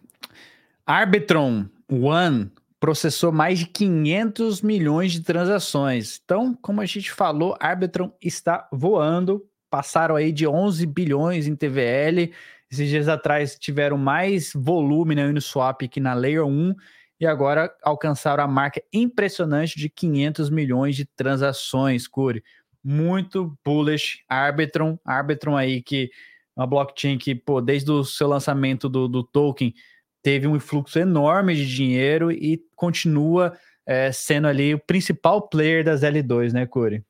Arbitron 0.86 1.66
One 1.91 2.51
processou 2.78 3.30
mais 3.30 3.59
de 3.59 3.66
500 3.66 4.62
milhões 4.62 5.12
de 5.12 5.20
transações. 5.20 6.20
Então, 6.24 6.55
como 6.55 6.81
a 6.81 6.86
gente 6.86 7.12
falou, 7.12 7.56
Arbitron 7.60 8.12
está 8.20 8.69
voando. 8.73 9.47
Passaram 9.69 10.16
aí 10.16 10.32
de 10.32 10.47
11 10.47 10.85
bilhões 10.86 11.47
em 11.47 11.55
TVL 11.55 12.32
esses 12.70 12.88
dias 12.88 13.09
atrás 13.09 13.59
tiveram 13.59 13.98
mais 13.98 14.52
volume 14.55 15.14
na 15.14 15.22
Uniswap 15.22 15.82
que 15.88 15.98
na 15.98 16.14
Layer 16.14 16.47
1 16.47 16.74
e 17.18 17.26
agora 17.26 17.74
alcançaram 17.82 18.44
a 18.44 18.48
marca 18.48 18.82
impressionante 18.92 19.76
de 19.76 19.90
500 19.90 20.48
milhões 20.48 20.97
de 20.97 21.05
transações, 21.05 22.06
Curi. 22.06 22.42
Muito 22.82 23.59
bullish. 23.64 24.24
Arbitrum, 24.28 24.97
Arbitrum 25.05 25.56
aí 25.56 25.82
que 25.82 26.10
uma 26.56 26.66
blockchain 26.66 27.18
que, 27.18 27.34
pô, 27.34 27.60
desde 27.60 27.90
o 27.90 28.05
seu 28.05 28.28
lançamento 28.28 28.88
do, 28.88 29.09
do 29.09 29.22
token 29.22 29.74
teve 30.22 30.47
um 30.47 30.56
influxo 30.56 30.98
enorme 30.98 31.55
de 31.55 31.66
dinheiro 31.66 32.30
e 32.30 32.62
continua 32.76 33.59
é, 33.84 34.12
sendo 34.12 34.47
ali 34.47 34.74
o 34.74 34.78
principal 34.78 35.48
player 35.48 35.84
das 35.84 36.02
L2, 36.02 36.52
né, 36.52 36.66
Curi? 36.66 37.05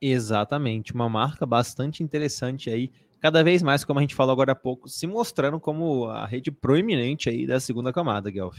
Exatamente, 0.00 0.92
uma 0.92 1.08
marca 1.08 1.46
bastante 1.46 2.02
interessante 2.02 2.68
aí 2.70 2.90
cada 3.24 3.42
vez 3.42 3.62
mais, 3.62 3.82
como 3.86 3.98
a 3.98 4.02
gente 4.02 4.14
falou 4.14 4.34
agora 4.34 4.52
há 4.52 4.54
pouco, 4.54 4.86
se 4.86 5.06
mostrando 5.06 5.58
como 5.58 6.04
a 6.10 6.26
rede 6.26 6.50
proeminente 6.50 7.30
aí 7.30 7.46
da 7.46 7.58
segunda 7.58 7.90
camada, 7.90 8.30
Guelph. 8.30 8.58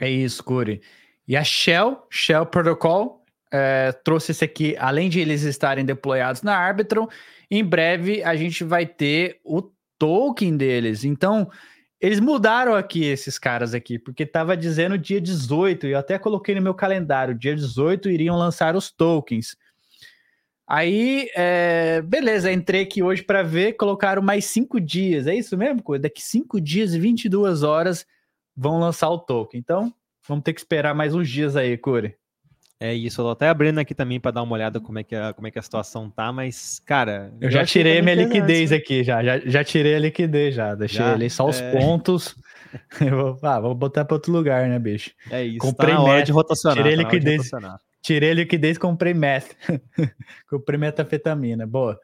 É 0.00 0.08
isso, 0.08 0.44
Curi. 0.44 0.80
E 1.26 1.36
a 1.36 1.42
Shell, 1.42 2.06
Shell 2.08 2.46
Protocol, 2.46 3.24
é, 3.52 3.90
trouxe 3.90 4.30
esse 4.30 4.44
aqui, 4.44 4.76
além 4.78 5.08
de 5.08 5.18
eles 5.18 5.42
estarem 5.42 5.84
deployados 5.84 6.42
na 6.42 6.56
Arbitrum, 6.56 7.08
em 7.50 7.64
breve 7.64 8.22
a 8.22 8.36
gente 8.36 8.62
vai 8.62 8.86
ter 8.86 9.40
o 9.42 9.62
token 9.98 10.56
deles. 10.56 11.02
Então, 11.02 11.50
eles 12.00 12.20
mudaram 12.20 12.76
aqui 12.76 13.04
esses 13.04 13.36
caras 13.36 13.74
aqui, 13.74 13.98
porque 13.98 14.22
estava 14.22 14.56
dizendo 14.56 14.96
dia 14.96 15.20
18, 15.20 15.88
e 15.88 15.90
eu 15.90 15.98
até 15.98 16.20
coloquei 16.20 16.54
no 16.54 16.62
meu 16.62 16.72
calendário, 16.72 17.36
dia 17.36 17.56
18 17.56 18.08
iriam 18.10 18.38
lançar 18.38 18.76
os 18.76 18.92
tokens. 18.92 19.56
Aí, 20.66 21.28
é, 21.36 22.00
beleza, 22.02 22.50
entrei 22.50 22.82
aqui 22.82 23.02
hoje 23.02 23.22
para 23.22 23.42
ver, 23.42 23.74
colocaram 23.74 24.22
mais 24.22 24.46
cinco 24.46 24.80
dias, 24.80 25.26
é 25.26 25.34
isso 25.34 25.56
mesmo? 25.58 25.82
Daqui 25.98 26.22
cinco 26.22 26.58
dias 26.58 26.94
e 26.94 26.98
22 26.98 27.62
horas 27.62 28.06
vão 28.56 28.80
lançar 28.80 29.10
o 29.10 29.18
token. 29.18 29.60
Então, 29.60 29.92
vamos 30.26 30.42
ter 30.42 30.54
que 30.54 30.60
esperar 30.60 30.94
mais 30.94 31.14
uns 31.14 31.28
dias 31.28 31.54
aí, 31.54 31.76
Curi. 31.76 32.14
É 32.80 32.92
isso, 32.92 33.20
eu 33.20 33.26
tô 33.26 33.30
até 33.30 33.48
abrindo 33.48 33.78
aqui 33.78 33.94
também 33.94 34.18
para 34.18 34.32
dar 34.32 34.42
uma 34.42 34.54
olhada 34.54 34.80
como 34.80 34.98
é, 34.98 35.04
que 35.04 35.14
a, 35.14 35.32
como 35.32 35.46
é 35.46 35.50
que 35.50 35.58
a 35.58 35.62
situação 35.62 36.10
tá, 36.10 36.32
mas, 36.32 36.80
cara. 36.84 37.32
Eu, 37.40 37.48
eu 37.48 37.50
já 37.50 37.64
tirei 37.64 38.02
minha 38.02 38.14
liquidez 38.14 38.72
né? 38.72 38.76
aqui, 38.78 39.04
já, 39.04 39.22
já, 39.22 39.38
já 39.38 39.62
tirei 39.62 39.94
a 39.94 39.98
liquidez, 39.98 40.54
já. 40.54 40.74
Deixei 40.74 40.98
já? 40.98 41.12
ali 41.12 41.30
só 41.30 41.46
os 41.46 41.60
é... 41.60 41.72
pontos. 41.72 42.34
vou, 43.10 43.38
ah, 43.42 43.60
vou 43.60 43.74
botar 43.74 44.04
para 44.04 44.14
outro 44.14 44.32
lugar, 44.32 44.68
né, 44.68 44.78
bicho? 44.78 45.12
É 45.30 45.44
isso, 45.44 45.58
comprei 45.58 45.94
tá 45.94 46.00
na 46.00 46.02
hora 46.02 46.22
de 46.22 46.32
rotacionar. 46.32 46.78
Tirei 46.78 46.96
tá 46.96 47.02
liquidez. 47.02 47.50
Tirei 48.04 48.34
liquidez, 48.34 48.76
comprei 48.76 49.14
meth. 49.14 49.56
comprei 50.46 50.78
metafetamina. 50.78 51.66
Boa. 51.66 51.98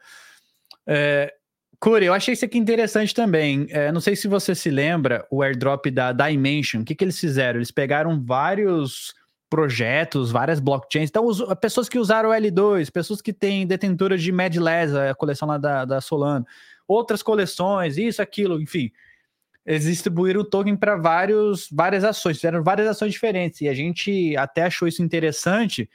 É, 0.87 1.31
Curi, 1.79 2.05
eu 2.05 2.13
achei 2.13 2.33
isso 2.33 2.43
aqui 2.43 2.57
interessante 2.57 3.13
também. 3.13 3.67
É, 3.69 3.91
não 3.91 4.01
sei 4.01 4.15
se 4.15 4.27
você 4.27 4.55
se 4.55 4.71
lembra, 4.71 5.27
o 5.29 5.43
airdrop 5.43 5.85
da 5.91 6.11
Dimension. 6.11 6.81
O 6.81 6.83
que, 6.83 6.95
que 6.95 7.03
eles 7.03 7.19
fizeram? 7.19 7.59
Eles 7.59 7.69
pegaram 7.69 8.19
vários 8.19 9.13
projetos, 9.47 10.31
várias 10.31 10.59
blockchains. 10.59 11.11
Então, 11.11 11.23
os, 11.23 11.39
pessoas 11.59 11.87
que 11.87 11.99
usaram 11.99 12.29
o 12.29 12.33
L2, 12.33 12.91
pessoas 12.91 13.21
que 13.21 13.31
têm 13.31 13.67
detentoras 13.67 14.23
de 14.23 14.31
MedLes, 14.31 14.95
a 14.95 15.13
coleção 15.13 15.47
lá 15.47 15.59
da, 15.59 15.85
da 15.85 16.01
Solano, 16.01 16.47
outras 16.87 17.21
coleções, 17.21 17.95
isso, 17.95 18.23
aquilo, 18.23 18.59
enfim. 18.59 18.91
Eles 19.65 19.85
distribuíram 19.85 20.41
o 20.41 20.45
token 20.45 20.75
para 20.75 20.95
várias 20.95 22.03
ações, 22.03 22.37
fizeram 22.37 22.63
várias 22.63 22.87
ações 22.87 23.11
diferentes. 23.11 23.61
E 23.61 23.69
a 23.69 23.73
gente 23.73 24.35
até 24.35 24.63
achou 24.63 24.87
isso 24.87 25.03
interessante, 25.03 25.89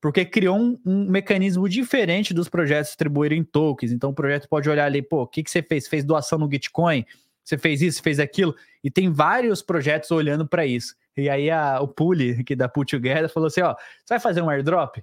porque 0.00 0.24
criou 0.24 0.58
um, 0.58 0.78
um, 0.84 1.08
mecanismo 1.08 1.68
diferente 1.68 2.34
dos 2.34 2.48
projetos 2.48 2.88
distribuírem 2.88 3.44
tokens. 3.44 3.92
Então 3.92 4.10
o 4.10 4.14
projeto 4.14 4.48
pode 4.48 4.68
olhar 4.68 4.86
ali, 4.86 5.00
pô, 5.02 5.22
o 5.22 5.26
que, 5.26 5.42
que 5.42 5.50
você 5.50 5.62
fez? 5.62 5.86
Fez 5.86 6.04
doação 6.04 6.38
no 6.38 6.50
Gitcoin? 6.50 7.04
Você 7.44 7.56
fez 7.56 7.82
isso, 7.82 8.02
fez 8.02 8.18
aquilo? 8.18 8.54
E 8.82 8.90
tem 8.90 9.10
vários 9.10 9.62
projetos 9.62 10.10
olhando 10.10 10.46
para 10.46 10.66
isso. 10.66 10.94
E 11.16 11.28
aí 11.28 11.50
a, 11.50 11.80
o 11.80 11.88
Puli, 11.88 12.32
aqui 12.40 12.56
da 12.56 12.68
Put 12.68 12.96
Together, 12.96 13.28
falou 13.28 13.46
assim: 13.46 13.62
ó, 13.62 13.74
você 13.74 14.14
vai 14.14 14.20
fazer 14.20 14.42
um 14.42 14.50
airdrop? 14.50 14.96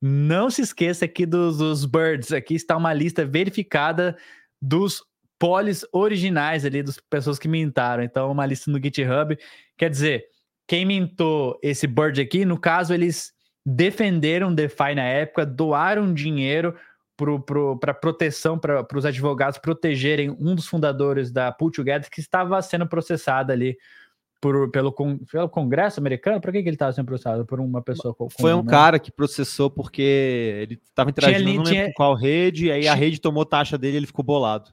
Não 0.00 0.50
se 0.50 0.62
esqueça 0.62 1.04
aqui 1.04 1.26
dos, 1.26 1.58
dos 1.58 1.84
birds. 1.84 2.32
Aqui 2.32 2.54
está 2.54 2.76
uma 2.76 2.92
lista 2.92 3.24
verificada 3.24 4.16
dos 4.60 5.04
polis 5.38 5.84
originais 5.92 6.64
ali, 6.64 6.82
das 6.82 6.98
pessoas 6.98 7.38
que 7.38 7.48
mintaram. 7.48 8.02
Então, 8.02 8.30
uma 8.30 8.46
lista 8.46 8.70
no 8.70 8.82
GitHub. 8.82 9.38
Quer 9.76 9.90
dizer, 9.90 10.24
quem 10.66 10.84
mintou 10.84 11.58
esse 11.62 11.86
bird 11.86 12.20
aqui, 12.20 12.44
no 12.44 12.58
caso, 12.58 12.92
eles 12.92 13.32
defenderam 13.64 14.54
DeFi 14.54 14.94
na 14.94 15.04
época, 15.04 15.46
doaram 15.46 16.12
dinheiro 16.12 16.74
para 17.16 17.38
pro, 17.40 17.78
proteção, 18.00 18.58
para 18.58 18.86
os 18.94 19.04
advogados 19.04 19.58
protegerem 19.58 20.30
um 20.30 20.54
dos 20.54 20.66
fundadores 20.66 21.32
da 21.32 21.50
Pull 21.50 21.70
Together 21.70 22.08
que 22.10 22.20
estava 22.20 22.60
sendo 22.62 22.86
processado 22.86 23.52
ali 23.52 23.76
por, 24.40 24.70
pelo, 24.70 24.92
pelo 24.92 25.48
Congresso 25.48 25.98
americano? 25.98 26.40
Por 26.40 26.52
que, 26.52 26.62
que 26.62 26.68
ele 26.68 26.76
estava 26.76 26.92
sendo 26.92 27.06
processado? 27.06 27.44
Por 27.44 27.60
uma 27.60 27.82
pessoa 27.82 28.14
com, 28.14 28.28
Foi 28.30 28.54
um 28.54 28.64
cara 28.64 28.98
que 28.98 29.10
processou 29.10 29.68
porque 29.68 30.02
ele 30.62 30.80
estava 30.84 31.10
interagindo 31.10 31.44
tinha, 31.44 31.56
não 31.56 31.64
tinha, 31.64 31.86
com 31.86 31.92
qual 31.94 32.14
rede, 32.14 32.66
e 32.66 32.72
aí 32.72 32.82
tinha, 32.82 32.92
a 32.92 32.94
rede 32.94 33.20
tomou 33.20 33.44
taxa 33.44 33.76
dele 33.76 33.96
e 33.96 33.98
ele 33.98 34.06
ficou 34.06 34.24
bolado. 34.24 34.70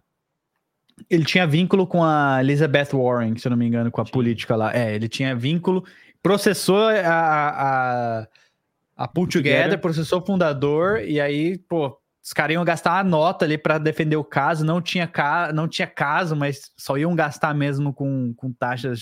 Ele 1.09 1.25
tinha 1.25 1.45
vínculo 1.45 1.85
com 1.85 2.03
a 2.03 2.37
Elizabeth 2.39 2.89
Warren, 2.93 3.37
se 3.37 3.47
eu 3.47 3.49
não 3.49 3.57
me 3.57 3.65
engano, 3.67 3.91
com 3.91 4.01
a 4.01 4.05
política 4.05 4.55
lá. 4.55 4.75
É, 4.75 4.95
ele 4.95 5.09
tinha 5.09 5.35
vínculo, 5.35 5.83
processou 6.21 6.87
a, 6.87 8.21
a 8.21 8.27
a 8.95 9.07
Pull 9.07 9.27
Together, 9.27 9.79
processou 9.79 10.19
o 10.21 10.25
fundador, 10.25 11.01
e 11.01 11.19
aí, 11.19 11.57
pô, 11.57 11.99
os 12.23 12.31
caras 12.31 12.53
iam 12.53 12.63
gastar 12.63 12.93
uma 12.93 13.03
nota 13.03 13.43
ali 13.43 13.57
para 13.57 13.77
defender 13.77 14.15
o 14.15 14.23
caso, 14.23 14.65
não 14.65 14.81
tinha, 14.81 15.05
ca... 15.05 15.51
não 15.53 15.67
tinha 15.67 15.87
caso, 15.87 16.35
mas 16.35 16.71
só 16.77 16.97
iam 16.97 17.13
gastar 17.13 17.53
mesmo 17.53 17.93
com, 17.93 18.33
com 18.35 18.53
taxas 18.53 19.01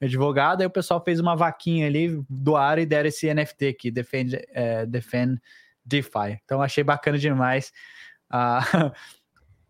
de 0.00 0.06
advogado, 0.06 0.62
aí 0.62 0.66
o 0.66 0.70
pessoal 0.70 1.02
fez 1.04 1.20
uma 1.20 1.36
vaquinha 1.36 1.86
ali, 1.86 2.20
doaram 2.28 2.82
e 2.82 2.86
deram 2.86 3.08
esse 3.08 3.32
NFT 3.32 3.68
aqui, 3.68 3.90
Defend, 3.90 4.42
é, 4.48 4.86
Defend 4.86 5.38
DeFi. 5.84 6.40
Então 6.42 6.62
achei 6.62 6.82
bacana 6.82 7.18
demais. 7.18 7.70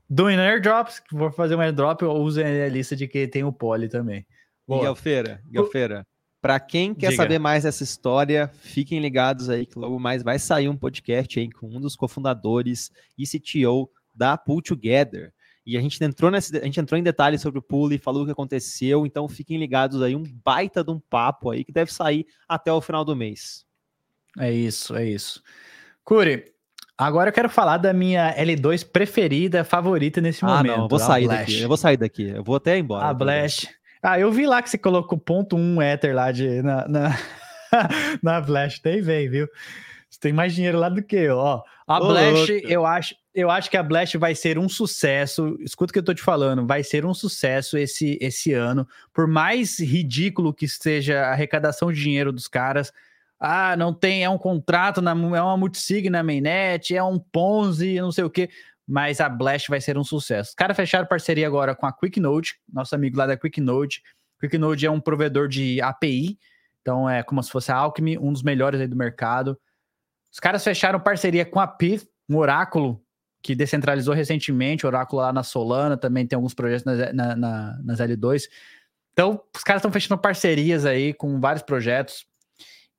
Doing 0.09 0.36
airdrops, 0.36 1.02
vou 1.10 1.31
fazer 1.31 1.55
um 1.55 1.60
airdrop, 1.60 2.02
eu 2.02 2.12
uso 2.12 2.40
a 2.40 2.68
lista 2.68 2.94
de 2.94 3.09
que 3.09 3.26
tem 3.26 3.44
o 3.44 3.52
Poly 3.52 3.89
também. 3.89 4.26
Boa. 4.66 4.85
Galfeira, 4.85 5.43
Galfeira. 5.47 6.06
Para 6.40 6.60
quem 6.60 6.94
quer 6.94 7.10
Diga. 7.10 7.22
saber 7.22 7.39
mais 7.39 7.64
dessa 7.64 7.82
história, 7.82 8.51
fiquem 8.60 9.01
ligados 9.01 9.48
aí 9.48 9.64
que 9.64 9.78
logo 9.78 9.98
mais 9.98 10.22
vai 10.22 10.39
sair 10.39 10.68
um 10.68 10.76
podcast 10.76 11.40
aí 11.40 11.51
com 11.51 11.66
um 11.66 11.81
dos 11.81 11.97
cofundadores 11.97 12.90
e 13.16 13.24
CTO 13.26 13.90
da 14.14 14.36
Pull 14.36 14.60
Together. 14.60 15.32
E 15.66 15.78
a 15.78 15.81
gente 15.81 16.02
entrou 16.05 16.31
nesse, 16.31 16.55
a 16.59 16.64
gente 16.64 16.78
entrou 16.78 16.98
em 16.98 17.02
detalhes 17.02 17.40
sobre 17.40 17.59
o 17.59 17.62
pool 17.62 17.90
e 17.93 17.98
falou 17.98 18.22
o 18.22 18.26
que 18.26 18.32
aconteceu, 18.32 19.06
então 19.06 19.26
fiquem 19.26 19.56
ligados 19.56 20.02
aí, 20.02 20.14
um 20.14 20.22
baita 20.44 20.85
de 20.85 20.90
um 20.90 21.01
papo 21.01 21.51
aí 21.51 21.64
que 21.64 21.72
deve 21.72 21.90
sair 21.90 22.26
até 22.47 22.70
o 22.70 22.82
final 22.82 23.05
do 23.05 23.16
mês. 23.16 23.64
É 24.39 24.52
isso, 24.52 24.94
é 24.94 25.09
isso. 25.09 25.43
Curi, 26.05 26.53
agora 26.96 27.30
eu 27.30 27.32
quero 27.32 27.48
falar 27.48 27.78
da 27.78 27.92
minha 27.92 28.34
L2 28.36 28.86
preferida, 28.90 29.64
favorita 29.64 30.20
nesse 30.20 30.44
ah, 30.44 30.48
momento. 30.48 30.72
Ah, 30.72 30.76
não, 30.76 30.84
eu 30.84 30.88
vou 30.88 30.98
sair 30.98 31.28
daqui. 31.28 31.60
Eu 31.60 31.68
vou 31.68 31.76
sair 31.76 31.96
daqui. 31.96 32.28
Eu 32.28 32.44
vou 32.44 32.56
até 32.56 32.78
embora. 32.78 33.06
A 33.06 33.14
Blast. 33.14 33.68
Ah, 34.02 34.18
eu 34.18 34.30
vi 34.30 34.46
lá 34.46 34.62
que 34.62 34.68
você 34.68 34.78
colocou 34.78 35.18
ponto 35.18 35.56
um 35.56 35.80
Ether 35.80 36.14
lá 36.14 36.30
de, 36.30 36.62
na, 36.62 36.86
na, 36.86 37.18
na 38.22 38.40
Blast. 38.40 38.82
Tem, 38.82 39.00
vem, 39.00 39.28
viu? 39.28 39.48
Você 40.10 40.20
tem 40.20 40.32
mais 40.32 40.54
dinheiro 40.54 40.78
lá 40.78 40.88
do 40.88 41.02
que 41.02 41.16
eu, 41.16 41.38
ó. 41.38 41.62
A 41.86 41.98
Ô, 41.98 42.08
Blast, 42.08 42.50
eu 42.64 42.86
acho, 42.86 43.14
eu 43.34 43.50
acho 43.50 43.70
que 43.70 43.76
a 43.76 43.82
Blast 43.82 44.16
vai 44.16 44.34
ser 44.34 44.58
um 44.58 44.68
sucesso. 44.68 45.56
Escuta 45.60 45.90
o 45.90 45.92
que 45.92 45.98
eu 45.98 46.04
tô 46.04 46.14
te 46.14 46.22
falando, 46.22 46.66
vai 46.66 46.82
ser 46.82 47.04
um 47.04 47.12
sucesso 47.12 47.76
esse, 47.76 48.16
esse 48.20 48.52
ano. 48.52 48.86
Por 49.12 49.26
mais 49.26 49.80
ridículo 49.80 50.54
que 50.54 50.64
esteja 50.64 51.20
a 51.20 51.32
arrecadação 51.32 51.92
de 51.92 52.00
dinheiro 52.00 52.32
dos 52.32 52.46
caras, 52.46 52.92
ah, 53.44 53.76
não 53.76 53.92
tem, 53.92 54.24
é 54.24 54.30
um 54.30 54.38
contrato, 54.38 55.00
na, 55.00 55.12
é 55.12 55.42
uma 55.42 55.56
multisig 55.56 56.08
na 56.10 56.22
mainnet, 56.22 56.94
é 56.94 57.02
um 57.02 57.18
Ponzi, 57.18 58.00
não 58.00 58.12
sei 58.12 58.24
o 58.24 58.30
quê 58.30 58.48
mas 58.86 59.20
a 59.20 59.28
Blast 59.28 59.68
vai 59.68 59.80
ser 59.80 59.96
um 59.96 60.04
sucesso. 60.04 60.50
Os 60.50 60.54
caras 60.54 60.76
fecharam 60.76 61.06
parceria 61.06 61.46
agora 61.46 61.74
com 61.74 61.86
a 61.86 61.92
QuickNote, 61.92 62.60
nosso 62.70 62.94
amigo 62.94 63.16
lá 63.16 63.26
da 63.26 63.36
QuickNote. 63.36 64.02
QuickNote 64.38 64.86
é 64.86 64.90
um 64.90 65.00
provedor 65.00 65.48
de 65.48 65.80
API, 65.80 66.38
então 66.82 67.08
é 67.08 67.22
como 67.22 67.42
se 67.42 67.50
fosse 67.50 67.72
a 67.72 67.76
Alchemy, 67.76 68.18
um 68.18 68.32
dos 68.32 68.42
melhores 68.42 68.80
aí 68.80 68.86
do 68.86 68.96
mercado. 68.96 69.58
Os 70.30 70.38
caras 70.38 70.62
fecharam 70.62 71.00
parceria 71.00 71.44
com 71.44 71.60
a 71.60 71.66
Pith, 71.66 72.06
um 72.28 72.36
oráculo 72.36 73.02
que 73.42 73.54
descentralizou 73.54 74.14
recentemente, 74.14 74.86
oráculo 74.86 75.22
lá 75.22 75.32
na 75.32 75.42
Solana, 75.42 75.96
também 75.96 76.26
tem 76.26 76.34
alguns 76.34 76.54
projetos 76.54 76.84
na, 76.84 77.12
na, 77.12 77.36
na, 77.36 77.78
nas 77.82 78.00
L2. 78.00 78.48
Então, 79.12 79.40
os 79.54 79.62
caras 79.62 79.80
estão 79.80 79.92
fechando 79.92 80.20
parcerias 80.20 80.84
aí 80.84 81.14
com 81.14 81.38
vários 81.40 81.62
projetos. 81.62 82.26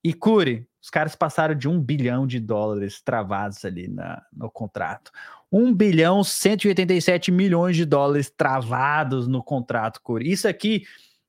E 0.05 0.13
Cure, 0.13 0.67
os 0.79 0.91
caras 0.91 1.15
passaram 1.15 1.55
de 1.55 1.67
um 1.67 1.81
bilhão 1.81 2.27
de 2.27 2.39
dólares 2.39 3.01
travados 3.01 3.65
ali 3.65 3.87
na, 3.87 4.21
no 4.31 4.51
contrato. 4.51 5.11
1 5.51 5.73
bilhão 5.73 6.23
187 6.23 7.31
milhões 7.31 7.75
de 7.75 7.85
dólares 7.85 8.29
travados 8.29 9.27
no 9.27 9.41
contrato, 9.41 9.99
Corey. 10.03 10.31
Isso 10.31 10.47
aqui 10.47 10.83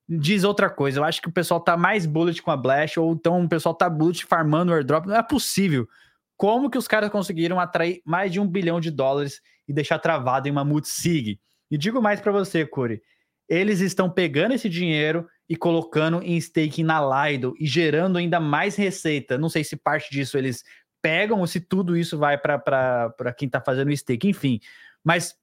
diz 0.07 0.44
outra 0.44 0.69
coisa. 0.69 1.01
Eu 1.01 1.05
acho 1.05 1.23
que 1.23 1.28
o 1.28 1.32
pessoal 1.32 1.59
tá 1.59 1.74
mais 1.74 2.05
bullet 2.05 2.43
com 2.43 2.51
a 2.51 2.57
Blast, 2.57 3.01
ou 3.01 3.15
então 3.15 3.43
o 3.43 3.48
pessoal 3.48 3.74
tá 3.74 3.89
bullet 3.89 4.27
farmando 4.27 4.70
o 4.70 4.74
airdrop. 4.74 5.07
Não 5.07 5.16
é 5.16 5.23
possível. 5.23 5.89
Como 6.36 6.69
que 6.69 6.77
os 6.77 6.86
caras 6.86 7.09
conseguiram 7.09 7.59
atrair 7.59 8.03
mais 8.05 8.31
de 8.31 8.39
um 8.39 8.47
bilhão 8.47 8.78
de 8.78 8.90
dólares 8.90 9.40
e 9.66 9.73
deixar 9.73 9.98
travado 9.98 10.48
em 10.48 10.51
uma 10.51 10.66
multisig? 10.66 11.40
E 11.70 11.78
digo 11.78 12.03
mais 12.03 12.20
para 12.20 12.31
você, 12.31 12.66
Corey. 12.66 13.01
Eles 13.48 13.81
estão 13.81 14.11
pegando 14.11 14.53
esse 14.53 14.69
dinheiro 14.69 15.27
e 15.48 15.56
colocando 15.56 16.23
em 16.23 16.36
staking 16.36 16.82
na 16.82 17.28
Lido 17.28 17.55
e 17.59 17.66
gerando 17.66 18.18
ainda 18.18 18.40
mais 18.40 18.77
receita. 18.77 19.39
Não 19.39 19.48
sei 19.48 19.62
se 19.62 19.77
parte 19.77 20.10
disso 20.10 20.36
eles 20.36 20.64
pegam 21.01 21.40
ou 21.40 21.47
se 21.47 21.60
tudo 21.60 21.97
isso 21.97 22.18
vai 22.18 22.36
para 22.36 23.35
quem 23.36 23.47
está 23.47 23.60
fazendo 23.60 23.89
o 23.89 23.97
stake, 23.97 24.28
enfim. 24.28 24.60
Mas 25.05 25.36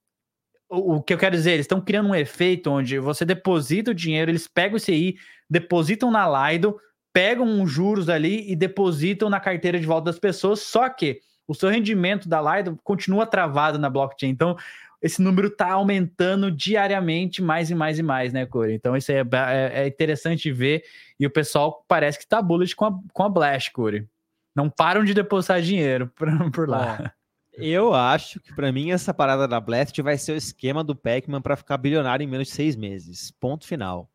o, 0.69 0.95
o, 0.95 1.01
que 1.01 1.13
eu 1.13 1.17
quero 1.17 1.35
dizer, 1.35 1.51
eles 1.51 1.63
estão 1.63 1.79
criando 1.79 2.09
um 2.09 2.15
efeito 2.15 2.69
onde 2.69 2.99
você 2.99 3.23
deposita 3.23 3.91
o 3.91 3.95
dinheiro, 3.95 4.29
eles 4.29 4.47
pegam 4.47 4.75
esse 4.75 4.91
aí, 4.91 5.15
depositam 5.49 6.11
na 6.11 6.51
Lido, 6.51 6.77
pegam 7.13 7.61
os 7.61 7.71
juros 7.71 8.09
ali 8.09 8.51
e 8.51 8.55
depositam 8.55 9.29
na 9.29 9.39
carteira 9.39 9.79
de 9.79 9.85
volta 9.85 10.05
das 10.05 10.19
pessoas, 10.19 10.61
só 10.61 10.89
que 10.89 11.19
o 11.47 11.53
seu 11.53 11.69
rendimento 11.69 12.27
da 12.27 12.41
Lido 12.41 12.77
continua 12.83 13.25
travado 13.25 13.77
na 13.77 13.89
blockchain. 13.89 14.29
Então, 14.29 14.57
esse 15.03 15.21
número 15.21 15.49
está 15.49 15.69
aumentando 15.73 16.49
diariamente 16.49 17.41
mais 17.41 17.69
e 17.69 17.75
mais 17.75 17.99
e 17.99 18.03
mais, 18.03 18.31
né, 18.31 18.45
Corey? 18.45 18.73
Então, 18.73 18.95
isso 18.95 19.11
é, 19.11 19.19
é, 19.19 19.83
é 19.83 19.87
interessante 19.87 20.49
ver 20.49 20.81
e 21.19 21.27
o 21.27 21.29
pessoal 21.29 21.83
parece 21.89 22.17
que 22.17 22.23
está 22.23 22.41
bullish 22.41 22.73
com 22.73 22.85
a, 22.85 22.99
com 23.11 23.23
a 23.23 23.27
Blast, 23.29 23.69
Corey. 23.73 24.07
Não 24.55 24.69
param 24.69 25.03
de 25.03 25.13
depositar 25.13 25.61
dinheiro 25.61 26.07
por, 26.15 26.29
por 26.51 26.69
lá. 26.69 27.13
eu 27.53 27.93
acho 27.93 28.39
que 28.39 28.55
para 28.55 28.71
mim 28.71 28.91
essa 28.91 29.13
parada 29.13 29.45
da 29.45 29.59
Blast 29.59 30.01
vai 30.01 30.17
ser 30.17 30.31
o 30.31 30.37
esquema 30.37 30.85
do 30.85 30.95
Pac-Man 30.95 31.41
para 31.41 31.57
ficar 31.57 31.77
bilionário 31.77 32.23
em 32.23 32.27
menos 32.27 32.47
de 32.47 32.53
seis 32.53 32.77
meses. 32.77 33.29
Ponto 33.29 33.67
final. 33.67 34.09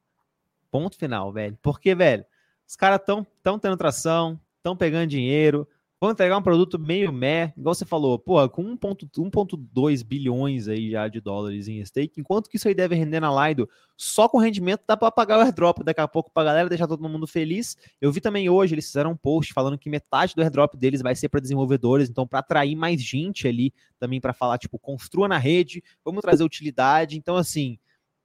Ponto 0.71 0.97
final, 0.97 1.31
velho. 1.31 1.59
Porque, 1.61 1.95
velho, 1.95 2.25
os 2.67 2.77
caras 2.77 3.01
estão 3.01 3.27
tão 3.43 3.59
tendo 3.59 3.77
tração, 3.77 4.41
estão 4.57 4.75
pegando 4.75 5.07
dinheiro, 5.07 5.69
vão 6.01 6.13
entregar 6.13 6.37
um 6.37 6.43
produto 6.43 6.79
meio 6.79 7.13
meh, 7.13 7.53
igual 7.57 7.75
você 7.75 7.85
falou, 7.85 8.19
pô, 8.19 8.49
com 8.49 8.77
1.2 8.77 10.05
bilhões 10.05 10.69
aí 10.69 10.91
já 10.93 11.09
de 11.09 11.21
dólares 11.21 11.67
em 11.67 11.85
stake, 11.85 12.21
enquanto 12.21 12.49
que 12.49 12.57
isso 12.57 12.69
aí 12.69 12.75
deve 12.75 12.95
render 12.95 13.21
na 13.21 13.49
Lido, 13.49 13.69
só 13.97 14.29
com 14.29 14.39
rendimento 14.39 14.83
dá 14.87 14.97
para 14.97 15.11
pagar 15.11 15.39
o 15.39 15.43
airdrop 15.43 15.83
daqui 15.83 16.01
a 16.01 16.07
pouco 16.07 16.31
pra 16.33 16.45
galera, 16.45 16.69
deixar 16.69 16.87
todo 16.87 17.09
mundo 17.09 17.27
feliz. 17.27 17.77
Eu 18.01 18.13
vi 18.13 18.21
também 18.21 18.49
hoje, 18.49 18.75
eles 18.75 18.87
fizeram 18.87 19.11
um 19.11 19.17
post 19.17 19.53
falando 19.53 19.77
que 19.77 19.91
metade 19.91 20.35
do 20.35 20.43
airdrop 20.43 20.75
deles 20.77 21.03
vai 21.03 21.17
ser 21.17 21.29
para 21.29 21.41
desenvolvedores, 21.41 22.09
então 22.09 22.27
para 22.27 22.39
atrair 22.39 22.77
mais 22.77 23.03
gente 23.03 23.49
ali, 23.49 23.73
também 23.99 24.21
para 24.21 24.33
falar, 24.33 24.59
tipo, 24.59 24.79
construa 24.79 25.27
na 25.27 25.39
rede, 25.39 25.83
vamos 26.05 26.23
trazer 26.23 26.45
utilidade, 26.45 27.19
então 27.19 27.37
assim, 27.37 27.77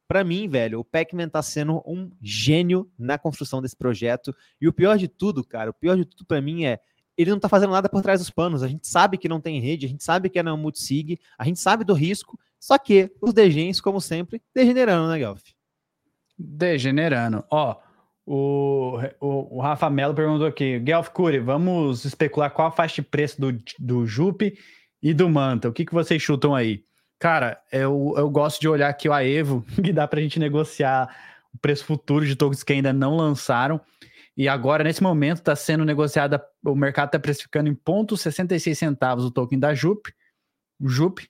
para 0.08 0.24
mim, 0.24 0.48
velho, 0.48 0.82
o 0.82 0.86
Pac-Man 0.86 1.30
tá 1.30 1.42
sendo 1.42 1.82
um 1.88 2.12
gênio 2.22 2.88
na 3.00 3.18
construção 3.18 3.62
desse 3.62 3.76
projeto. 3.76 4.36
E 4.62 4.68
o 4.68 4.74
pior 4.74 4.98
de 4.98 5.08
tudo, 5.08 5.44
cara, 5.44 5.72
o 5.72 5.74
pior 5.74 5.96
de 5.96 6.06
tudo 6.06 6.26
para 6.26 6.42
mim 6.42 6.66
é 6.66 6.80
ele 7.18 7.32
não 7.32 7.40
tá 7.40 7.48
fazendo 7.50 7.72
nada 7.72 7.88
por 7.90 8.02
trás 8.02 8.20
dos 8.20 8.30
panos. 8.30 8.64
A 8.64 8.68
gente 8.68 8.88
sabe 8.88 9.18
que 9.18 9.30
não 9.30 9.40
tem 9.40 9.60
rede, 9.60 9.86
a 9.86 9.90
gente 9.90 10.04
sabe 10.04 10.30
que 10.30 10.40
é 10.40 10.44
não 10.44 10.58
multisig, 10.58 11.20
a 11.38 11.44
gente 11.46 11.60
sabe 11.60 11.84
do 11.84 11.94
risco, 11.94 12.40
só 12.60 12.78
que 12.78 13.12
os 13.22 13.34
degens, 13.34 13.82
como 13.82 14.00
sempre, 14.00 14.42
degenerando, 14.56 15.10
né, 15.10 15.20
Gelf? 15.20 15.42
Degenerando. 16.38 17.44
Ó, 17.52 17.78
o, 18.26 19.00
o, 19.20 19.58
o, 19.58 19.62
Rafa 19.62 19.90
Melo 19.90 20.14
perguntou 20.14 20.48
aqui, 20.48 20.82
Gelf 20.86 21.10
Cury, 21.10 21.40
vamos 21.40 22.06
especular 22.06 22.52
qual 22.52 22.70
a 22.70 22.72
faixa 22.72 23.02
de 23.02 23.08
preço 23.08 23.40
do, 23.40 23.62
do 23.78 24.06
Jupe 24.06 24.58
e 25.02 25.14
do 25.14 25.30
Manta. 25.30 25.68
O 25.68 25.74
que, 25.74 25.86
que 25.86 25.94
vocês 25.94 26.22
chutam 26.22 26.56
aí? 26.56 26.84
Cara, 27.20 27.60
eu, 27.72 28.14
eu 28.18 28.30
gosto 28.30 28.62
de 28.62 28.68
olhar 28.68 28.90
aqui 28.90 29.10
o 29.10 29.14
Aevo, 29.14 29.66
que 29.84 29.92
dá 29.92 30.08
pra 30.08 30.22
gente 30.22 30.40
negociar 30.40 31.14
o 31.54 31.58
preço 31.58 31.86
futuro 31.86 32.26
de 32.26 32.36
tokens 32.36 32.64
que 32.64 32.74
ainda 32.74 32.94
não 32.94 33.16
lançaram. 33.16 33.80
E 34.36 34.48
agora, 34.48 34.84
nesse 34.84 35.04
momento, 35.04 35.38
está 35.38 35.56
sendo 35.56 35.86
negociada, 35.86 36.44
o 36.64 36.76
mercado 36.76 37.08
está 37.08 37.20
precificando 37.20 37.70
em 37.70 37.76
0,66 37.76 38.76
centavos 38.76 39.26
o 39.26 39.32
token 39.32 39.60
da 39.60 39.74
Jup, 39.74 40.14
Jup 40.82 41.28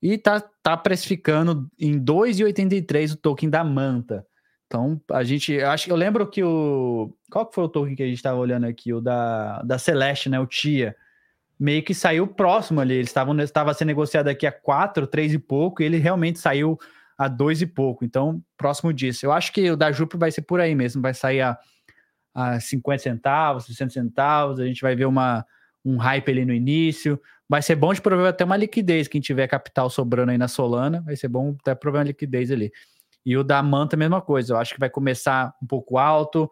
e 0.00 0.12
está 0.12 0.40
tá 0.40 0.76
precificando 0.76 1.68
em 1.78 1.98
2,83 1.98 3.14
o 3.14 3.16
token 3.16 3.50
da 3.50 3.64
Manta. 3.64 4.26
Então, 4.66 5.00
a 5.10 5.22
gente, 5.22 5.60
acho 5.60 5.88
eu 5.88 5.96
lembro 5.96 6.26
que 6.28 6.42
o 6.42 7.12
qual 7.30 7.46
que 7.46 7.54
foi 7.54 7.64
o 7.64 7.68
token 7.68 7.94
que 7.94 8.02
a 8.02 8.06
gente 8.06 8.16
estava 8.16 8.38
olhando 8.38 8.66
aqui, 8.66 8.92
o 8.92 9.00
da, 9.00 9.62
da 9.62 9.78
Celeste, 9.78 10.28
né, 10.28 10.40
o 10.40 10.46
Tia, 10.46 10.94
meio 11.58 11.82
que 11.82 11.94
saiu 11.94 12.26
próximo 12.26 12.80
ali, 12.80 12.94
ele 12.94 13.04
estava 13.04 13.32
estava 13.42 13.72
sendo 13.74 13.88
negociado 13.88 14.28
aqui 14.28 14.46
a 14.46 14.52
4, 14.52 15.06
3 15.06 15.34
e 15.34 15.38
pouco, 15.38 15.82
e 15.82 15.86
ele 15.86 15.98
realmente 15.98 16.38
saiu 16.38 16.78
a 17.16 17.28
2 17.28 17.62
e 17.62 17.66
pouco. 17.66 18.04
Então, 18.04 18.42
próximo 18.56 18.92
disso. 18.92 19.24
Eu 19.24 19.32
acho 19.32 19.52
que 19.52 19.70
o 19.70 19.76
da 19.76 19.90
Jup 19.92 20.16
vai 20.16 20.30
ser 20.30 20.42
por 20.42 20.60
aí 20.60 20.74
mesmo, 20.74 21.00
vai 21.00 21.14
sair 21.14 21.40
a 21.40 21.56
a 22.36 22.60
50 22.60 23.02
centavos, 23.02 23.64
60 23.64 23.90
centavos, 23.90 24.60
a 24.60 24.66
gente 24.66 24.82
vai 24.82 24.94
ver 24.94 25.06
uma, 25.06 25.44
um 25.82 25.96
hype 25.96 26.30
ali 26.30 26.44
no 26.44 26.52
início. 26.52 27.18
Vai 27.48 27.62
ser 27.62 27.76
bom 27.76 27.94
de 27.94 28.02
prover 28.02 28.26
até 28.26 28.44
uma 28.44 28.56
liquidez, 28.56 29.08
quem 29.08 29.20
tiver 29.22 29.48
capital 29.48 29.88
sobrando 29.88 30.32
aí 30.32 30.36
na 30.36 30.46
Solana, 30.46 31.00
vai 31.00 31.16
ser 31.16 31.28
bom 31.28 31.56
até 31.60 31.74
prover 31.74 32.00
uma 32.00 32.08
liquidez 32.08 32.50
ali. 32.50 32.70
E 33.24 33.36
o 33.38 33.42
da 33.42 33.62
Manta, 33.62 33.96
mesma 33.96 34.20
coisa, 34.20 34.52
eu 34.52 34.58
acho 34.58 34.74
que 34.74 34.80
vai 34.80 34.90
começar 34.90 35.54
um 35.62 35.66
pouco 35.66 35.96
alto, 35.96 36.50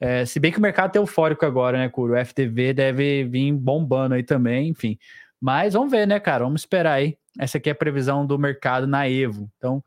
é, 0.00 0.24
se 0.24 0.40
bem 0.40 0.50
que 0.50 0.58
o 0.58 0.62
mercado 0.62 0.92
tá 0.92 0.98
eufórico 0.98 1.44
agora, 1.44 1.76
né, 1.76 1.88
Curo? 1.90 2.14
O 2.14 2.24
FTV 2.24 2.72
deve 2.72 3.24
vir 3.24 3.52
bombando 3.52 4.14
aí 4.14 4.22
também, 4.22 4.70
enfim. 4.70 4.98
Mas 5.38 5.74
vamos 5.74 5.90
ver, 5.90 6.06
né, 6.08 6.18
cara? 6.18 6.44
Vamos 6.44 6.62
esperar 6.62 6.94
aí. 6.94 7.18
Essa 7.38 7.58
aqui 7.58 7.68
é 7.68 7.72
a 7.72 7.74
previsão 7.74 8.26
do 8.26 8.38
mercado 8.38 8.86
na 8.86 9.08
Evo. 9.08 9.50
Então, 9.58 9.84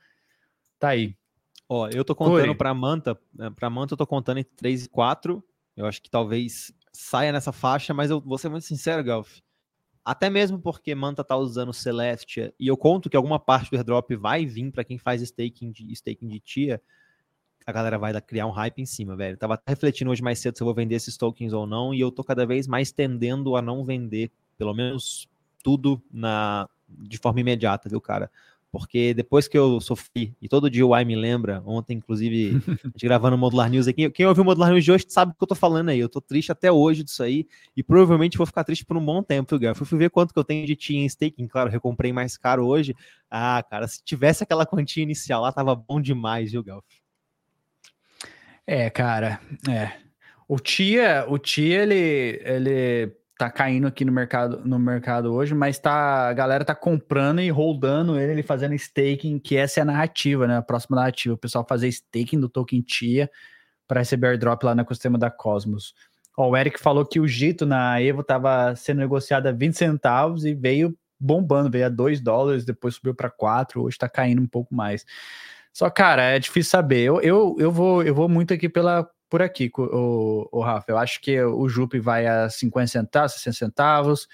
tá 0.79 0.89
aí. 0.89 1.15
Ó, 1.73 1.89
eu 1.91 2.05
tô 2.05 2.13
contando 2.13 2.55
para 2.55 2.71
Manta, 2.71 3.19
né, 3.33 3.49
para 3.49 3.67
Manta 3.67 3.93
eu 3.93 3.97
tô 3.97 4.05
contando 4.05 4.37
entre 4.37 4.53
3 4.55 4.85
e 4.85 4.89
4. 4.89 5.43
Eu 5.75 5.87
acho 5.87 5.99
que 6.03 6.09
talvez 6.09 6.71
saia 6.91 7.31
nessa 7.31 7.51
faixa, 7.51 7.95
mas 7.95 8.11
eu 8.11 8.21
vou 8.21 8.37
ser 8.37 8.47
muito 8.47 8.63
sincero, 8.63 9.03
Galf. 9.03 9.39
Até 10.05 10.29
mesmo 10.29 10.59
porque 10.59 10.93
Manta 10.93 11.23
tá 11.23 11.35
usando 11.35 11.73
Celestia 11.73 12.53
e 12.59 12.67
eu 12.67 12.77
conto 12.77 13.09
que 13.09 13.17
alguma 13.17 13.39
parte 13.39 13.71
do 13.71 13.77
airdrop 13.77 14.11
vai 14.15 14.45
vir 14.45 14.71
para 14.71 14.83
quem 14.83 14.99
faz 14.99 15.23
staking 15.23 15.71
de 15.71 15.91
staking 15.93 16.27
de 16.27 16.39
tia, 16.39 16.81
a 17.65 17.71
galera 17.71 17.97
vai 17.97 18.21
criar 18.21 18.45
um 18.45 18.51
hype 18.51 18.79
em 18.79 18.85
cima, 18.85 19.15
velho. 19.15 19.33
Eu 19.33 19.39
tava 19.39 19.59
refletindo 19.65 20.11
hoje 20.11 20.21
mais 20.21 20.37
cedo 20.37 20.55
se 20.55 20.61
eu 20.61 20.65
vou 20.65 20.75
vender 20.75 20.93
esses 20.93 21.17
tokens 21.17 21.53
ou 21.53 21.65
não, 21.65 21.91
e 21.91 21.99
eu 21.99 22.11
tô 22.11 22.23
cada 22.23 22.45
vez 22.45 22.67
mais 22.67 22.91
tendendo 22.91 23.55
a 23.55 23.63
não 23.63 23.83
vender, 23.83 24.29
pelo 24.59 24.75
menos 24.75 25.27
tudo 25.63 25.99
na 26.11 26.69
de 26.87 27.17
forma 27.17 27.39
imediata, 27.39 27.89
viu, 27.89 27.99
cara? 27.99 28.29
Porque 28.73 29.13
depois 29.13 29.47
que 29.47 29.55
eu 29.55 29.79
sofri, 29.79 30.35
e 30.41 30.49
todo 30.49 30.67
dia 30.67 30.83
o 30.83 30.95
Ai 30.95 31.05
me 31.05 31.15
lembra, 31.15 31.61
ontem, 31.63 31.95
inclusive, 31.95 32.55
a 32.83 32.87
gente 32.87 33.05
gravando 33.05 33.35
o 33.35 33.39
Modular 33.39 33.69
News 33.69 33.87
aqui, 33.87 34.09
quem 34.09 34.25
ouviu 34.25 34.41
o 34.41 34.45
Modular 34.47 34.71
News 34.71 34.83
de 34.83 34.91
hoje 34.91 35.05
sabe 35.09 35.31
o 35.31 35.35
que 35.35 35.43
eu 35.43 35.47
tô 35.47 35.53
falando 35.53 35.89
aí, 35.89 35.99
eu 35.99 36.09
tô 36.09 36.19
triste 36.19 36.51
até 36.51 36.71
hoje 36.71 37.03
disso 37.03 37.21
aí, 37.21 37.45
e 37.77 37.83
provavelmente 37.83 38.35
vou 38.35 38.47
ficar 38.47 38.63
triste 38.63 38.83
por 38.83 38.97
um 38.97 39.05
bom 39.05 39.21
tempo, 39.21 39.59
viu, 39.59 39.75
Fui 39.75 39.99
ver 39.99 40.09
quanto 40.09 40.33
que 40.33 40.39
eu 40.39 40.43
tenho 40.43 40.65
de 40.65 40.75
TIA 40.75 41.01
em 41.01 41.05
staking, 41.05 41.47
claro, 41.47 41.69
recomprei 41.69 42.11
mais 42.11 42.35
caro 42.35 42.65
hoje, 42.65 42.95
ah, 43.29 43.63
cara, 43.69 43.87
se 43.87 44.03
tivesse 44.03 44.43
aquela 44.43 44.65
quantia 44.65 45.03
inicial 45.03 45.43
lá, 45.43 45.51
tava 45.51 45.75
bom 45.75 46.01
demais, 46.01 46.51
viu, 46.51 46.63
Gelf? 46.65 46.83
É, 48.65 48.89
cara, 48.89 49.39
é. 49.69 49.91
O 50.47 50.57
Tia, 50.57 51.27
o 51.29 51.37
Tia, 51.37 51.83
ele, 51.83 52.41
ele 52.43 53.15
tá 53.37 53.49
caindo 53.49 53.87
aqui 53.87 54.05
no 54.05 54.11
mercado, 54.11 54.61
no 54.63 54.77
mercado 54.77 55.33
hoje, 55.33 55.55
mas 55.55 55.79
tá, 55.79 56.29
a 56.29 56.33
galera 56.33 56.63
tá 56.63 56.75
comprando 56.75 57.41
e 57.41 57.51
holdando 57.51 58.19
ele, 58.19 58.33
ele 58.33 58.43
fazendo 58.43 58.75
staking, 58.75 59.39
que 59.39 59.57
essa 59.57 59.79
é 59.79 59.81
a 59.81 59.85
narrativa, 59.85 60.47
né? 60.47 60.57
A 60.57 60.61
próxima 60.61 60.97
narrativa, 60.97 61.33
o 61.33 61.37
pessoal 61.37 61.65
fazer 61.67 61.87
staking 61.87 62.39
do 62.39 62.47
token 62.47 62.81
TIA 62.81 63.29
para 63.87 64.01
receber 64.01 64.27
airdrop 64.27 64.63
lá 64.63 64.75
no 64.75 64.81
ecossistema 64.81 65.17
da 65.17 65.31
Cosmos. 65.31 65.93
Ó, 66.37 66.49
o 66.49 66.57
Eric 66.57 66.79
falou 66.79 67.05
que 67.05 67.19
o 67.19 67.27
Gito 67.27 67.65
na 67.65 68.01
Evo 68.01 68.23
tava 68.23 68.75
sendo 68.75 68.99
negociado 68.99 69.47
a 69.47 69.51
20 69.51 69.75
centavos 69.75 70.45
e 70.45 70.53
veio 70.53 70.97
bombando, 71.19 71.69
veio 71.69 71.85
a 71.85 71.89
2 71.89 72.21
dólares, 72.21 72.65
depois 72.65 72.95
subiu 72.95 73.15
para 73.15 73.29
4, 73.29 73.81
hoje 73.81 73.97
tá 73.97 74.09
caindo 74.09 74.41
um 74.41 74.47
pouco 74.47 74.73
mais. 74.73 75.05
Só, 75.71 75.89
cara, 75.89 76.23
é 76.23 76.39
difícil 76.39 76.69
saber. 76.69 77.03
Eu, 77.03 77.21
eu, 77.21 77.55
eu, 77.59 77.71
vou, 77.71 78.03
eu 78.03 78.13
vou 78.13 78.29
muito 78.29 78.53
aqui 78.53 78.69
pela, 78.69 79.09
por 79.33 79.41
aqui, 79.41 79.71
o, 79.75 80.47
o 80.51 80.61
Rafa. 80.61 80.91
Eu 80.91 80.97
acho 80.99 81.19
que 81.19 81.41
o 81.41 81.67
Jupe 81.67 81.99
vai 81.99 82.27
a 82.27 82.47
50 82.51 82.85
centavos, 82.85 83.31
60 83.31 83.57
centavos. 83.57 84.27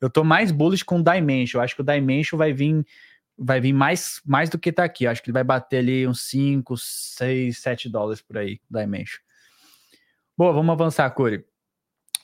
Eu 0.00 0.10
tô 0.10 0.24
mais 0.24 0.50
bullish 0.50 0.82
com 0.82 0.98
o 0.98 1.04
Dimension. 1.04 1.60
Eu 1.60 1.62
acho 1.62 1.76
que 1.76 1.82
o 1.82 1.84
Dimension 1.84 2.36
vai 2.36 2.52
vir 2.52 2.84
vai 3.38 3.60
vir 3.60 3.72
mais, 3.72 4.20
mais 4.26 4.50
do 4.50 4.58
que 4.58 4.72
tá 4.72 4.82
aqui. 4.82 5.04
Eu 5.04 5.12
acho 5.12 5.22
que 5.22 5.30
ele 5.30 5.34
vai 5.34 5.44
bater 5.44 5.78
ali 5.78 6.04
uns 6.04 6.22
5, 6.22 6.76
6, 6.76 7.58
7 7.58 7.88
dólares 7.88 8.20
por 8.20 8.38
aí, 8.38 8.60
Dimension. 8.68 9.20
Boa, 10.36 10.52
vamos 10.52 10.72
avançar, 10.72 11.08
Curi. 11.12 11.44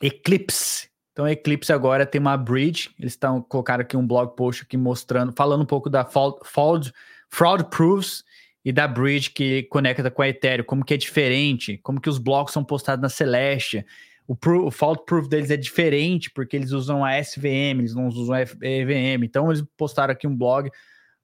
Eclipse. 0.03 0.91
Então, 1.13 1.29
Eclipse 1.29 1.73
agora 1.73 2.05
tem 2.05 2.21
uma 2.21 2.37
bridge. 2.37 2.91
Eles 2.99 3.13
estão 3.13 3.41
colocaram 3.41 3.83
aqui 3.83 3.97
um 3.97 4.05
blog 4.05 4.35
post 4.35 4.65
aqui 4.65 4.77
mostrando, 4.77 5.33
falando 5.33 5.63
um 5.63 5.67
pouco 5.67 5.89
da 5.89 6.05
fraud, 6.05 6.39
fraud, 6.43 6.93
fraud 7.29 7.65
proofs 7.71 8.25
e 8.67 8.73
da 8.73 8.89
bridge 8.89 9.31
que 9.31 9.63
conecta 9.71 10.11
com 10.11 10.23
a 10.23 10.29
Ethereum, 10.29 10.65
como 10.65 10.85
que 10.85 10.93
é 10.93 10.97
diferente, 10.97 11.79
como 11.85 12.01
que 12.01 12.11
os 12.11 12.19
blocos 12.19 12.53
são 12.53 12.65
postados 12.65 13.01
na 13.01 13.09
Celestia. 13.09 13.87
O, 14.27 14.37
o 14.67 14.73
fault 14.73 15.05
proof 15.07 15.29
deles 15.29 15.53
é 15.53 15.57
diferente 15.57 16.33
porque 16.33 16.57
eles 16.57 16.73
usam 16.73 17.05
a 17.05 17.17
SVM, 17.17 17.79
eles 17.79 17.95
não 17.95 18.09
usam 18.09 18.35
a 18.35 18.41
EVM. 18.43 19.23
Então 19.23 19.53
eles 19.53 19.63
postaram 19.77 20.11
aqui 20.11 20.27
um 20.27 20.37
blog 20.37 20.69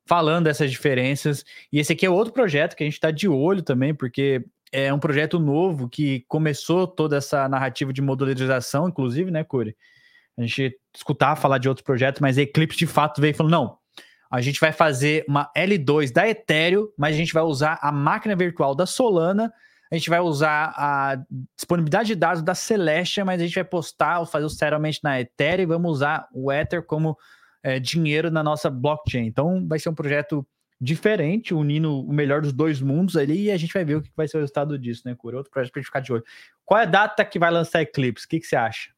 falando 0.07 0.45
dessas 0.45 0.71
diferenças. 0.71 1.45
E 1.73 1.81
esse 1.81 1.93
aqui 1.93 2.07
é 2.07 2.11
outro 2.11 2.33
projeto 2.33 2.77
que 2.77 2.85
a 2.85 2.87
gente 2.87 2.95
está 2.95 3.11
de 3.11 3.29
olho 3.29 3.61
também, 3.61 3.93
porque 3.93 4.45
é 4.71 4.95
um 4.95 5.01
projeto 5.01 5.41
novo 5.41 5.89
que 5.89 6.25
começou 6.29 6.87
toda 6.87 7.17
essa 7.17 7.49
narrativa 7.49 7.93
de 7.93 8.01
modularização, 8.01 8.89
inclusive, 8.89 9.33
né, 9.33 9.43
Curi? 9.43 9.77
A 10.39 10.43
gente 10.43 10.79
escutava 10.95 11.35
falar 11.35 11.59
de 11.59 11.69
outros 11.69 11.85
projetos, 11.85 12.21
mas 12.21 12.39
Eclipse 12.39 12.79
de 12.79 12.87
fato 12.87 13.21
veio 13.21 13.35
falando: 13.35 13.51
não, 13.51 13.79
a 14.33 14.41
gente 14.41 14.59
vai 14.59 14.73
fazer 14.73 15.27
uma 15.29 15.53
L2 15.55 16.11
da 16.11 16.27
Ethereum, 16.27 16.89
mas 16.97 17.15
a 17.15 17.19
gente 17.19 17.35
vai 17.35 17.43
usar 17.43 17.79
a 17.83 17.93
máquina 17.93 18.35
virtual 18.35 18.75
da 18.75 18.87
Solana, 18.87 19.53
a 19.91 19.95
gente 19.95 20.09
vai 20.09 20.21
usar 20.21 20.73
a 20.75 21.23
disponibilidade 21.55 22.09
de 22.09 22.15
dados 22.15 22.43
da 22.43 22.55
Celestia, 22.55 23.27
mas 23.27 23.43
a 23.43 23.45
gente 23.45 23.55
vai 23.55 23.65
postar, 23.65 24.25
fazer 24.25 24.47
o 24.47 24.49
settlement 24.49 24.95
na 25.05 25.21
Ethereum 25.21 25.65
e 25.65 25.67
vamos 25.67 25.93
usar 25.93 26.27
o 26.33 26.51
Ether 26.51 26.83
como 26.83 27.15
é, 27.63 27.79
dinheiro 27.79 28.31
na 28.31 28.43
nossa 28.43 28.71
blockchain. 28.71 29.27
Então 29.27 29.69
vai 29.69 29.79
ser 29.79 29.91
um 29.91 29.95
projeto 29.95 30.47
diferente, 30.81 31.53
unindo 31.53 32.01
o 32.01 32.11
melhor 32.11 32.41
dos 32.41 32.55
dois 32.55 32.81
mundos 32.81 33.19
ali, 33.19 33.45
e 33.45 33.51
a 33.51 33.57
gente 33.59 33.75
vai 33.75 33.85
ver 33.85 33.97
o 33.97 34.03
que 34.03 34.11
vai 34.17 34.27
ser 34.27 34.39
o 34.39 34.41
resultado 34.41 34.79
disso, 34.79 35.03
né, 35.05 35.15
Cura? 35.15 35.37
Outro 35.37 35.53
projeto 35.53 35.73
para 35.73 35.81
gente 35.81 35.87
ficar 35.87 36.01
de 36.01 36.11
olho. 36.11 36.25
Qual 36.65 36.81
é 36.81 36.85
a 36.85 36.87
data 36.87 37.23
que 37.23 37.39
vai 37.39 37.51
lançar 37.51 37.83
Eclipse? 37.83 38.25
O 38.25 38.29
que, 38.31 38.41
que 38.41 38.47
você 38.47 38.57
acha? 38.57 38.91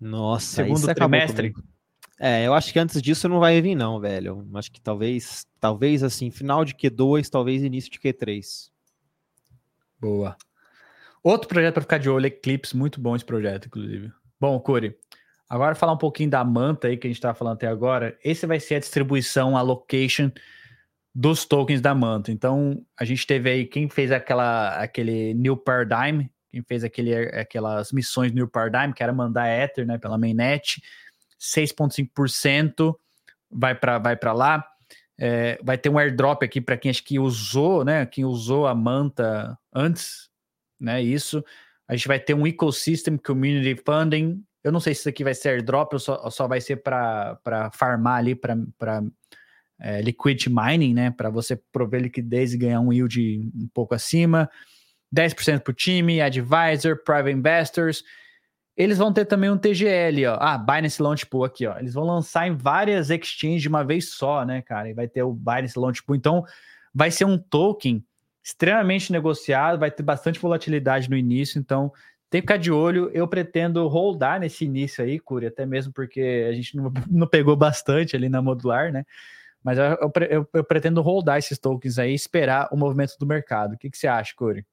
Nossa, 0.00 0.62
segundo 0.62 0.94
trimestre? 0.94 1.52
É, 2.20 2.44
eu 2.44 2.52
acho 2.52 2.72
que 2.72 2.78
antes 2.78 3.00
disso 3.00 3.28
não 3.28 3.38
vai 3.38 3.60
vir, 3.60 3.76
não, 3.76 4.00
velho. 4.00 4.46
Acho 4.54 4.72
que 4.72 4.80
talvez, 4.80 5.46
talvez 5.60 6.02
assim, 6.02 6.30
final 6.30 6.64
de 6.64 6.74
Q2, 6.74 7.28
talvez 7.28 7.62
início 7.62 7.90
de 7.90 7.98
Q3. 7.98 8.70
Boa. 10.00 10.36
Outro 11.22 11.48
projeto 11.48 11.74
para 11.74 11.82
ficar 11.82 11.98
de 11.98 12.10
olho, 12.10 12.26
Eclipse, 12.26 12.76
muito 12.76 13.00
bom 13.00 13.14
esse 13.14 13.24
projeto, 13.24 13.66
inclusive. 13.66 14.12
Bom, 14.40 14.58
Curi, 14.58 14.96
agora 15.48 15.74
falar 15.74 15.92
um 15.92 15.98
pouquinho 15.98 16.30
da 16.30 16.42
Manta 16.44 16.88
aí 16.88 16.96
que 16.96 17.06
a 17.06 17.10
gente 17.10 17.18
estava 17.18 17.34
falando 17.34 17.54
até 17.54 17.68
agora. 17.68 18.18
Esse 18.24 18.46
vai 18.46 18.58
ser 18.58 18.76
a 18.76 18.80
distribuição, 18.80 19.56
a 19.56 19.62
location 19.62 20.30
dos 21.14 21.44
tokens 21.44 21.80
da 21.80 21.94
Manta. 21.94 22.32
Então, 22.32 22.84
a 22.98 23.04
gente 23.04 23.26
teve 23.26 23.50
aí 23.50 23.64
quem 23.64 23.88
fez 23.88 24.10
aquela 24.10 24.76
aquele 24.76 25.34
New 25.34 25.56
Paradigm 25.56 26.26
quem 26.50 26.62
fez 26.62 26.82
aquele, 26.82 27.14
aquelas 27.14 27.92
missões 27.92 28.32
New 28.32 28.48
Paradigm, 28.48 28.92
que 28.92 29.02
era 29.02 29.12
mandar 29.12 29.48
Ether, 29.48 29.86
né, 29.86 29.98
pela 29.98 30.18
mainnet, 30.18 30.82
6,5% 31.40 32.94
vai 33.50 33.74
para 33.74 33.98
vai 33.98 34.18
lá. 34.34 34.66
É, 35.20 35.58
vai 35.62 35.76
ter 35.76 35.88
um 35.88 35.98
airdrop 35.98 36.44
aqui 36.44 36.60
para 36.60 36.76
quem 36.76 36.90
acho 36.90 37.02
que 37.02 37.18
usou, 37.18 37.84
né? 37.84 38.06
Quem 38.06 38.24
usou 38.24 38.66
a 38.66 38.74
manta 38.74 39.58
antes, 39.74 40.30
né? 40.80 41.02
Isso. 41.02 41.44
A 41.88 41.96
gente 41.96 42.06
vai 42.06 42.20
ter 42.20 42.34
um 42.34 42.46
ecosystem 42.46 43.16
community 43.16 43.80
funding. 43.84 44.44
Eu 44.62 44.70
não 44.70 44.78
sei 44.78 44.94
se 44.94 45.00
isso 45.00 45.08
aqui 45.08 45.24
vai 45.24 45.34
ser 45.34 45.50
airdrop 45.50 45.92
ou 45.94 45.98
só, 45.98 46.22
ou 46.22 46.30
só 46.30 46.46
vai 46.46 46.60
ser 46.60 46.76
para 46.76 47.70
farmar 47.72 48.18
ali, 48.18 48.34
para 48.34 49.02
é, 49.80 50.02
liquid 50.02 50.46
mining, 50.46 50.94
né? 50.94 51.10
Para 51.10 51.30
você 51.30 51.56
prover 51.72 52.02
liquidez 52.02 52.52
e 52.52 52.58
ganhar 52.58 52.80
um 52.80 52.92
yield 52.92 53.50
um 53.54 53.68
pouco 53.72 53.94
acima. 53.94 54.48
10% 55.14 55.60
para 55.60 55.70
o 55.70 55.74
time, 55.74 56.20
advisor, 56.20 57.02
private 57.02 57.36
investors. 57.36 58.04
Eles 58.78 58.96
vão 58.96 59.12
ter 59.12 59.24
também 59.24 59.50
um 59.50 59.58
TGL, 59.58 60.28
ó. 60.28 60.38
Ah, 60.40 60.56
Binance 60.56 61.02
Launch 61.02 61.26
Pool 61.26 61.42
aqui, 61.42 61.66
ó. 61.66 61.76
Eles 61.80 61.94
vão 61.94 62.04
lançar 62.04 62.46
em 62.46 62.56
várias 62.56 63.10
exchanges 63.10 63.60
de 63.60 63.68
uma 63.68 63.84
vez 63.84 64.10
só, 64.12 64.44
né, 64.44 64.62
cara? 64.62 64.88
E 64.88 64.94
vai 64.94 65.08
ter 65.08 65.24
o 65.24 65.32
Binance 65.32 65.76
Launch 65.76 66.00
Pool. 66.04 66.14
Então, 66.14 66.44
vai 66.94 67.10
ser 67.10 67.24
um 67.24 67.36
token 67.36 68.04
extremamente 68.40 69.10
negociado, 69.10 69.80
vai 69.80 69.90
ter 69.90 70.04
bastante 70.04 70.38
volatilidade 70.38 71.10
no 71.10 71.16
início, 71.16 71.58
então 71.58 71.92
tem 72.30 72.40
que 72.40 72.46
ficar 72.46 72.56
de 72.56 72.70
olho. 72.70 73.10
Eu 73.12 73.26
pretendo 73.26 73.86
holdar 73.88 74.38
nesse 74.38 74.64
início 74.64 75.04
aí, 75.04 75.18
Curi, 75.18 75.46
até 75.46 75.66
mesmo 75.66 75.92
porque 75.92 76.46
a 76.48 76.52
gente 76.52 76.76
não, 76.76 76.92
não 77.10 77.26
pegou 77.26 77.56
bastante 77.56 78.14
ali 78.14 78.28
na 78.28 78.40
modular, 78.40 78.92
né? 78.92 79.04
Mas 79.60 79.76
eu, 79.76 80.12
eu, 80.30 80.48
eu 80.54 80.64
pretendo 80.64 81.02
holdar 81.02 81.36
esses 81.36 81.58
tokens 81.58 81.98
aí 81.98 82.14
esperar 82.14 82.68
o 82.70 82.76
movimento 82.76 83.16
do 83.18 83.26
mercado. 83.26 83.74
O 83.74 83.76
que, 83.76 83.90
que 83.90 83.98
você 83.98 84.06
acha, 84.06 84.32
Curi? 84.36 84.64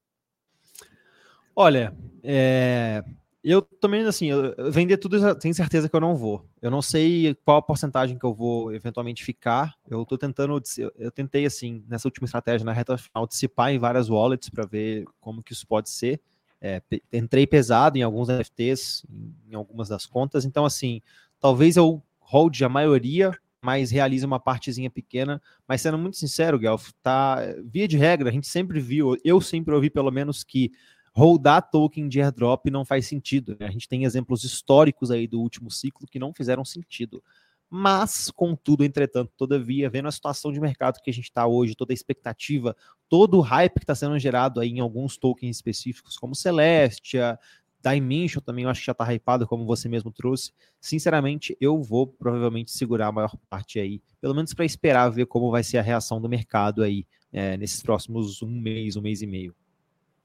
Olha, 1.56 1.91
é, 2.23 3.03
eu 3.51 3.61
também, 3.61 4.03
assim, 4.05 4.27
eu, 4.27 4.72
vender 4.72 4.97
tudo, 4.97 5.35
tenho 5.35 5.53
certeza 5.53 5.88
que 5.88 5.95
eu 5.95 5.99
não 5.99 6.15
vou. 6.15 6.43
Eu 6.61 6.72
não 6.72 6.81
sei 6.81 7.35
qual 7.45 7.57
a 7.57 7.61
porcentagem 7.61 8.17
que 8.17 8.26
eu 8.26 8.34
vou 8.34 8.73
eventualmente 8.73 9.23
ficar. 9.23 9.76
Eu 9.88 10.05
tô 10.05 10.17
tentando, 10.17 10.61
eu 10.97 11.11
tentei, 11.11 11.45
assim, 11.45 11.84
nessa 11.88 12.07
última 12.07 12.26
estratégia, 12.26 12.65
na 12.65 12.73
reta 12.73 12.97
final, 12.97 13.23
antecipar 13.23 13.72
em 13.72 13.77
várias 13.77 14.09
wallets 14.09 14.49
para 14.49 14.65
ver 14.65 15.05
como 15.19 15.43
que 15.43 15.53
isso 15.53 15.67
pode 15.67 15.89
ser. 15.89 16.19
É, 16.59 16.81
entrei 17.13 17.45
pesado 17.45 17.97
em 17.97 18.01
alguns 18.01 18.30
NFTs, 18.30 19.05
em 19.47 19.53
algumas 19.53 19.89
das 19.89 20.07
contas. 20.07 20.45
Então, 20.45 20.65
assim, 20.65 20.99
talvez 21.39 21.77
eu 21.77 22.01
hold 22.19 22.59
a 22.63 22.69
maioria, 22.69 23.38
mas 23.61 23.91
realize 23.91 24.26
uma 24.26 24.39
partezinha 24.39 24.89
pequena. 24.89 25.41
Mas 25.67 25.81
sendo 25.81 25.97
muito 25.97 26.17
sincero, 26.17 26.57
Guelph, 26.57 26.89
tá 27.03 27.38
via 27.63 27.88
de 27.88 27.97
regra, 27.97 28.30
a 28.30 28.31
gente 28.31 28.47
sempre 28.47 28.80
viu, 28.80 29.15
eu 29.23 29.39
sempre 29.39 29.73
ouvi 29.76 29.89
pelo 29.89 30.09
menos 30.09 30.43
que 30.43 30.72
Holdar 31.15 31.61
token 31.61 32.09
de 32.09 32.21
airdrop 32.21 32.65
não 32.69 32.83
faz 32.83 33.07
sentido. 33.07 33.55
Né? 33.57 33.67
A 33.67 33.71
gente 33.71 33.87
tem 33.87 34.03
exemplos 34.03 34.43
históricos 34.43 35.11
aí 35.11 35.27
do 35.27 35.39
último 35.39 35.71
ciclo 35.71 36.05
que 36.05 36.19
não 36.19 36.33
fizeram 36.33 36.65
sentido. 36.65 37.23
Mas, 37.69 38.29
contudo, 38.31 38.83
entretanto, 38.83 39.31
todavia, 39.37 39.89
vendo 39.89 40.07
a 40.07 40.11
situação 40.11 40.51
de 40.51 40.59
mercado 40.59 40.99
que 41.01 41.09
a 41.09 41.13
gente 41.13 41.25
está 41.25 41.47
hoje, 41.47 41.73
toda 41.73 41.93
a 41.93 41.95
expectativa, 41.95 42.75
todo 43.09 43.37
o 43.37 43.41
hype 43.41 43.75
que 43.75 43.83
está 43.83 43.95
sendo 43.95 44.19
gerado 44.19 44.59
aí 44.59 44.69
em 44.69 44.79
alguns 44.79 45.17
tokens 45.17 45.55
específicos, 45.55 46.17
como 46.17 46.35
Celestia, 46.35 47.39
Dimension 47.81 48.41
também, 48.41 48.65
eu 48.65 48.69
acho 48.69 48.81
que 48.81 48.85
já 48.87 48.91
está 48.91 49.13
hypado, 49.13 49.47
como 49.47 49.65
você 49.65 49.87
mesmo 49.87 50.11
trouxe. 50.11 50.51
Sinceramente, 50.81 51.55
eu 51.61 51.81
vou 51.81 52.07
provavelmente 52.07 52.71
segurar 52.71 53.07
a 53.07 53.11
maior 53.11 53.35
parte 53.49 53.79
aí, 53.79 54.01
pelo 54.19 54.33
menos 54.33 54.53
para 54.53 54.65
esperar 54.65 55.09
ver 55.09 55.27
como 55.27 55.51
vai 55.51 55.63
ser 55.63 55.77
a 55.77 55.81
reação 55.81 56.19
do 56.19 56.27
mercado 56.27 56.83
aí 56.83 57.05
é, 57.31 57.55
nesses 57.57 57.81
próximos 57.81 58.41
um 58.41 58.49
mês, 58.49 58.95
um 58.95 59.01
mês 59.01 59.21
e 59.21 59.27
meio. 59.27 59.55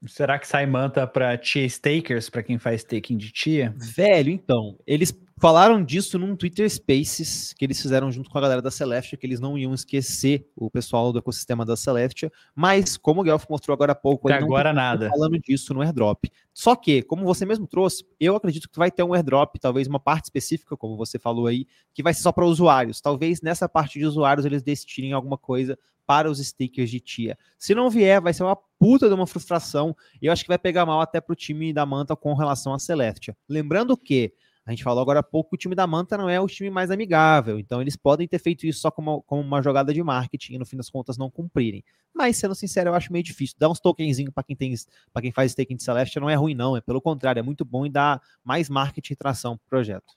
Será 0.07 0.39
que 0.39 0.47
sai 0.47 0.65
manta 0.65 1.05
para 1.05 1.37
tia 1.37 1.67
stakers, 1.67 2.29
para 2.29 2.41
quem 2.41 2.57
faz 2.57 2.81
staking 2.81 3.17
de 3.17 3.31
tia? 3.31 3.73
Velho, 3.77 4.31
então, 4.31 4.75
eles 4.87 5.13
falaram 5.39 5.83
disso 5.83 6.19
num 6.19 6.35
Twitter 6.35 6.69
Spaces 6.69 7.53
que 7.53 7.65
eles 7.65 7.81
fizeram 7.81 8.11
junto 8.11 8.29
com 8.29 8.37
a 8.37 8.41
galera 8.41 8.61
da 8.61 8.71
Celestia, 8.71 9.17
que 9.17 9.25
eles 9.25 9.39
não 9.39 9.57
iam 9.57 9.73
esquecer 9.73 10.47
o 10.55 10.71
pessoal 10.71 11.11
do 11.11 11.19
ecossistema 11.19 11.63
da 11.63 11.75
Celestia, 11.75 12.31
mas 12.55 12.97
como 12.97 13.21
o 13.21 13.23
Guelph 13.23 13.45
mostrou 13.47 13.73
agora 13.73 13.91
há 13.91 13.95
pouco, 13.95 14.27
Até 14.27 14.37
agora 14.43 14.73
nada. 14.73 15.09
falando 15.09 15.39
disso 15.39 15.73
no 15.73 15.81
airdrop. 15.81 16.25
Só 16.53 16.75
que, 16.75 17.03
como 17.03 17.23
você 17.23 17.45
mesmo 17.45 17.67
trouxe, 17.67 18.03
eu 18.19 18.35
acredito 18.35 18.69
que 18.69 18.77
vai 18.77 18.91
ter 18.91 19.03
um 19.03 19.13
airdrop, 19.13 19.55
talvez 19.59 19.87
uma 19.87 19.99
parte 19.99 20.25
específica, 20.25 20.75
como 20.75 20.97
você 20.97 21.19
falou 21.19 21.45
aí, 21.45 21.67
que 21.93 22.03
vai 22.03 22.13
ser 22.13 22.21
só 22.21 22.31
para 22.31 22.45
usuários. 22.45 23.01
Talvez 23.01 23.41
nessa 23.41 23.69
parte 23.69 23.97
de 23.97 24.05
usuários 24.05 24.45
eles 24.45 24.63
destinem 24.63 25.13
alguma 25.13 25.37
coisa 25.37 25.77
para 26.05 26.29
os 26.29 26.39
stickers 26.39 26.89
de 26.89 26.99
tia. 26.99 27.37
Se 27.57 27.73
não 27.73 27.89
vier, 27.89 28.21
vai 28.21 28.33
ser 28.33 28.43
uma 28.43 28.55
puta 28.55 29.07
de 29.07 29.13
uma 29.13 29.27
frustração 29.27 29.95
e 30.21 30.25
eu 30.25 30.33
acho 30.33 30.43
que 30.43 30.47
vai 30.47 30.57
pegar 30.57 30.85
mal 30.85 31.01
até 31.01 31.21
para 31.21 31.33
o 31.33 31.35
time 31.35 31.71
da 31.71 31.85
Manta 31.85 32.15
com 32.15 32.33
relação 32.33 32.73
a 32.73 32.79
Celestia. 32.79 33.35
Lembrando 33.47 33.95
que 33.95 34.33
a 34.65 34.71
gente 34.71 34.83
falou 34.83 35.01
agora 35.01 35.19
há 35.19 35.23
pouco 35.23 35.49
que 35.51 35.55
o 35.55 35.57
time 35.57 35.73
da 35.73 35.87
Manta 35.87 36.17
não 36.17 36.29
é 36.29 36.39
o 36.39 36.47
time 36.47 36.69
mais 36.69 36.91
amigável, 36.91 37.57
então 37.57 37.81
eles 37.81 37.95
podem 37.95 38.27
ter 38.27 38.37
feito 38.39 38.65
isso 38.65 38.79
só 38.79 38.91
como, 38.91 39.23
como 39.23 39.41
uma 39.41 39.61
jogada 39.61 39.93
de 39.93 40.03
marketing 40.03 40.53
e 40.53 40.57
no 40.59 40.65
fim 40.65 40.77
das 40.77 40.89
contas 40.89 41.17
não 41.17 41.31
cumprirem. 41.31 41.83
Mas 42.13 42.37
sendo 42.37 42.53
sincero, 42.53 42.89
eu 42.89 42.93
acho 42.93 43.11
meio 43.11 43.23
difícil. 43.23 43.55
Dar 43.57 43.69
uns 43.69 43.79
tokenzinhos 43.79 44.33
para 44.33 44.43
quem 44.43 44.55
tem 44.55 44.75
para 45.11 45.21
quem 45.21 45.31
faz 45.31 45.51
staking 45.51 45.75
de 45.75 45.83
Celestia 45.83 46.21
não 46.21 46.29
é 46.29 46.35
ruim 46.35 46.53
não, 46.53 46.77
é 46.77 46.81
pelo 46.81 47.01
contrário, 47.01 47.39
é 47.39 47.43
muito 47.43 47.65
bom 47.65 47.85
e 47.85 47.89
dá 47.89 48.21
mais 48.43 48.69
marketing 48.69 49.13
e 49.13 49.15
tração 49.15 49.57
para 49.57 49.65
o 49.65 49.69
projeto. 49.69 50.13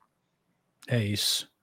É 0.87 1.03
isso. 1.03 1.54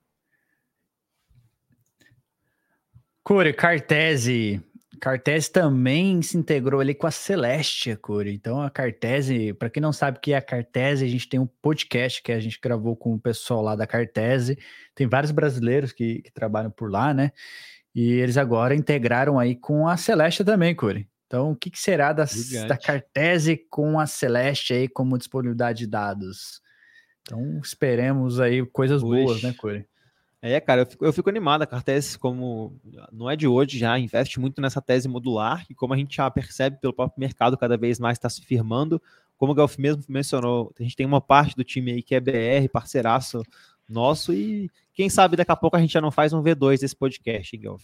Core, 3.23 3.53
Cartese. 3.53 4.61
Cartese 4.99 5.51
também 5.51 6.21
se 6.21 6.37
integrou 6.37 6.79
ali 6.79 6.93
com 6.93 7.07
a 7.07 7.11
Celestia, 7.11 7.97
Core. 7.97 8.33
Então 8.33 8.61
a 8.61 8.69
Cartese, 8.69 9.53
para 9.53 9.69
quem 9.69 9.81
não 9.81 9.91
sabe 9.91 10.17
o 10.17 10.21
que 10.21 10.33
é 10.33 10.37
a 10.37 10.41
Cartese, 10.41 11.05
a 11.05 11.07
gente 11.07 11.27
tem 11.27 11.39
um 11.39 11.47
podcast 11.47 12.21
que 12.21 12.31
a 12.31 12.39
gente 12.39 12.59
gravou 12.61 12.95
com 12.95 13.13
o 13.13 13.19
pessoal 13.19 13.61
lá 13.61 13.75
da 13.75 13.87
Cartese. 13.87 14.57
Tem 14.93 15.07
vários 15.07 15.31
brasileiros 15.31 15.91
que, 15.91 16.21
que 16.21 16.31
trabalham 16.31 16.69
por 16.69 16.91
lá, 16.91 17.13
né? 17.13 17.31
E 17.93 18.11
eles 18.13 18.37
agora 18.37 18.75
integraram 18.75 19.39
aí 19.39 19.55
com 19.55 19.87
a 19.87 19.97
Celestia 19.97 20.45
também, 20.45 20.75
Core. 20.75 21.07
Então, 21.27 21.51
o 21.51 21.55
que, 21.55 21.69
que 21.69 21.79
será 21.79 22.11
da, 22.11 22.25
da 22.67 22.77
Cartese 22.77 23.57
com 23.69 23.99
a 23.99 24.05
Celeste 24.05 24.73
aí 24.73 24.87
como 24.87 25.17
disponibilidade 25.17 25.79
de 25.79 25.87
dados? 25.87 26.61
Então, 27.21 27.59
esperemos 27.63 28.39
aí 28.39 28.65
coisas 28.65 29.01
boas, 29.01 29.41
né, 29.41 29.53
Core? 29.53 29.85
É, 30.41 30.59
cara, 30.59 30.81
eu 30.81 30.85
fico, 30.87 31.05
eu 31.05 31.13
fico 31.13 31.29
animado. 31.29 31.61
A 31.61 31.67
Cartes, 31.67 32.15
como 32.15 32.75
não 33.11 33.29
é 33.29 33.35
de 33.35 33.47
hoje, 33.47 33.77
já 33.77 33.97
investe 33.99 34.39
muito 34.39 34.59
nessa 34.59 34.81
tese 34.81 35.07
modular, 35.07 35.65
e 35.69 35.75
como 35.75 35.93
a 35.93 35.97
gente 35.97 36.15
já 36.15 36.29
percebe 36.31 36.77
pelo 36.81 36.93
próprio 36.93 37.19
mercado, 37.19 37.57
cada 37.57 37.77
vez 37.77 37.99
mais 37.99 38.17
está 38.17 38.27
se 38.27 38.41
firmando. 38.43 39.01
Como 39.37 39.51
o 39.51 39.55
Galf 39.55 39.77
mesmo 39.77 40.03
mencionou, 40.07 40.73
a 40.79 40.83
gente 40.83 40.95
tem 40.95 41.05
uma 41.05 41.21
parte 41.21 41.55
do 41.55 41.63
time 41.63 41.91
aí 41.91 42.03
que 42.03 42.15
é 42.15 42.19
BR, 42.19 42.69
parceiraço 42.71 43.43
nosso, 43.87 44.33
e 44.33 44.69
quem 44.93 45.09
sabe 45.09 45.35
daqui 45.35 45.51
a 45.51 45.55
pouco 45.55 45.75
a 45.75 45.79
gente 45.79 45.93
já 45.93 46.01
não 46.01 46.11
faz 46.11 46.33
um 46.33 46.41
V2 46.41 46.79
desse 46.79 46.95
podcast, 46.95 47.55
hein, 47.55 47.61
Galf? 47.61 47.83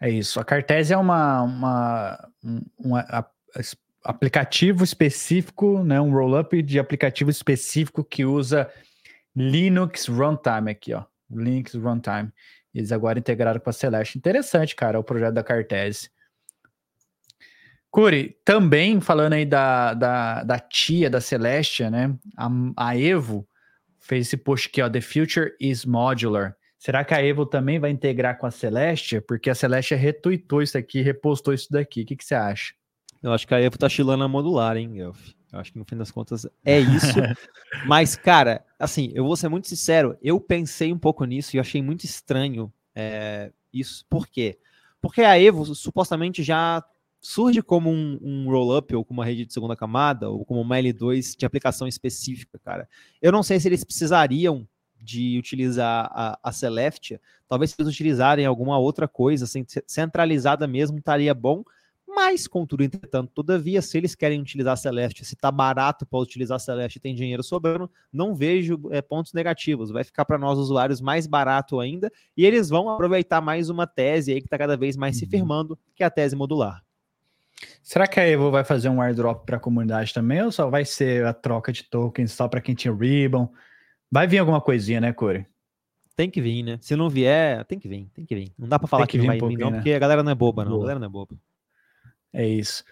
É 0.00 0.10
isso. 0.10 0.40
A 0.40 0.44
Cartese 0.44 0.92
é 0.92 0.96
uma, 0.96 1.42
uma, 1.42 2.28
um, 2.42 2.60
um 2.78 2.92
aplicativo 4.02 4.82
específico, 4.82 5.84
né, 5.84 6.00
um 6.00 6.12
roll-up 6.12 6.60
de 6.62 6.78
aplicativo 6.78 7.30
específico 7.30 8.02
que 8.02 8.24
usa 8.24 8.70
Linux 9.34 10.06
Runtime 10.06 10.70
aqui, 10.70 10.92
ó. 10.92 11.04
Linux 11.30 11.74
Runtime. 11.74 12.32
Eles 12.74 12.92
agora 12.92 13.18
integraram 13.18 13.60
com 13.60 13.70
a 13.70 13.72
Celeste. 13.72 14.18
Interessante, 14.18 14.76
cara, 14.76 14.98
o 14.98 15.04
projeto 15.04 15.34
da 15.34 15.42
Cartese. 15.42 16.10
Curi, 17.90 18.36
também 18.44 19.00
falando 19.00 19.32
aí 19.32 19.44
da, 19.44 19.94
da, 19.94 20.44
da 20.44 20.58
tia 20.58 21.10
da 21.10 21.20
Celestia, 21.20 21.90
né? 21.90 22.16
A, 22.36 22.48
a, 22.76 22.96
Evo 22.96 23.46
fez 23.98 24.28
esse 24.28 24.36
post 24.36 24.68
aqui, 24.68 24.80
ó. 24.80 24.88
The 24.88 25.00
future 25.00 25.52
is 25.60 25.84
modular. 25.84 26.56
Será 26.78 27.04
que 27.04 27.12
a 27.12 27.22
Evo 27.22 27.44
também 27.44 27.80
vai 27.80 27.90
integrar 27.90 28.38
com 28.38 28.46
a 28.46 28.50
Celestia? 28.50 29.20
Porque 29.20 29.50
a 29.50 29.54
Celestia 29.54 29.96
retweetou 29.96 30.62
isso 30.62 30.78
aqui, 30.78 31.02
repostou 31.02 31.52
isso 31.52 31.70
daqui. 31.70 32.02
O 32.02 32.06
que, 32.06 32.16
que 32.16 32.24
você 32.24 32.34
acha? 32.34 32.72
Eu 33.22 33.32
acho 33.32 33.46
que 33.46 33.54
a 33.54 33.60
Evo 33.60 33.76
tá 33.76 33.88
chilando 33.88 34.22
a 34.22 34.28
modular, 34.28 34.76
hein, 34.76 34.92
Guelph? 34.92 35.39
Eu 35.52 35.58
acho 35.58 35.72
que 35.72 35.78
no 35.78 35.84
fim 35.84 35.96
das 35.96 36.10
contas 36.10 36.46
é 36.64 36.78
isso. 36.78 37.18
Mas, 37.86 38.14
cara, 38.16 38.64
assim, 38.78 39.10
eu 39.14 39.24
vou 39.24 39.36
ser 39.36 39.48
muito 39.48 39.68
sincero, 39.68 40.16
eu 40.22 40.40
pensei 40.40 40.92
um 40.92 40.98
pouco 40.98 41.24
nisso 41.24 41.56
e 41.56 41.60
achei 41.60 41.82
muito 41.82 42.04
estranho 42.04 42.72
é, 42.94 43.52
isso. 43.72 44.04
Por 44.08 44.28
quê? 44.28 44.58
Porque 45.00 45.22
a 45.22 45.40
Evo 45.40 45.74
supostamente 45.74 46.42
já 46.42 46.84
surge 47.20 47.62
como 47.62 47.90
um, 47.90 48.18
um 48.22 48.50
roll-up 48.50 48.94
ou 48.94 49.04
como 49.04 49.20
uma 49.20 49.26
rede 49.26 49.44
de 49.44 49.52
segunda 49.52 49.76
camada 49.76 50.30
ou 50.30 50.44
como 50.44 50.60
uma 50.60 50.76
L2 50.76 51.36
de 51.36 51.44
aplicação 51.44 51.86
específica, 51.86 52.58
cara. 52.58 52.88
Eu 53.20 53.30
não 53.30 53.42
sei 53.42 53.60
se 53.60 53.68
eles 53.68 53.84
precisariam 53.84 54.66
de 55.00 55.38
utilizar 55.38 56.10
a, 56.12 56.38
a 56.42 56.52
Celestia, 56.52 57.20
talvez 57.48 57.70
se 57.70 57.76
eles 57.78 57.92
utilizarem 57.92 58.46
alguma 58.46 58.78
outra 58.78 59.08
coisa 59.08 59.44
assim, 59.44 59.64
centralizada 59.86 60.66
mesmo, 60.66 60.98
estaria 60.98 61.34
bom, 61.34 61.64
mas, 62.12 62.48
contudo, 62.48 62.82
entretanto, 62.82 63.30
todavia, 63.32 63.80
se 63.80 63.96
eles 63.96 64.16
querem 64.16 64.40
utilizar 64.40 64.76
Celeste, 64.76 65.24
se 65.24 65.34
está 65.34 65.50
barato 65.50 66.04
para 66.04 66.18
utilizar 66.18 66.58
Celeste 66.58 66.96
e 66.96 67.00
tem 67.00 67.14
dinheiro 67.14 67.42
sobrando, 67.42 67.88
não 68.12 68.34
vejo 68.34 68.80
é, 68.90 69.00
pontos 69.00 69.32
negativos. 69.32 69.92
Vai 69.92 70.02
ficar 70.02 70.24
para 70.24 70.36
nós 70.36 70.58
usuários 70.58 71.00
mais 71.00 71.26
barato 71.26 71.78
ainda 71.78 72.10
e 72.36 72.44
eles 72.44 72.68
vão 72.68 72.90
aproveitar 72.90 73.40
mais 73.40 73.70
uma 73.70 73.86
tese 73.86 74.32
aí 74.32 74.40
que 74.40 74.48
está 74.48 74.58
cada 74.58 74.76
vez 74.76 74.96
mais 74.96 75.16
se 75.16 75.24
uhum. 75.24 75.30
firmando, 75.30 75.78
que 75.94 76.02
é 76.02 76.06
a 76.06 76.10
tese 76.10 76.34
modular. 76.34 76.82
Será 77.82 78.08
que 78.08 78.18
a 78.18 78.26
Evo 78.26 78.50
vai 78.50 78.64
fazer 78.64 78.88
um 78.88 79.00
airdrop 79.00 79.44
para 79.44 79.56
a 79.56 79.60
comunidade 79.60 80.12
também 80.12 80.42
ou 80.42 80.50
só 80.50 80.68
vai 80.68 80.84
ser 80.84 81.24
a 81.24 81.32
troca 81.32 81.72
de 81.72 81.84
tokens 81.84 82.32
só 82.32 82.48
para 82.48 82.60
quem 82.60 82.74
tinha 82.74 82.92
Ribbon? 82.92 83.48
Vai 84.10 84.26
vir 84.26 84.38
alguma 84.38 84.60
coisinha, 84.60 85.00
né, 85.00 85.12
Corey? 85.12 85.46
Tem 86.16 86.28
que 86.28 86.40
vir, 86.40 86.62
né? 86.64 86.78
Se 86.80 86.96
não 86.96 87.08
vier, 87.08 87.64
tem 87.66 87.78
que 87.78 87.88
vir, 87.88 88.10
tem 88.12 88.24
que 88.26 88.34
vir. 88.34 88.52
Não 88.58 88.68
dá 88.68 88.78
para 88.78 88.88
falar 88.88 89.06
que, 89.06 89.12
que, 89.12 89.18
não 89.18 89.26
vai 89.26 89.40
um 89.40 89.48
vir, 89.48 89.58
não, 89.58 89.70
né? 89.70 89.76
porque 89.78 89.92
a 89.92 89.98
galera 89.98 90.22
não 90.22 90.32
é 90.32 90.34
boba, 90.34 90.64
não. 90.64 90.72
Boa. 90.72 90.82
A 90.82 90.84
galera 90.84 90.98
não 90.98 91.06
é 91.06 91.10
boba. 91.10 91.36
É 92.32 92.46
isso. 92.46 92.84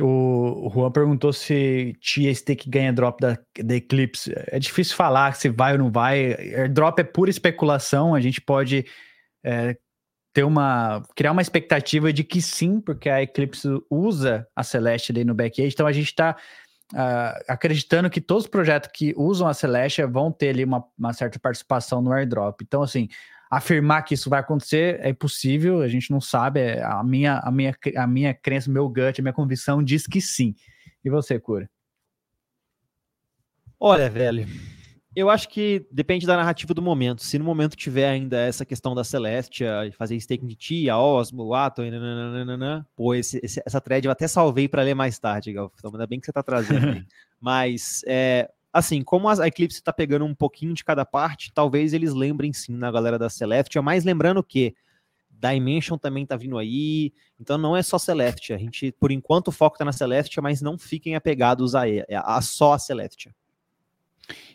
O 0.00 0.70
Juan 0.74 0.92
perguntou 0.92 1.32
se 1.32 1.96
Tia 2.00 2.34
Stake 2.34 2.68
ganha 2.68 2.92
drop 2.92 3.18
da, 3.18 3.38
da 3.64 3.76
Eclipse. 3.76 4.30
É 4.48 4.58
difícil 4.58 4.94
falar 4.94 5.34
se 5.34 5.48
vai 5.48 5.72
ou 5.72 5.78
não 5.78 5.90
vai. 5.90 6.34
Airdrop 6.34 6.98
é 6.98 7.04
pura 7.04 7.30
especulação. 7.30 8.14
A 8.14 8.20
gente 8.20 8.40
pode 8.40 8.84
é, 9.42 9.74
ter 10.34 10.44
uma 10.44 11.02
criar 11.14 11.32
uma 11.32 11.40
expectativa 11.40 12.12
de 12.12 12.22
que 12.22 12.42
sim, 12.42 12.78
porque 12.78 13.08
a 13.08 13.22
Eclipse 13.22 13.66
usa 13.90 14.46
a 14.54 14.62
Celeste 14.62 15.12
ali 15.12 15.24
no 15.24 15.34
back-end. 15.34 15.72
Então 15.72 15.86
a 15.86 15.92
gente 15.92 16.08
está 16.08 16.36
uh, 16.92 16.96
ah, 16.96 17.40
acreditando 17.48 18.10
que 18.10 18.20
todos 18.20 18.44
os 18.44 18.50
projetos 18.50 18.90
que 18.92 19.14
usam 19.16 19.48
a 19.48 19.54
Celeste 19.54 20.04
vão 20.04 20.30
ter 20.30 20.50
ali 20.50 20.64
uma, 20.64 20.84
uma 20.98 21.14
certa 21.14 21.38
participação 21.38 22.02
no 22.02 22.12
airdrop. 22.12 22.60
Então, 22.60 22.82
assim, 22.82 23.08
afirmar 23.50 24.02
que 24.02 24.14
isso 24.14 24.28
vai 24.28 24.40
acontecer 24.40 24.98
é 25.00 25.10
impossível, 25.10 25.80
a 25.82 25.88
gente 25.88 26.10
não 26.10 26.20
sabe. 26.20 26.60
É, 26.60 26.82
a 26.82 27.02
minha, 27.02 27.38
a 27.38 27.50
minha, 27.50 27.74
a 27.96 28.06
minha 28.06 28.34
crença, 28.34 28.70
meu 28.70 28.88
gut, 28.88 29.20
a 29.20 29.22
minha 29.22 29.32
convicção 29.32 29.82
diz 29.82 30.06
que 30.06 30.20
sim. 30.20 30.54
E 31.04 31.10
você, 31.10 31.38
Cura? 31.38 31.68
Olha, 33.78 34.08
velho, 34.08 34.46
eu 35.16 35.30
acho 35.30 35.48
que 35.48 35.86
depende 35.90 36.26
da 36.26 36.36
narrativa 36.36 36.74
do 36.74 36.82
momento. 36.82 37.22
Se 37.22 37.38
no 37.38 37.44
momento 37.44 37.74
tiver 37.74 38.08
ainda 38.08 38.38
essa 38.38 38.66
questão 38.66 38.94
da 38.94 39.02
Celestia, 39.02 39.90
fazer 39.96 40.14
staking 40.16 40.46
de 40.46 40.54
Tia, 40.54 40.96
Osmo, 40.98 41.54
Atom, 41.54 41.84
pô, 42.94 43.14
esse, 43.14 43.40
esse, 43.42 43.62
essa 43.64 43.80
thread 43.80 44.06
eu 44.06 44.12
até 44.12 44.28
salvei 44.28 44.68
para 44.68 44.82
ler 44.82 44.94
mais 44.94 45.18
tarde, 45.18 45.54
Gal. 45.54 45.72
Então, 45.78 45.90
ainda 45.90 46.06
bem 46.06 46.20
que 46.20 46.26
você 46.26 46.30
está 46.30 46.42
trazendo. 46.42 47.02
Mas 47.40 48.02
é, 48.06 48.50
assim, 48.76 49.02
como 49.02 49.26
a 49.28 49.46
Eclipse 49.46 49.78
está 49.78 49.92
pegando 49.92 50.26
um 50.26 50.34
pouquinho 50.34 50.74
de 50.74 50.84
cada 50.84 51.04
parte, 51.04 51.50
talvez 51.52 51.94
eles 51.94 52.12
lembrem 52.12 52.52
sim 52.52 52.76
na 52.76 52.92
galera 52.92 53.18
da 53.18 53.30
Celestia, 53.30 53.80
mas 53.80 54.04
lembrando 54.04 54.42
que 54.42 54.74
Dimension 55.30 55.96
também 55.96 56.24
está 56.24 56.36
vindo 56.36 56.58
aí, 56.58 57.12
então 57.40 57.56
não 57.56 57.74
é 57.74 57.82
só 57.82 57.98
Celestia. 57.98 58.56
A 58.56 58.58
gente, 58.58 58.92
por 58.92 59.10
enquanto, 59.10 59.48
o 59.48 59.52
foco 59.52 59.76
está 59.76 59.84
na 59.84 59.92
Celestia, 59.92 60.42
mas 60.42 60.60
não 60.60 60.78
fiquem 60.78 61.14
apegados 61.14 61.74
a, 61.74 61.84
a, 61.84 62.36
a 62.36 62.42
só 62.42 62.74
a 62.74 62.78
Celestia. 62.78 63.34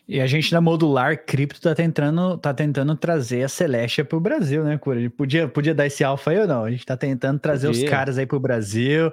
E 0.06 0.20
a 0.20 0.26
gente 0.26 0.50
da 0.50 0.60
Modular 0.60 1.24
Cripto 1.24 1.60
tá 1.60 1.74
tentando, 1.74 2.36
tá 2.36 2.52
tentando 2.52 2.94
trazer 2.94 3.42
a 3.42 3.48
Celestia 3.48 4.04
para 4.04 4.18
o 4.18 4.20
Brasil, 4.20 4.62
né, 4.62 4.78
Cura? 4.78 5.10
Podia, 5.10 5.48
podia 5.48 5.74
dar 5.74 5.86
esse 5.86 6.04
alfa 6.04 6.30
aí 6.30 6.38
ou 6.38 6.46
não? 6.46 6.64
A 6.64 6.70
gente 6.70 6.84
tá 6.84 6.96
tentando 6.96 7.40
trazer 7.40 7.68
podia. 7.68 7.84
os 7.84 7.90
caras 7.90 8.18
aí 8.18 8.26
para 8.26 8.36
o 8.36 8.40
Brasil, 8.40 9.12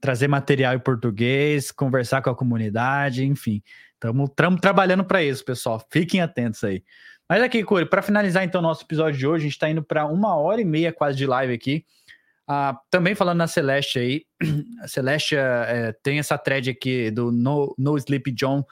trazer 0.00 0.28
material 0.28 0.74
em 0.74 0.78
português, 0.78 1.72
conversar 1.72 2.22
com 2.22 2.30
a 2.30 2.34
comunidade, 2.36 3.24
enfim. 3.24 3.62
Estamos 4.04 4.60
trabalhando 4.60 5.04
para 5.04 5.22
isso, 5.22 5.44
pessoal. 5.44 5.84
Fiquem 5.90 6.20
atentos 6.20 6.62
aí. 6.62 6.82
Mas 7.28 7.42
aqui, 7.42 7.64
Curi, 7.64 7.86
para 7.86 8.02
finalizar 8.02 8.44
então 8.44 8.60
nosso 8.60 8.84
episódio 8.84 9.18
de 9.18 9.26
hoje, 9.26 9.42
a 9.42 9.46
gente 9.46 9.52
está 9.52 9.70
indo 9.70 9.82
para 9.82 10.04
uma 10.06 10.36
hora 10.36 10.60
e 10.60 10.64
meia 10.64 10.92
quase 10.92 11.16
de 11.16 11.26
live 11.26 11.54
aqui. 11.54 11.84
Ah, 12.46 12.78
também 12.90 13.14
falando 13.14 13.38
na 13.38 13.46
Celeste 13.46 13.98
aí, 13.98 14.22
a 14.82 14.88
Celeste 14.88 15.34
é, 15.36 15.94
tem 16.02 16.18
essa 16.18 16.36
thread 16.36 16.68
aqui 16.68 17.10
do 17.10 17.32
No, 17.32 17.74
no 17.78 17.96
Sleep 17.96 18.30
John 18.32 18.62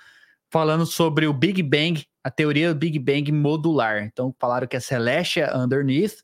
falando 0.50 0.84
sobre 0.84 1.26
o 1.26 1.32
Big 1.32 1.62
Bang, 1.62 2.04
a 2.22 2.30
teoria 2.30 2.74
do 2.74 2.78
Big 2.78 2.98
Bang 2.98 3.32
modular. 3.32 4.02
Então 4.02 4.34
falaram 4.38 4.66
que 4.66 4.76
a 4.76 4.80
Celeste 4.80 5.40
é 5.40 5.56
underneath, 5.56 6.16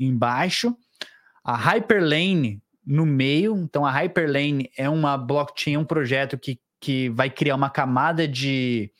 embaixo, 0.00 0.74
a 1.44 1.54
Hyperlane 1.54 2.62
no 2.86 3.04
meio. 3.04 3.54
Então 3.58 3.84
a 3.84 3.90
Hyperlane 3.90 4.70
é 4.74 4.88
uma 4.88 5.18
blockchain, 5.18 5.76
um 5.76 5.84
projeto 5.84 6.38
que 6.38 6.58
que 6.84 7.08
vai 7.08 7.30
criar 7.30 7.54
uma 7.54 7.70
camada 7.70 8.28
de, 8.28 8.92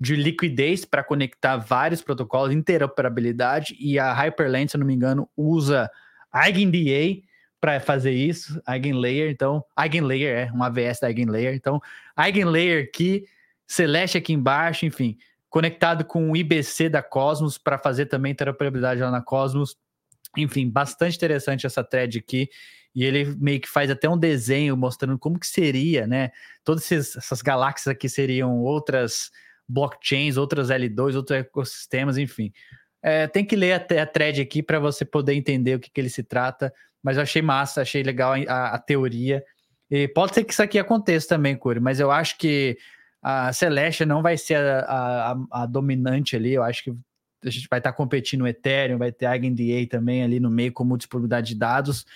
de 0.00 0.16
liquidez 0.16 0.86
para 0.86 1.04
conectar 1.04 1.58
vários 1.58 2.00
protocolos, 2.00 2.54
interoperabilidade, 2.54 3.76
e 3.78 3.98
a 3.98 4.10
Hyperlane, 4.10 4.66
se 4.66 4.74
eu 4.74 4.78
não 4.78 4.86
me 4.86 4.94
engano, 4.94 5.28
usa 5.36 5.90
EigenDA 6.34 7.22
para 7.60 7.78
fazer 7.78 8.12
isso, 8.12 8.58
EigenLayer, 8.66 9.30
então, 9.30 9.62
EigenLayer 9.78 10.48
é 10.48 10.52
um 10.52 10.62
AVS 10.62 11.00
da 11.00 11.10
EigenLayer, 11.10 11.54
então, 11.54 11.78
EigenLayer 12.18 12.84
aqui, 12.84 13.26
Celeste 13.66 14.16
aqui 14.16 14.32
embaixo, 14.32 14.86
enfim, 14.86 15.18
conectado 15.50 16.06
com 16.06 16.30
o 16.30 16.36
IBC 16.38 16.88
da 16.88 17.02
Cosmos 17.02 17.58
para 17.58 17.76
fazer 17.76 18.06
também 18.06 18.32
interoperabilidade 18.32 19.02
lá 19.02 19.10
na 19.10 19.20
Cosmos, 19.20 19.76
enfim, 20.38 20.70
bastante 20.70 21.16
interessante 21.16 21.66
essa 21.66 21.84
thread 21.84 22.18
aqui 22.18 22.48
e 22.96 23.04
ele 23.04 23.36
meio 23.38 23.60
que 23.60 23.68
faz 23.68 23.90
até 23.90 24.08
um 24.08 24.16
desenho 24.16 24.74
mostrando 24.74 25.18
como 25.18 25.38
que 25.38 25.46
seria, 25.46 26.06
né? 26.06 26.30
Todas 26.64 26.90
essas 26.90 27.42
galáxias 27.42 27.88
aqui 27.88 28.08
seriam 28.08 28.58
outras 28.60 29.30
blockchains, 29.68 30.38
outras 30.38 30.70
L2, 30.70 31.14
outros 31.14 31.40
ecossistemas, 31.40 32.16
enfim. 32.16 32.50
É, 33.02 33.26
tem 33.26 33.44
que 33.44 33.54
ler 33.54 33.74
a, 33.74 34.02
a 34.02 34.06
thread 34.06 34.40
aqui 34.40 34.62
para 34.62 34.78
você 34.78 35.04
poder 35.04 35.34
entender 35.34 35.74
o 35.74 35.78
que, 35.78 35.90
que 35.90 36.00
ele 36.00 36.08
se 36.08 36.22
trata, 36.22 36.72
mas 37.02 37.18
eu 37.18 37.22
achei 37.22 37.42
massa, 37.42 37.82
achei 37.82 38.02
legal 38.02 38.32
a, 38.48 38.68
a 38.70 38.78
teoria. 38.78 39.44
E 39.90 40.08
pode 40.08 40.32
ser 40.32 40.44
que 40.44 40.54
isso 40.54 40.62
aqui 40.62 40.78
aconteça 40.78 41.28
também, 41.28 41.54
Curi, 41.54 41.80
mas 41.80 42.00
eu 42.00 42.10
acho 42.10 42.38
que 42.38 42.78
a 43.22 43.52
Celeste 43.52 44.06
não 44.06 44.22
vai 44.22 44.38
ser 44.38 44.56
a, 44.56 45.32
a, 45.32 45.62
a, 45.62 45.66
dominante 45.66 46.34
ali. 46.34 46.54
Eu 46.54 46.62
acho 46.62 46.82
que 46.82 46.94
a 47.44 47.50
gente 47.50 47.68
vai 47.68 47.78
estar 47.78 47.92
competindo 47.92 48.40
no 48.40 48.48
Ethereum, 48.48 48.96
vai 48.96 49.12
ter 49.12 49.26
EigenDA 49.26 49.86
também 49.90 50.22
ali 50.22 50.40
no 50.40 50.48
meio 50.48 50.72
como 50.72 50.96
disponibilidade 50.96 51.48
de 51.48 51.56
dados 51.56 52.06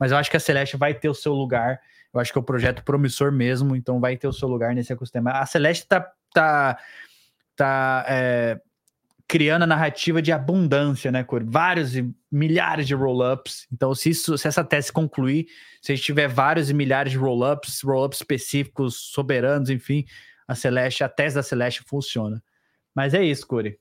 mas 0.00 0.10
eu 0.10 0.16
acho 0.16 0.30
que 0.30 0.36
a 0.38 0.40
Celeste 0.40 0.78
vai 0.78 0.94
ter 0.94 1.10
o 1.10 1.14
seu 1.14 1.34
lugar. 1.34 1.78
Eu 2.12 2.18
acho 2.18 2.32
que 2.32 2.38
é 2.38 2.40
um 2.40 2.44
projeto 2.44 2.82
promissor 2.82 3.30
mesmo, 3.30 3.76
então 3.76 4.00
vai 4.00 4.16
ter 4.16 4.26
o 4.26 4.32
seu 4.32 4.48
lugar 4.48 4.74
nesse 4.74 4.92
ecossistema. 4.92 5.30
A 5.32 5.44
Celeste 5.44 5.86
tá, 5.86 6.10
tá, 6.32 6.78
tá 7.54 8.04
é, 8.08 8.58
criando 9.28 9.62
a 9.62 9.66
narrativa 9.66 10.20
de 10.22 10.32
abundância, 10.32 11.12
né, 11.12 11.22
Cor? 11.22 11.44
Vários 11.44 11.94
e 11.94 12.10
milhares 12.32 12.86
de 12.86 12.94
roll-ups. 12.94 13.68
Então, 13.70 13.94
se, 13.94 14.10
isso, 14.10 14.36
se 14.38 14.48
essa 14.48 14.64
tese 14.64 14.90
concluir, 14.90 15.46
se 15.82 15.92
a 15.92 15.94
gente 15.94 16.04
tiver 16.04 16.28
vários 16.28 16.70
e 16.70 16.74
milhares 16.74 17.12
de 17.12 17.18
roll-ups, 17.18 17.82
roll-ups 17.82 18.18
específicos, 18.18 18.96
soberanos, 18.96 19.70
enfim, 19.70 20.04
a 20.48 20.54
Celeste, 20.54 21.04
a 21.04 21.08
tese 21.08 21.36
da 21.36 21.42
Celeste 21.42 21.82
funciona. 21.86 22.42
Mas 22.92 23.14
é 23.14 23.22
isso, 23.22 23.46
Corey. 23.46 23.78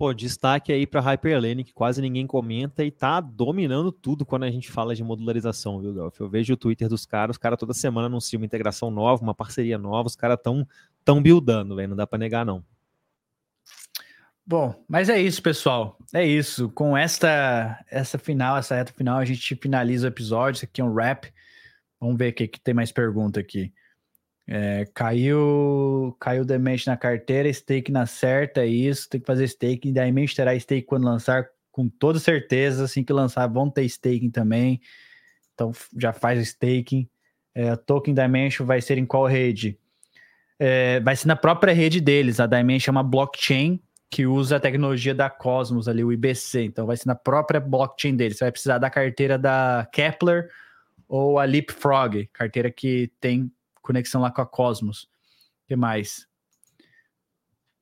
Pô, 0.00 0.14
destaque 0.14 0.72
aí 0.72 0.86
para 0.86 1.02
Hyperlane, 1.02 1.62
que 1.62 1.74
quase 1.74 2.00
ninguém 2.00 2.26
comenta 2.26 2.82
e 2.82 2.90
tá 2.90 3.20
dominando 3.20 3.92
tudo 3.92 4.24
quando 4.24 4.44
a 4.44 4.50
gente 4.50 4.70
fala 4.70 4.94
de 4.94 5.04
modularização, 5.04 5.78
viu, 5.78 5.92
Galf? 5.92 6.18
Eu 6.18 6.26
vejo 6.26 6.54
o 6.54 6.56
Twitter 6.56 6.88
dos 6.88 7.04
caras, 7.04 7.34
os 7.34 7.38
caras 7.38 7.58
toda 7.58 7.74
semana 7.74 8.06
anunciam 8.06 8.40
uma 8.40 8.46
integração 8.46 8.90
nova, 8.90 9.22
uma 9.22 9.34
parceria 9.34 9.76
nova, 9.76 10.06
os 10.06 10.16
caras 10.16 10.38
tão, 10.42 10.66
tão 11.04 11.22
buildando, 11.22 11.76
velho, 11.76 11.90
não 11.90 11.96
dá 11.98 12.06
para 12.06 12.18
negar 12.18 12.46
não. 12.46 12.64
Bom, 14.46 14.74
mas 14.88 15.10
é 15.10 15.20
isso, 15.20 15.42
pessoal. 15.42 15.98
É 16.14 16.24
isso. 16.24 16.70
Com 16.70 16.96
esta 16.96 17.84
essa 17.90 18.16
final, 18.16 18.56
essa 18.56 18.74
reta 18.74 18.94
final, 18.94 19.18
a 19.18 19.24
gente 19.26 19.54
finaliza 19.54 20.06
o 20.06 20.10
episódio. 20.10 20.56
Isso 20.56 20.64
aqui 20.64 20.80
é 20.80 20.84
um 20.84 20.94
wrap. 20.94 21.30
Vamos 22.00 22.16
ver 22.16 22.30
o 22.30 22.34
que 22.34 22.48
tem 22.58 22.72
mais 22.72 22.90
pergunta 22.90 23.38
aqui. 23.38 23.70
É, 24.52 24.84
caiu 24.92 26.16
caiu 26.18 26.44
Demente 26.44 26.84
na 26.88 26.96
carteira, 26.96 27.52
stake 27.52 27.92
na 27.92 28.04
certa, 28.04 28.62
é 28.62 28.66
isso, 28.66 29.08
tem 29.08 29.20
que 29.20 29.26
fazer 29.26 29.44
staking. 29.44 29.92
Demente 29.92 30.34
terá 30.34 30.58
stake 30.58 30.88
quando 30.88 31.04
lançar, 31.04 31.48
com 31.70 31.88
toda 31.88 32.18
certeza. 32.18 32.84
Assim 32.84 33.04
que 33.04 33.12
lançar, 33.12 33.46
vão 33.46 33.70
ter 33.70 33.84
staking 33.84 34.28
também. 34.28 34.80
Então 35.54 35.70
já 35.96 36.12
faz 36.12 36.40
o 36.40 36.42
staking. 36.42 37.08
É, 37.54 37.76
token 37.76 38.12
Dimension 38.12 38.66
vai 38.66 38.80
ser 38.80 38.98
em 38.98 39.06
qual 39.06 39.24
rede? 39.24 39.78
É, 40.58 40.98
vai 40.98 41.14
ser 41.14 41.28
na 41.28 41.36
própria 41.36 41.72
rede 41.72 42.00
deles. 42.00 42.40
A 42.40 42.46
Dimension 42.46 42.90
é 42.90 42.96
uma 42.96 43.04
blockchain 43.04 43.80
que 44.10 44.26
usa 44.26 44.56
a 44.56 44.60
tecnologia 44.60 45.14
da 45.14 45.30
Cosmos 45.30 45.86
ali, 45.86 46.02
o 46.02 46.12
IBC. 46.12 46.64
Então 46.64 46.86
vai 46.86 46.96
ser 46.96 47.06
na 47.06 47.14
própria 47.14 47.60
blockchain 47.60 48.16
deles. 48.16 48.38
Você 48.38 48.44
vai 48.46 48.50
precisar 48.50 48.78
da 48.78 48.90
carteira 48.90 49.38
da 49.38 49.88
Kepler 49.92 50.50
ou 51.08 51.38
a 51.38 51.44
Leapfrog, 51.44 52.28
carteira 52.32 52.68
que 52.68 53.12
tem 53.20 53.48
conexão 53.80 54.20
lá 54.20 54.30
com 54.30 54.40
a 54.40 54.46
Cosmos. 54.46 55.04
O 55.04 55.68
que 55.68 55.76
mais? 55.76 56.26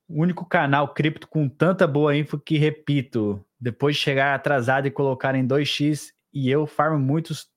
O 0.09 0.23
único 0.23 0.47
canal 0.47 0.95
cripto 0.95 1.29
com 1.29 1.49
tanta 1.49 1.87
boa 1.87 2.17
info 2.17 2.39
que, 2.39 2.57
repito, 2.57 3.45
depois 3.61 3.97
de 3.97 4.03
chegar 4.03 4.35
atrasado 4.35 4.87
e 4.87 4.91
colocar 4.91 5.35
em 5.35 5.47
2x, 5.47 6.13
e 6.33 6.51
eu 6.51 6.67
farmo 6.67 6.99
muitos 6.99 7.49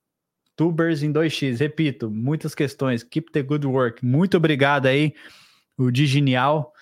tubers 0.56 1.04
em 1.04 1.12
2x. 1.12 1.60
Repito, 1.60 2.10
muitas 2.10 2.54
questões. 2.54 3.04
Keep 3.04 3.32
the 3.32 3.42
good 3.42 3.66
work. 3.66 4.06
Muito 4.06 4.38
obrigado 4.38 4.88
aí, 4.88 5.14
o 5.78 5.90
Di 5.92 6.06
Genial. 6.06 6.74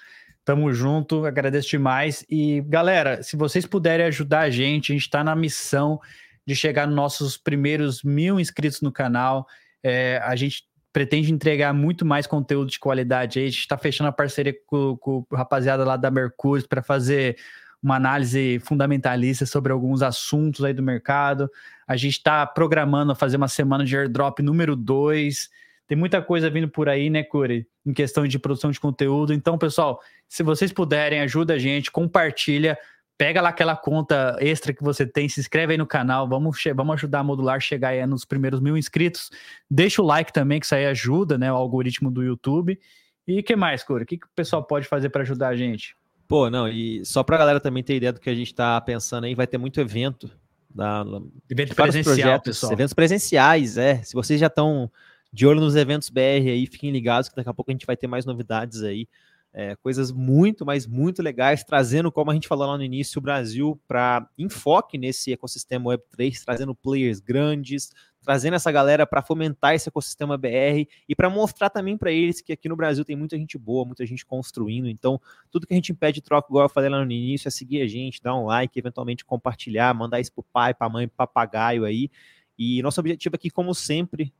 Tamo 0.44 0.74
junto, 0.74 1.26
agradeço 1.26 1.70
demais. 1.70 2.26
E 2.30 2.62
galera, 2.62 3.22
se 3.22 3.38
vocês 3.38 3.66
puderem 3.66 4.06
ajudar 4.08 4.42
a 4.42 4.50
gente, 4.50 4.92
a 4.92 4.96
gente 4.96 5.06
está 5.06 5.24
na 5.24 5.36
missão 5.36 6.00
de 6.46 6.56
chegar 6.56 6.88
nos 6.88 6.96
nossos 6.96 7.38
primeiros 7.38 8.02
mil 8.02 8.40
inscritos 8.40 8.82
no 8.82 8.92
canal. 8.92 9.46
É, 9.84 10.20
a 10.24 10.36
gente 10.36 10.64
pretende 11.00 11.32
entregar 11.32 11.74
muito 11.74 12.06
mais 12.06 12.28
conteúdo 12.28 12.70
de 12.70 12.78
qualidade. 12.78 13.40
A 13.40 13.44
gente 13.44 13.60
está 13.60 13.78
fechando 13.78 14.10
a 14.10 14.12
parceria 14.12 14.54
com, 14.68 14.98
com 14.98 15.26
o 15.32 15.36
rapaziada 15.36 15.86
lá 15.86 15.96
da 15.96 16.12
Mercúrio 16.12 16.68
para 16.68 16.84
fazer 16.84 17.38
uma 17.82 17.96
análise 17.96 18.60
fundamentalista 18.60 19.46
sobre 19.46 19.72
alguns 19.72 20.02
assuntos 20.02 20.62
aí 20.66 20.74
do 20.74 20.84
mercado. 20.84 21.50
A 21.88 21.96
gente 21.96 22.18
está 22.18 22.46
programando 22.46 23.16
fazer 23.16 23.38
uma 23.38 23.48
semana 23.48 23.86
de 23.86 23.96
airdrop 23.96 24.40
número 24.40 24.76
2. 24.76 25.50
Tem 25.88 25.98
muita 25.98 26.22
coisa 26.22 26.50
vindo 26.50 26.68
por 26.68 26.90
aí, 26.90 27.10
né, 27.10 27.24
Curi? 27.24 27.66
Em 27.86 27.94
questão 27.94 28.28
de 28.28 28.38
produção 28.38 28.70
de 28.70 28.80
conteúdo. 28.82 29.34
Então, 29.34 29.58
pessoal, 29.58 30.02
se 30.28 30.44
vocês 30.44 30.74
puderem, 30.74 31.22
ajuda 31.22 31.54
a 31.54 31.58
gente, 31.58 31.90
compartilha, 31.90 32.78
pega 33.20 33.42
lá 33.42 33.50
aquela 33.50 33.76
conta 33.76 34.38
extra 34.40 34.74
que 34.74 34.82
você 34.82 35.06
tem, 35.06 35.28
se 35.28 35.42
inscreve 35.42 35.74
aí 35.74 35.78
no 35.78 35.86
canal, 35.86 36.26
vamos, 36.26 36.58
vamos 36.74 36.94
ajudar 36.94 37.20
a 37.20 37.24
Modular 37.24 37.58
a 37.58 37.60
chegar 37.60 37.90
aí 37.90 38.06
nos 38.08 38.24
primeiros 38.24 38.62
mil 38.62 38.78
inscritos. 38.78 39.30
Deixa 39.70 40.02
o 40.02 40.06
like 40.06 40.32
também, 40.32 40.58
que 40.58 40.66
isso 40.66 40.74
aí 40.74 40.86
ajuda, 40.86 41.38
né, 41.38 41.52
o 41.52 41.56
algoritmo 41.56 42.10
do 42.10 42.24
YouTube. 42.24 42.80
E 43.28 43.42
o 43.42 43.44
que 43.44 43.58
mais, 43.58 43.84
Curi? 43.84 44.06
O 44.06 44.08
que, 44.08 44.18
que 44.18 44.26
o 44.26 44.30
pessoal 44.34 44.64
pode 44.64 44.88
fazer 44.88 45.10
para 45.10 45.24
ajudar 45.24 45.50
a 45.50 45.56
gente? 45.58 45.98
Pô, 46.30 46.50
não, 46.50 46.66
e 46.70 47.04
só 47.04 47.22
para 47.22 47.36
a 47.36 47.40
galera 47.40 47.60
também 47.60 47.84
ter 47.84 47.98
ideia 47.98 48.14
do 48.14 48.22
que 48.22 48.30
a 48.30 48.34
gente 48.36 48.48
está 48.48 48.80
pensando 48.80 49.26
aí, 49.26 49.36
vai 49.36 49.46
ter 49.46 49.58
muito 49.58 49.82
evento. 49.82 50.32
Da, 50.74 51.04
evento 51.50 51.76
presencial, 51.76 52.16
projetos, 52.16 52.58
pessoal. 52.58 52.72
Eventos 52.72 52.94
presenciais, 52.94 53.78
é. 53.78 54.02
Se 54.02 54.14
vocês 54.14 54.40
já 54.40 54.48
estão 54.48 54.90
de 55.34 55.46
olho 55.46 55.60
nos 55.60 55.76
eventos 55.76 56.10
BR 56.10 56.48
aí, 56.48 56.66
fiquem 56.66 56.90
ligados 56.90 57.28
que 57.28 57.36
daqui 57.36 57.50
a 57.50 57.54
pouco 57.54 57.70
a 57.70 57.74
gente 57.74 57.86
vai 57.86 57.98
ter 57.98 58.08
mais 58.08 58.26
novidades 58.26 58.82
aí. 58.82 59.10
É, 59.52 59.76
coisas 59.78 60.12
muito, 60.12 60.64
mas 60.64 60.86
muito 60.86 61.24
legais, 61.24 61.64
trazendo, 61.64 62.12
como 62.12 62.30
a 62.30 62.34
gente 62.36 62.48
falou 62.48 62.68
lá 62.68 62.78
no 62.78 62.84
início, 62.84 63.18
o 63.18 63.22
Brasil 63.22 63.82
para 63.88 64.30
enfoque 64.38 64.96
nesse 64.96 65.34
ecossistema 65.34 65.90
Web3, 65.92 66.44
trazendo 66.46 66.76
players 66.76 67.20
grandes, 67.20 67.90
trazendo 68.22 68.54
essa 68.54 68.72
galera 68.72 69.08
para 69.08 69.24
fomentar 69.24 69.74
esse 69.74 69.90
ecossistema 69.90 70.38
BR 70.38 70.86
e 71.08 71.16
para 71.16 71.30
mostrar 71.32 71.70
também 71.70 71.98
para 71.98 72.12
eles 72.12 72.42
que 72.42 72.54
aqui 72.54 72.70
no 72.70 72.76
Brasil 72.76 73.04
tem 73.04 73.16
muita 73.16 73.38
gente 73.38 73.58
boa, 73.58 73.86
muita 73.86 74.06
gente 74.06 74.24
construindo. 74.24 74.88
Então, 74.88 75.20
tudo 75.50 75.66
que 75.66 75.74
a 75.74 75.76
gente 75.76 75.94
pede 75.96 76.22
troca, 76.22 76.48
igual 76.48 76.66
eu 76.66 76.70
falei 76.70 76.90
lá 76.90 77.04
no 77.04 77.12
início, 77.12 77.48
é 77.48 77.52
seguir 77.52 77.82
a 77.82 77.88
gente, 77.88 78.22
dar 78.22 78.36
um 78.36 78.46
like, 78.46 78.78
eventualmente 78.78 79.26
compartilhar, 79.26 79.94
mandar 79.96 80.20
isso 80.20 80.32
pro 80.32 80.44
pai, 80.44 80.76
pra 80.76 80.88
mãe, 80.90 81.08
papagaio 81.08 81.86
aí. 81.86 82.12
E 82.58 82.82
nosso 82.84 83.00
objetivo 83.00 83.36
aqui, 83.36 83.50
como 83.50 83.74
sempre, 83.74 84.32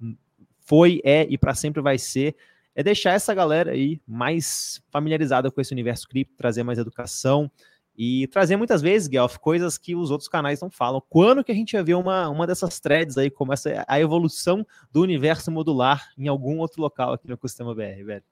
foi, 0.60 1.02
é 1.04 1.26
e 1.30 1.38
para 1.38 1.56
sempre 1.56 1.82
vai 1.82 1.98
ser 1.98 2.36
é 2.76 2.84
deixar 2.84 3.12
essa 3.12 3.34
galera 3.34 3.72
aí 3.72 4.02
mais 4.08 4.82
familiarizada 4.90 5.52
com 5.52 5.60
esse 5.60 5.74
universo 5.74 6.08
cripto, 6.08 6.36
trazer 6.36 6.64
mais 6.64 6.80
educação, 6.80 7.52
e 8.02 8.28
trazer 8.28 8.56
muitas 8.56 8.82
vezes, 8.82 9.10
Guelph, 9.10 9.36
coisas 9.36 9.78
que 9.78 9.94
os 9.94 10.10
outros 10.10 10.30
canais 10.30 10.62
não 10.62 10.72
falam. 10.72 11.04
Quando 11.10 11.44
que 11.44 11.52
a 11.52 11.56
gente 11.56 11.74
ia 11.74 11.84
ver 11.84 11.96
uma, 11.96 12.30
uma 12.30 12.48
dessas 12.48 12.80
threads 12.80 13.18
aí, 13.18 13.30
como 13.30 13.52
essa, 13.52 13.84
a 13.86 14.00
evolução 14.00 14.66
do 14.90 15.02
universo 15.02 15.52
modular 15.52 16.08
em 16.18 16.30
algum 16.30 16.60
outro 16.60 16.82
local 16.82 17.12
aqui 17.12 17.28
no 17.28 17.34
Ecossistema 17.34 17.76
BR, 17.76 18.02
velho? 18.06 18.24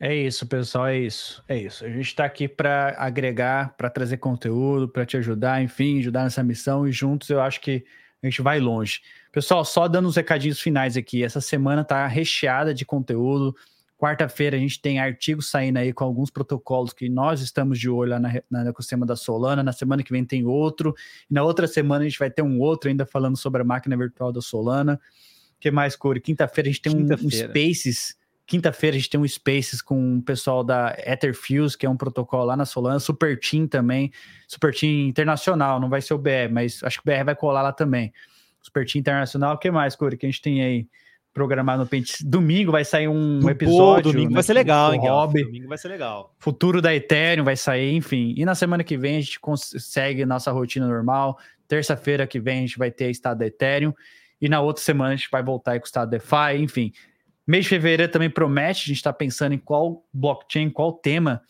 É 0.00 0.14
isso, 0.14 0.46
pessoal, 0.46 0.86
é 0.86 0.98
isso. 0.98 1.44
É 1.46 1.58
isso. 1.58 1.84
A 1.84 1.88
gente 1.90 2.06
está 2.06 2.24
aqui 2.24 2.48
para 2.48 2.96
agregar, 2.96 3.76
para 3.76 3.90
trazer 3.90 4.16
conteúdo, 4.16 4.88
para 4.88 5.04
te 5.04 5.18
ajudar, 5.18 5.62
enfim, 5.62 5.98
ajudar 5.98 6.24
nessa 6.24 6.42
missão 6.42 6.88
e 6.88 6.92
juntos 6.92 7.28
eu 7.28 7.42
acho 7.42 7.60
que 7.60 7.84
a 8.22 8.26
gente 8.28 8.40
vai 8.40 8.60
longe. 8.60 9.00
Pessoal, 9.32 9.64
só 9.64 9.88
dando 9.88 10.08
os 10.08 10.16
recadinhos 10.16 10.60
finais 10.60 10.96
aqui. 10.96 11.24
Essa 11.24 11.40
semana 11.40 11.84
tá 11.84 12.06
recheada 12.06 12.72
de 12.72 12.84
conteúdo. 12.84 13.54
Quarta-feira 13.98 14.56
a 14.56 14.60
gente 14.60 14.80
tem 14.80 14.98
artigos 14.98 15.48
saindo 15.48 15.78
aí 15.78 15.92
com 15.92 16.04
alguns 16.04 16.30
protocolos 16.30 16.92
que 16.92 17.08
nós 17.08 17.40
estamos 17.40 17.78
de 17.78 17.88
olho 17.88 18.10
lá 18.10 18.20
na, 18.20 18.42
na 18.50 18.68
ecossistema 18.68 19.04
da 19.04 19.16
Solana. 19.16 19.62
Na 19.62 19.72
semana 19.72 20.02
que 20.02 20.12
vem 20.12 20.24
tem 20.24 20.44
outro. 20.44 20.94
E 21.30 21.34
na 21.34 21.42
outra 21.42 21.66
semana 21.66 22.04
a 22.04 22.08
gente 22.08 22.18
vai 22.18 22.30
ter 22.30 22.42
um 22.42 22.60
outro 22.60 22.90
ainda 22.90 23.04
falando 23.04 23.36
sobre 23.36 23.62
a 23.62 23.64
máquina 23.64 23.96
virtual 23.96 24.32
da 24.32 24.40
Solana. 24.40 25.00
O 25.56 25.60
que 25.60 25.70
mais, 25.70 25.96
Corey? 25.96 26.20
Quinta-feira 26.20 26.68
a 26.68 26.72
gente 26.72 26.82
tem 26.82 26.94
um, 26.94 27.04
um 27.04 27.30
Spaces. 27.30 28.16
Quinta-feira 28.46 28.96
a 28.96 28.98
gente 28.98 29.10
tem 29.10 29.20
um 29.20 29.26
Spaces 29.26 29.80
com 29.80 30.18
o 30.18 30.22
pessoal 30.22 30.64
da 30.64 30.96
Etherfuse, 31.06 31.78
que 31.78 31.86
é 31.86 31.90
um 31.90 31.96
protocolo 31.96 32.44
lá 32.44 32.56
na 32.56 32.64
Solana. 32.64 32.98
Super 32.98 33.38
Team 33.38 33.66
também. 33.66 34.10
Super 34.48 34.74
Team 34.74 35.08
internacional, 35.08 35.80
não 35.80 35.88
vai 35.88 36.02
ser 36.02 36.14
o 36.14 36.18
BR, 36.18 36.50
mas 36.50 36.82
acho 36.82 37.00
que 37.00 37.08
o 37.08 37.12
BR 37.12 37.24
vai 37.24 37.36
colar 37.36 37.62
lá 37.62 37.72
também. 37.72 38.12
Super 38.60 38.84
Team 38.86 39.00
internacional. 39.00 39.54
O 39.54 39.58
que 39.58 39.70
mais, 39.70 39.96
Corey, 39.96 40.18
que 40.18 40.26
a 40.26 40.28
gente 40.28 40.42
tem 40.42 40.62
aí? 40.62 40.86
programado 41.32 41.82
no 41.82 41.88
Pente. 41.88 42.24
Domingo 42.24 42.70
vai 42.70 42.84
sair 42.84 43.08
um 43.08 43.48
episódio. 43.48 44.12
domingo 44.12 44.30
né, 44.30 44.34
vai 44.34 44.42
ser 44.42 44.52
legal, 44.52 44.92
hein, 44.92 45.00
Hobby. 45.00 45.44
Domingo 45.44 45.68
vai 45.68 45.78
ser 45.78 45.88
legal. 45.88 46.34
Futuro 46.38 46.82
da 46.82 46.94
Ethereum 46.94 47.44
vai 47.44 47.56
sair, 47.56 47.94
enfim. 47.94 48.34
E 48.36 48.44
na 48.44 48.54
semana 48.54 48.84
que 48.84 48.96
vem 48.96 49.16
a 49.16 49.20
gente 49.20 49.40
consegue 49.40 50.24
nossa 50.26 50.52
rotina 50.52 50.86
normal. 50.86 51.38
Terça-feira 51.66 52.26
que 52.26 52.38
vem 52.38 52.58
a 52.58 52.60
gente 52.60 52.78
vai 52.78 52.90
ter 52.90 53.10
estado 53.10 53.38
da 53.38 53.46
Ethereum. 53.46 53.94
E 54.40 54.48
na 54.48 54.60
outra 54.60 54.82
semana 54.82 55.14
a 55.14 55.16
gente 55.16 55.30
vai 55.30 55.42
voltar 55.42 55.72
aí 55.72 55.78
com 55.78 55.84
o 55.84 55.86
estado 55.86 56.10
DeFi, 56.10 56.58
enfim. 56.58 56.92
Mês 57.46 57.64
de 57.64 57.70
fevereiro 57.70 58.10
também 58.10 58.30
promete, 58.30 58.84
a 58.84 58.88
gente 58.88 58.96
está 58.96 59.12
pensando 59.12 59.52
em 59.52 59.58
qual 59.58 60.04
blockchain, 60.12 60.70
qual 60.70 60.92
tema 60.92 61.42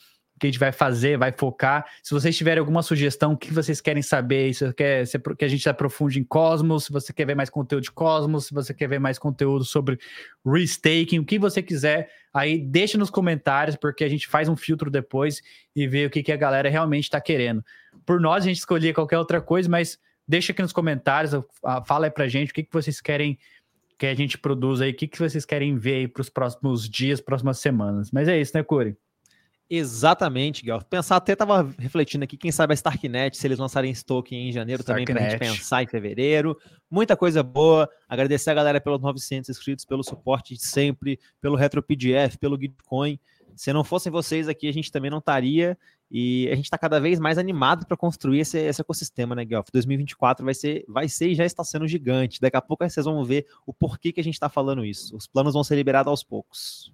que 0.42 0.48
a 0.48 0.50
gente 0.50 0.58
vai 0.58 0.72
fazer, 0.72 1.16
vai 1.16 1.30
focar. 1.30 1.86
Se 2.02 2.12
vocês 2.12 2.36
tiverem 2.36 2.58
alguma 2.58 2.82
sugestão, 2.82 3.32
o 3.32 3.36
que 3.36 3.52
vocês 3.52 3.80
querem 3.80 4.02
saber, 4.02 4.52
se 4.52 4.72
quer 4.74 5.04
que 5.38 5.44
a 5.44 5.48
gente 5.48 5.62
se 5.62 5.68
aprofunde 5.68 6.18
em 6.18 6.24
Cosmos, 6.24 6.86
se 6.86 6.92
você 6.92 7.12
quer 7.12 7.26
ver 7.26 7.36
mais 7.36 7.48
conteúdo 7.48 7.84
de 7.84 7.92
Cosmos, 7.92 8.46
se 8.46 8.54
você 8.54 8.74
quer 8.74 8.88
ver 8.88 8.98
mais 8.98 9.20
conteúdo 9.20 9.64
sobre 9.64 10.00
restaking, 10.44 11.20
o 11.20 11.24
que 11.24 11.38
você 11.38 11.62
quiser, 11.62 12.10
aí 12.34 12.58
deixa 12.58 12.98
nos 12.98 13.08
comentários, 13.08 13.76
porque 13.76 14.02
a 14.02 14.08
gente 14.08 14.26
faz 14.26 14.48
um 14.48 14.56
filtro 14.56 14.90
depois 14.90 15.40
e 15.76 15.86
vê 15.86 16.06
o 16.06 16.10
que, 16.10 16.24
que 16.24 16.32
a 16.32 16.36
galera 16.36 16.68
realmente 16.68 17.04
está 17.04 17.20
querendo. 17.20 17.64
Por 18.04 18.20
nós, 18.20 18.42
a 18.42 18.48
gente 18.48 18.58
escolhia 18.58 18.92
qualquer 18.92 19.18
outra 19.18 19.40
coisa, 19.40 19.68
mas 19.68 19.96
deixa 20.26 20.50
aqui 20.50 20.60
nos 20.60 20.72
comentários, 20.72 21.32
fala 21.86 22.06
aí 22.06 22.10
pra 22.10 22.26
gente 22.26 22.50
o 22.50 22.54
que, 22.54 22.64
que 22.64 22.72
vocês 22.72 23.00
querem 23.00 23.38
que 24.02 24.06
a 24.06 24.14
gente 24.16 24.36
produza 24.36 24.82
aí, 24.82 24.90
o 24.90 24.94
que, 24.94 25.06
que 25.06 25.16
vocês 25.16 25.44
querem 25.44 25.76
ver 25.76 25.94
aí 25.94 26.08
para 26.08 26.22
os 26.22 26.28
próximos 26.28 26.90
dias, 26.90 27.20
próximas 27.20 27.60
semanas. 27.60 28.10
Mas 28.10 28.26
é 28.26 28.40
isso, 28.40 28.50
né, 28.52 28.60
Curi? 28.64 28.96
Exatamente, 29.70 30.66
Gal. 30.66 30.82
Pensar, 30.82 31.14
até 31.14 31.36
tava 31.36 31.72
refletindo 31.78 32.24
aqui, 32.24 32.36
quem 32.36 32.50
sabe 32.50 32.72
a 32.72 32.74
Starknet, 32.74 33.36
se 33.36 33.46
eles 33.46 33.60
lançarem 33.60 33.92
esse 33.92 34.04
token 34.04 34.48
em 34.48 34.52
janeiro 34.52 34.82
Starknet. 34.82 35.06
também, 35.06 35.24
pra 35.24 35.46
gente 35.46 35.56
pensar 35.56 35.84
em 35.84 35.86
fevereiro. 35.86 36.58
Muita 36.90 37.16
coisa 37.16 37.44
boa. 37.44 37.88
Agradecer 38.08 38.50
a 38.50 38.54
galera 38.54 38.80
pelos 38.80 39.00
900 39.00 39.48
inscritos, 39.48 39.84
pelo 39.84 40.02
suporte 40.02 40.54
de 40.54 40.66
sempre, 40.66 41.20
pelo 41.40 41.54
RetroPDF, 41.54 42.38
pelo 42.38 42.60
Gitcoin. 42.60 43.20
Se 43.54 43.72
não 43.72 43.84
fossem 43.84 44.10
vocês 44.10 44.48
aqui, 44.48 44.68
a 44.68 44.72
gente 44.72 44.90
também 44.90 45.12
não 45.12 45.18
estaria. 45.18 45.78
E 46.14 46.46
a 46.52 46.54
gente 46.54 46.66
está 46.66 46.76
cada 46.76 47.00
vez 47.00 47.18
mais 47.18 47.38
animado 47.38 47.86
para 47.86 47.96
construir 47.96 48.40
esse, 48.40 48.58
esse, 48.58 48.82
ecossistema, 48.82 49.34
né, 49.34 49.46
Guelph? 49.46 49.68
2024 49.72 50.44
vai 50.44 50.52
ser, 50.52 50.84
vai 50.86 51.08
ser 51.08 51.28
e 51.28 51.34
já 51.34 51.46
está 51.46 51.64
sendo 51.64 51.88
gigante. 51.88 52.38
Daqui 52.38 52.56
a 52.58 52.60
pouco 52.60 52.86
vocês 52.86 53.06
vão 53.06 53.24
ver 53.24 53.46
o 53.64 53.72
porquê 53.72 54.12
que 54.12 54.20
a 54.20 54.24
gente 54.24 54.34
está 54.34 54.50
falando 54.50 54.84
isso. 54.84 55.16
Os 55.16 55.26
planos 55.26 55.54
vão 55.54 55.64
ser 55.64 55.74
liberados 55.74 56.10
aos 56.10 56.22
poucos. 56.22 56.92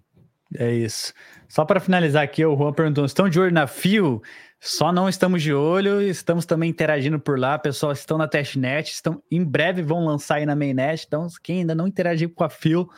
É 0.55 0.73
isso. 0.73 1.13
Só 1.49 1.65
para 1.65 1.81
finalizar 1.81 2.23
aqui, 2.23 2.45
o 2.45 2.57
Juan 2.57 2.73
perguntou: 2.73 3.05
estão 3.05 3.29
de 3.29 3.41
olho 3.41 3.53
na 3.53 3.67
Fio? 3.67 4.23
Só 4.61 4.93
não 4.93 5.09
estamos 5.09 5.43
de 5.43 5.53
olho, 5.53 6.01
estamos 6.01 6.47
também 6.47 6.71
interagindo 6.71 7.19
por 7.19 7.39
lá. 7.39 7.59
Pessoal, 7.59 7.93
estão 7.93 8.17
na 8.17 8.29
testnet, 8.29 8.93
estão 8.93 9.21
em 9.31 9.45
breve 9.45 9.83
vão 9.83 10.05
lançar 10.05 10.37
aí 10.37 10.47
na 10.47 10.55
mainnet. 10.55 11.05
Então, 11.07 11.27
quem 11.43 11.61
ainda 11.61 11.75
não 11.75 11.89
interagiu 11.89 12.31
com 12.31 12.45
a 12.45 12.49
Fio, 12.49 12.89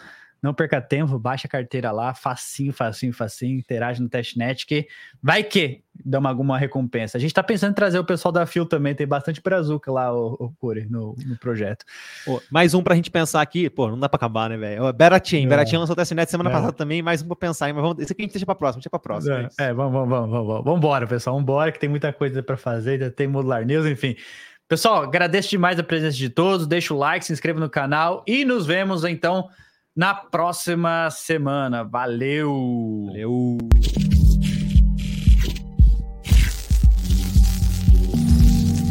não 0.43 0.55
perca 0.55 0.81
tempo, 0.81 1.19
baixa 1.19 1.47
a 1.47 1.51
carteira 1.51 1.93
lá, 1.93 2.15
facinho, 2.15 2.73
facinho, 2.73 3.12
facinho, 3.12 3.59
interage 3.59 4.01
no 4.01 4.09
testnet, 4.09 4.67
que 4.67 4.87
vai 5.23 5.43
que 5.43 5.83
dá 6.05 6.19
uma, 6.19 6.31
alguma 6.31 6.59
recompensa. 6.59 7.19
A 7.19 7.21
gente 7.21 7.35
tá 7.35 7.43
pensando 7.43 7.73
em 7.73 7.75
trazer 7.75 7.99
o 7.99 8.05
pessoal 8.05 8.33
da 8.33 8.47
Fio 8.47 8.65
também, 8.65 8.95
tem 8.95 9.07
bastante 9.07 9.43
brazuca 9.43 9.93
lá, 9.93 10.12
o, 10.15 10.35
o 10.39 10.53
Curi, 10.59 10.87
no, 10.89 11.15
no 11.27 11.37
projeto. 11.39 11.85
Pô, 12.25 12.41
mais 12.51 12.73
um 12.73 12.83
pra 12.83 12.95
gente 12.95 13.11
pensar 13.11 13.43
aqui, 13.43 13.69
pô, 13.69 13.89
não 13.89 13.99
dá 13.99 14.09
pra 14.09 14.17
acabar, 14.17 14.49
né, 14.49 14.57
velho? 14.57 14.93
Beratin, 14.93 15.45
é. 15.45 15.49
Beratin 15.49 15.77
lançou 15.77 15.93
o 15.93 15.97
testnet 15.97 16.31
semana 16.31 16.51
é. 16.51 16.53
passada 16.53 16.73
também, 16.73 17.03
mais 17.03 17.23
um 17.23 17.27
pra 17.27 17.37
pensar, 17.37 17.73
mas 17.75 17.83
vamos, 17.83 17.99
esse 18.03 18.12
aqui 18.12 18.23
a 18.23 18.25
gente 18.25 18.33
deixa 18.33 18.47
pra 18.47 18.55
próxima, 18.55 18.81
deixa 18.81 18.91
pra 18.91 18.99
próxima. 18.99 19.49
É, 19.59 19.65
é, 19.65 19.75
vamos, 19.75 19.93
vamos, 19.93 20.09
vamos, 20.09 20.31
vamos, 20.31 20.65
vamos 20.65 20.79
embora, 20.79 21.07
pessoal, 21.07 21.35
vamos 21.35 21.45
embora, 21.45 21.71
que 21.71 21.79
tem 21.79 21.89
muita 21.89 22.12
coisa 22.12 22.43
pra 22.43 22.57
fazer, 22.57 22.93
ainda 22.93 23.11
tem 23.11 23.27
modular 23.27 23.65
news, 23.65 23.85
enfim. 23.87 24.17
Pessoal, 24.71 25.03
agradeço 25.03 25.51
demais 25.51 25.79
a 25.81 25.83
presença 25.83 26.17
de 26.17 26.31
todos, 26.31 26.65
deixa 26.65 26.95
o 26.95 26.97
like, 26.97 27.25
se 27.25 27.33
inscreva 27.33 27.59
no 27.59 27.69
canal 27.69 28.23
e 28.25 28.45
nos 28.45 28.65
vemos 28.65 29.05
então 29.05 29.49
na 29.97 30.15
próxima 30.15 31.11
semana. 31.11 31.83
Valeu! 31.85 33.07
Valeu! 33.07 33.59